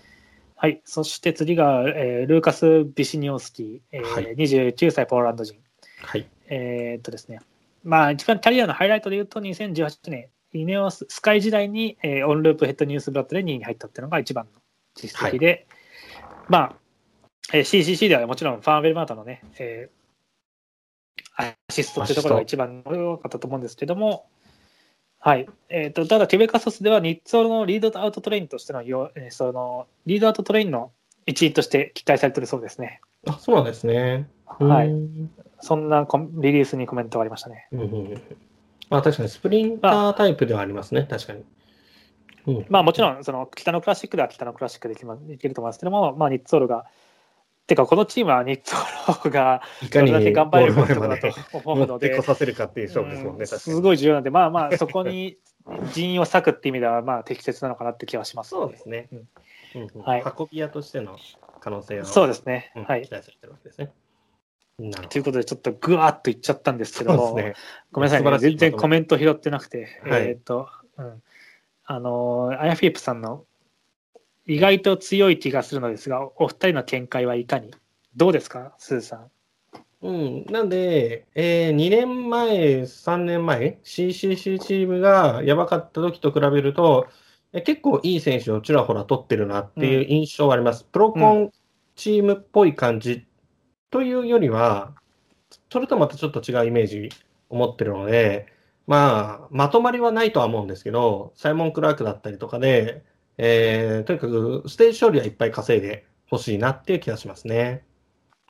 [0.56, 0.82] はい。
[0.84, 5.58] そして次が、えールーカス・ビシニオスキー、えーはい29歳ポーランド人。
[6.02, 6.26] はい。
[6.48, 7.40] えーっとですね、
[7.84, 14.60] まあ、一番キャリアのハイライトで言うと、2018年、イネオススカイ時代に、えーオンループヘッドニュースブラッドで2位に入ったっていうのが一番の
[14.94, 15.66] 実績で、
[16.48, 16.76] まあ、
[17.52, 20.02] えー CCC ではもちろんファン・ベルマートのね、えー
[21.36, 24.26] アシストっていうところが一番多かったと思うんですけども、
[25.18, 25.48] はい。
[25.68, 30.92] えっ、と、ただ、ケベカソスではニッのリードアウトトレインとしてのよ、えーその、リードアウトトレインの
[31.26, 33.00] 一員として期待されてるそうですね。
[33.26, 34.28] あ、そうなんですね。
[34.44, 34.88] はい。
[34.88, 35.30] うん
[35.64, 37.68] そんなリリースにコメントがありましたね。
[37.70, 38.20] うん
[38.92, 41.44] まあ確かにスプリンタータイプではありますね、確かに。
[42.46, 46.84] うん、まあもちろん、その北のクラシックでは北のクラシックでいけると思いますけども、まあニッツォールが、
[47.66, 51.30] てかこのチームはニッツォールがいかにどれだけ頑張れるかとだと
[51.64, 53.46] 思うのでで持ってこ、させるかっていう勝負ですもんね、うん。
[53.46, 55.38] すごい重要なんで、まあまあそこに
[55.94, 59.08] 人員を割くっていう意味では、まあ適切なのかなって気はしますのそうですね。
[60.04, 61.16] はい運び屋としての
[61.60, 62.72] 可能性を、そうですね。
[62.76, 63.10] うんはい期。
[63.10, 63.90] 待されてるわけですね。
[64.90, 67.54] ということで、ちょっとぐわーっといっちゃったんですけどね。
[67.92, 70.22] ごめんなさいね、全然コメント拾ってなくて、はい。
[70.28, 71.22] えーっと、うん、
[71.84, 73.44] あのー、アヤフィリップさんの
[74.46, 77.72] 意外と強い気がするのですが、お二人の見解はいかに？
[78.16, 79.30] どうですか、スーさん。
[80.02, 87.06] うん、なんで、えー、2年前、3年前、CCC チームがやばかった時と比べると、
[87.52, 90.84] え結構いい選手をちらほら取ってるなっていう印象はあります。
[90.84, 91.52] プロコン
[91.94, 93.26] チームっぽい感じ
[93.92, 94.94] というよりは、
[95.70, 97.10] それとまたちょっと違うイメージ
[97.50, 98.48] を持ってるので、
[98.86, 103.04] まあ、まとまりはないとは思うんですけど、サイモン・クラークだったりとかで、
[103.38, 107.84] えーとにかくステージ勝利はいっぱい稼いでほしいなっていう気がしますね。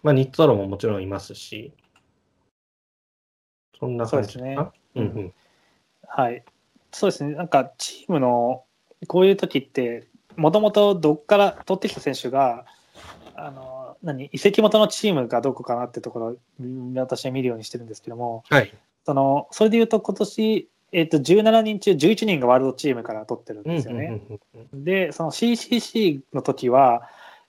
[0.02, 1.72] まあ、ニッツォロももちろんいますし、
[3.78, 4.72] そんな感じかな？
[4.94, 5.34] そううんうん。
[6.06, 6.44] はい。
[6.92, 8.64] そうですね、なんかチームの
[9.08, 12.64] こういう時って、もともとどっから取ってきた選手が、
[13.34, 14.26] あの何？
[14.32, 16.36] 移籍元のチームがどこかなってところ
[16.96, 18.72] 私は見るようにしてるんですけども、はい。
[19.04, 24.20] そのそれでいうと、今年、えっと17人中11人がワールドチームから取ってるんですよね。
[24.72, 27.08] で、その CCC の時は、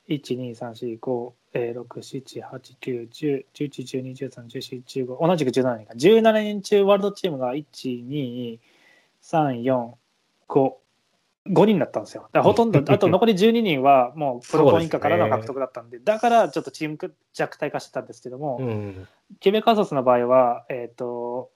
[0.09, 5.93] 1、2、3、4、5、えー6、7、8、9、10、11、12、13、14、15、同じく17人か。
[5.93, 7.63] 17人中ワールドチームが1、
[8.07, 8.59] 2、
[9.21, 9.91] 3、4、
[10.49, 10.73] 5、
[11.49, 12.29] 5人だったんですよ。
[12.33, 16.97] ほとんど、 あと残り12人はもうプロコン以下からの獲得だったんで、だからちょっとチーム
[17.33, 19.07] 弱体化してたんですけども、うん。
[19.39, 21.51] ケベカソスの場合は、えっ、と、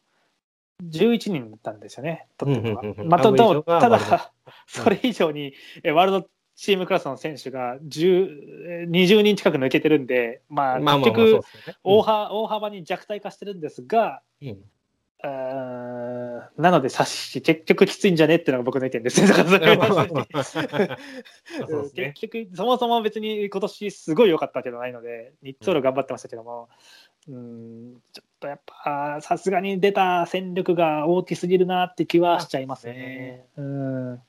[0.84, 3.10] 11人だったんですよね、取ってるのうんうんうんうん。
[3.10, 3.18] が。
[3.18, 4.00] まあ、ただ、
[4.68, 8.30] それ以上に、えワールドチームクラスの選手が10
[8.68, 11.42] えー20人近く抜けてるんで、まあ、結局
[11.84, 14.64] 大幅に弱体化してるんですが、うん
[15.24, 19.28] なので、差し結局きついんじゃねってのが僕の意見ですね。
[21.96, 26.70] 結局、そもそも別に今年すごい良かったわけじゃないので、ニッツォール頑張ってましたけども、
[27.28, 33.48] うん、ちょっとやっぱ、さすがに出た戦力が大きすぎるなって気はしちゃいますね。
[33.58, 34.22] うん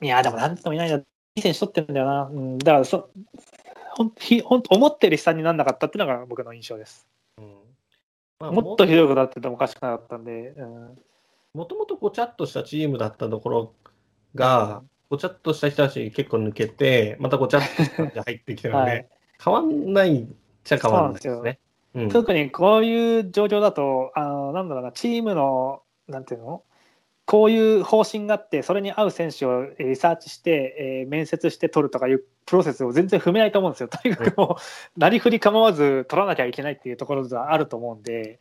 [0.00, 1.04] いやでもなんとも言えないな、い
[1.36, 2.24] い選手取ってるんだよな。
[2.24, 3.10] うん、だからそ、
[3.96, 7.06] ほんひほんと思ってる悲惨にならなかったっていうのが僕の印象です。
[8.40, 10.98] うんまあもっとひどいことだっててもおかしくなかったんで、うん、
[11.54, 13.74] もともとごちゃっとしたチームだったところ
[14.34, 19.08] が、ごちゃっとした人たち結構抜けて、またごちゃっとした人入ってきてるので、 はい。
[19.44, 20.26] 変わんないっ
[20.64, 21.60] ちゃ変わんないですね。
[21.94, 22.08] うん。
[22.08, 26.64] 特にこういう状況だと、あのなんだろうな、チームの、なんていうの？
[27.26, 33.88] こういう方針があって、それに合う選手をえーリサーチして、えー面接して取るとかいうプロセスを全然踏めないと思うんですよ。
[33.88, 34.58] とにかくも
[34.96, 38.38] う、なりふり構わず取らなきゃいけないっていうところがあると思うんで、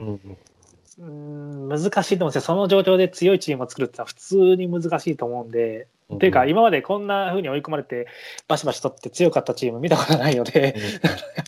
[0.99, 1.69] うん。
[1.69, 2.41] 難しいと思うんですよ。
[2.41, 6.17] その状況で強いチームを作るってのは普通に難しいと思うんで、うん。
[6.17, 8.07] っていうか、今までこんな風に追い込まれて、
[8.47, 10.75] バシバシ取って強かったチーム見たことないので、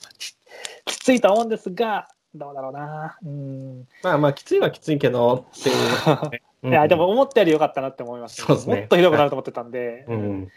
[0.86, 3.18] きついと思うんですが、どうだろうな。
[3.24, 3.88] うん。
[4.04, 6.30] まあまあ、きついはきついけど、っていう。
[6.32, 8.76] ね いや、でも、思ったより良かったなって思いました、そうですね。
[8.76, 10.52] もっとひどくなると思ってたんで、うん。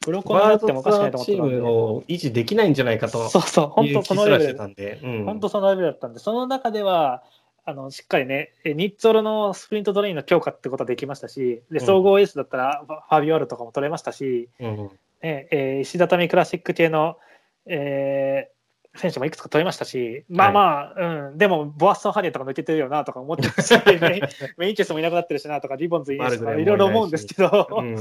[0.00, 1.56] プロコンになってもおかしくないと思ってチーたんで。
[1.56, 4.56] ムを維持できないんじゃないかとそうそう、本当そのレベル。
[4.56, 4.98] たんで。
[5.02, 5.24] うん。
[5.24, 7.22] 本当そのレベルだったんで、その中では、
[7.66, 11.86] あのしっかりね、えニッツォロのスプリントトレインの強化ってことはできましたし、でうん。
[11.86, 14.90] 総合エースだったらファビオアルとかも取れましたし、うん。
[15.22, 17.18] ねえー石畳クラシック系の、
[17.66, 18.59] えー
[19.00, 24.20] 選手もいくつか取れましたし、まあまあ、うん、でも、ボアストン・ハリエとか抜けてるよなとか思ってるし、メ
[24.58, 27.96] メインチェスもいなくなってるしなとか、リボンズいいしいろいろ思うんですけど、うん。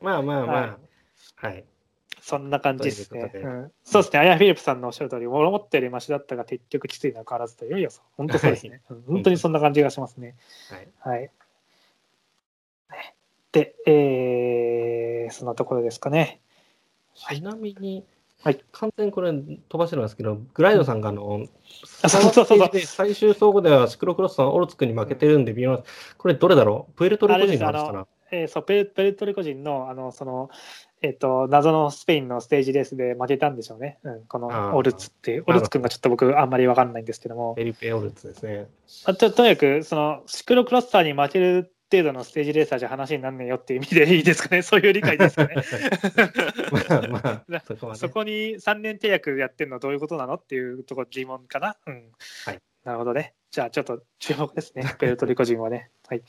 [0.00, 0.78] まあまあま
[1.42, 1.64] あ、はい。
[2.20, 3.20] そんな感じですね。
[3.20, 3.44] うことで。
[3.44, 8.82] うん、そうですね、アヤ・フィリップさんのおっしゃる通り、思ったよりマシだったが、結局きついのは変わらずというよ、本当そうですね。
[8.90, 9.02] うん。
[9.02, 10.36] 本当にそんな感じがしますね。
[10.70, 10.88] はい。
[11.08, 11.30] はい。
[13.52, 16.40] で、えー、そんなところですかね。
[17.14, 18.04] ちなみに、
[18.44, 18.62] はい。
[18.72, 21.46] 完全にこれ飛ばしてるんですけど、グライドさんがあの、
[22.02, 22.58] あそうそうそう。
[22.58, 25.82] そうで最終総合ではシクロクロスのオルツクに負けてるんで、微妙な
[26.18, 26.92] これどれだろう？
[26.92, 28.06] プエルトリコ人の話かな？
[28.30, 30.50] えーそうペルペルトリコ人のあのその、
[31.02, 38.66] えっと謎のスペインのステージレースで負けたんでしょうね、うん、このオルツっていう、オルツ君がちょっと僕、あんまり分かんないんですけども、フェリペ・オルツですね。
[39.04, 45.54] あととにかくそのシクロクロスターに負ける程度のステージレーサーじゃ話になんねえよっていう意味でいいですかね、 そういう理解ですかね。
[46.72, 51.76] ま あまあ、 そこはねそこに3年契約やってるのどういうことなのっていうところ疑問かな。
[51.86, 52.10] うん。
[52.46, 52.60] はい。
[52.84, 53.34] なるほどね。
[53.50, 54.84] じゃあちょっと注目ですね。
[54.98, 55.90] ペルトリコ人はね。
[56.08, 56.22] はい。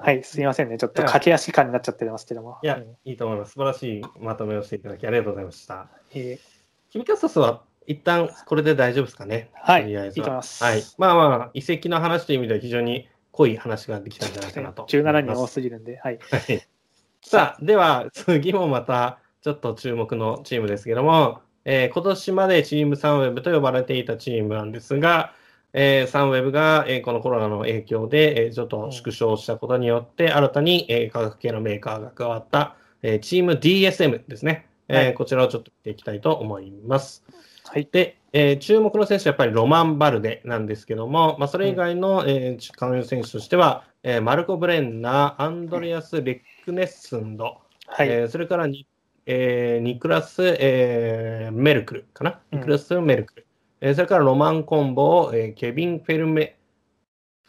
[0.00, 0.22] はい。
[0.24, 0.76] すみませんね。
[0.76, 2.58] ちょっと駆け足感になっちゃってますけども。
[2.62, 3.52] いやうん、いいと思います。
[3.52, 5.88] 素晴らしいまとめをしていただきありがとうございました。
[6.14, 6.38] え
[6.90, 9.50] キミカサスは一旦これで大丈夫ですかね。
[9.54, 10.82] はいとりあえずいいいますはい。
[10.98, 15.16] まあまあ、遺跡の話という意味では非常に濃い話ができたんじゃないかなと思います。
[15.18, 15.98] 17人多すぎるんで。
[15.98, 16.18] はい。
[16.30, 16.68] はい。
[17.22, 25.32] さあ、では次もまたちょっと注目のチームですけども、えー今年までチームサンウェブと呼ばれていたチームなんですが、
[25.72, 37.24] えーサンウェブが、えーこのコロナの影響で、えーちょっと縮小したことによって、新たに、えー化学系のメーカーが加わった、えーチーム DSM ですね、えーはいこちらをちょっと見ていきたいと思います。
[37.64, 37.88] はい。
[37.90, 48.08] で、えー注目の選手はやっぱりロマン・バルデなんですけども、まあ、それ以外の、えー関連選手としては、えーマルコ・ブレンナー、アンドレアス・レックネッスンド、はい。
[48.08, 48.86] えーそれからに、
[49.26, 53.46] えーニクラス、えーメルクルかな、うんニクラス・メルクル、
[53.80, 56.56] えーそれからロマン・コンボ、えーケビン・フェルメ、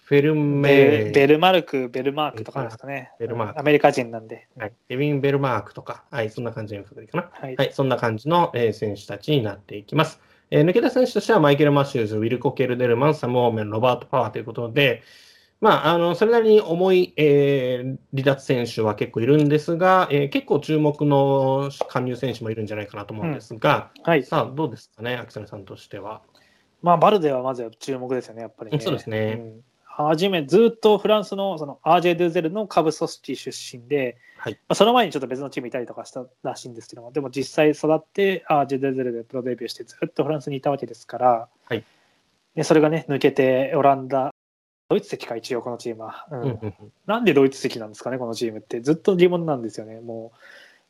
[0.03, 0.69] フェルメ
[1.05, 3.11] ベベルマルク、ベルマークとかですかね。
[3.19, 4.49] ベルマークアメリカ人なんで。
[4.57, 7.29] はい、ケビン・ベルマークとか、はい、そんな感じのかな。
[7.31, 7.55] はい。
[7.55, 10.19] はい、そんな感じの、えー選手たちになっていきます。
[10.55, 15.01] えー抜けた選手としてはマイケル・マシューズ、ウィルコ・ケルデルマン、サム・オーメン、ロバート・パワーということで、
[15.61, 24.23] まあ、あのそれなりに重い、えー離脱選手は結構いるんですが、えー結構注目の加入選手もいるんじゃないかなと思うんですが、はい。
[24.23, 26.21] さあ、どうですかね、秋雨さんとしては。
[26.83, 28.79] まあ、バルデはまず注目ですよね、やっぱり、ね。
[28.79, 29.61] そうですねん
[29.95, 34.53] 初め、ずっとフランスのその RJ ドゥゼルのカブ組織出身で、はい。
[34.53, 41.83] まあ、その前にちょっと別のチームいたりとかしたらしいんですけども、でも実際育って RJ ドゥゼルでプロデビューしてずっとフランスにいたわけですから、はい。
[42.55, 44.33] でそれがね、抜けてオランダ、
[44.89, 46.73] ドイツ籍か、一応このチームは、うん。
[47.05, 48.81] なんでドイツ籍なんですかね、このチームって。
[48.81, 50.37] ずっと疑問なんですよね、もう。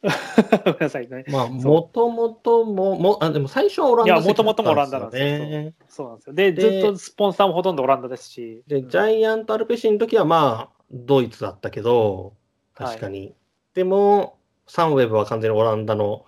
[0.66, 1.24] ごめんなさいね。
[1.30, 5.74] まあ、もともとも、もあでも最初はオランダいや元々もオランダななんんですよね。
[5.88, 6.34] そうなんですよ。
[6.34, 8.64] で、でずっとスポンサーもほとんどオランダですし。
[8.68, 12.34] で、ジャイアントアルペシンの時はまあ、ドイツだったけど、
[12.76, 13.34] 確かに。
[13.74, 16.26] でも、サンウェブは完全にオランダの、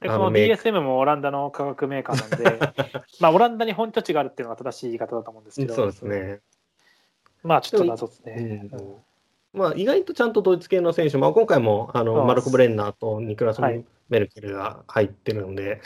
[0.00, 2.74] でこの DSM もオランダの化学メーカーなんで、
[3.20, 6.40] まあオランダに本拠地があるっていうのが正しい言い方だと思うんですけど、そうですね。
[7.42, 8.34] まあちょっと謎ですうね。
[8.34, 8.70] ん
[9.52, 15.80] まあ、意外とちゃんとドイツ系の選手、まあ、今回もあのあマルコ・ブレンナーとニクラス・はいメルケルが入ってるので、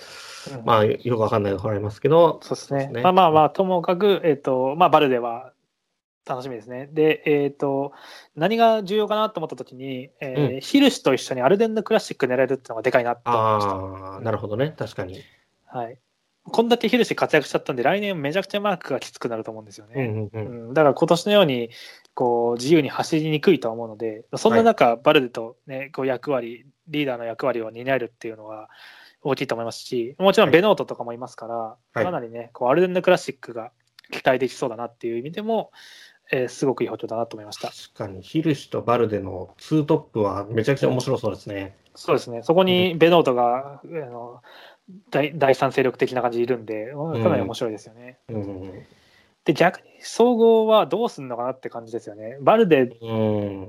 [0.59, 2.87] うんまあ、よくわかんないところありますけど、そうですね。
[2.87, 5.53] すねまあまあまあ、ともかく、えっ、と、まあバルデは
[6.27, 6.89] 楽しみですね。
[6.93, 7.93] で、えっ、と、
[8.35, 13.71] 何が重要かなと思ったときに、えーうんヒルシュと一緒にアルデンヌクラシック狙えるっていうのがでかいなと思いました。
[13.73, 15.21] ああ、なるほどね、確かに。
[15.67, 15.99] はい。
[16.47, 19.95] こんだけヒルシュ活躍しちゃったんで、来年めちゃくちゃマークがきつくなると思うんですよね。
[19.97, 21.71] うんうんうんうんだから今年のように
[22.15, 28.69] こう自由に走りにくいとは思うので、そんな中、バルデと、ね、こう役割、リーダーの役割を担えるっていうのは
[29.23, 33.73] 大きいと思いますし、もちろんベノートとかもいますから、はいかなりね、こうアルデンヌクラシックが
[34.11, 35.73] 期待できそうだなっていう意味でも、
[36.31, 37.69] えーすごくいい補強だなと思いました。
[37.69, 41.77] 確かに、ヒルシとバルデのツートップはめちゃくちゃ面白そうですね。
[41.95, 44.41] そうですね、そこにベノートが、あの
[45.11, 48.19] 第第三勢力的な感じでいるんで、かなり面白いですよね。
[48.29, 48.87] うん。
[49.45, 52.39] で、逆に総合はどうすんのかなって感じですよね。
[52.41, 53.63] バルデ、うん。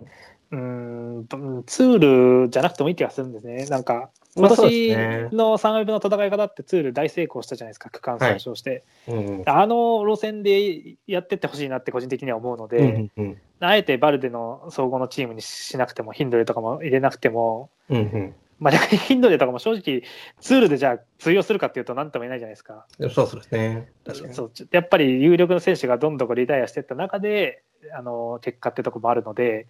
[0.52, 3.66] うーん、ツールじゃなくてもいい気がするんですね。
[3.66, 4.96] なんか、今年
[5.32, 8.84] の3ウェブの戦い方ってツール大成功したじゃないですか、区間3勝して。
[9.08, 9.44] うん。
[9.46, 20.02] あの路線でやってってほしいなって個人的には思うので、うんうんあえてバルデの総合のチームにしなくても、ヒンドレとかも入れなくても、うんうんまあ、逆にヒンドレとかも正直、
[20.42, 22.88] ツールでじゃあ通用するかっていうと、なんとも言えないじゃないですか。
[22.98, 23.10] うん。
[23.12, 23.92] そうですね。
[24.04, 24.34] 確かに。
[24.34, 27.62] そうやっぱり有力な選手がどんどんリタイアしていった中で、
[27.96, 29.68] あの結果ってとこもあるので、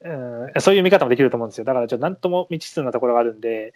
[0.00, 0.10] う
[0.56, 1.64] ん、そういう見方もできると思うんですよ。
[1.64, 3.74] だから、ちょっとなんとも未知数なところがあるんで、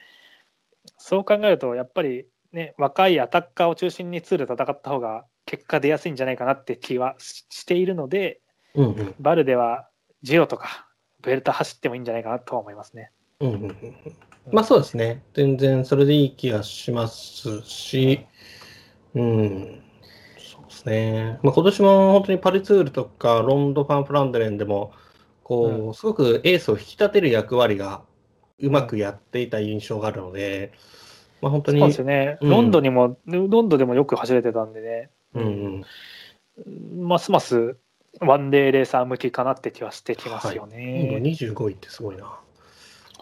[0.97, 8.41] そう考えると、やっぱり、ね、若いアタッカーを中心にツールで戦った方が結果出やすいんじゃないかなって気はししているので、
[8.75, 9.89] うんうんバルデは
[10.23, 10.87] ジロとか
[11.23, 13.11] ベルタ走ってもいいんじゃないかなとは思いますね。
[13.41, 13.77] うんうんうん
[14.53, 15.23] まあそうですね。
[15.35, 18.27] 全然それでいい気がしますし、
[19.15, 19.83] うん、
[20.39, 21.39] そうですね。
[21.43, 24.93] まあ今年も本当にパリツールとかロンド・ファン・フランデレンでも、
[25.43, 28.03] こう、うすごくエースを引き立てる役割が
[28.61, 30.73] うまくやっていた印象があるので、
[31.41, 32.39] まあ本当に、そうですよね。
[32.41, 35.85] うんロンドンにも、ロンドンでもよく走れてたんでね、うん
[36.65, 37.77] うん、ますます
[38.21, 41.21] ワンデーレーサー向きかなって気はしてきますよ今ね。
[41.23, 42.39] 25位ってすごいな。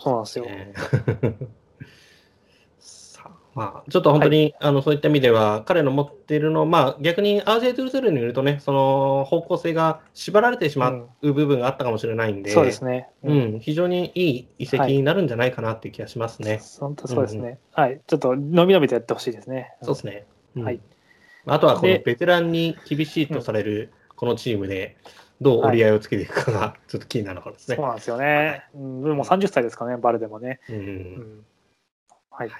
[0.05, 0.45] そうなんですよ。
[0.45, 0.73] ね
[2.79, 10.91] さあまあ、ちょっと本当に、あのそういった意味では、彼の持っているの、まあ、逆に RJ トゥルセルにいるとね、その方向性が縛られてしま
[11.23, 13.09] う部分があったかもしれないんで、そうですね。
[13.23, 16.61] うん、非常にいい移籍になるんじゃないかなっていう気がしますね。
[16.81, 17.59] 本当そうですね。
[17.73, 18.01] はい。
[18.07, 19.73] ちょっと、のびのびとやってほしいですね。
[19.83, 20.27] そうですね。
[20.57, 20.81] うんはい
[21.47, 24.97] あとはこのでベテランに厳しいとされるこのチームで、
[25.41, 27.77] どう折り合いをつけていくかが ちょっと気になるところですね。
[27.77, 28.65] そうなんですよね。
[28.75, 30.61] うん、でも30歳ですかね、バルでもね。
[30.69, 31.45] うんうん
[32.31, 32.51] はい。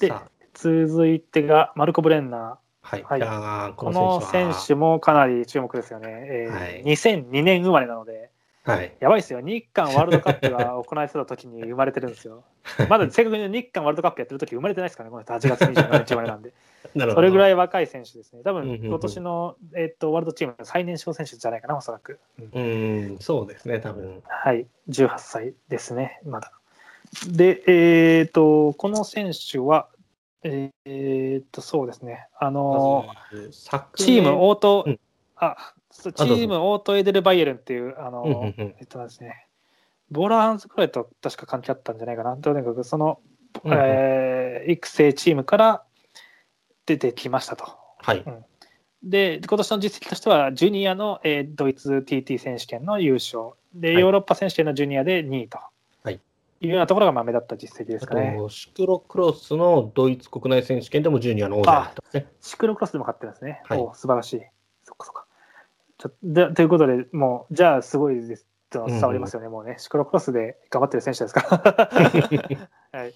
[0.00, 0.12] で
[0.54, 3.02] 続いてが、マルコ・ブレンナはい。
[3.02, 3.74] はい。
[3.74, 6.08] この選は手もかなり注目ですよね。
[6.08, 8.30] えーはい2002年生まれなので、
[8.62, 8.92] はい。
[9.00, 9.40] やばいですよ。
[9.40, 12.44] 日韓ワールドカップが行われてた時に生まれてるんですよ。
[12.88, 16.52] まだ正確に日韓ワールドカップやってる時生まれてないですからね、この人8月27日生まれなんで。
[16.94, 17.52] それぐらい。
[17.52, 18.42] い若い選手ですね。
[18.42, 22.18] 多分うんうんうん今年の、えっとワールドチームの最年少選手じゃないかな、おそらく。
[22.52, 24.22] うんうん、そうですね、多分。
[24.26, 26.52] はい、18歳ですね、まだ。
[27.28, 29.88] で、えっ、と、この選手は、
[30.42, 33.06] えっ、と、そうですね、あの、
[33.94, 35.00] チームオート、うん
[35.36, 39.46] あ、チームオートエデルバイエルンっていう、あの、うんうんうんえっとですね、
[40.10, 42.36] ボーラーハンズクライと確か関係あったんじゃないかな。
[42.36, 43.20] とにかく、その、
[43.64, 45.84] うんうんえー育成チームから
[46.86, 47.76] 出てきましたと。
[47.98, 48.24] はい。
[49.02, 55.58] で、今年の実績としては、ジュニアの、えードイツ TT 選手権の優勝、で、はいヨーロッパ選手権のジュニアで2位と、
[56.02, 56.20] はい
[56.60, 58.36] い、うようなところがまあ目立った実績ですあかね。
[58.38, 62.26] と、シクロクロスのドイツ国内選手権でもジュニアの王者だったんですね。
[62.40, 63.60] シクロクロスでも勝ってるんですね。
[63.64, 64.40] はいお素晴らしい。
[64.84, 65.26] そっかそっか。
[65.98, 69.76] ちょでということで、もう、じゃあすごいですと伝わりますよね、もうね。
[69.78, 71.42] シクロクロスで頑張ってる選手ですか
[72.92, 72.98] ら。
[72.98, 73.14] はい。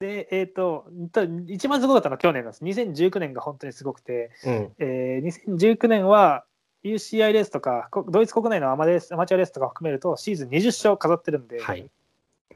[0.00, 2.64] で、えっ、と、た一番すごかったのは去年なんです。
[2.64, 4.72] 2019年が本当にすごくて、うん。
[4.78, 6.44] えー2019年は
[6.82, 11.90] UCI レースとか、こドイツ国内のアマレースアマチュアレースとかを含めると、シーズン20勝飾ってるんで、はい。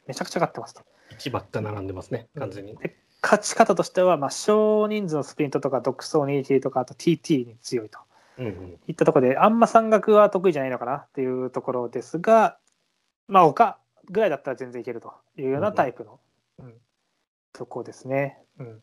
[0.06, 0.80] めちゃくちゃ勝ってますと。
[1.10, 2.76] 一ばっか並んでますね、完全に。
[2.76, 7.98] で勝ち方としては、まあ、少人数のスプリントとか、独走に ET とか、あと TT に強いと
[8.38, 8.78] うんうん。
[8.86, 12.58] いったところで、あんま山岳は得意じゃないのかなっていうところですが、
[13.28, 13.78] まあ、他
[14.10, 16.20] ぐらいだったら全然いけるというようなタイプの、
[16.58, 16.74] うん
[17.54, 18.38] とこですね。
[18.58, 18.82] うん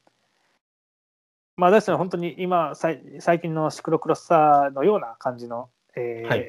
[1.57, 6.47] まあ、ですね、本当に今、さい最近のシクロクロスターのような感じの、えーはい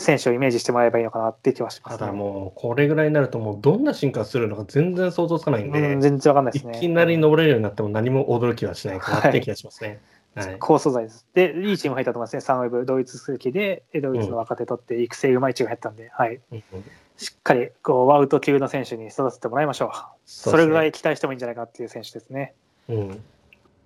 [0.00, 6.78] 選手をイメージしてもらえばいいのかなって気はします、ただもう、これぐらいになると、もうどんな進化するのか全然想像つかないんで、うん、全然わかんないでいすね。
[6.78, 10.00] きなり登れるようになっても何も驚きはしないかなって気がしますね。
[10.36, 10.56] はい。
[10.60, 11.26] 高素材です。
[11.34, 12.40] で、いいチーム入ったと思いますね。
[12.42, 16.40] サンウェブ、ドイツ数期で、ドイツの若手取って、育成うまいチーム入ったんで、はい。
[16.52, 16.84] うんうん
[17.18, 19.90] しっかり、こう、ワウト級の選手に育ててもらいましょう。
[20.24, 22.54] それぐらい期待してもいいんじゃないかっていう選手ですね。
[22.88, 23.24] うん。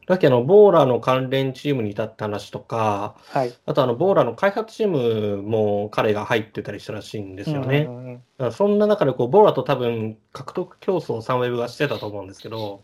[0.06, 3.54] だっけあの、ボーラーの関連チームにいたって話とか、はい。
[3.64, 7.86] あとあの、ボーラーの開発チームも彼が入ってたりしたらしいんですよね。
[7.88, 12.82] うんうんうんだからそんな中でこう、ボーラーと多分獲得競争をサンウェブがしてたと思うんですけど、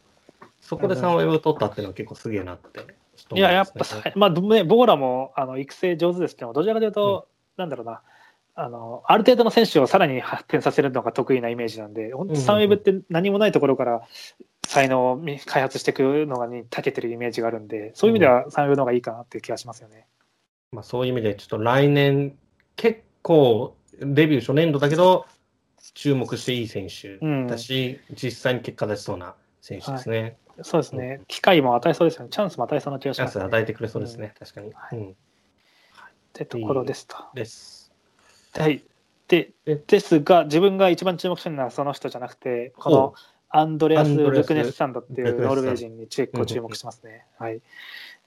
[0.63, 2.87] そこでサンウェブを取ったっていうのは結構すげえなって
[3.35, 3.73] いや、やっ。
[3.77, 8.01] ぱさ、まあ、ね、ボーラもあの育成上手ですけど、どちらかというと、なんだろうな、
[8.61, 14.03] あの、ある程度の選手をさらに発展させるのが得意なイメージなんで、本当うんうんサンウェブって何もないところから
[14.67, 20.07] 才能を開発していくのがに長けてるイメージがあるんで、そういう意味ではサンウェブの方がいいかなっていう気がしますよね。
[20.73, 22.37] まあ、そういう意味で、ちょっと来年
[22.75, 25.27] 結構、デビュー初年度だけど、
[25.95, 30.37] 注目していい選手だし、実際に結果出しそうな選手ですね。
[30.63, 31.21] そうですね。
[31.29, 32.31] 機会も与えそうですよね。
[32.31, 34.35] チャンスも与えそうな気がします、チャンス与えてくれそうですね。
[34.37, 34.73] 確かに。
[34.75, 34.99] はい。
[34.99, 35.05] っ
[36.33, 37.17] てところですと。
[37.35, 37.78] です。
[38.59, 38.85] はい。
[39.29, 39.53] で、
[39.87, 43.15] ですが、自分が一番注目してるのはその人じゃなくて、この
[43.51, 47.27] アンドレアス・ルクネスサンドっていうノルウェー人に結構注目してますね。
[47.39, 47.61] はい。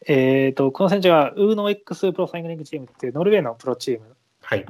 [0.08, 4.16] えっ、と、この選手は、ウーノ X プロサイクリングチームっていうノルウェーのプロチーム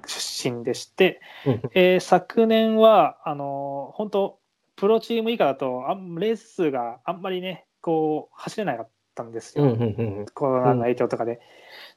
[0.06, 4.40] 出身でして、はい、えー、昨年は、あの、本当
[4.75, 9.77] プロチーム以下だとあん、レース数があんまりね、こう、走れなかったんですよ。
[10.33, 11.40] コロナの影響とかで。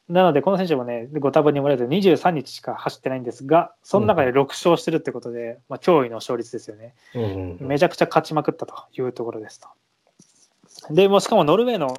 [0.09, 6.95] なので、この選手もね、ご多分にもらえて23日しか走ってないんですが、その中で6勝してるってことで、まあ、驚異の勝率ですよね。
[7.61, 9.69] めちゃくちゃ勝ちまくったというところですと。
[10.91, 11.97] で、もしかもノルウェーの、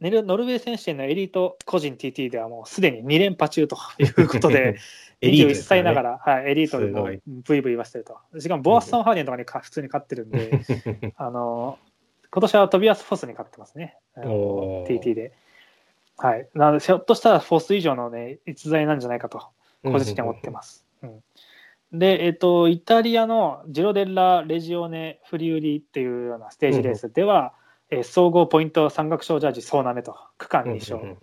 [0.00, 4.76] ノルウェー選手権のエリート個人 TT ではもうすでに2連覇中ということで、
[5.20, 8.18] 21歳ながら、はい、エリートでもブイブイ言わせてると。
[8.40, 10.60] しかもボアスタン・ハーデンとかに普通に勝ってるんで、
[11.16, 11.78] あの、
[12.30, 13.96] 今年はトビアス・フォスに勝ってますね。
[14.16, 15.32] TT で。
[16.16, 16.48] はい。
[16.54, 19.42] なので、ひょっとしたらフォス以上のね、逸材なんじゃないかと、
[19.82, 20.86] 個人的には思ってます。
[21.02, 21.20] うん。
[21.92, 27.54] で、えっ、と、イタリアのジロデッラ・レジオネ・フリウリっていうようなステージレースでは、
[27.90, 31.16] うん、えー、総合ポイント山岳賞ジャージ総なめと、区間2勝。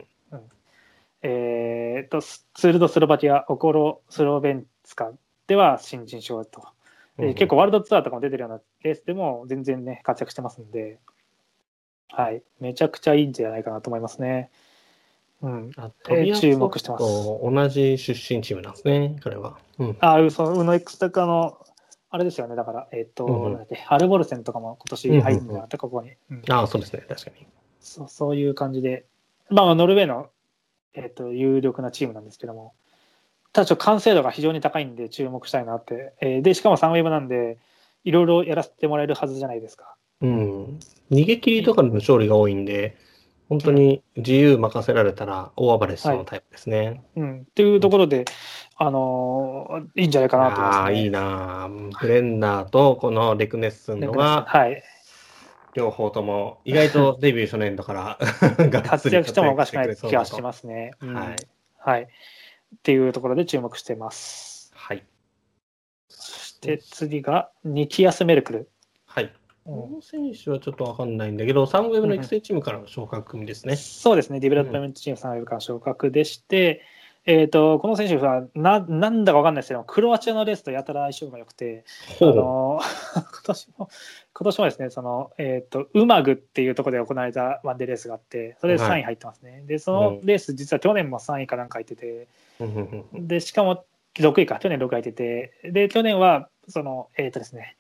[1.24, 5.12] えっ、と、ツール・ド・スロバキア、オコロ・スロベンツカ
[5.48, 6.64] では新人賞と、
[7.18, 11.00] うんうん、結構ワールドツアーとかも出てるようなレースでも全然ね、活躍してますんで、
[12.10, 14.50] はい、めちゃくちゃいいんじゃないかなと思いますね。
[15.42, 17.04] うん、あえー、注目してます。
[17.04, 19.58] 同じ出身チームなんですね、彼は。
[19.80, 21.58] うん、あ、その、ウノ X とかの、
[22.12, 26.44] あれですよね、だから、えっ、ー、と、うん、なんだっけ、ハルボルセンとかも今年入ってた、うんうん、ここに、うん。
[26.50, 27.48] ああ、そうですね、確かに。
[27.80, 29.06] そうそういう感じで、
[29.50, 30.30] まあ、ノルウェーの、
[30.94, 32.74] えっ、ー、と、有力なチームなんですけども、
[33.54, 36.14] ただちょっと完成度が非常に高いんで注目したいなって。
[36.22, 37.58] えー、で、しかもサンウェブなんで、
[38.04, 39.96] いろいろやらせてもらえるはずじゃないですか。
[40.22, 40.80] うん。
[41.12, 42.96] 逃げ切りとかの勝利が多いんで、
[43.52, 46.78] 本当に自由任せられたら大暴れしそうなタイプですね。
[46.80, 47.40] はい、うん。
[47.42, 48.24] っていうところで、
[48.78, 54.82] あのー、いいんじゃないかなと思います、ね、ああ、いいなブレンナーとこのレクネッスンのは、はい。
[55.74, 58.18] 両方とも意外とデビュー初年度から
[58.84, 60.94] 活躍してもおかしくない気がしますね。
[61.02, 61.36] うん、はい。
[61.78, 62.04] はい。
[62.04, 62.08] っ
[62.84, 64.72] ていうところで注目してます。
[64.74, 65.04] はい。
[66.08, 68.70] そして次がニクラス・メルクル。
[69.72, 69.90] はい。
[69.90, 73.74] この選手はちょっとわかんないんだけど、サンウェブの育成チームからの昇格組ですね。
[73.74, 76.82] うん、そうですね、ディベロップメントチームサンウェブからの昇格でして、
[77.26, 81.86] うん、えーと、この選手はななんだかわかんないですけど、クロアチアのレースとやたら相性が良くて、
[82.20, 82.80] あの
[83.16, 83.90] 今年も
[84.34, 89.52] 今年もですね、そのえーと、ウマグっていうところで行われたワンデーレースがあって、それで3位入ってますね。
[89.52, 92.28] はい、で、そのレース、実は去年も3位かなんか入ってて、
[92.60, 93.86] うん、で、しかも
[94.16, 97.78] 6位か、去年6位入ってて、で、去年は、その、えっ、ー、とですね、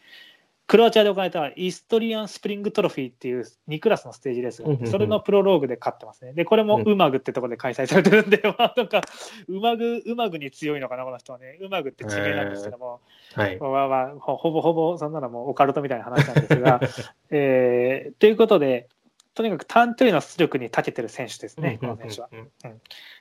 [0.72, 6.32] クロアチアで行われたイストリアンスプリングトロフィーっていう2クラスのステージレースがあって、それのプロローグで勝ってますね。
[6.32, 9.02] で、これもウマグってところで開催されてるんで、まあ、なんか、
[9.50, 11.58] うまぐ、うまぐに強いのかな、この人はね。
[11.60, 13.02] うまぐって地名なんですけども、
[13.34, 16.80] はい、まあまあ、ほぼほぼ、そんなのもオカルトみたいな話なんですが、
[17.32, 18.88] えー、ということで、
[19.34, 22.50] とにかく短距離の出力に長けてる選手ですね、この選手は、うん。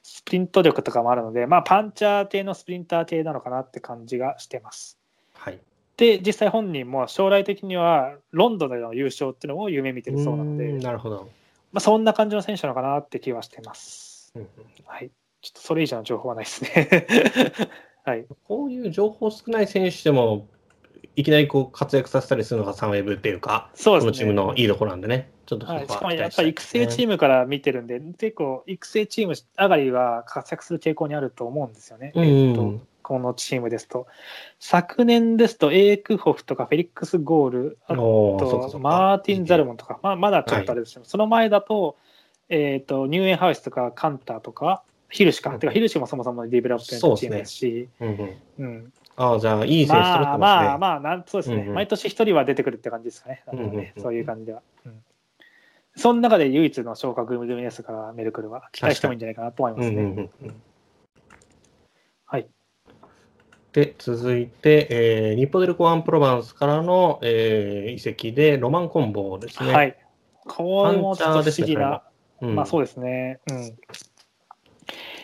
[0.04, 4.99] スプリント力とかもあるので、まあ、パンチャー系のスプリンター系なのかなって感じがしてます。
[6.04, 6.18] はい。
[6.18, 11.28] で、実際本人も将来的にはロンドンでの優勝っていうのを夢見てるそうなので、なるほど。
[11.72, 14.32] まあ、そんな感じの選手なのかなって気はしてます。
[14.34, 14.48] うんうん、
[14.84, 15.10] はい。
[15.40, 17.06] ちょっとそれ以上の情報はないですね。
[18.04, 18.26] はい。
[18.44, 20.46] こういう情報少ない選手でも、
[21.16, 32.12] いきなりこう活躍させたりするのがサンウェブっていうか、そうですね、このチームのいいところなんでね、ちょっとそこは、はい、しかもやっぱり育成チームから見てるんで、結構育成チーム上がりは活躍する傾向にあると思うんですよね。
[32.14, 34.06] うん、えっとこのチームですと。
[34.60, 41.96] 昨年ですと、エークホフとかフェリックス・ゴール、あとマーティン・ザルモンとか、まあ、まだちょっとあれですけど、はい、その前だと、
[42.50, 45.50] えっ、ー、と、ニューエンハウスとかカンターとか、ヒルシか。
[45.50, 48.92] うん、てか、ヒルシもそもそもディベロップメントチームですし、うすね、うん、うん。
[49.16, 54.62] ああ、じゃあ、いい選手まあまあまあなん、そうですね、うんうん、毎年一人は出てくるって感じですかね、ねうんうんうん、そういう感じでは。
[54.86, 55.02] うん、
[55.96, 58.68] その中で唯一の昇格組ですから、メルクルは。
[58.70, 60.30] 期待してもいいんじゃないかなと思いますね。
[62.24, 62.46] はい。
[63.72, 69.72] で、続いて、えー、ニッポデルコ・アンプロバンスからの、えー、移籍で、ロマンコンボですね。
[69.72, 69.96] はい。
[70.46, 72.02] これもちょっと不思議な、
[72.40, 73.40] ね、まあそうですね。
[73.50, 73.76] うん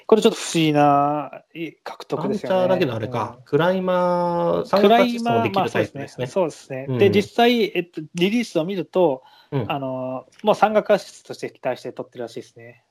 [0.09, 1.43] これちょっと不思議な
[1.83, 2.69] 獲得ですよね。
[2.69, 6.27] だけどあれか、うん、クライマー、クライマー、まあそうですね。
[6.29, 6.87] そうですね。
[6.89, 12.85] うん、で、実際、えっと、リリースを見ると、うん、あの、もう山岳アシストとして期待して取ってるらしいですね。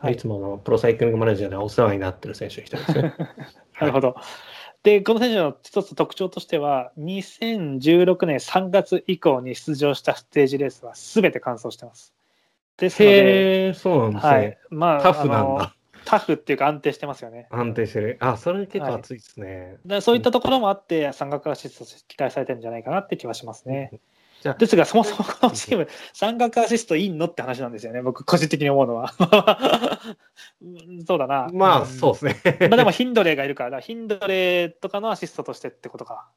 [0.00, 3.14] はいいつものプロサイクリングマネージャーでお世話になってる選手の一人ですね。
[3.80, 4.16] なるほど。
[4.84, 12.14] で、この選手の一つ特徴としては、2016年3月以降に出場したステージレースはすべて完走してます。
[12.76, 14.32] ですので、そうなんですね。
[14.32, 14.58] はい。
[14.70, 15.74] まあ、タフなんだ。
[16.04, 17.48] タフっていうか安定してますよね。
[17.50, 18.16] 安定してる。
[18.20, 19.76] あ、それ結構熱いですね。
[19.84, 24.00] でそういったところもあって、山岳アシスト期待されてるんじゃないかなって気はしますね。
[24.42, 29.12] じゃあですが、そもそもこのチーム、山岳アシストいいのって話なんですよね、僕、個人的に思うのは。
[30.62, 31.48] うんそうだな。
[31.52, 32.68] まあ、んそうですね。
[32.68, 36.28] まあでもヒンドレーがいるから、ヒンドレーとかのアシストとしてってことか。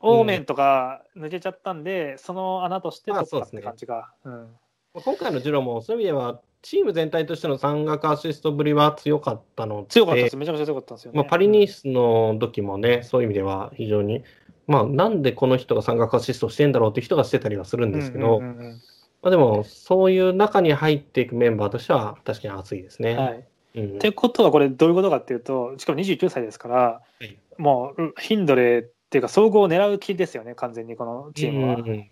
[0.00, 4.12] オーメンとか抜けちゃったんで、その穴としてまあ取ったっそうですねて感じが。
[4.24, 4.56] うん
[4.94, 11.16] 今回のジロも、そういう意味では、チーム全体としての山岳アシストぶりは強かったので、強かったです、めちゃくちゃ強かったんですよね。
[11.18, 14.24] まあ、パリニースの時もね、そういう意味では非常に、
[14.68, 18.80] まあ、なんでこの人が山岳アシストしてんだろうって人がしてたりはするんですけど、うんうんうんうん
[19.22, 23.16] まあ、でも、そういう中に入っていくメンバーとしては、確かに熱いですね。
[23.16, 23.44] はい。
[23.74, 31.74] うんってことは、これ、どういうことかっていうと、しかも29歳ですから、いもう、ヒンドレーっていうか、総合を狙う気ですよね、完全に、このチームは。
[31.76, 32.10] うん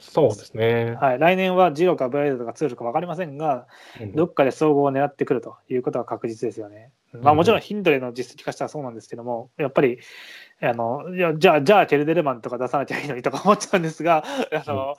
[0.00, 0.96] そうですね。
[1.00, 3.66] はい、来年はジロかブライドかツールか分かりませんが、
[4.00, 6.92] うんどっかで総合を狙ってくるということは確実ですよね。
[7.12, 9.98] まあ、もちろんヒンドレーの実績化したらそうなんですけども、やっぱり、
[10.60, 14.96] あのいやじゃあ、じゃあ、ケルデルマンとか出さなきゃいいのにとか思っちゃうんですが、 あの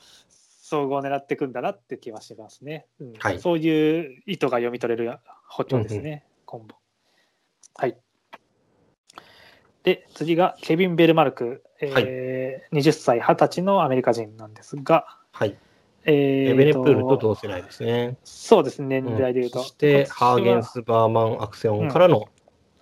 [0.61, 2.87] 総合を狙っていくんだなって気はしますね。
[2.99, 5.17] うんはいそういう意図が読み取れる
[5.47, 6.75] 補強ですね、今後。
[7.75, 7.97] はい。
[9.87, 15.55] で、次がケビン・ベルマルク、えー20歳、20歳のアメリカ人なんですが、はい。
[16.03, 18.17] えエベネプーールと同世代ですね。
[18.25, 19.59] そうですね、年代でいうと。
[19.59, 22.27] そして、ハーゲンス・バーマン・アクセオンからの、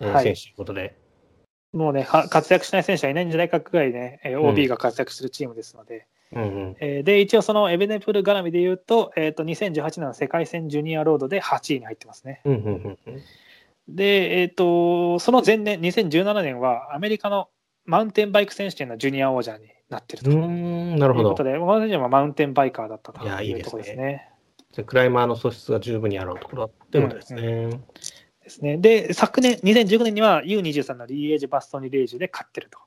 [0.00, 0.24] えーはい。
[0.24, 0.96] 選手ということで、
[1.72, 6.76] もうね、は活躍しない選手はいないんじゃないかくらいね、えーうん OB が活躍するチームですので、うんうん。
[6.80, 12.40] えーで、一応そのエベネプール絡みで言うと、えっ、と、2018年の世界戦ジュニアロードで8位に入ってますね。
[12.44, 13.22] うんうんうんうん
[13.88, 17.48] で、えっ、と、その前年、2017年はアメリカの
[17.84, 20.40] マウンテンバイク選手権のジュニア王者になってるとうーい
[20.94, 21.44] ん、なるほどうこと。
[21.44, 24.30] で、この選手はマウンテンバイカーだったといやいいですねいうところですね。
[24.72, 27.70] じゃあクライマーの素質が十分にあるところだってことですね。
[28.42, 32.78] ですねで、昨年、2019年には U23 のリーエージ・バストニ・レージュで勝ってると。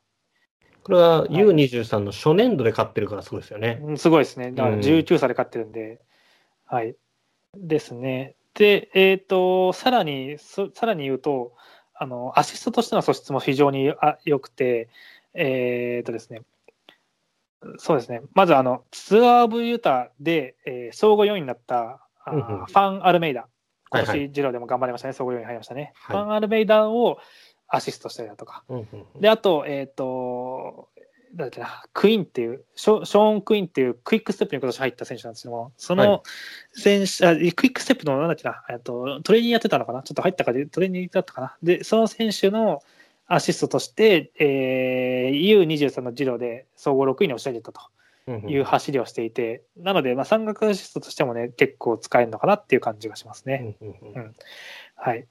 [0.83, 3.79] これは U23 の初年度で勝ってるからすごいですよね。
[3.83, 4.51] うんすごいですね。
[4.51, 6.01] だからうん19歳で勝ってるんで、
[6.65, 6.95] はい。
[7.55, 8.35] ですね。
[8.59, 11.53] で、えっ、と、さらに、そさらに言うと、
[11.95, 14.89] あの、アシストとしての素質も非常にあ良くて、
[15.33, 16.41] えっ、とですね、
[17.77, 18.21] そうですね。
[18.33, 23.47] まず、あの、ツアー・オブ・ユタで、えー総合4位になった、あーうんうんファン・アルメイダ。
[23.91, 25.13] 今年、ジローでも頑張りましたね。
[25.13, 25.93] 総合4位に入りましたね。
[25.95, 27.17] はいファン・アルメイダを
[27.69, 30.89] アシストしたりだとか、うんうんうんで、あと、えっ、と、
[31.35, 36.07] だっけな、クイーンっていう、ショショーン・クイーンっていうクイックステップに今年入った選手なんですけども、そはい。
[36.07, 36.23] の
[36.73, 40.01] 選手、あクイックステップのなんだっけな、えっと、トレーニングやってたのかな？
[40.03, 41.57] ちょっと入ったかで、トレーニングだったかな？
[41.61, 42.81] で、その選手の
[43.27, 47.81] アシストとして、えー、U23 のジローで総合6位に押し上げたと
[48.27, 48.49] うんうん。
[48.49, 53.75] いう走りをしていて、なので、まあ、山岳アシストとしてもね、結構使えるのかなっていう感じがしますね。
[53.81, 54.13] うんうん。
[54.15, 54.35] うん。
[54.95, 55.27] はい。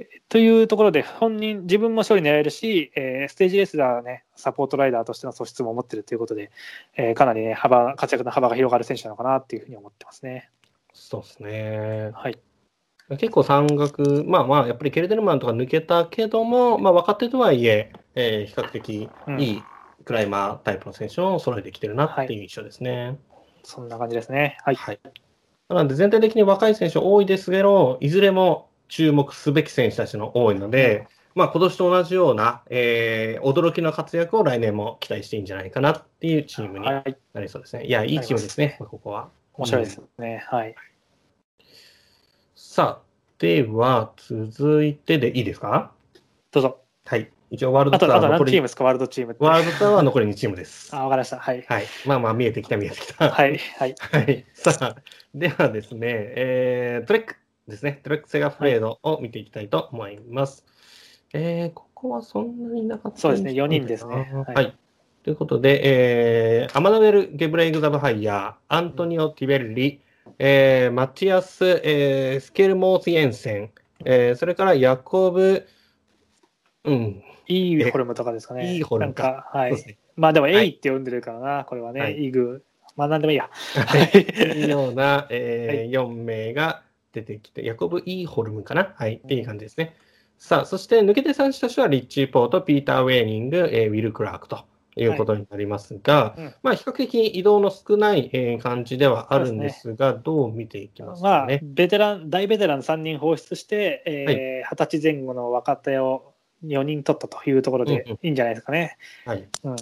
[0.00, 6.50] えというところで、本人、自分も勝利狙えるし、えーステージレースではね、サポートライダーとしての素質も持ってるということで、
[6.96, 10.50] えーかなりね、幅、活躍の幅が広がる選手なのかなっていうふうに思ってますね。
[10.92, 12.10] そうですね。
[12.14, 12.38] はい。
[13.10, 19.62] 結構山岳、まあまあ、やっぱりケルデルマンとか抜けたけども、まあ若手とはいえ、えー比較的いい
[20.04, 23.18] クライマータイプの選手を揃えてきてるなっていう印象ですね。
[23.62, 24.56] そんな感じですね。
[24.64, 24.74] はい。
[24.76, 25.00] はい。
[25.68, 37.16] なので全体的に若い選手多いですけど、いずれも注目すべき選手たちの多いので、まあ今年と同じような、えー驚きの活躍を来年も期待していいんじゃないかなっていうチームになはい。
[37.36, 37.86] りそうですね。
[37.86, 39.30] いや、いいチームですね、ここは。
[39.54, 40.44] 面白いですね。
[40.48, 40.74] はい。
[42.54, 43.06] さあ、
[43.38, 45.92] では続いてでいいですか？
[46.50, 46.80] どうぞ。
[47.06, 47.30] はい。
[47.52, 49.36] 一応ワールドツアー残り、何チームですか、ワールドチーム。
[49.40, 50.90] ワールドツアーは残り2チームです。
[50.94, 51.38] あ、わかりました。
[51.38, 51.64] はい。
[51.68, 51.84] はい。
[52.06, 53.28] まあまあ見えてきた見えてきた。
[53.30, 53.58] はい。
[53.78, 53.94] はい。
[54.12, 54.44] はい。
[54.54, 54.96] さあ、
[55.34, 57.34] ではですね、えー、トレック
[57.70, 58.00] ですね。
[58.02, 60.66] トレックセガフレードを見ていきたいと思います。
[61.32, 64.44] えー、ここはそんなになかったそうですね4人ですねは。
[64.52, 64.72] はいい
[65.22, 65.80] ということで、
[66.62, 70.00] えー、アマヌエル・ゲブレイグザブハイヤー、アントニオ・ティベルリ、
[70.38, 73.70] えー、マティアス・えースケルモース・イエンセン、
[74.04, 75.66] えー、それからヤコブ、
[76.84, 78.74] うん、イーホルムとかですかね。
[78.74, 79.98] イーホルムかなんか、はい。
[80.16, 82.00] まあでも、はいエイって呼んでるからな、これはね。
[82.00, 82.64] はいイグ。
[82.96, 83.50] まあなんでもいいや。
[83.74, 84.68] はい。
[84.70, 86.82] ような、えーは4名が
[87.12, 88.94] 出てきて、ヤコブ・イーホルムかな？
[88.96, 89.14] はい。
[89.14, 89.96] っていう感じですね。
[90.38, 94.64] さあ、そして抜けて3人としては、リッチー・ポート、ピーター・ウェーニング、えーウィル・クラークと
[94.96, 101.60] いうことになりますが、うんまあ、比較的移動の少ない、えー感じではあるんですが、どう見ていきますまあ、かね。
[101.62, 106.32] ベテラン、大ベテラン3人放出して、えー20歳前後の若手を
[106.64, 108.96] 4人取ったというところでうんうんいいんじゃないですかね。
[109.24, 109.48] はい。
[109.64, 109.76] うん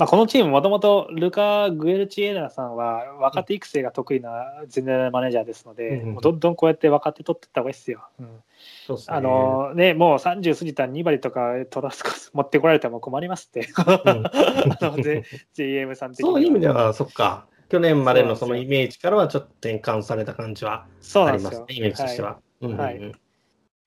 [0.00, 4.30] まあ、このチーム、もともとルカ・グエルチエラさんは若手育成が得意な
[4.66, 8.08] ゼネラルマネージャーですので、うんどんどんこうやって若手取っていった方がいいですよ。
[8.18, 9.14] うんすね。
[9.14, 15.22] あのね、もう30過ぎた2割とかトラスコス持ってこられても困りますって、うん あの J-
[15.52, 17.46] GM さん的にそういう意味では、そっか。
[17.68, 20.86] 去年までのそのイメージからはちょっと転換された感じは。
[21.14, 22.38] ありますね、イメージとしては。
[22.62, 23.12] うんうんうんはい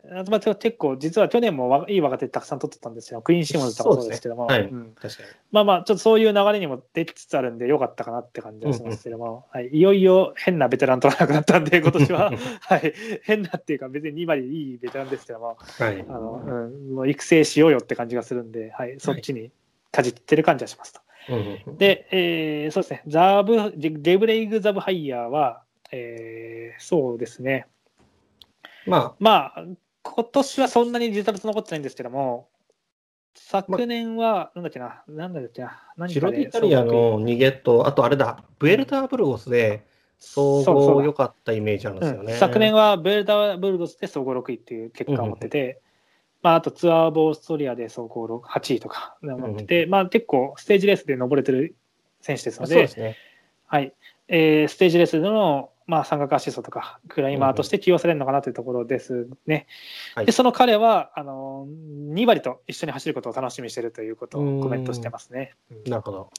[0.09, 3.21] まあ結構、実は去年もわいい若手たくさん取ってたんですよ。
[3.21, 4.49] クイン・シモンズとかもそうですけども。
[5.51, 16.05] まあまあ、ちょっとそういう流れにも出つつあるんで、よかったかなって感じはしますけども、はい、いよいよ変なベテラン取らなくなったんで、今年は、 はい、変なっていうか、別に2割いいベテランですけども、はい。
[16.07, 16.11] あ。
[16.11, 19.51] のうん、もう育成しようよって感じがするんで、はい、そっちに
[19.91, 21.01] 舵切ってる感じがしますと。
[21.29, 27.67] うんうんで、えーそうですね、ザブデデブレイグ・ザブハイヤーは、えーそうですね、
[28.85, 29.65] ままあ、
[30.03, 32.47] 今年はそんなに実物残ってないんですけども、
[33.35, 39.85] 昨年は、なんだっけな、なんだっけな、あ、何チロディタリアの逃げと、あとあれだ、ブエルターブルゴスで
[40.19, 42.33] 総合良かったイメージあるんですよね。
[42.33, 42.39] うん。
[42.39, 45.81] 昨年はベルダーブルドスで総合6位っていう結果を持ってて、
[46.41, 51.75] まあ、あとツアーボーストリアで総合6 8位とか持ってて、まあ、結構ステージレースで登れてる
[52.21, 53.17] 選手ですので、そうですね。
[53.67, 53.93] はい。
[54.27, 59.67] えーステージレースでの、まあ、三角アシストとかクライマーとして起用されるのかなというところですね。
[60.15, 60.25] はい。
[60.25, 61.67] でその彼はあの
[62.13, 65.55] 2割と一緒に走ることを楽しみにしているということをコメントしてますね。
[65.71, 65.91] うん。
[65.91, 66.29] なるほど。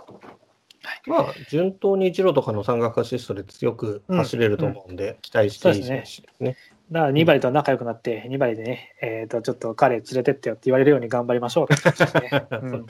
[1.06, 6.56] まあ、順当に一路とかの山岳アシストで強く走れると思うんで、期待していいですね。
[6.90, 12.46] だから2割と仲良くなって、2割でね、えー、とちょっと彼連れてってよって言われるように頑張りましょうってね。
[12.62, 12.86] うん。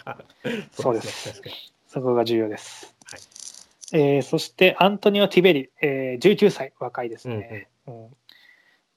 [0.73, 1.41] そうです。
[1.86, 2.93] そこが重要です。
[3.94, 7.68] はいえーそして、アントニオ・ティベリ、えー19歳、若いですね。
[7.86, 8.06] うん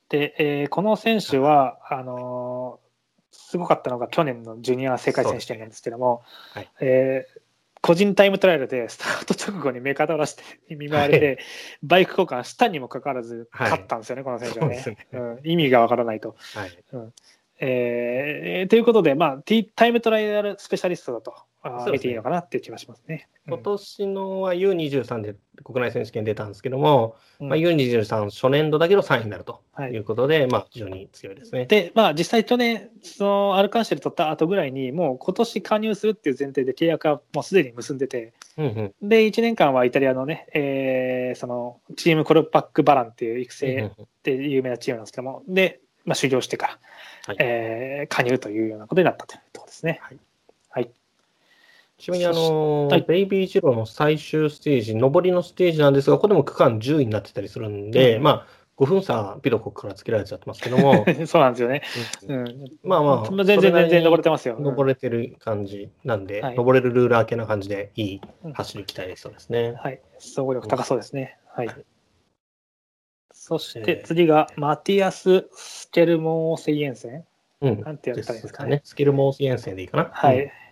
[0.09, 2.87] で、えーこの選手はあのー
[3.31, 7.41] すごかったのが去年のジュニア世界選手権なんですけども、そうですえー
[7.79, 10.43] 個人タイムトライアルでスタート直後に目方を出して
[10.75, 11.39] 見舞われて、
[11.83, 13.69] バイク交換したにもかかわらずはい。
[13.69, 14.83] 勝ったんですよね、この選手はね。
[14.83, 15.07] ね。
[15.13, 15.39] うん。
[15.43, 16.35] 意味がわからないと。
[16.55, 16.83] はい。
[17.59, 19.43] えーということで、まあ、
[19.75, 21.35] タイムトライアルスペシャリストだと
[21.91, 23.27] 見ていいのかなっていう気がしますね。
[23.31, 31.65] うん今年のは U23 で国内選手権出たんですけども、うんまあ、U23 初年度だけど3位になるとはいいうことで、まあ、非常に強いですね。
[31.65, 46.79] で、まあ、実際去年、そのアルカンシェル取った後ぐらいに、もう今年加入するっていう前提で契約はもうすでに結んでて、うんうんで、1年間はイタリアのね、えーそのチームコルパック・バランっていう育成って有名なチームなんですけども、で、まあ、修行してから、
[47.27, 49.99] はいえー加入というようなことになったというところですね。
[50.01, 50.26] はいはい。
[51.97, 61.81] ちなみに、あのーはいベイビージローの最終ステージ、上りのステージなんですが、ここでも区間10位になってたりするんで、うんまあ、5分差、ピロコからつけられちゃってますけども、 そうなんですよね。
[62.27, 64.55] うんうん、まあまあ、全然全然登れてますよ。
[64.57, 68.21] うん登れてる感じなんで、はい登れるルール明けな感じでいい
[68.53, 69.73] 走り期待できそうですね。
[69.77, 71.39] はい、総合力高そうですね。
[71.47, 71.67] はい。
[71.67, 71.75] はい
[73.39, 77.25] そしてえー次がマティアス・スケルモーセイエンセン。
[77.61, 77.81] うん。
[77.81, 78.81] なんてやったらいいんですかねね。
[78.83, 80.09] スキルモース遠征でいいかな。
[80.11, 80.43] はい。
[80.43, 80.66] うん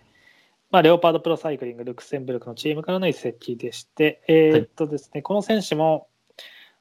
[0.76, 6.06] まあ、レオパードプロサイクリング、ルクセンブルクのチームからの移籍でして、えーっとですね、この選手も、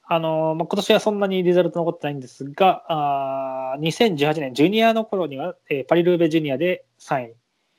[0.04, 7.30] あのーまあ、今年はそんなにリザルト残ってないんですが、あー2018年、ジュニアの頃には、えーパリルーベジュニアで3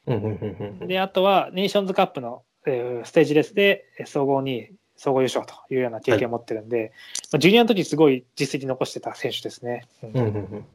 [0.06, 0.84] うんうんうんう位。
[0.86, 6.92] んで、あとはネーションズカップの、えーステージレースでえー総合2位、総合優勝というような経験を持ってるんで、
[7.30, 9.84] まあ、ジュニアの時すごい実績残してた選手ですね。
[10.02, 10.66] うんうんうんうん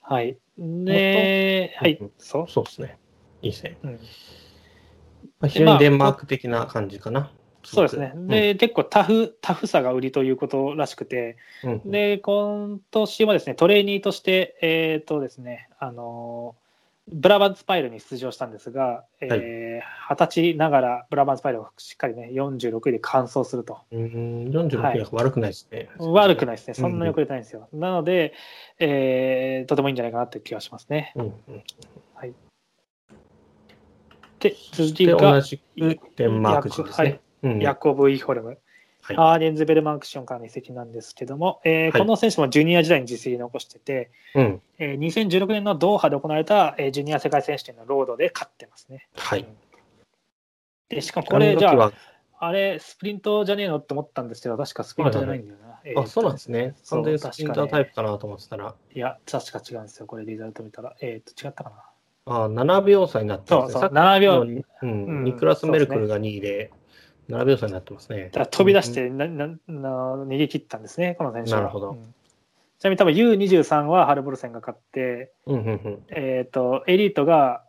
[0.00, 0.38] はい。
[0.58, 2.48] で、はいうん、そう。
[2.48, 2.96] そうですね。
[3.42, 3.78] いいですね。
[3.82, 3.90] うん
[5.40, 7.30] まあ、非常にデンマーク的な感じかな。
[7.62, 8.12] そうですね。
[8.14, 16.60] で、結構タフ、タフさが売りということらしくて、うん、うんで、今年はですね、トレーニーとして、えっ、とですね、あのー
[17.12, 23.78] ブラバンスパイルに出場したんですが、えー二十歳ながらブラバンスパイルをしっかりね、46位で完走すると。
[23.90, 25.88] うん、46はい位は悪くないですね。
[25.98, 26.74] 悪くないですね。
[26.74, 27.68] そんなに遅れてないんですよ。
[27.72, 28.32] なので、
[28.78, 31.12] えーとてもいいんじゃないかなという気がしますね。
[31.16, 31.34] うんうん、
[34.40, 35.62] で、次で、が同、じく
[36.16, 37.20] デンマーク人ですね。
[37.42, 38.48] うんヤコブ・イホルム。
[38.48, 44.62] はいアーデンズ・ベルマンクションからの移籍なんですけども、えーはいこの選手もジュニア時代に実績残してて、うん。
[44.78, 49.08] えー2016年のドーハで行われた、えージュニア世界選手権のロードで勝ってますね。
[49.16, 49.46] はい。
[50.88, 51.92] でしかもこれ、じゃあ、
[52.40, 55.80] あれ、スプリントじゃねえのって思ったんですけど、確かスプリントじゃないんだよな。
[55.84, 56.74] えーあ、そうなんですね。
[56.90, 58.74] 完全にスプリンタータイプかなと思ってたら。
[58.94, 60.06] いや、確か違うんですよ。
[60.06, 60.94] これ、リザルト見たら。
[61.00, 61.89] えっ、と、違ったかな。
[62.26, 63.72] あ7秒差になってますね。
[63.72, 66.70] そうそう、さっき7秒、のうんうんニクラス・メルクルが2位で、
[67.28, 68.30] 7秒差になってますね。
[68.32, 71.60] だ飛び出してななな逃げ切ったんですね、この選手は。
[71.60, 72.14] なるほどうん
[72.80, 77.62] ちなみに多分 U23 はハルボルセンが勝って、うんうんうんえっ、と、エリートが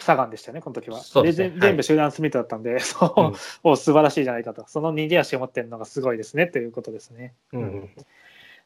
[0.00, 1.00] サガンでしたよね、この時は。
[1.00, 3.32] そうですね全部集団スミットだったんで、そう、うん
[3.64, 4.64] お素晴らしいじゃないかと。
[4.68, 7.34] その逃げ足を持ってるのがすごいですね、ということですね。
[7.52, 7.90] うんうん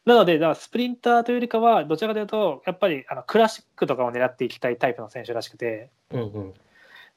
[0.07, 6.55] なので、だからスプリンターというよりかは、どちらかというと、やっぱりあのクラシックとかを狙っていきたいタイプの選手らしくて、うんうん。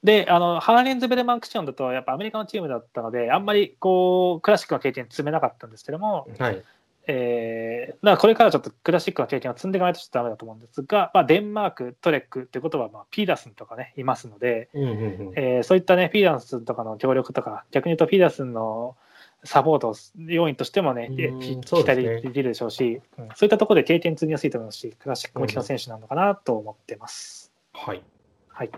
[0.03, 6.63] で、あのハーレンズ・ベルマンクションだと、やっぱアメリカのチームだったので、あんまりこうクラシックの経験積めなかったんですけども、はい。
[7.11, 14.93] えー、これからちょっとクラシックの経験を積んでいかないとちょっとダメだと思うんですが、まあ、デンマーク、トレックってことは、まあ、ピーダースンとかね、いますので、うんうんう
[15.31, 15.33] ん。
[15.35, 18.95] えーそういったね、ピーダースンとかの協力とか、逆に言うとピーダースンの
[19.43, 21.09] サポート要員としてもね、
[21.41, 27.53] 期待できるでしょうし、うんそういったところで経験積みやすいと思いますし、クラシック向きの選手なのかなと思ってます。
[27.73, 28.03] はい。
[28.49, 28.71] はい。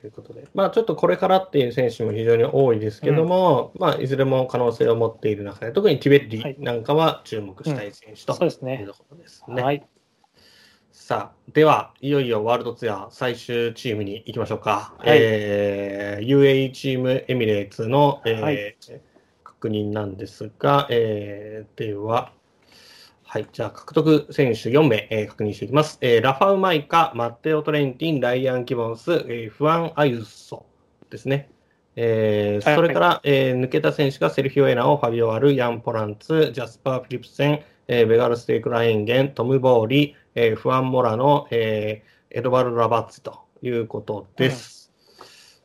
[0.00, 8.84] ということで、まあちょっとこれからっていう選手も非常に多いですけども、まあいずれも可能性を持っている中で、特にティベッリなんかは注目したい選手というそうですね。
[8.86, 9.62] ところですね。
[9.62, 9.86] はい。
[10.90, 14.94] さあ、では、いよいよワールドツアー最終チームに行きましょうか。
[14.98, 18.76] はいえー UAE チームエミレーツの、えーはい
[19.60, 22.32] 確認なんですが、えーでは、
[23.24, 30.64] はい、じゃあ獲得選手4名、えー確認していきます、えーラファウマイカ、マッテオ・トレンティン、ライアン・キボンス、えーフアン・アユソ
[31.10, 31.50] ですね。
[31.96, 44.79] えーはいそれから、えー抜けた選手がセルフィオ・エナオ、ファビオ・アル、ヤン・ポランツ、ジャスパー・フィリプセン、えーベガルステーク・ラインゲン、トム・ボーリ、えーフアン・モラノ、えーエドバル・ラバッツということです。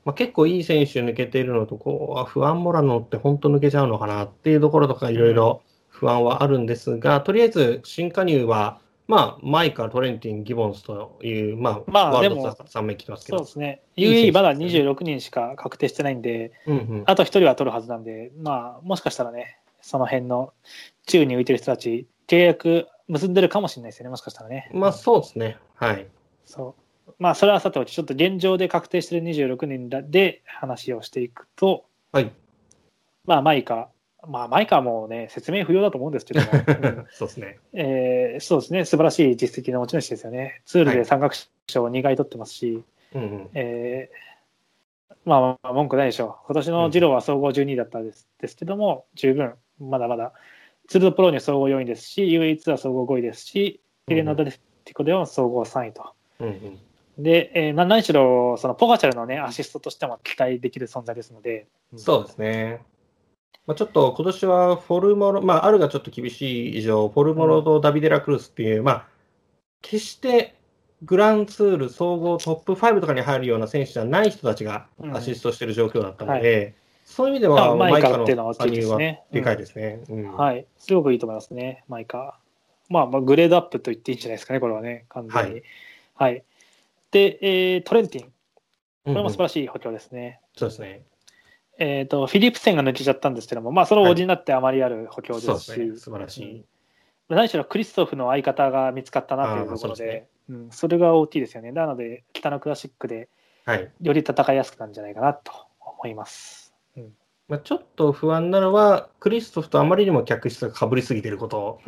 [0.06, 13.82] まあ、結構いい選手抜けているのと、こうあ不安モラノって本当抜けちゃうのかなっていうところとかいろいろ不安はあるんですが、とりあえず新加入は、まあ、マイカ、トレンティン、ギボンスという、まあ、まあワールドでもツアーから3名来てますけどそうで、すね。
[13.98, 20.54] UAE まだですね26人しか確定してないんで、うんうんあと1人は取るはずなんで、まあ、もしかしたらね、その辺の
[21.06, 24.70] 宙に浮いてる人たち、契約結んでるかもしれないですよね、もしかしたらね。
[24.74, 25.58] まあ、そうですね。
[25.76, 26.08] はい。
[26.46, 26.85] そう。
[27.20, 32.32] まあ、それはさておき、ちょっと現状で確定してる26人で話をしていくと、はい。
[33.26, 33.90] まあ、マイカ、
[34.28, 36.56] まあ、マイカはもうね、説明不要だと思うんですけども、う
[37.04, 37.60] んそうですね。
[37.74, 40.62] えーそうですね、素晴らしい実績の持ち主ですよね。
[40.66, 41.36] ツールで山岳
[41.68, 43.50] 賞を2回取ってますし、うんうん。
[43.54, 44.26] えー
[45.26, 46.46] まあ、文句ないでしょう。
[46.48, 50.34] 今年のジローは総合12位だったんです,、ですけども、十分、まだまだ、
[50.88, 56.14] ツールドプロに総合4位ですし、UAE ツアー総合5位ですし、ピレナドレティコでは総合3位と。
[56.40, 56.80] うんうん
[57.18, 62.82] で、えーな何しろ、そのポガチャルのね、アシストとしても期待できる存在ですので、そうですね。
[63.68, 69.08] まあ、ちょっと今年はフォルモロ、まあ、あるがちょっと厳しい以上、フォルモロとダビデラクルスっていう、まあ、
[69.82, 70.56] 決して
[71.04, 78.98] グランツール総合トップ5とかに入るような選手じゃない人たちがアシストしている状況だったので、そういう意味では、まあマイカの加入は
[79.32, 80.04] でかいですね。
[80.10, 82.40] うんはい、すごくいいと思いますね、マイカ。
[82.90, 85.62] まあ、まあ、グレードアップと言っていいんじゃないですかね、これはね、完全に。
[86.16, 86.44] はい。
[87.16, 88.28] で、えートレンティン、
[89.06, 90.42] これも素晴らしい補強ですね。
[90.54, 91.06] そうですね。
[91.78, 95.98] えーと、フィリップセンが抜けちゃったんですけども、まあ、そのおじになってあまりある補強ですし、そうですね。
[95.98, 96.66] 素晴らしい。
[97.30, 101.72] 何しろクリストフの相方が見つかったなというところで、ねうん、それが大きいですよね。
[101.72, 103.30] なので、北のクラシックで
[103.66, 103.92] はい。
[104.02, 106.66] より戦いやすくなるんじゃないかなと思います。
[107.48, 111.80] まあ、ちょっと不安なのは、クリストフとあまりにも客室が被りすぎていること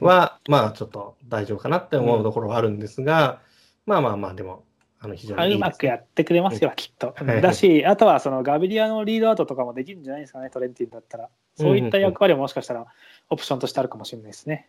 [0.00, 3.40] は、 まあちょっと大丈夫かなって思うところはあるんですが、
[3.86, 4.64] まあまあまあ、でも、
[5.06, 7.14] あの非常にうまくやってくれますよ、きっと。
[7.40, 11.28] だし、あとはそのガビリアのリードアウトとかもできるんじゃないですかね、トレンティンだったら。
[11.54, 12.86] そういった役割ももしかしたら
[13.30, 14.68] オプションとしてあるかもしれないですね。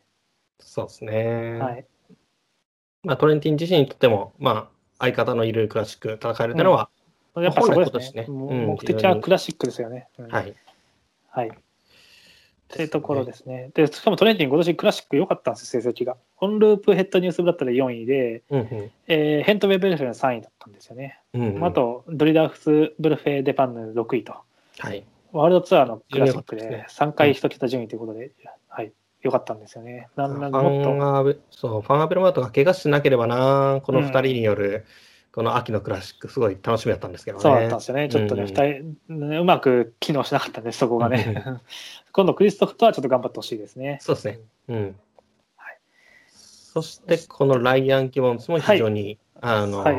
[0.59, 1.59] そうですね。
[1.59, 1.85] はい、
[3.03, 4.67] まあ、トレンティン自身にとっても、まあ、
[4.99, 6.89] 相方のいるクラシック戦えるというのは、
[7.35, 8.27] やっぱそこですねね。
[8.27, 10.07] もううん目的はクラシックですよね。
[10.17, 10.55] うんはい。
[11.29, 11.51] はい。
[12.67, 13.71] というところですね。
[13.73, 16.17] で、しかもトレンティン今年クラシック良かったんですよ、成績が。
[16.39, 21.19] オンループヘッドニュースブラッドで4位で、うんうんえーヘントウェベルフェン3位だったんですよね。
[21.33, 24.35] うんうんあと、ドリダーフス・ブルフェ・デパンヌ6位と。
[24.79, 25.03] はい。
[25.31, 28.31] ワールドツアーのクラシックで良かったで3回1桁順位ということで、
[28.69, 30.07] はい、良かったんですよね。
[30.15, 30.51] なんフなん
[31.51, 34.85] そうファンアベルマートが怪我しなければな、この2人による、
[35.37, 37.43] この秋のクラシック、すごい楽しみだったんですけどね。
[37.43, 38.09] そうだったんですよね。
[38.09, 41.43] ちょっとね、うん2人、ねうまく機能しなかったんで、そこがね。
[42.11, 43.99] 今度、クリストフとはちょっと頑張ってほしいですね。
[44.01, 44.39] そうですね。
[44.67, 44.95] うん。
[45.55, 45.77] はい
[46.31, 49.91] そして、このライアン・ギボンスも非常に、あの、、は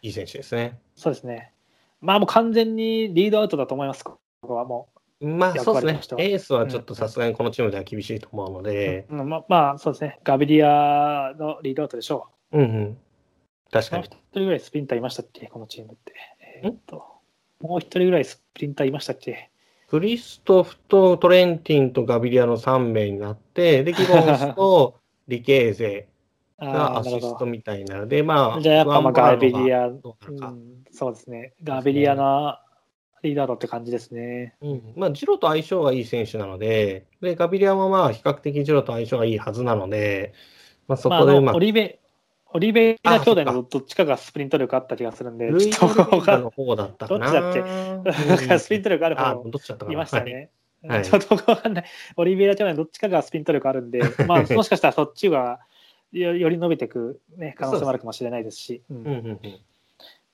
[0.00, 0.78] いい選手ですね。
[0.94, 1.52] そうですね。
[2.00, 4.88] まあもう完全にリードアウトだと思います、ここはも
[5.20, 8.62] まあ、役そうですねエースはちょっとさすがにこのチームでは厳しいと思うのう。
[8.62, 10.20] で、うんままあそうですね。
[10.24, 12.98] ガビリアのリードアウトでしょうんうん。
[13.76, 14.04] もう確かに。
[14.04, 16.12] 一人ぐらいスプリンターいましたっけ、このチームって。
[16.62, 17.04] えーっと、
[17.60, 19.50] もう一人ぐらいスプリンターいましたっけ？
[19.88, 24.96] クリストフとトレンティンとガビリアの3名になって、で、ギボンスと
[25.28, 26.08] リケーゼ
[26.58, 28.54] がああ、アシストみたいなので、まど。
[28.54, 31.54] あ、じゃあやっぱまあガビリア、どうん、そうですね。
[31.62, 32.62] ガビリアな
[33.22, 34.54] リーダードって感じですね。
[34.60, 40.32] うんまあ、ジロと相性がいい選手なので、でガビリアもまあ比較的ジロと相性がいいはずなので、
[40.88, 42.00] まあ、そこでうまく、オリベ、
[42.56, 47.30] オリベイラ兄弟のどっちかがスプリント力あった気がするんで、っとオリベイラの方だったかな。
[47.30, 47.60] どっちだっけ？
[47.60, 49.92] うんスプリント力あるあ、方どっちだったかな？
[49.92, 50.50] いましたはいね。
[50.88, 51.84] はいちょっとわかんない。
[52.16, 55.60] オリベイラ兄弟のどっちかがスプリント力あるんで、 まあ、もしかしたらそっちが
[56.12, 58.82] よより伸びていく、ね、可能性もあるかもしれないですし。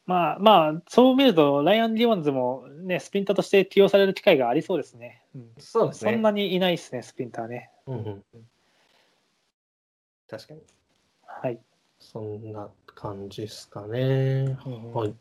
[0.05, 5.23] まあまあ、そう見ると、ライアン・ディオンズも、ね、スプリンターとして起用される機会がありそうですね。
[5.35, 6.13] うんそうですね。
[6.13, 7.71] そんなにいないですね、スプリンターね。
[7.87, 8.25] うんうん
[10.29, 10.61] 確かに。
[11.27, 11.61] はい。
[12.03, 14.59] そんな感じですかね。
[14.67, 15.15] うんはい。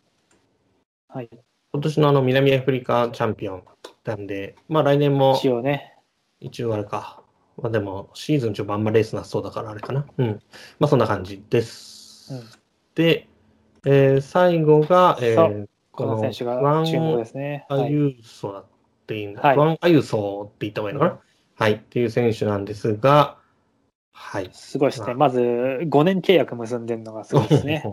[1.08, 1.30] はい。
[1.74, 3.64] 今年のあの南アフリカチャンピオン
[4.04, 5.96] なんで、まあ来年も一応ね。
[6.40, 7.24] 一応あれか。
[7.62, 10.06] まあでもシーズン中盤あんまレースなさそうだからあれかな。
[10.18, 10.42] うん。
[10.80, 12.34] まあそんな感じです。
[12.34, 12.44] うん
[12.96, 13.28] で、
[13.86, 17.66] えー最後が、えそー、この選手が注目ですね。
[17.70, 17.84] はい。
[17.84, 18.66] アユーソだっ
[19.08, 19.42] ていうんだ。
[19.42, 21.20] はいフアン・アユーソって言った方がいいのかな、
[21.56, 21.74] はい。
[21.74, 23.38] っていう選手なんですが、
[24.14, 24.50] はい。
[24.54, 25.14] すごいですね。
[25.14, 27.84] まず、5年契約結んでるのがすごいですね。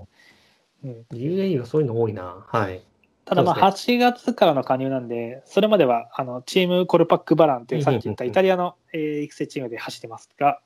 [0.84, 2.44] うん、UAE はそういうの多いな。
[2.47, 2.82] はい。
[3.24, 10.60] ただ、まあ、そう8月からの加入なんで、それまではあのチームコルパック・バランというさっき言ったイタリアの、えー育成チームで走ってますが、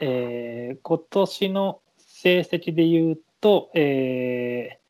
[0.00, 4.80] えー今年の成績で言うと、え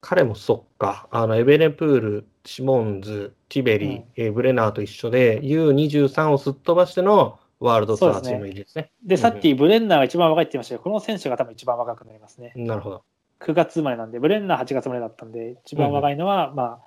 [0.00, 8.90] 彼もそっか、あのエベネプール、シモンズ、ティベリー、うんえーブレナーと一緒で、U23 をすっ飛ばしてのワールドツアーチーム入りですね。
[9.04, 12.52] ーで、さっきブレンナーが一番若いって言いましたけど、この選手が多分一番若くなりますね。
[12.56, 13.02] なるほど。
[13.40, 16.80] 9月生まれなんで、ブレンナー8月生まれだったんで、一番若いのは、まあ、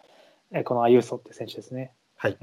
[0.52, 1.94] えーこのアユーソって選手ですね。
[2.18, 2.38] はい。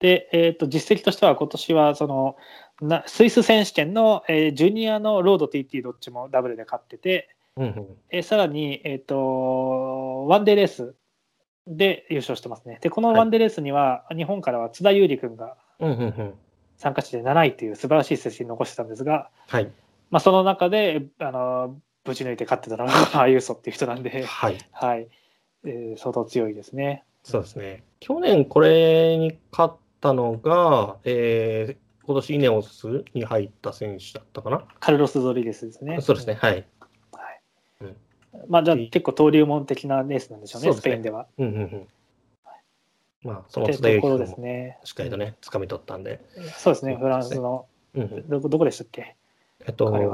[0.00, 2.36] で、えー、と実績としては今年はその
[2.80, 10.94] なスイス選手権の、えージュニアのロード TT どっちもダブルで勝ってて、うんうん、えーさらに、えー、とワンデーレース
[11.66, 12.78] で優勝してますね。
[12.80, 16.34] でこのはいワンデーレースには、日本からは津田優里君がうんうんうん。
[16.80, 19.70] 参加して7位という素晴らしい成績を残してたんですが、はい。
[20.10, 24.58] まあ、その中であのぶち抜いて勝ってたのがアユーソっていう人なんで、はい。
[24.72, 25.08] はい
[25.64, 27.04] えー相当強いですね。
[27.22, 27.84] そうですね。
[28.00, 34.64] 去年これに勝ったのが、えー今年イネオスに入った選手だったかな？
[34.80, 36.00] カルロス・ドリゲスですね。
[36.00, 36.34] そうですね。
[36.34, 36.52] はい。
[36.52, 36.66] はい
[37.82, 37.96] うん
[38.48, 41.26] まあ、じゃあ結構登竜門的なレースなんでしょうね、ねスペインでは。
[41.38, 41.88] うんうんうん。
[43.22, 44.78] まあ、その津田由ところで紀ね。
[44.84, 46.20] しっかりとね、掴み取ったんで。
[46.56, 47.66] そうですね、フランスの、
[48.28, 49.16] どこどこでしたっけ？
[49.66, 50.08] えっと、彼あ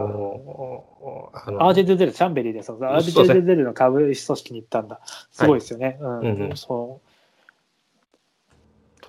[1.53, 5.01] のアージェデゼル、チャンベリーで、そうアージェデゼルの株式組織に行ったんだ。
[5.31, 5.99] すごいですよね。
[6.01, 7.01] うんそ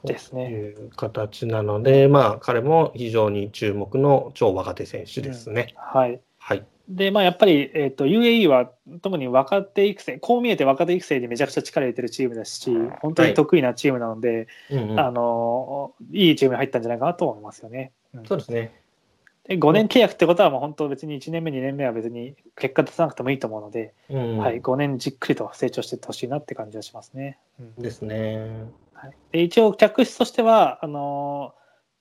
[0.03, 5.73] うですねという形なので、まあ、彼も非常に注目の超若手選手ですね。
[5.75, 6.21] はい。
[6.37, 6.63] はい。
[6.87, 17.91] で、まあ、やっぱり、えー、と UAE は特に若手育成、こう見えて若手育成にめちゃくちゃ力入れてるチームですし、本当に得意なチームなので、うんうんあのいいチームに入ったんじゃないかなと思いますよね。
[18.13, 18.73] うんそうですね。
[19.47, 27.37] で5年契約ってことは、もう本当別に1年目、2年目は別に結果出さなくてもいいと思うので、うんはい、5年じっくりと成長していってほしいなって感じがしますね。
[27.59, 28.65] うんですね。
[28.93, 31.57] はい、で一応、客室としてはあのー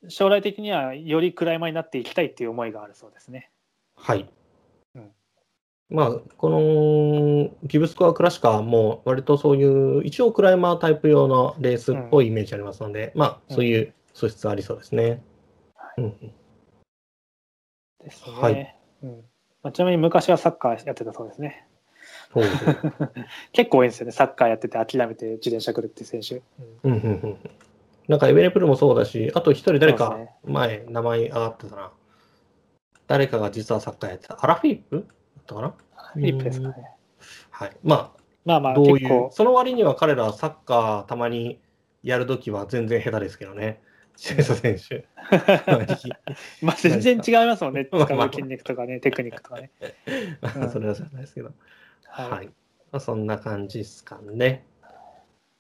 [0.08, 3.50] 将来的にはよりクライマーになっていきたいっていう思いがあるそうですね。
[3.96, 4.28] はい。
[4.96, 5.10] うん。
[5.88, 15.22] まあ、このギブスコアクラシカも割とそういう一応クライマータイプ用のレースっぽいイメージありますので、まあそういう素質ありそうですね。
[15.96, 16.32] うんうん。
[18.02, 18.32] ですね。
[18.32, 18.76] はい。
[19.04, 19.24] うん。
[19.62, 21.68] まあ、ちなみに昔はサッカーやってたそうですね。
[23.52, 26.42] 結構多いんですよね、サッカーやってて諦めて自転車来るっていう選手。
[26.84, 26.92] うん。
[26.92, 27.38] うんうんうん。
[28.08, 31.92] なんかエベレプルもそうだし、あと一人誰か前名前上がってたな。
[33.06, 34.38] 誰かが実はサッカーやってた。
[34.42, 34.96] アラフィリップ？
[34.96, 35.74] だったかな？
[36.14, 36.74] フィリップですかね。
[37.50, 37.76] はい。
[37.82, 41.60] まあ、まあまあ、どういうその割には彼らサッカーたまに
[42.02, 43.80] やるときは全然下手ですけどね。
[44.16, 44.36] 選
[44.78, 45.06] 手。
[46.62, 49.70] まあ全然違いますもんね、まあ使う筋肉とかね、テクニックとかね。
[50.56, 51.52] うんそれは知らないですけど。
[52.04, 52.46] はいはい。
[52.46, 52.52] ま
[52.92, 54.64] あ、そんな感じですかね。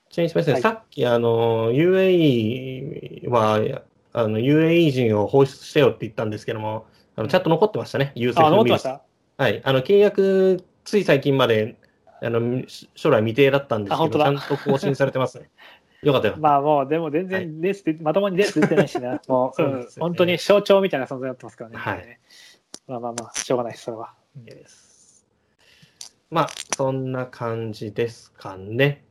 [0.08, 9.02] ちなみにすみません、はいさっきあの UAE はあの UAE 人を放出してよって言ったんですけども、あのちゃんと残ってましたね、ユーセミルズました？
[9.38, 11.76] はい、あの契約、つい最近まで
[12.22, 12.62] あの
[12.94, 15.50] 将来未定だったんですけど、ちゃんと更新されてますね。
[16.02, 16.36] よかったよ。
[16.38, 21.76] まあもう、でも全然レースで、まともにレース出てないしな、 もう、そううんね本当に象徴みたいな存在になってますからね。
[21.78, 22.18] はい
[22.86, 24.14] まあまあまあ、しょうがないです、それは。
[24.36, 25.26] です
[26.30, 29.04] まあ、そんな感じですかね。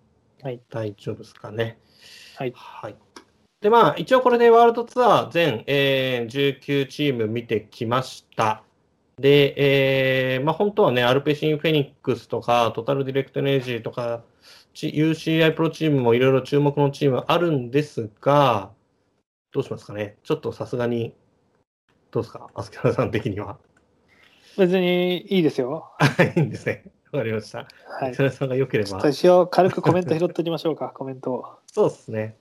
[0.43, 0.61] はい。
[0.69, 1.80] 大丈夫ですかね。
[2.38, 2.53] はい。
[2.56, 2.95] はい。
[3.61, 8.64] で、まあ、一応これでワールドツアー全、えー19チーム見てきました。
[9.17, 14.24] で、えーまあ、本当はね、アルペシン・フェニックスとか、トータルディレクトエネルジーとか、
[14.74, 18.72] ち UCI プロチームもいろいろ注目のチームあるんですが、
[19.53, 20.17] どうしますかね。
[20.24, 21.14] ちょっとさすがに、
[22.11, 23.58] どうですか、アスキャラさん的には。
[24.58, 25.92] 別にいいですよ。
[25.98, 26.84] はい、いいんですね。
[27.14, 27.59] わかりました。
[27.59, 27.66] は
[28.08, 28.11] い。
[28.11, 29.09] アスキャラさんが良ければちょっと。
[29.09, 31.45] 一応軽くコメント拾っておきましょうか、コメントを。
[31.67, 32.35] そうですね。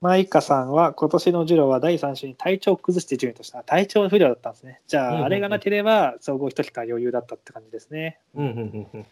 [0.00, 4.80] マイカさんは今年のジュロは第3週に体調を崩して順位とした体調不良だったんですね。
[4.86, 8.18] じゃあ、うんうんうんあれがなければ総合一桁余裕だったって感じですね。
[8.34, 9.06] うん、うん、うん、うん。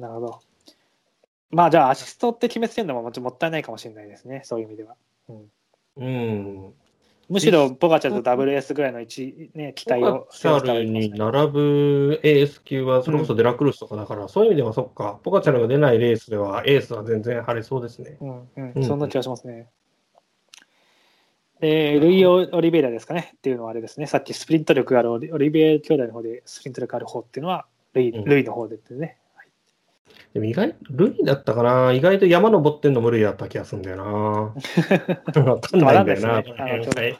[0.00, 0.40] なるほど。
[1.50, 4.94] まあじゃあアシストって決めつけるのももちろんもったいないかもしれないですね、そういう意味では。
[5.96, 6.72] うん。
[7.28, 18.18] むしろボガチャと WS ぐらいの位ね、期待をポカチャルに並ぶエース級はそれこそデラクルスとかだから、そういう意味ではそっか、ポカチャルが出ないレースではエースは全然晴れそうですね。
[18.20, 19.68] うんうんうんそんな気がしますね。
[21.60, 23.32] で、ルイオ・オリベイラですかね。
[23.36, 28.24] っていうのはあれですね、さっきスプリント力があるオリベイラ兄弟の方でスプリント力がある方っていうのはルイ,、うん。
[28.24, 29.18] ルイの方でってね。
[30.32, 31.92] でも意外、ルイだったかな。
[31.92, 34.04] 意外と山登ってんのもルイだった気がするんだよな。
[35.44, 36.32] わかんないんだよな。
[36.32, 37.18] はい。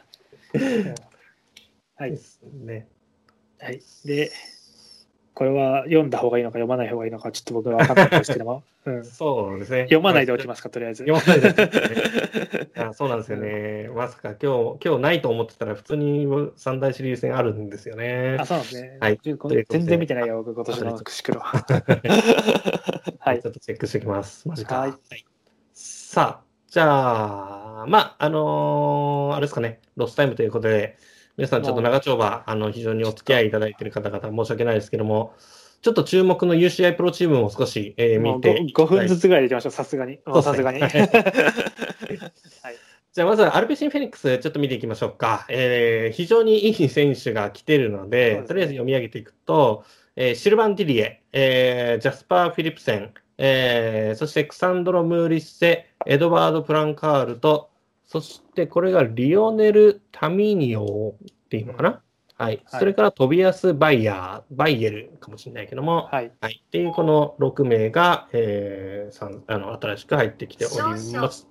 [1.95, 2.11] はい。
[2.11, 2.87] ですね。
[3.57, 4.31] はい、で、
[5.33, 9.81] これは読んだ方がいいのか読まない方がいいのかちょっと僕は分かんないんですけども、うん、そうですね。
[9.83, 11.05] 読まないでおきますか、とりあえず。
[11.05, 13.89] 読まないでおきます そうなんですよね。
[13.95, 18.45] まさか今日、今日ないと思ってたら、普通に三大シリーズ戦あるんですよねあ、。
[18.45, 18.97] そうなんですね。
[18.99, 19.37] はい全
[19.69, 21.41] 全然見てないよ、僕、今年のクシクロ。
[23.19, 24.47] はいちょっとチェックしておきます。
[24.47, 24.79] マジか。
[24.79, 24.93] はい
[25.73, 30.97] さあ、じゃあ、まあ、あのーあれですかね、ロスタイムということで、
[31.35, 35.33] 皆さんちょっと長丁場、あの、非常にお付き合いいただいている方々、申し訳ないですけども、
[35.81, 40.19] ちょっと注目の UCI プロチームも少し、えー見ていき 5, たい分ずつぐらいでいきましょう、さすがに。
[40.43, 40.81] さすがに。
[40.81, 42.75] は はい
[43.13, 45.45] じゃあ、まずはアルペシン・フェニックス、ちょっと見ていきましょうか。
[45.47, 49.85] えー非常にいい選手が来てるので、とりあえず読み上げていくと、
[50.17, 57.69] えーシルバン・ディリエ、えージャスパー・フィリプセン、えーそしてクサンドロ・ムーリッセ、エドワード・プランカールと、
[58.05, 62.01] そしてこれがリオネル・タミニオっていうのかな、
[62.37, 66.31] はい、はいそれからトビアス・バイヤー、バイエルかもしれないけども、はい。
[66.41, 66.61] はい。
[66.65, 70.77] っていうこの6名が、えー、さんあの新しく入ってきており
[71.13, 71.47] ます。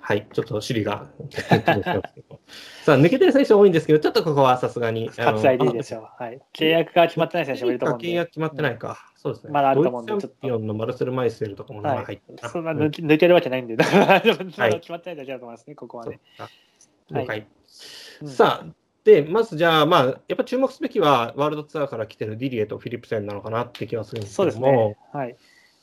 [0.00, 0.26] はい。
[0.32, 1.08] ちょっと尻が。
[2.84, 5.10] さあ、抜けてる選手多いんですけど、ちょっとここはさすがに。
[5.16, 6.10] 割愛でいいですよ。
[6.18, 6.40] はい。
[6.52, 8.08] 契約が決まってない選手もいると思うんで。
[8.08, 8.98] 契約決まってないか。
[9.16, 9.52] そうですね。
[9.52, 12.48] まだあると思うんでドイツチャンピオンのマルセル・マイセルとかも名前はい入ってた。
[12.50, 16.20] そんなうん抜け抜けるわけないんで、 だか決まってないだけだと思いますね、ここはね。
[16.36, 16.52] かはい
[17.22, 17.46] 了解。
[18.20, 18.66] うんさあ、
[19.04, 24.66] で、まずじゃあ、まあ、やっぱ注目すべきは、ワールドツアーから来てるディリエとフィリップセンなのかなって気がするんですそうけども。
[24.66, 24.96] ですね。
[25.12, 25.36] はい。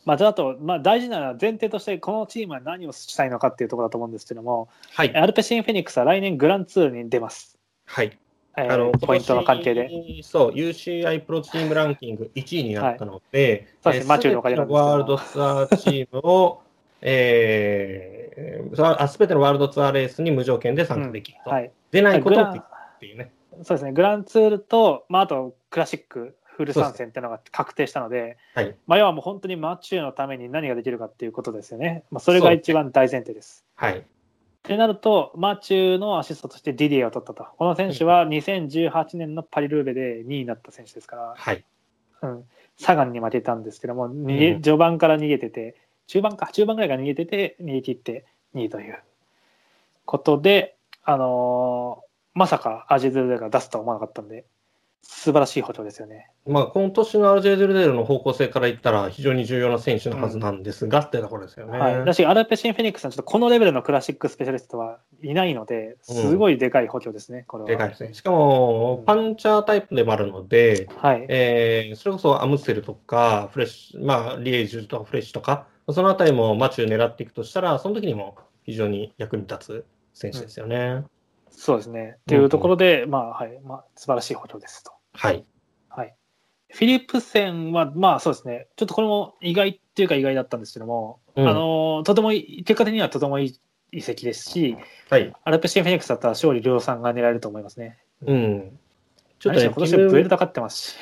[0.06, 5.16] まあ、あと、まあ、大事な前提として、このチームは何をしたいのかっていうところだと思うんですけども、はい。
[5.16, 7.60] アルペシン・フェニックスは来年グランツールに出ます。
[7.86, 8.18] はい。
[8.58, 9.90] えーあのポイントの関係で。
[10.24, 16.62] そう、UCI プロチームランキング1位になったので、そうですねマチューのおかげなんですワールドツアーチームを、
[17.02, 21.50] えー、すべてのワールドツアーレースに無条件で参加できると。
[21.50, 21.72] はい。
[21.92, 22.64] 出ないことをでき
[23.02, 23.32] っていうね。
[23.64, 28.76] そうですね、グランツールと、まあ、あとクラシックフル参戦っていうのが確定したので、はい。
[28.86, 32.04] まあ、要はもう本当にマチューのために何ができるかっていうことですよね。
[32.12, 33.66] まあ、それが一番大前提です。
[33.76, 33.98] はい。
[33.98, 34.04] っ
[34.62, 37.48] てなると、マチューのアシストとしてディディエを取ったと。
[37.58, 41.66] この選手は2018年のパリルーベで2位になった選手ですから、はい。
[42.22, 42.46] うん、
[42.78, 49.00] サガンに負けたんですけども、逃げうん序盤から逃げてて、中盤か、中盤ぐらいから逃げてて、逃げ切って2位という
[50.06, 54.46] ことで、あのーまさかアジェズルが出すとは思わなかったんで、
[55.04, 56.30] 素晴らしい補強ですよね。
[56.46, 61.78] まあ、今年の RJ ルデルの方向性から言ったら非常に重要な選手のはずなんですが、ってところですよね。
[61.78, 67.70] はい、だし、アルペシン・フェニックスはちょっとこのレベルのクラシックスペシャリストはいないので、すごいでかい補強ですね、これは。
[67.70, 68.14] でかいですね。
[68.14, 71.26] しかも、パンチャータイプでもあるので、はい。
[71.30, 81.04] えーそれこそアムステルとか、フレッシュ、まあ、リエージュとかフレッシュとか、そのあたりもマチュー狙っていくとしたら、その時にも非常に役に立つ選手ですよね。
[81.52, 82.16] そうですね。
[82.22, 84.92] っていうところで、まあ、はい、まあ、素晴らしい補強ですと。
[85.14, 85.46] はい。
[85.90, 86.16] はい。
[86.70, 93.60] フィリップセンは、まあそうですね、ちょっとこれも意外っていうか意外だったんですけども、うんあのとてもいい、結果的にはとてもいい
[93.92, 94.78] 移籍ですし、
[95.10, 95.34] はい。
[95.44, 98.00] アルペシン・フェニックスだったら勝利量産が狙えると思いますね。
[98.26, 98.80] うん。
[99.40, 100.94] ちょっとね、今年はブエルタ勝ってます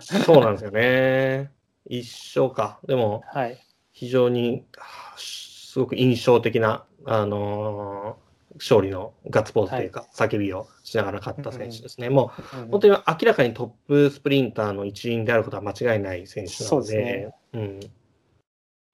[0.00, 0.22] し。
[0.24, 1.50] そうなんですよね。
[1.86, 2.80] 一勝か。
[2.86, 3.58] でも、はい。
[3.92, 8.27] 非常に、はあすごく印象的な、あのー
[8.58, 12.10] 勝利のガッツポーズというか、叫びをしながら勝った選手ですね。
[12.10, 17.34] もう本当に明らかにトップスプリンターの一員であることは間違いない選手なので、そうですね。
[17.54, 17.80] うん、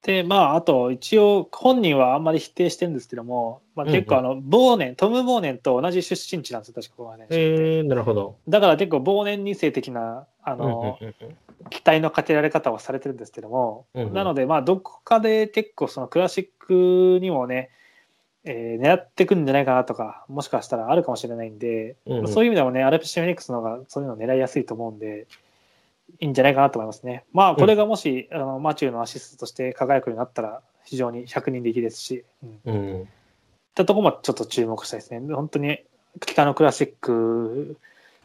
[0.05, 7.27] で、まあ、あと、一応、本人はあんまり否定してるんですけども、まあ、結構、あの、ボーネン、トム・ボーネンと同じ出身地なんですよ、確か、ここはね。
[7.31, 8.37] えー、なるほど。
[8.47, 11.37] だから結構、忘年2世的な、あの、うんうんうん
[11.71, 14.07] 期待のかけられ方をされてるんですけども、うん。
[14.09, 17.71] うんなので、まあ、どこかで結構、そのクラシックにもね、
[18.45, 25.27] えー狙ってくるんじゃないかなとか、もしかしたらあるかもしれないんで、うんうんそういう意味でもね、アルプシフェニックスの方がそういうのを狙いやすいと思うんで、
[26.21, 27.25] いいんじゃないかなと思いますね。
[27.33, 32.25] まあ、これがもし、あのマチューのアシストとして輝くようになったら、非常に100人力ですし、
[32.65, 33.09] うん、うん
[33.75, 35.35] ったところもちょっと注目したいですね。
[35.35, 35.81] 本当に
[36.21, 37.77] 北のクラシック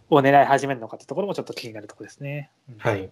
[0.10, 2.52] を狙い始めるのかってところもちょっと気になるところですね。
[2.70, 3.10] うんはい。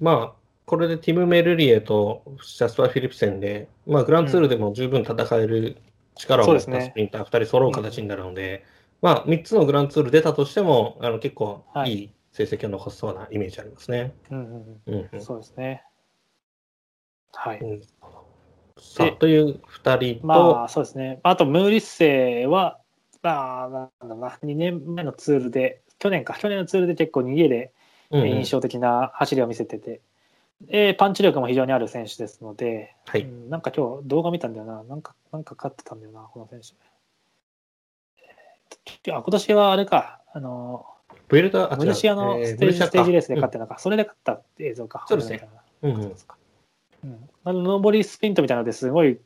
[0.00, 2.22] まあ、これでティム・メルリエと
[2.56, 5.76] ジャスパー・フィリプセンで、まあ、グランツールでも十分戦える
[6.14, 6.92] 力を持ったスそうですね。
[6.94, 8.64] プリンター2人揃う形になるので、
[9.00, 12.10] まあ、3つのグランツール出たとしても、あの結構はいいい。
[12.32, 14.14] 成績を残しそうなイメージありますね。
[14.30, 15.02] うんうんうん。
[15.04, 15.18] ううん。
[15.18, 15.84] ん、そうですね。
[17.34, 17.58] はい。
[17.60, 17.82] うん。
[18.78, 21.20] さあ、という2人と、まあ、そうですね。
[21.22, 22.78] あと、ムーリッセは、
[23.22, 27.72] まあ、なんだな、2年目のツールで、去年か、去年のツールで結構逃げで
[28.10, 28.28] うんうん。
[28.38, 30.00] 印象的な走りを見せてて、
[30.68, 33.22] えーパンチ力も非常にある選手ですので、はい。
[33.22, 36.74] うんなんか今日動画見たんだよな、なんか、なんか勝ってたんだよな、この選手。
[38.18, 40.86] えーあ今年はあれか、あの、
[41.28, 45.04] ブエルタ、あムルシアのステージ,、ステージレースで勝ってたのか、それで勝った映像か。
[45.08, 45.48] そうですね。
[45.82, 46.02] うんうん。
[46.02, 46.14] うん
[47.04, 49.18] うん、あの上りスプリントみたいなのですごい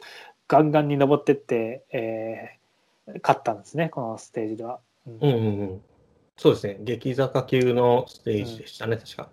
[0.48, 2.56] ガンガンに登ってって、えー
[3.22, 4.80] 勝ったんですね、このステージでは。
[5.06, 5.14] うん。
[5.14, 5.82] うんうんうん。
[6.36, 6.78] そうですね。
[6.80, 9.28] 激坂級のステージでしたね、確か。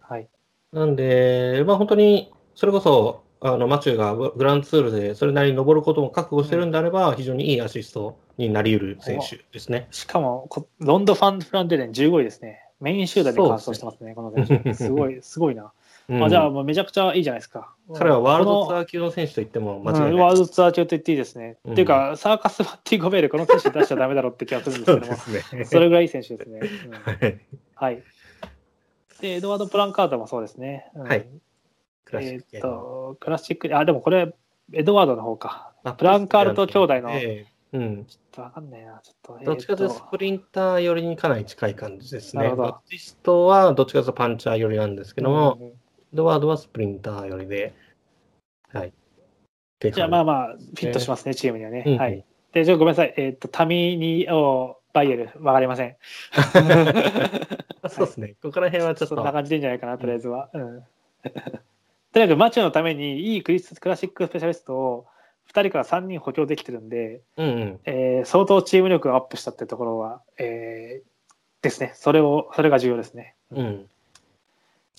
[0.00, 0.28] はい、
[0.74, 9.86] なんで、まあ本当に、それこそ、あの、マチューがグランツールでそれなりに登ることも覚悟してるんであれば、非常にいいアシストになり得る選手ですね。
[9.92, 12.60] しかもこ、ロンド・ファン・フランデレン15位ですね。
[12.80, 14.74] メイン集団で完走してますね、この選手。
[14.74, 15.72] すごい、 すごいな。
[16.08, 17.74] うんあじゃあ、もうめちゃくちゃいいじゃないですか。
[17.94, 20.10] 彼はワールドツこアー級の選手と言ってもの間違いない。
[20.10, 21.56] うんワールドツアー級と言っていいですね。
[21.64, 25.64] うんっていうか、サーカス・バッティ・ゴベール、この選手出しちゃダメだろうって気がするんですそうけども、ですね。
[25.64, 26.60] それぐらいいい選手ですね。
[27.74, 28.02] はい。
[29.20, 30.90] で、エドワード・プランカードもそうですね。
[30.94, 31.26] うんはい
[32.04, 34.34] クラシえーっック系のと、クラシック、あ、でもこれ、
[34.72, 35.72] エドワードの方か。
[35.84, 38.06] あプランカールと兄弟の、ちょっええうん。
[38.30, 39.44] とわかんないな、ちょっと。
[39.44, 42.44] どっちかというとえーっスプリンター寄りにかなり近い感じですね。
[42.44, 45.72] なるほどバッティストはどっちかというとパンチャー寄りなんですけども、うんうん
[46.14, 47.74] エドワードはスプリンター寄りで、
[48.72, 48.92] はい。
[49.80, 51.82] じゃあまああ、まあ、フィットしますね、チームにはね。
[51.84, 52.24] うんはい。
[52.52, 53.14] で、じゃあごめんなさい。
[53.16, 55.96] えーっと、タミニオバイエル、わかりません。
[57.90, 58.36] そうですね。
[58.40, 60.48] ここら辺はちょっと、そんな感じでいいんじゃないかな、とりあえずは。
[60.54, 60.82] うん。
[62.12, 65.06] とにかくマチュのためにいいクリスクラシックスペシャリストを
[65.52, 67.80] 2人から3人補強できてるんで、うんうん。
[67.84, 71.14] えー相当チーム力がアップしたってところは、えー
[71.60, 71.92] ですね。
[71.94, 73.34] それを、それが重要ですね。
[73.50, 73.88] うん。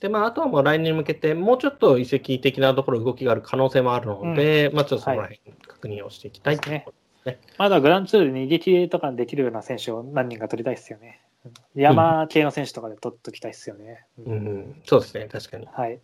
[0.01, 7.39] で、まあ、あとはもう来年に向けて、もうちょっと移籍的なところ動きがある可能性もあるので、まあ、ちょっとそこら辺確認をしていきたいということですね。
[7.57, 11.21] まだグランツールで逃げ切りとかできるような選手を何人か取りたいですよね。
[11.21, 14.07] うん山系の選手とかで取っときたいですよね。
[14.17, 15.67] うんうんうん、そうですね、確かに。
[15.67, 15.99] はい。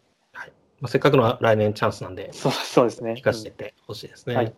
[0.82, 3.14] まあ、せっかくの来年チャンスなんで、 そうそうですね。
[3.14, 4.36] 活かせていってほしいですね。
[4.36, 4.54] はい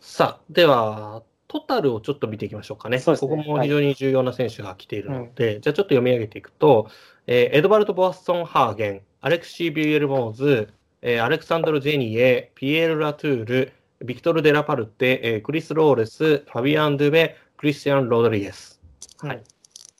[0.00, 2.98] さあ、では、トタルをちょっと見ていきましょうかね。
[2.98, 6.88] そうですねここも非常に重要な選手が来ているので、じゃあちょっと読み上げていくと、
[7.26, 13.72] えーエドバルト・ボアッソン・ハーゲン、アレクシー・ビューエル・モーズ、えーアレクサンドル・ジェニエ、ピエール・ラトゥール、
[14.04, 18.80] ビクトル・デラパルテ、えークリス・ローレス、ファビアン・ドゥベ、クリスティアン・ロドリゲス。
[19.18, 19.42] はい。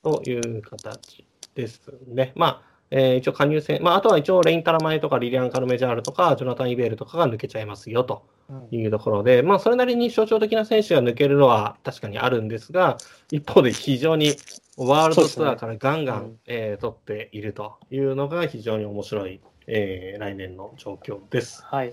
[0.02, 2.32] という形ですね。
[2.36, 12.96] まあ、えー一応加入選、まあ、あとは一応レイン・タラマエとかリリアン・カルメジャールとか、ジョナタン・イベールとかが抜けちゃいますよとうんいうところで、まあ、それなりに象徴的な選手が抜けるのは確かにあるんですが、
[13.30, 14.36] 一方で非常に
[14.76, 21.62] ワールドツアーからガンガン、そうですねえー取っているというのが非常に面白い、えー来年の状況です。
[21.64, 21.92] はい。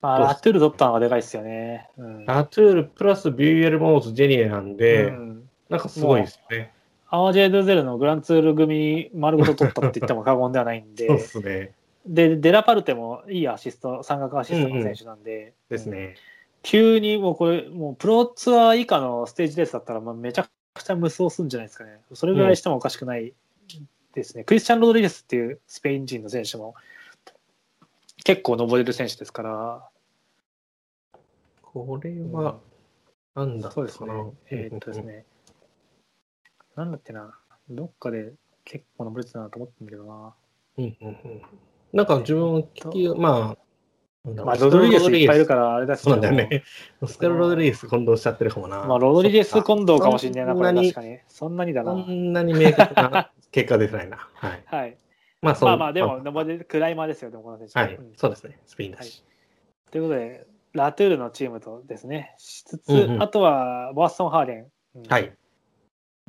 [0.00, 1.88] まあ、ラトゥール取ったのがでかいですよね。
[1.96, 6.72] うんラトゥールプラスビューエル・モーズ・ジェニエなんで、うんなんかすごいですよね。
[7.08, 11.72] アワジェ・ドゥゼルのグランツール組丸ごと取ったって言っても過言ではないんで そうで、すね。
[12.06, 16.16] で、デラパルテもいいアシスト、三角アシストの選手なんで、ですね。
[16.62, 21.98] 急にもうこれ、もうプロツアー以下のステージレースだったら、まあめちゃくちゃ無双するんじゃないですかね。
[22.12, 23.32] それぐらいしてもおかしくない
[24.14, 24.44] ですね。
[24.44, 26.74] クリスチャン・ロドリゲスっていうスペイン人の選手も
[28.26, 29.88] 結構登れる選手ですから、
[31.62, 32.58] これは、
[33.36, 34.10] なんだそうですね。
[34.50, 35.24] えーっとですね。
[36.74, 37.38] なんだっけな、
[37.70, 38.32] どっかで
[38.64, 40.34] 結構登れてたなと思ったんだけどな。
[40.78, 41.42] うんうんうん
[41.92, 43.56] なんか自分聞き、ま
[44.26, 46.64] あ、まあ、ロドリゲスいっぱいいるからあれだそうなんだよね。
[47.00, 48.82] オ スカル・ロドリゲス混同しちゃってるかもな。
[48.82, 51.20] まあ、ロドリゲス混同かもしれないな、これ確かに。
[51.28, 51.92] そんなにだな。
[51.92, 54.16] そんなに明確な結果出てないな。
[54.34, 54.64] はい。
[54.66, 54.96] はい。
[55.46, 56.20] まあ、そうまあまあ、でも、
[56.68, 57.78] クライマーですよ、でもこの選手。
[57.78, 58.58] はいうん、そうですね。
[58.66, 59.24] スペインだし。
[59.90, 64.66] ということで、ラトゥールのチームとですね、しつつ、うんうんあとはボアストン・ハーデン
[64.96, 65.32] うんはい。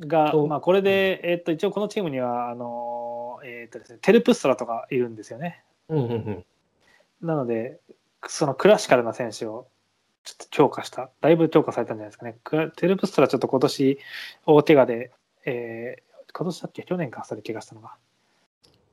[0.00, 5.64] が、とまあ、これで、えっと、一応このチームには、あの、えっとですね、テルプストラとかいるんですよね。
[5.88, 6.44] うんうんうん。
[7.20, 7.80] なので、
[8.26, 9.66] そのクラシカルな選手を
[10.24, 12.36] ちょっと強化した、だいぶ強化されたんじゃないですかね。
[12.76, 13.98] テルプストラちょっと今年
[14.46, 15.10] 大怪我で、
[15.44, 16.82] えー、今年だっけ？
[16.84, 17.96] 去年か、それ怪我したのが。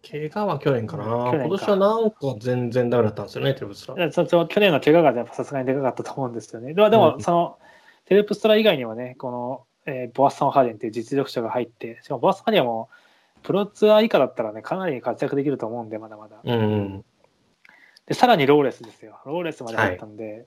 [0.09, 1.03] 怪我は去年かな。
[1.05, 3.95] 去年か今年はなんか全然ダメだったんですよね、テレブスラ。
[3.95, 6.73] いやそその去年の怪我がやっぱさすがにでかかったと思うんですよね。
[6.73, 7.57] でも、でもうんその
[8.05, 12.89] テレプストラ以外にはね、この、えーボアストン・ハーデンっていう実力者が入って、しかもボアストン・ハーデンはも
[13.37, 16.37] うプロツアー以下だったらね、かなり活躍できると思うんで、まだまだ。
[16.43, 17.05] うんうん。
[18.05, 19.19] で、さらにローレスですよ。
[19.25, 20.45] ローレスまで入ったんで、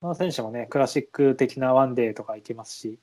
[0.00, 2.98] この選手もね、クラシック的なワンデーとかいけますし、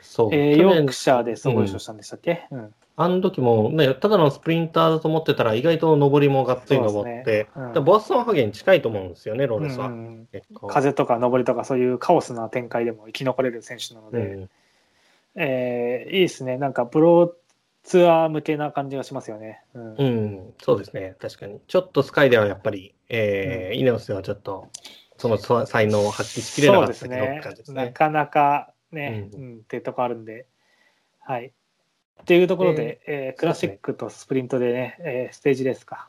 [0.00, 0.34] そう。
[0.34, 9.86] えーヨークシャーで総合優勝したんでしたっけ、うんあの時もね、ただのスプリンターだと思ってたら、意外と上りもがっつり登そうって、ねうんでボアストンハゲに近いと思うんですよね、ローレスは。
[9.86, 10.28] うん
[10.68, 14.50] 風とか上りとかそういうカオスな展開でも生き残れる選手なので、うん
[15.36, 16.58] えーいいですね。
[16.58, 17.34] なんかプロ
[17.82, 19.62] ツアー向けな感じがしますよね。
[19.74, 21.60] うんうん、そうですね、確かに。
[21.66, 24.68] ちょっとスカイではやっぱり、えーイネオスではちょっと、
[25.16, 27.86] そのそ才能を発揮しきれなかったですね感じですね。
[27.86, 30.46] なかなかね、ううんっていうとこあるんで。
[31.20, 31.52] はい。
[32.22, 36.08] っていうところで、えークラシックとスプリントでね、えーステージレースか。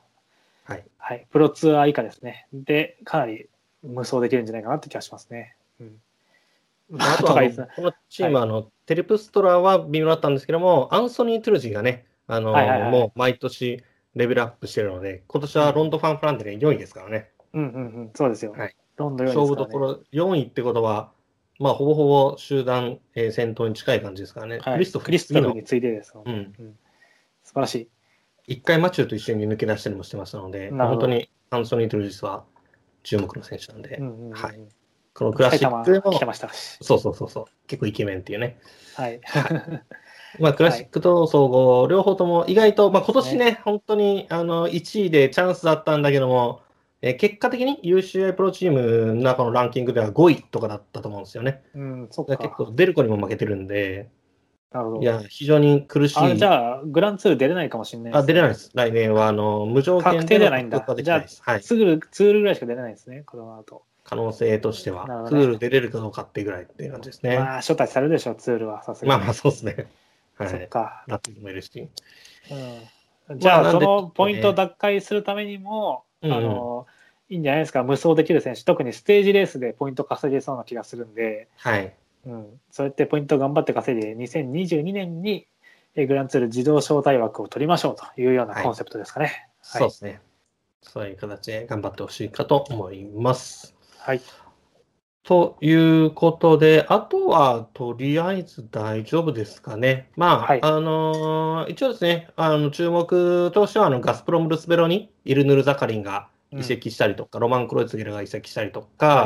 [0.66, 0.84] はい。
[0.98, 1.28] はい。
[1.32, 2.48] プロツアー以下ですね。
[2.54, 3.50] で、かなり
[3.84, 5.56] 無双できるんじゃないかなって気がしますね。
[5.80, 6.00] うん。
[7.00, 7.42] あとは
[7.76, 13.84] このチームはあの、テレプストラは微妙だったんですけども、アンソニー・トゥルジーがね、あのはいはいはいもう毎年
[14.16, 17.30] レベルアップしてるので、今年はロンド・ファン・フランデで4位ですからね。
[17.54, 18.12] うんうんうん。
[18.14, 18.52] そうですよ。
[18.52, 21.12] はいロンドン4位勝負ですからねどころ4位ってことは、
[21.64, 24.60] まあ、ほぼほぼ集団、えー先頭に近い感じですからね。
[24.60, 26.14] はい、クリストフについてです。
[26.14, 26.54] うん
[27.42, 27.90] 素晴らしい。
[28.48, 32.44] 一回マチューと一緒に抜け出したりもしてましたので、本当にアンソニー・トゥルジスは
[33.04, 34.60] 注目の選手なんで、うんうんうんはい
[35.14, 36.80] このクラシックでも埼玉来て、ましたし。
[36.82, 38.58] そうそうそうそう、結構イケメンっていうね。
[38.96, 39.22] はい。
[40.42, 46.63] まあ、クラシックと総合、両方とも意外と、まあ、今年ね、本当にあの1位でチャンスだったんだけども、
[47.06, 51.62] えー結果的に UCI プロチームの中のランキングでは5位とかだったと思うんですよね。
[51.76, 52.38] うん、そっか。
[52.38, 54.10] 結構、デルコにも負けてるんで、
[54.72, 55.02] なるほど。
[55.02, 56.20] いや、非常に苦しい。
[56.20, 58.54] あじゃあ、グランツール出れないかもしれないあ出れないい。
[58.54, 58.72] です。
[58.74, 61.42] 来年はあの無条件確定ではないんだ獲得ができないです。
[61.44, 61.62] はい。
[61.62, 63.84] ツール、ツールぐらいしか出れないですね、この後。
[64.06, 67.38] 可能性としては、ねツール出れるかどうかっていうぐらいっていう感じですね。
[67.38, 68.82] まあ、招待されるでしょう、ツールは。
[68.84, 69.20] さすがに。
[69.20, 69.88] まあまあ、そうですね。
[70.38, 70.50] はい。
[70.50, 71.04] そっか。
[71.08, 71.90] ラッツもいるし。
[73.30, 76.88] うん、じゃあ、まあそのポイントを奪回するためにも、あの、
[77.30, 81.94] いいんじゃないですか、無双できる選手、特にステージレースでポイント稼げそうな気がするんで、はい。
[82.26, 85.48] うん、そうやってポイントを頑張って稼いで、2022年に
[85.96, 89.48] えグランツール自動招待枠を取りましょうというようなコンセプトですかね。
[89.62, 90.22] そうですね。
[90.82, 93.76] そういう形で頑張ってほしいかと思います。
[94.00, 94.22] はい。
[95.24, 100.10] ということで、あとはとりあえず大丈夫ですかね。
[100.18, 106.28] まあ、はいあのー一応ですね、あの注目としてはあのガスプロム・ルスベロにイルヌル・ザカリンが
[106.58, 109.26] 移籍したりとか、ロマン・クロイツゲルが移籍したりとか、は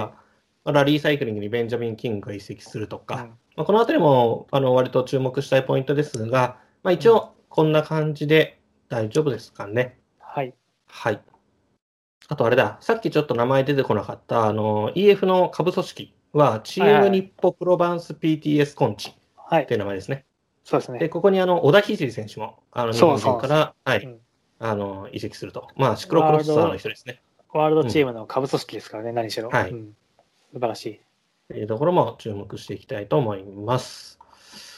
[0.65, 3.21] まあラリーサイクリングにベンジャミン・キングが移籍するとか、うん
[3.57, 9.99] まあ、このあたりもあの割と注目したいポイントですが、まあ、一応こんな感じで大丈夫ですかね。
[10.19, 10.53] はい。
[10.87, 11.21] はい。
[12.29, 19.75] あとあれだ、さっきちょっと名前出てこなかった、あの、EF の下部組織は、チーム日本プロバンス PTS コンチはいって。
[19.75, 20.17] いう名前ですね。
[20.17, 20.23] で、
[20.65, 21.09] そうですね。
[21.09, 24.19] ここにあの、小田聖選手も、あの、日本から、はい、うん
[24.59, 25.67] あの、移籍すると。
[25.75, 27.21] まあ、シクロクロスターの人ですね。
[27.53, 29.49] ワールドチームの下部組織ですからね、何しろ。
[29.49, 29.95] はいうん
[30.53, 31.01] 素晴らしい。
[31.49, 34.17] というところも注目していきたいと思います。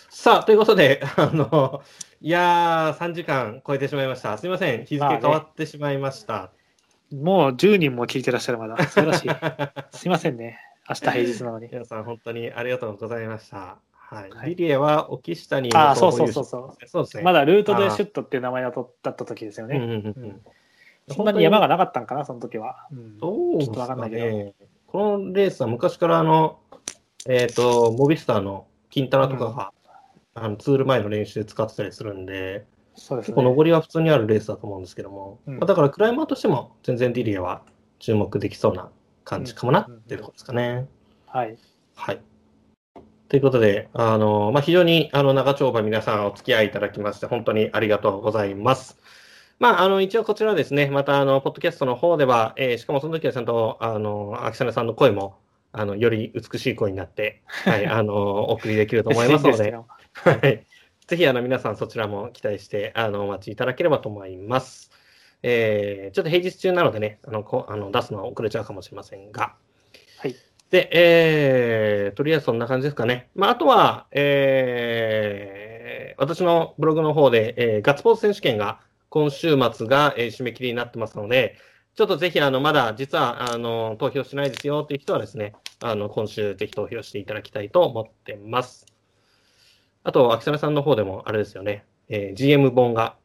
[0.09, 1.81] さあ、ということで、 あの、
[2.21, 4.37] いやー、3時間超えてしまいました。
[4.37, 6.51] すみません、日付変わってしまいました。
[7.11, 8.77] もう10人も聞いてらっしゃるまだ。
[8.83, 9.29] 素晴らしい。
[9.97, 10.59] すいませんね。
[10.89, 11.69] 明日平日なのに。
[11.71, 13.77] 皆さん、本当にありがとうございました。
[14.09, 14.29] はい。
[14.31, 17.23] はいリリエは、オキシタニあーそうそうそうそうそうですね。
[17.23, 19.77] まだルートでシュットっていう名前だとだった時ですよね。
[19.77, 20.41] うんうんうんううんん
[21.11, 22.87] そんなに山がなかったんかな、その時は。
[22.91, 24.55] うんどうですちょっとわかんないけどね。
[24.87, 26.59] このレースは昔からあの、
[27.27, 29.73] えっ、と、モビスターのキンタナとかが、
[30.33, 32.65] あのツール前の練習で使ってたりするんで、
[32.95, 33.35] そうですね。
[33.35, 37.61] 結構上りは普通にあるレースだと思うんですけども、うんまあ、だからクライマーとしても全然ディリエは
[37.99, 38.89] 注目できそうな
[39.23, 40.87] 感じかもなっていうところですかね。
[41.27, 41.57] はい。
[41.95, 42.21] はい。
[43.29, 48.97] ということで、あの、まあ、非常に、あの、長丁場皆さんお付き合いいただきまして、本当にありがとうございます。
[49.59, 55.37] まあ、あの、一応こちらですね、また、あの、ポッドキャストの方では、えーしかもその時はちゃんと、あの、秋雨さんの声も、
[55.73, 59.73] あの、より美しい声になって、 はい、あの、お送りできると思いますので、
[60.13, 60.65] はい。
[61.05, 64.89] ぜひ、あの、皆さんそちらも期待して、あの、お待ちいただければと思います。
[65.43, 69.55] えー、ちょっと平日中なのでね、あの、こあの出すのは遅れちゃうかもしれませんが。
[70.71, 70.81] はい。
[70.83, 73.29] で、えー、とりあえずそんな感じですかね。
[73.35, 81.57] まあ、あとは、えー、私のブログの方で、えーガッツポーズ選手権が今週末が、えー締め切りになってますので、
[81.95, 88.85] ちょっとぜひ、あの、まだ実は、あの、投票しないですよっていう人はですね、あの、今週ぜひ投票していただきたいと思ってます。
[90.03, 93.15] あと、秋雨さんの方でも、あれですよね、えー GM 本が。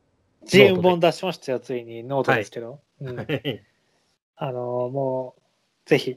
[0.46, 2.80] GM 本出しましたよ、ついにノートですけど。
[3.00, 3.62] うんはい
[4.36, 5.36] あのも
[5.86, 6.16] う、ぜひ、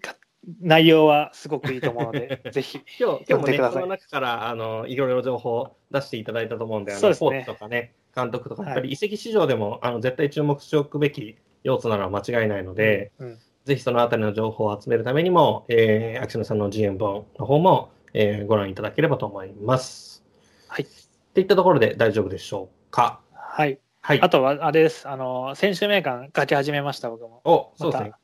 [0.00, 0.14] か
[0.60, 2.80] 内容はすごくいいと思うので、 ぜひ。
[3.00, 20.24] 今日、今日もね、この中から、あの、いろいろ情報を出していただいたと思うんで、あの、そうですねコーチとかね、監督とか、はいやっぱり移籍市場でも、あの、絶対注目しておくべき要素なのは間違いないので、うんぜひそのあたりの情報を集めるためにも、えー、秋野さんの GM 本の方も、えーご覧いただければと思います。
[20.68, 20.84] はい。
[20.84, 20.86] っ
[21.34, 23.20] ていったところで大丈夫でしょうか？
[23.32, 23.80] はい。
[24.00, 24.20] はい。
[24.20, 25.08] あとは、あれです。
[25.08, 27.40] あの、選手名鑑書き始めました、僕も。
[27.44, 28.16] お、そうですねま。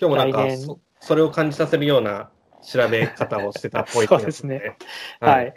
[0.00, 0.46] 今日もなんか
[1.04, 2.30] そ、それを感じさせるような
[2.62, 4.76] 調べ方をしてたっぽい そうですね。
[5.20, 5.54] はい。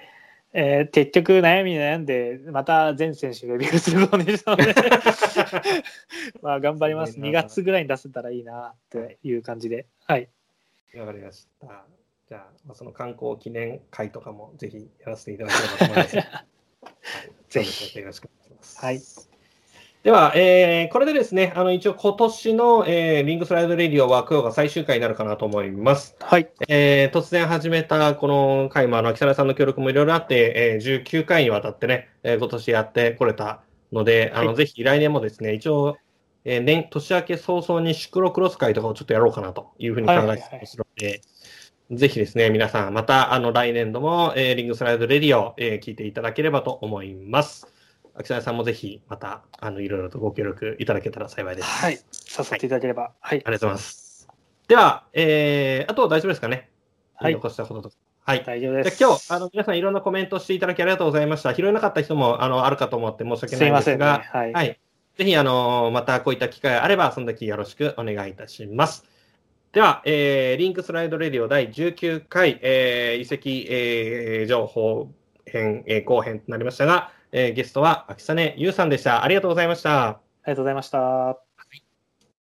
[0.54, 4.74] えー結局悩みに悩んで、また全選手レビューすることにしたので、
[6.42, 7.14] まあ頑張ります。
[7.14, 9.88] すごいな2月ぐらいに出せたらいいなっていう感じで。
[10.06, 10.30] はい。
[10.96, 11.86] わかりました。
[12.28, 16.18] じゃあ、まあ、その観光記念会とかもぜひやらせていただければと思います。
[16.18, 16.48] はい
[17.50, 18.80] ぜひよろしくお願いします。
[18.80, 19.37] はい。
[20.04, 26.16] では、えーこれでですね、あの一応今年の、えーリングスライドレディオは今日が最終回になるかなと思います。
[26.22, 26.50] はい。
[26.70, 33.62] えー突然始めたこの回も、あの、木更さんの協力もいろいろあって、えー19回にわたってね、えー今年やってこれた
[33.92, 35.98] ので、あの、はいぜひ来年もですね、一応、
[36.46, 41.22] えー年、年明け早々にシクロクロス会とかをちょっとやろうかなというふうに考えてますので、
[41.92, 47.68] ぜひですね、皆さん、また、あの、来年度も、えーリングスライドレディオ、えー聞いていただければと思います。
[48.20, 51.68] 秋田さんもぜひ、また、あの、いろいろとご協力いただけたら幸いです。
[51.68, 52.00] はい。
[52.12, 53.12] させていただければ。
[53.20, 53.44] はい。
[53.46, 54.28] ありがとうございます。
[54.68, 56.70] では、えー、あと大丈夫ですかね
[57.16, 57.96] はい残したこととか。
[58.26, 58.44] はい。
[58.44, 58.98] 大丈夫です。
[58.98, 61.54] じゃあ今日、あの、皆さんいろんなコメントしていただきありがとうございました。
[61.54, 64.06] 拾えなかった人も、あの、あるかと思って申し訳すないいんませんね。
[64.06, 64.54] ですが、はい。
[64.54, 64.80] はい。
[65.16, 69.06] ぜひ、あの、またこういった機会があれば、その時よろしくお願いいたします。
[69.72, 75.12] では、えー、りんぐすらいどレディオ第19回、えー、遺跡、えー、情報
[75.46, 79.24] 編、えー、後編となりましたが、えー、ゲストは秋雨優さんでした。
[79.24, 80.08] ありがとうございました。
[80.08, 81.47] ありがとうございました。